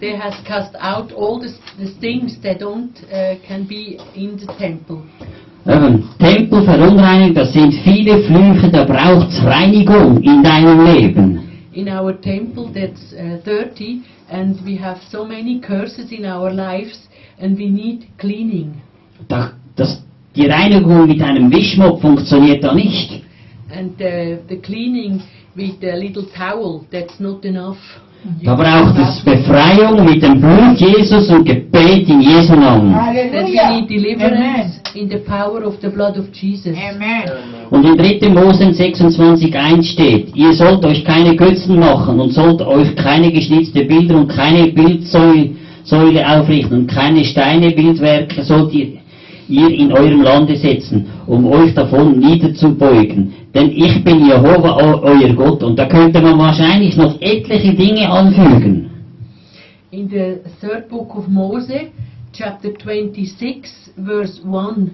They 0.00 0.14
has 0.14 0.34
cast 0.46 0.76
out 0.78 1.10
all 1.12 1.40
the, 1.40 1.52
the 1.78 1.94
things 2.00 2.36
that 2.42 2.60
don't 2.60 2.94
uh, 3.04 3.36
can 3.46 3.66
be 3.66 3.98
in 4.14 4.36
the 4.36 4.46
temple. 4.58 5.06
Eben, 5.66 6.04
Tempel 6.18 6.64
verunreinigen, 6.64 7.34
das 7.34 7.52
sind 7.52 7.72
viele 7.82 8.22
Flüche, 8.22 8.70
da 8.70 8.84
braucht's 8.84 9.42
Reinigung 9.42 10.22
in 10.22 10.42
deinem 10.42 10.84
Leben. 10.84 11.42
In 11.72 11.88
our 11.88 12.12
temple, 12.20 12.70
that's 12.72 13.12
uh, 13.14 13.38
30, 13.44 14.02
and 14.30 14.64
we 14.64 14.76
have 14.76 14.98
so 15.10 15.24
many 15.24 15.60
curses 15.60 16.12
in 16.12 16.24
our 16.24 16.52
lives, 16.52 17.08
and 17.38 17.58
we 17.58 17.68
need 17.68 18.06
cleaning. 18.18 18.80
Da, 19.28 19.52
das, 19.74 20.02
die 20.36 20.46
Reinigung 20.46 21.06
mit 21.06 21.20
einem 21.22 21.50
Wischmopp 21.50 22.00
funktioniert 22.00 22.62
da 22.62 22.74
nicht. 22.74 23.22
And 23.74 24.00
uh, 24.00 24.38
the 24.48 24.60
cleaning 24.62 25.22
with 25.56 25.82
a 25.82 25.96
little 25.96 26.26
towel, 26.36 26.86
that's 26.92 27.18
not 27.18 27.44
enough. 27.44 27.78
Da 28.42 28.54
braucht 28.54 28.98
es 28.98 29.20
Befreiung 29.20 30.04
mit 30.04 30.22
dem 30.22 30.40
Blut 30.40 30.78
Jesus 30.78 31.30
und 31.30 31.44
Gebet 31.44 32.08
in 32.08 32.20
Jesu 32.20 32.54
Namen. 32.54 32.92
That 32.92 33.14
we 33.14 33.58
Halleluja. 33.58 33.70
need 33.70 33.88
deliverance 33.88 34.80
in 34.94 35.08
the 35.08 35.18
power 35.18 35.64
of 35.64 35.74
the 35.80 35.88
blood 35.88 36.16
of 36.16 36.26
Jesus. 36.32 36.76
Amen. 36.76 37.24
Und 37.70 37.84
in 37.84 37.96
3. 37.96 38.28
Mose 38.30 38.64
26.1 38.64 39.82
steht, 39.82 40.34
ihr 40.34 40.52
sollt 40.52 40.84
euch 40.84 41.04
keine 41.04 41.34
Götzen 41.36 41.78
machen 41.78 42.20
und 42.20 42.32
sollt 42.32 42.62
euch 42.62 42.94
keine 42.96 43.30
geschnitzte 43.32 43.84
Bilder 43.84 44.16
und 44.16 44.28
keine 44.28 44.68
Bildsäule 44.68 45.50
Säule 45.86 46.26
aufrichten 46.28 46.80
und 46.80 46.86
keine 46.88 47.24
Steine, 47.24 47.70
Bildwerke 47.70 48.42
sollt 48.42 48.74
ihr, 48.74 48.98
ihr 49.48 49.70
in 49.70 49.92
eurem 49.92 50.22
Lande 50.22 50.56
setzen, 50.56 51.06
um 51.26 51.46
euch 51.46 51.72
davon 51.74 52.18
niederzubeugen. 52.18 53.32
Denn 53.56 53.70
ich 53.70 54.04
bin 54.04 54.26
Jehova, 54.26 54.76
eu- 54.76 55.00
euer 55.02 55.32
Gott. 55.34 55.62
Und 55.62 55.78
da 55.78 55.86
könnte 55.86 56.20
man 56.20 56.38
wahrscheinlich 56.38 56.94
noch 56.94 57.18
etliche 57.22 57.72
Dinge 57.74 58.06
anfügen. 58.10 58.90
In 59.90 60.10
the 60.10 60.40
third 60.60 60.90
book 60.90 61.16
of 61.16 61.26
Moses, 61.26 61.88
chapter 62.34 62.68
26, 62.74 63.92
verse 63.96 64.42
1, 64.44 64.90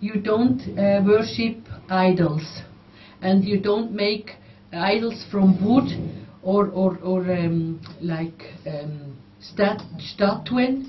you 0.00 0.14
don't 0.20 0.60
uh, 0.76 1.00
worship 1.06 1.58
idols, 1.88 2.42
and 3.20 3.44
you 3.44 3.60
don't 3.60 3.92
make 3.92 4.32
idols 4.72 5.24
from 5.30 5.54
wood 5.64 5.96
or, 6.42 6.70
or, 6.74 6.98
or 7.04 7.20
um, 7.30 7.78
like 8.00 8.52
um, 8.66 9.14
stat, 9.38 9.80
statuen, 10.00 10.86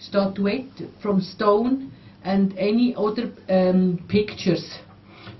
statuette 0.00 0.88
from 1.00 1.20
stone, 1.20 1.92
and 2.24 2.52
any 2.58 2.96
other 2.96 3.30
um, 3.48 4.00
pictures. 4.08 4.64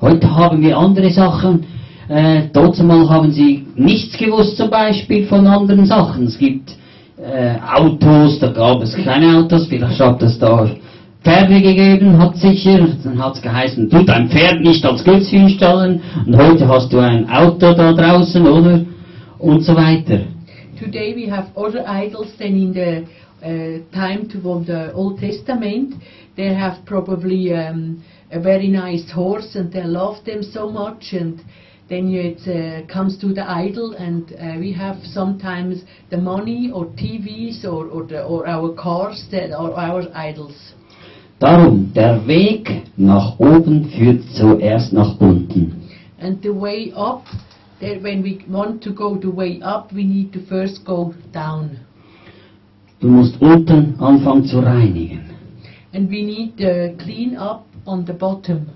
Heute 0.00 0.32
haben 0.32 0.62
wir 0.62 0.78
andere 0.78 1.10
Sachen. 1.10 1.64
Äh, 2.08 2.44
mal 2.82 3.10
haben 3.10 3.32
sie 3.32 3.66
nichts 3.74 4.16
gewusst 4.16 4.56
zum 4.56 4.70
Beispiel 4.70 5.26
von 5.26 5.44
anderen 5.46 5.86
Sachen. 5.86 6.26
Es 6.26 6.38
gibt 6.38 6.76
äh, 7.20 7.56
Autos, 7.74 8.38
da 8.38 8.52
gab 8.52 8.80
es 8.80 8.94
keine 8.94 9.36
Autos, 9.36 9.66
vielleicht 9.66 9.98
hat 9.98 10.22
es 10.22 10.38
da 10.38 10.70
Pferde 11.24 11.60
gegeben, 11.60 12.16
hat 12.16 12.36
sicher, 12.36 12.86
dann 13.02 13.22
hat 13.22 13.34
es 13.34 13.42
geheißen, 13.42 13.90
tu 13.90 14.04
dein 14.04 14.30
Pferd 14.30 14.60
nicht 14.60 14.86
als 14.86 15.02
Götze 15.02 15.30
hinstellen 15.30 16.00
und 16.24 16.36
heute 16.36 16.68
hast 16.68 16.92
du 16.92 17.00
ein 17.00 17.28
Auto 17.28 17.74
da 17.74 17.92
draußen, 17.92 18.46
oder? 18.46 18.80
Und 19.40 19.62
so 19.62 19.74
weiter. 19.74 20.20
Today 20.80 21.12
we 21.16 21.28
have 21.28 21.48
other 21.56 21.84
idols 21.88 22.36
than 22.38 22.54
in 22.54 22.72
the 22.72 23.04
uh, 23.42 23.80
time 23.92 24.28
to 24.28 24.38
the 24.64 24.94
Old 24.94 25.18
Testament. 25.18 25.94
They 26.36 26.54
have 26.54 26.76
probably 26.86 27.52
um, 27.52 28.00
a 28.30 28.40
very 28.40 28.68
nice 28.68 29.10
horse 29.10 29.54
and 29.54 29.72
they 29.72 29.84
love 29.84 30.24
them 30.24 30.42
so 30.42 30.68
much 30.70 31.12
and 31.12 31.40
then 31.88 32.12
it 32.12 32.40
uh, 32.46 32.86
comes 32.92 33.16
to 33.18 33.32
the 33.32 33.48
idol 33.48 33.94
and 33.94 34.32
uh, 34.32 34.58
we 34.58 34.72
have 34.72 34.96
sometimes 35.04 35.82
the 36.10 36.18
money 36.18 36.70
or 36.72 36.86
TVs 36.86 37.64
or, 37.64 37.86
or, 37.86 38.04
the, 38.04 38.22
or 38.22 38.46
our 38.46 38.74
cars 38.74 39.26
that 39.30 39.52
are 39.52 39.72
our 39.72 40.04
idols. 40.14 40.74
Darum, 41.40 41.92
der 41.94 42.26
Weg 42.26 42.82
nach 42.96 43.38
oben 43.38 43.88
führt 43.90 44.24
zuerst 44.34 44.92
nach 44.92 45.18
unten. 45.20 45.88
And 46.20 46.42
the 46.42 46.52
way 46.52 46.92
up, 46.96 47.24
that 47.80 48.02
when 48.02 48.22
we 48.22 48.44
want 48.48 48.82
to 48.82 48.92
go 48.92 49.14
the 49.14 49.30
way 49.30 49.60
up, 49.62 49.92
we 49.92 50.04
need 50.04 50.32
to 50.32 50.40
first 50.46 50.84
go 50.84 51.14
down. 51.32 51.78
Du 53.00 53.08
musst 53.08 53.40
unten 53.40 53.94
anfangen 54.00 54.44
zu 54.44 54.58
reinigen. 54.58 55.30
And 55.92 56.10
we 56.10 56.22
need 56.22 56.58
to 56.58 56.94
clean 56.98 57.36
up 57.36 57.67
on 57.88 58.04
the 58.06 58.12
bottom. 58.12 58.66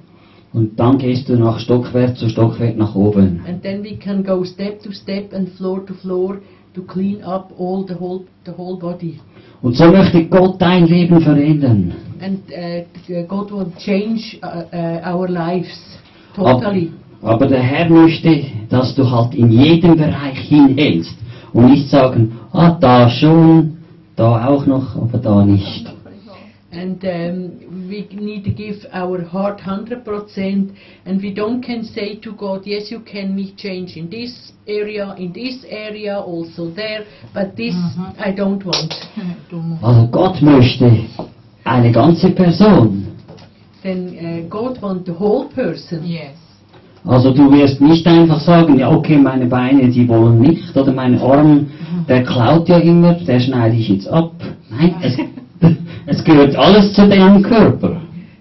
Und 0.52 0.78
dann 0.78 0.98
gehst 0.98 1.28
du 1.28 1.36
nach 1.36 1.58
Stockwerk 1.58 2.16
zu 2.16 2.28
Stockwerk 2.28 2.76
nach 2.76 2.94
oben. 2.94 3.40
and 3.48 3.62
then 3.62 3.82
we 3.82 3.96
can 3.96 4.22
go 4.22 4.44
step 4.44 4.82
to 4.82 4.92
step 4.92 5.32
and 5.32 5.48
floor 5.50 5.84
to 5.86 5.94
floor 5.94 6.38
to 6.74 6.82
clean 6.82 7.22
up 7.22 7.52
all 7.58 7.84
the 7.86 7.94
whole 7.94 8.24
the 8.44 8.52
whole 8.56 8.78
body. 8.78 9.18
Und 9.62 9.76
so 9.76 9.84
möchte 9.90 10.24
Gott 10.24 10.60
dein 10.60 10.86
Leben 10.86 11.20
verändern. 11.20 11.92
And 12.20 12.40
uh, 12.50 13.26
God 13.26 13.50
will 13.50 13.72
change 13.78 14.38
uh, 14.42 14.64
uh, 14.74 15.14
our 15.14 15.28
lives 15.28 15.98
totally. 16.34 16.90
Aber 17.22 17.46
der 17.46 17.62
Herr 17.62 17.88
möchte, 17.88 18.44
dass 18.68 18.94
du 18.94 19.08
halt 19.08 19.34
in 19.34 19.50
jedem 19.50 19.96
Bereich 19.96 20.40
hinhältst 20.40 21.16
und 21.52 21.70
nicht 21.70 21.88
sagen, 21.88 22.32
ah, 22.52 22.76
da 22.80 23.08
schon, 23.08 23.78
da 24.16 24.48
auch 24.48 24.66
noch, 24.66 24.96
aber 24.96 25.18
da 25.18 25.44
nicht. 25.44 25.86
And 26.72 27.04
um, 27.04 27.86
we 27.86 28.08
need 28.12 28.44
to 28.44 28.50
give 28.50 28.76
our 28.92 29.22
heart 29.22 29.60
100%, 29.60 30.74
and 31.04 31.20
we 31.22 31.34
don't 31.34 31.62
can 31.62 31.84
say 31.84 32.18
to 32.20 32.32
God, 32.32 32.62
yes, 32.64 32.90
you 32.90 33.00
can 33.00 33.36
me 33.36 33.54
change 33.58 33.96
in 33.98 34.08
this 34.08 34.52
area, 34.66 35.14
in 35.18 35.34
this 35.34 35.66
area, 35.68 36.18
also 36.18 36.70
there, 36.70 37.04
but 37.34 37.56
this 37.56 37.74
Mhm. 37.74 38.14
I 38.18 38.32
don't 38.32 38.64
want. 38.64 38.94
Du 39.50 39.56
musst. 39.56 39.84
Also 39.84 40.06
Gott 40.06 40.40
möchte 40.40 40.90
eine 41.64 41.92
ganze 41.92 42.30
Person. 42.30 43.06
Then 43.82 44.16
uh, 44.16 44.48
God 44.48 44.80
wants 44.80 45.04
the 45.06 45.12
whole 45.12 45.48
person. 45.54 46.06
Yes. 46.06 46.36
Also 47.04 47.32
du 47.32 47.50
wirst 47.52 47.80
nicht 47.80 48.06
einfach 48.06 48.40
sagen, 48.40 48.78
ja 48.78 48.88
okay, 48.90 49.18
meine 49.18 49.46
Beine, 49.46 49.88
die 49.88 50.08
wollen 50.08 50.40
nicht, 50.40 50.74
oder 50.76 50.92
mein 50.92 51.18
Arm, 51.20 51.66
der 52.08 52.22
klaut 52.22 52.68
ja 52.68 52.78
immer, 52.78 53.14
der 53.14 53.40
schneide 53.40 53.76
ich 53.76 53.88
jetzt 53.88 54.08
ab. 54.08 54.32
Nein, 54.70 54.94
es, 55.02 55.18
es 56.06 56.24
gehört 56.24 56.56
alles 56.56 56.92
zu 56.92 57.08
deinem 57.08 57.42
Körper. 57.42 58.00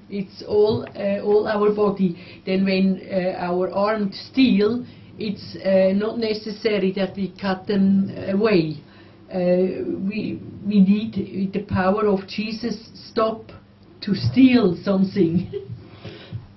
It's 0.10 0.44
all 0.44 0.86
uh, 0.96 1.26
all 1.26 1.48
our 1.48 1.74
body. 1.74 2.18
Then 2.46 2.66
when 2.66 3.00
uh, 3.10 3.40
our 3.40 3.72
arms 3.74 4.20
steal, 4.30 4.84
it's 5.18 5.56
uh, 5.56 5.94
not 5.94 6.18
necessary 6.18 6.92
that 6.94 7.16
we 7.16 7.32
cut 7.40 7.66
them 7.66 8.12
away. 8.30 8.78
Uh, 9.34 9.86
we 10.10 10.40
we 10.68 10.82
need 10.82 11.16
with 11.16 11.54
the 11.54 11.64
power 11.66 12.08
of 12.08 12.28
Jesus 12.28 12.76
stop 13.10 13.52
to 14.02 14.14
steal 14.14 14.76
something. 14.84 15.48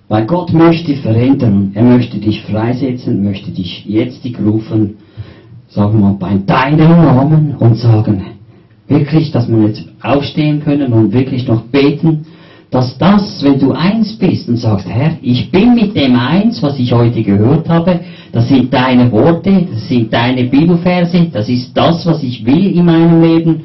Weil 0.07 0.27
Gott 0.27 0.53
möchte 0.53 0.91
dich 0.91 1.01
verändern, 1.01 1.71
er 1.73 1.83
möchte 1.83 2.19
dich 2.19 2.43
freisetzen, 2.43 3.23
möchte 3.23 3.49
dich 3.49 3.85
jetzt 3.85 4.23
dich 4.23 4.37
rufen, 4.39 4.97
sagen 5.67 5.93
wir 5.93 6.11
mal, 6.11 6.13
bei 6.13 6.37
deinem 6.37 6.91
Namen 6.91 7.55
und 7.55 7.75
sagen, 7.75 8.34
wirklich, 8.87 9.31
dass 9.31 9.49
wir 9.49 9.67
jetzt 9.67 9.83
aufstehen 10.01 10.63
können 10.63 10.93
und 10.93 11.13
wirklich 11.13 11.47
noch 11.47 11.61
beten, 11.63 12.25
dass 12.71 12.97
das, 12.97 13.43
wenn 13.43 13.59
du 13.59 13.71
eins 13.71 14.17
bist 14.17 14.49
und 14.49 14.57
sagst, 14.57 14.87
Herr, 14.87 15.17
ich 15.21 15.49
bin 15.51 15.75
mit 15.75 15.95
dem 15.95 16.15
eins, 16.15 16.61
was 16.61 16.77
ich 16.77 16.91
heute 16.91 17.23
gehört 17.23 17.69
habe, 17.69 18.01
das 18.31 18.49
sind 18.49 18.73
deine 18.73 19.11
Worte, 19.11 19.67
das 19.71 19.87
sind 19.87 20.11
deine 20.11 20.45
Bibelverse, 20.45 21.27
das 21.31 21.47
ist 21.47 21.75
das, 21.75 22.05
was 22.05 22.21
ich 22.23 22.45
will 22.45 22.75
in 22.75 22.85
meinem 22.85 23.21
Leben, 23.21 23.63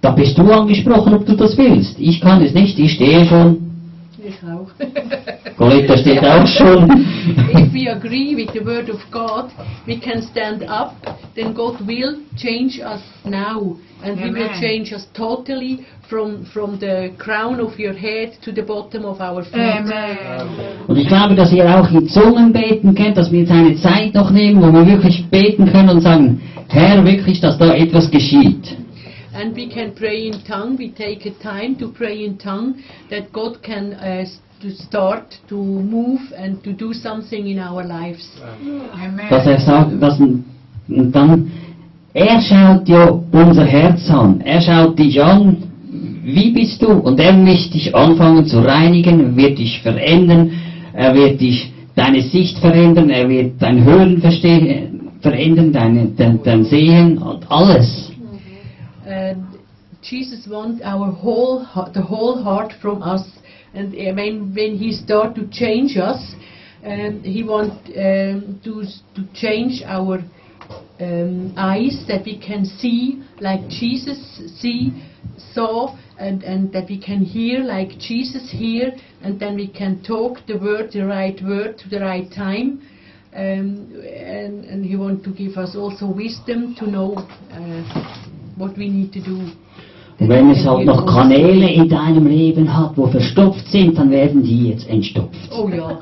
da 0.00 0.10
bist 0.10 0.36
du 0.36 0.42
angesprochen, 0.52 1.14
ob 1.14 1.24
du 1.24 1.34
das 1.34 1.56
willst. 1.56 1.98
Ich 1.98 2.20
kann 2.20 2.42
es 2.42 2.52
nicht, 2.52 2.78
ich 2.78 2.92
stehe 2.92 3.24
schon, 3.24 3.58
Ich 4.22 4.34
auch. 4.42 4.68
Coletta 5.56 5.96
steht 5.96 6.22
auch 6.22 6.46
schon. 6.46 6.90
if 7.54 7.72
we 7.72 7.88
agree 7.88 8.34
with 8.36 8.52
the 8.52 8.60
word 8.60 8.90
of 8.90 9.00
God, 9.10 9.50
we 9.86 9.98
can 9.98 10.22
stand 10.22 10.62
up, 10.64 10.94
then 11.34 11.54
God 11.54 11.80
will 11.86 12.18
change 12.36 12.80
us 12.80 13.00
now. 13.24 13.76
And 14.02 14.18
He 14.18 14.30
will 14.30 14.48
Amen. 14.48 14.60
change 14.60 14.92
us 14.92 15.06
totally 15.14 15.86
from, 16.08 16.44
from 16.52 16.78
the 16.78 17.14
crown 17.18 17.60
of 17.60 17.78
your 17.78 17.94
head 17.94 18.36
to 18.42 18.52
the 18.52 18.62
bottom 18.62 19.06
of 19.06 19.20
our 19.20 19.42
feet. 19.44 19.54
Amen. 19.54 20.84
Und 20.86 20.98
ich 20.98 21.08
glaube, 21.08 21.34
dass 21.34 21.50
ihr 21.52 21.64
auch 21.64 21.90
in 21.90 22.06
Zungen 22.08 22.52
beten 22.52 22.94
könnt, 22.94 23.16
dass 23.16 23.32
wir 23.32 23.40
jetzt 23.40 23.50
eine 23.50 23.74
Zeit 23.76 24.14
noch 24.14 24.30
nehmen, 24.30 24.62
wo 24.62 24.72
wir 24.72 24.86
wirklich 24.86 25.24
beten 25.30 25.72
können 25.72 25.88
und 25.88 26.00
sagen, 26.02 26.42
Herr, 26.68 27.04
wirklich, 27.04 27.40
dass 27.40 27.56
da 27.56 27.74
etwas 27.74 28.10
geschieht. 28.10 28.76
And 29.34 29.54
we 29.54 29.68
can 29.68 29.94
pray 29.94 30.28
in 30.28 30.42
tongue. 30.44 30.78
We 30.78 30.88
take 30.88 31.26
a 31.26 31.32
time 31.42 31.76
to 31.78 31.88
pray 31.88 32.24
in 32.24 32.38
tongue 32.38 32.76
that 33.10 33.32
God 33.32 33.62
can 33.62 33.92
uh, 33.92 34.24
to 34.60 34.70
start 34.70 35.38
to 35.48 35.56
move 35.56 36.20
and 36.36 36.62
to 36.64 36.72
do 36.72 36.92
something 36.92 37.46
in 37.46 37.58
our 37.58 37.82
lives. 37.84 38.28
Amen. 38.94 39.28
Dass 39.30 39.46
er 39.46 39.60
sagt, 39.60 40.02
dass, 40.02 40.18
und 40.20 41.12
dann, 41.12 41.50
er 42.14 42.40
schaut 42.40 42.88
ja 42.88 43.08
unser 43.32 43.64
Herz 43.64 44.08
an. 44.10 44.40
Er 44.40 44.60
schaut 44.60 44.98
dich 44.98 45.22
an, 45.22 45.56
wie 46.24 46.50
bist 46.50 46.80
du? 46.82 46.88
Und 46.88 47.20
er 47.20 47.34
wird 47.44 47.72
dich 47.74 47.94
anfangen 47.94 48.46
zu 48.46 48.58
reinigen, 48.60 49.36
wird 49.36 49.58
dich 49.58 49.80
verändern, 49.82 50.50
er 50.92 51.14
wird 51.14 51.40
dich, 51.40 51.72
deine 51.94 52.22
Sicht 52.22 52.58
verändern, 52.58 53.10
er 53.10 53.28
wird 53.28 53.60
dein 53.60 53.84
Hören 53.84 54.20
verste- 54.20 54.88
verändern, 55.20 55.72
deine, 55.72 56.06
dein, 56.16 56.42
dein 56.42 56.64
Sehen 56.64 57.18
und 57.18 57.50
alles. 57.50 58.10
And 59.08 59.38
Jesus 60.02 60.48
wants 60.50 60.82
our 60.82 61.12
whole, 61.22 61.64
heart- 61.74 61.94
the 61.94 62.02
whole 62.02 62.42
heart 62.42 62.72
from 62.80 63.02
us. 63.02 63.22
And 63.76 63.94
I 63.94 64.12
mean, 64.12 64.54
when 64.54 64.76
He 64.76 64.92
start 64.92 65.34
to 65.36 65.46
change 65.50 65.96
us, 65.96 66.34
um, 66.84 67.22
He 67.22 67.42
want 67.42 67.72
um, 67.88 68.60
to 68.64 68.84
to 69.14 69.32
change 69.34 69.82
our 69.84 70.24
um, 70.98 71.52
eyes 71.56 72.04
that 72.08 72.24
we 72.24 72.38
can 72.40 72.64
see 72.64 73.22
like 73.40 73.68
Jesus 73.68 74.18
see, 74.60 74.92
saw, 75.52 75.96
and 76.18 76.42
and 76.42 76.72
that 76.72 76.88
we 76.88 76.98
can 76.98 77.20
hear 77.20 77.60
like 77.60 77.90
Jesus 77.98 78.50
hear, 78.50 78.92
and 79.22 79.38
then 79.38 79.56
we 79.56 79.68
can 79.68 80.02
talk 80.02 80.38
the 80.46 80.56
word, 80.56 80.92
the 80.92 81.04
right 81.04 81.38
word 81.44 81.78
to 81.78 81.88
the 81.88 82.00
right 82.00 82.30
time. 82.32 82.80
Um, 83.34 83.92
and, 84.02 84.64
and 84.64 84.86
He 84.86 84.96
want 84.96 85.22
to 85.24 85.30
give 85.30 85.58
us 85.58 85.76
also 85.76 86.10
wisdom 86.10 86.74
to 86.76 86.86
know 86.86 87.16
uh, 87.52 88.54
what 88.56 88.78
we 88.78 88.88
need 88.88 89.12
to 89.12 89.22
do. 89.22 89.52
Wenn 90.18 90.50
es 90.50 90.64
halt 90.64 90.86
noch 90.86 91.04
Kanäle 91.04 91.70
in 91.70 91.88
deinem 91.88 92.26
Leben 92.26 92.74
hat, 92.74 92.92
wo 92.96 93.06
verstopft 93.06 93.68
sind, 93.68 93.98
dann 93.98 94.10
werden 94.10 94.42
die 94.42 94.70
jetzt 94.70 94.88
entstopft. 94.88 95.36
Oh 95.52 95.68
yeah. 95.68 95.98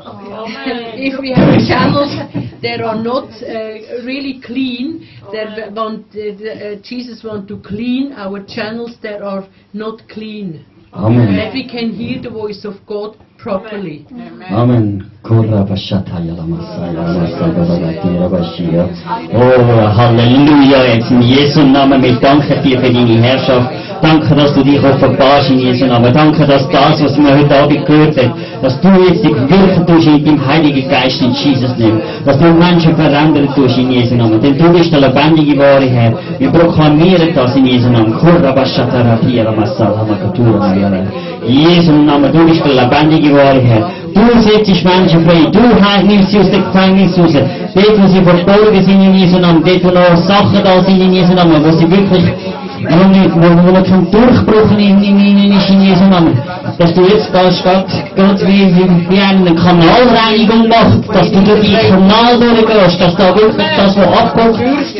if 0.96 1.18
we 1.18 1.32
have 1.34 1.58
channels 1.66 2.16
that 2.62 2.80
are 2.80 3.02
not 3.02 3.28
uh, 3.42 4.04
really 4.04 4.40
clean, 4.40 5.08
that 5.32 5.74
want 5.74 6.04
uh, 6.14 6.20
uh, 6.20 6.76
Jesus 6.82 7.24
want 7.24 7.48
to 7.48 7.58
clean 7.58 8.12
our 8.12 8.40
channels 8.46 8.96
that 9.02 9.20
are 9.20 9.48
not 9.72 10.08
clean, 10.08 10.64
Amen. 10.92 11.36
that 11.36 11.52
we 11.52 11.66
can 11.66 11.90
hear 11.90 12.22
the 12.22 12.30
voice 12.30 12.64
of 12.64 12.74
God 12.86 13.16
properly. 13.44 14.06
Amen. 14.50 15.10
Oh, 15.26 15.42
Halleluja, 19.96 20.84
jetzt 20.84 21.10
in 21.10 21.22
Jesu 21.22 21.62
Namen, 21.62 22.02
wir 22.02 22.14
danken 22.20 22.62
dir 22.62 22.78
für 22.80 22.92
deine 22.92 23.22
Herrschaft. 23.22 23.70
Danke, 24.02 24.34
dass 24.34 24.52
du 24.52 24.62
dich 24.62 24.82
offenbarst 24.84 25.50
in 25.50 25.60
Jesu 25.60 25.86
Namen. 25.86 26.12
Danke, 26.12 26.46
dass 26.46 26.68
das, 26.68 27.02
was 27.02 27.16
wir 27.16 27.34
heute 27.38 27.56
Abend 27.56 27.86
gehört 27.86 28.16
haben, 28.18 28.34
dass 28.60 28.78
du 28.80 28.88
jetzt 29.08 29.24
dich 29.24 29.34
wirken 29.34 29.86
tust 29.86 30.06
in 30.06 30.24
dem 30.24 30.46
Heiligen 30.46 30.86
Geist 30.90 31.22
in 31.22 31.32
Jesus 31.32 31.74
Namen. 31.78 32.02
Dass 32.26 32.38
du 32.38 32.52
Menschen 32.52 32.94
verändern 32.94 33.48
tust 33.54 33.78
in 33.78 33.90
Jesu 33.90 34.14
Namen. 34.14 34.40
Denn 34.42 34.58
du 34.58 34.68
bist 34.72 34.92
der 34.92 35.00
lebendige, 35.00 35.58
wahre 35.58 35.86
Herr. 35.86 36.12
Wir 36.38 36.50
proklamieren 36.50 37.30
das 37.34 37.56
in 37.56 37.64
Jesu 37.66 37.88
Namen. 37.88 38.14
Kurra 38.18 38.52
bashataya 38.52 39.44
lamasaya 39.44 39.90
lamasaya 40.34 41.06
In 41.46 41.54
Jesu 41.68 41.92
Namen, 41.92 42.30
du 42.30 42.44
bist 42.44 42.62
der 42.62 42.74
lebendige, 42.74 43.33
wahre 43.34 43.60
Herr. 43.60 43.90
Du 44.14 44.40
setzt 44.40 44.84
Menschen 44.84 45.24
frei. 45.26 45.50
Du 45.50 45.60
nimmst 46.06 46.30
sie 46.30 46.38
aus 46.38 46.50
dem 46.50 46.64
Gefängnis 46.64 47.18
raus. 47.18 47.34
Dort, 47.74 48.00
wo 48.00 48.06
sie 48.06 48.22
verborgen 48.22 48.82
sind 48.82 49.00
in 49.02 49.14
Jesu 49.14 49.38
Namen. 49.38 49.62
Dort, 49.64 49.84
wo 49.84 49.90
noch 49.90 50.16
Sachen 50.16 50.62
da 50.62 50.82
sind 50.82 51.00
in 51.00 51.12
Jesu 51.12 51.32
Namen. 51.34 51.64
Wo 51.64 51.70
sie 51.70 51.90
wirklich, 51.90 52.24
wo, 52.90 53.08
nicht, 53.08 53.36
noch 53.36 53.84
kein 53.84 54.10
Durchbruch 54.10 54.70
in 54.72 55.02
in- 55.02 55.20
in 55.20 55.38
in 55.52 55.80
Jesu 55.82 56.04
Namen. 56.04 56.34
Dass 56.78 56.92
du 56.94 57.02
jetzt 57.02 57.30
da 57.32 57.50
statt, 57.50 57.86
ganz 58.16 58.40
wie, 58.42 58.66
wie, 58.74 58.86
wie 59.10 59.20
eine 59.20 59.54
Kanalreinigung 59.54 60.68
macht, 60.68 61.00
dass 61.14 61.30
du 61.30 61.40
durch 61.40 61.60
die 61.62 61.76
Kanal 61.88 62.38
durchgehst, 62.38 63.00
dass 63.00 63.14
da 63.16 63.34
wirklich 63.34 63.66
das, 63.76 63.96
was 63.96 64.06
abkommt, 64.20 64.56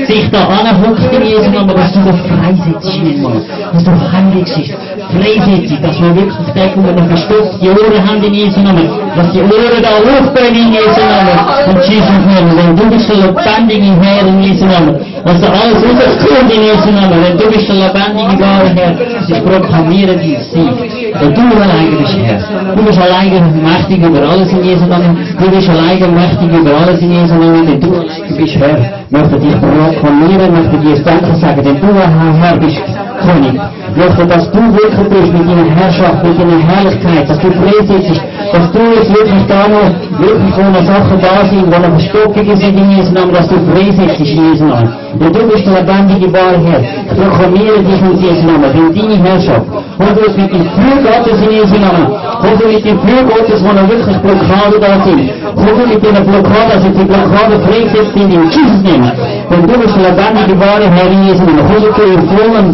sich 0.07 0.31
da 0.31 0.41
anhuckt 0.47 1.01
in 1.13 1.23
Jesu 1.27 1.51
Namen, 1.51 1.75
dass 1.77 1.93
du 1.93 2.01
da 2.01 2.13
freisetzt 2.13 3.23
Mann. 3.23 3.43
Dass 3.73 3.85
du 3.85 3.91
heilig 4.13 4.45
bist. 4.57 4.75
Freisetzt, 5.15 5.83
dass 5.85 6.01
wir 6.01 6.15
wirklich 6.17 6.49
denken, 6.55 6.85
wenn 6.87 6.97
wir 6.97 7.05
verstopfte 7.17 7.67
Ohren 7.71 8.09
haben 8.09 8.23
in 8.23 8.35
Jesu 8.35 8.61
Namen, 8.61 8.89
dass 9.17 9.31
die 9.33 9.41
Ohren 9.41 9.83
da 9.83 9.91
aufgehen 9.99 10.55
in 10.55 10.73
Jesu 10.73 11.01
Namen. 11.13 11.37
Und 11.69 11.85
Jesus 11.89 12.19
Namen, 12.31 12.57
denn 12.57 12.77
du 12.77 12.85
bist 12.91 13.09
der 13.09 13.17
lebendige 13.17 13.93
Herr 14.03 14.27
in 14.27 14.43
Jesu 14.43 14.65
Namen. 14.67 14.95
Dass 15.25 15.41
da 15.41 15.49
alles 15.49 15.83
rauskommt 15.83 16.53
in 16.53 16.63
Jesu 16.63 16.91
Namen, 16.93 17.23
denn 17.25 17.39
du 17.39 17.47
bist 17.51 17.67
der 17.67 17.77
lebendige 17.77 18.43
wahre 18.43 18.69
Herr. 18.77 18.95
Ich 19.27 19.43
proklamiere 19.43 20.17
die 20.17 20.37
Sieg. 20.37 21.15
Denn 21.19 21.35
du 21.35 21.57
alleine 21.63 21.97
bist 21.97 22.17
Herr. 22.19 22.75
Du 22.77 22.83
bist 22.85 22.99
alleine 22.99 23.41
mächtig 23.41 24.03
über 24.05 24.23
alles 24.29 24.53
in 24.53 24.63
Jesu 24.63 24.85
Namen. 24.85 25.17
Du 25.39 25.51
bist 25.51 25.69
alleine 25.71 26.09
mächtig 26.09 26.49
über 26.53 26.77
alles 26.77 27.01
in 27.01 27.13
Jesu 27.13 27.35
Namen, 27.35 27.67
denn 27.67 27.81
du 27.81 27.95
alleine 27.95 28.37
bist 28.37 28.57
Herr. 28.57 29.04
Ich 29.15 29.21
möchte 29.21 29.39
dich 29.39 29.55
proklamieren, 29.61 30.53
möchte 30.53 30.77
dir 30.79 31.05
Danke 31.05 31.37
sagen, 31.37 31.63
denn 31.63 31.81
du, 31.81 31.87
Herr, 31.95 32.57
bist 32.57 32.83
König. 33.25 33.61
Möchte, 33.97 34.27
dass 34.27 34.51
du 34.51 34.61
wirklich 34.75 35.09
bist 35.09 35.33
mit 35.33 35.47
deiner 35.49 35.71
Herrschaft, 35.71 36.25
mit 36.25 36.39
deiner 36.39 36.59
Herrlichkeit, 36.59 37.31
dass 37.31 37.39
du 37.39 37.49
freisetzt, 37.53 38.21
dass 38.53 38.73
du 38.73 38.81
jetzt 38.95 39.11
wirklich 39.15 39.47
da 39.47 39.69
noch, 39.69 39.91
wirklich 40.19 40.55
wo 40.57 40.63
noch 40.63 40.85
Sachen 40.85 41.21
da 41.21 41.47
sind, 41.47 41.67
wo 41.67 41.79
noch 41.79 41.95
Verstockungen 41.95 42.57
sind 42.57 42.77
in 42.77 42.91
Jesu 42.91 43.13
Namen, 43.13 43.33
dass 43.33 43.47
du 43.49 43.57
freisetzt 43.71 44.19
in 44.19 44.51
Jesu 44.51 44.65
Namen. 44.65 44.91
Denn 45.21 45.33
du 45.33 45.47
bist 45.47 45.65
der 45.65 45.75
lebendige 45.79 46.33
wahre 46.33 46.83
proklamiere 47.15 47.79
dich 47.87 48.01
in 48.03 48.19
Jesu 48.19 48.43
Namen, 48.47 48.71
in 48.75 48.95
deine 48.95 49.17
Herrschaft. 49.29 49.67
Und 49.99 50.11
du 50.17 50.43
mit 50.43 50.53
dem 50.53 50.65
Feuer 50.75 50.99
Gottes 51.07 51.41
in 51.41 51.51
Jesu 51.53 51.77
Namen. 51.79 52.07
Komm 52.41 52.59
du 52.59 52.67
mit 52.67 52.85
dem 52.85 52.99
Feuer 52.99 53.23
Gottes, 53.23 53.63
wo 53.63 53.73
noch 53.73 53.89
wirklich 53.89 54.17
Blockaden 54.19 54.81
da 54.81 54.93
sind. 55.05 55.31
Komm 55.55 55.73
du 55.79 55.87
mit 55.87 56.03
dieser 56.03 56.21
Blockade, 56.21 56.71
also 56.75 56.89
die 56.89 57.05
Blockade 57.05 57.57
freisetzt 57.65 58.13
sind 58.13 58.33
in 58.35 58.43
Jesus 58.51 58.83
Namen. 58.83 59.04
Denn 59.51 59.67
du 59.67 59.75
bist 59.81 59.97
der 59.97 60.11
lebendige 60.11 60.59
wahre 60.61 60.87
Herr 60.91 61.11
in 61.11 61.29
Jesu 61.29 61.45
Namen. 61.45 61.65
Komm 61.69 61.83
du 61.83 62.03
im 62.15 62.23
vollen 62.29 62.67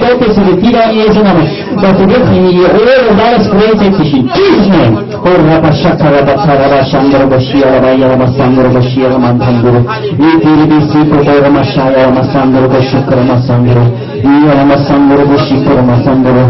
Feuer 0.00 0.16
Gottes 0.18 0.36
über 0.38 0.56
dir 0.60 0.82
in 0.90 0.96
Jesu 1.02 1.20
Namen. 1.22 1.46
Dass 1.80 1.96
du 1.96 2.04
wirklich 2.08 2.36
in 2.36 2.50
ihr 2.60 2.68
Ohr 2.68 3.10
und 3.10 3.20
alles 3.20 3.46
freisetzt 3.48 4.00
in 4.00 4.30
Jesus 4.36 4.68
Namen. 4.68 5.10
Oh, 5.22 5.36
Rabba 5.48 5.72
Shaka, 5.72 6.08
Rabba 6.08 6.34
Taraba, 6.44 6.84
Shandra, 6.84 7.26
Bashir, 7.26 7.64
Rabba 7.64 7.92
Yama, 7.92 8.26
Sandra, 8.36 8.68
Bashir, 8.68 9.10
Mantanduru. 9.18 9.80
Nitiri, 10.18 10.66
Bisipo, 10.70 11.16
Bora, 11.24 11.50
Mashaya, 11.50 12.10
Masandro, 12.10 12.68
Bashukra, 12.68 13.22
Masandro. 13.30 13.82
Iya, 14.16 14.64
Masandro, 14.64 15.26
Bashikra, 15.26 15.82
Masandro. 15.82 16.44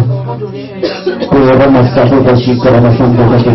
Bora, 1.31 1.66
Masandro, 1.70 2.20
Bashikra, 2.23 2.81
Masandro, 2.81 3.24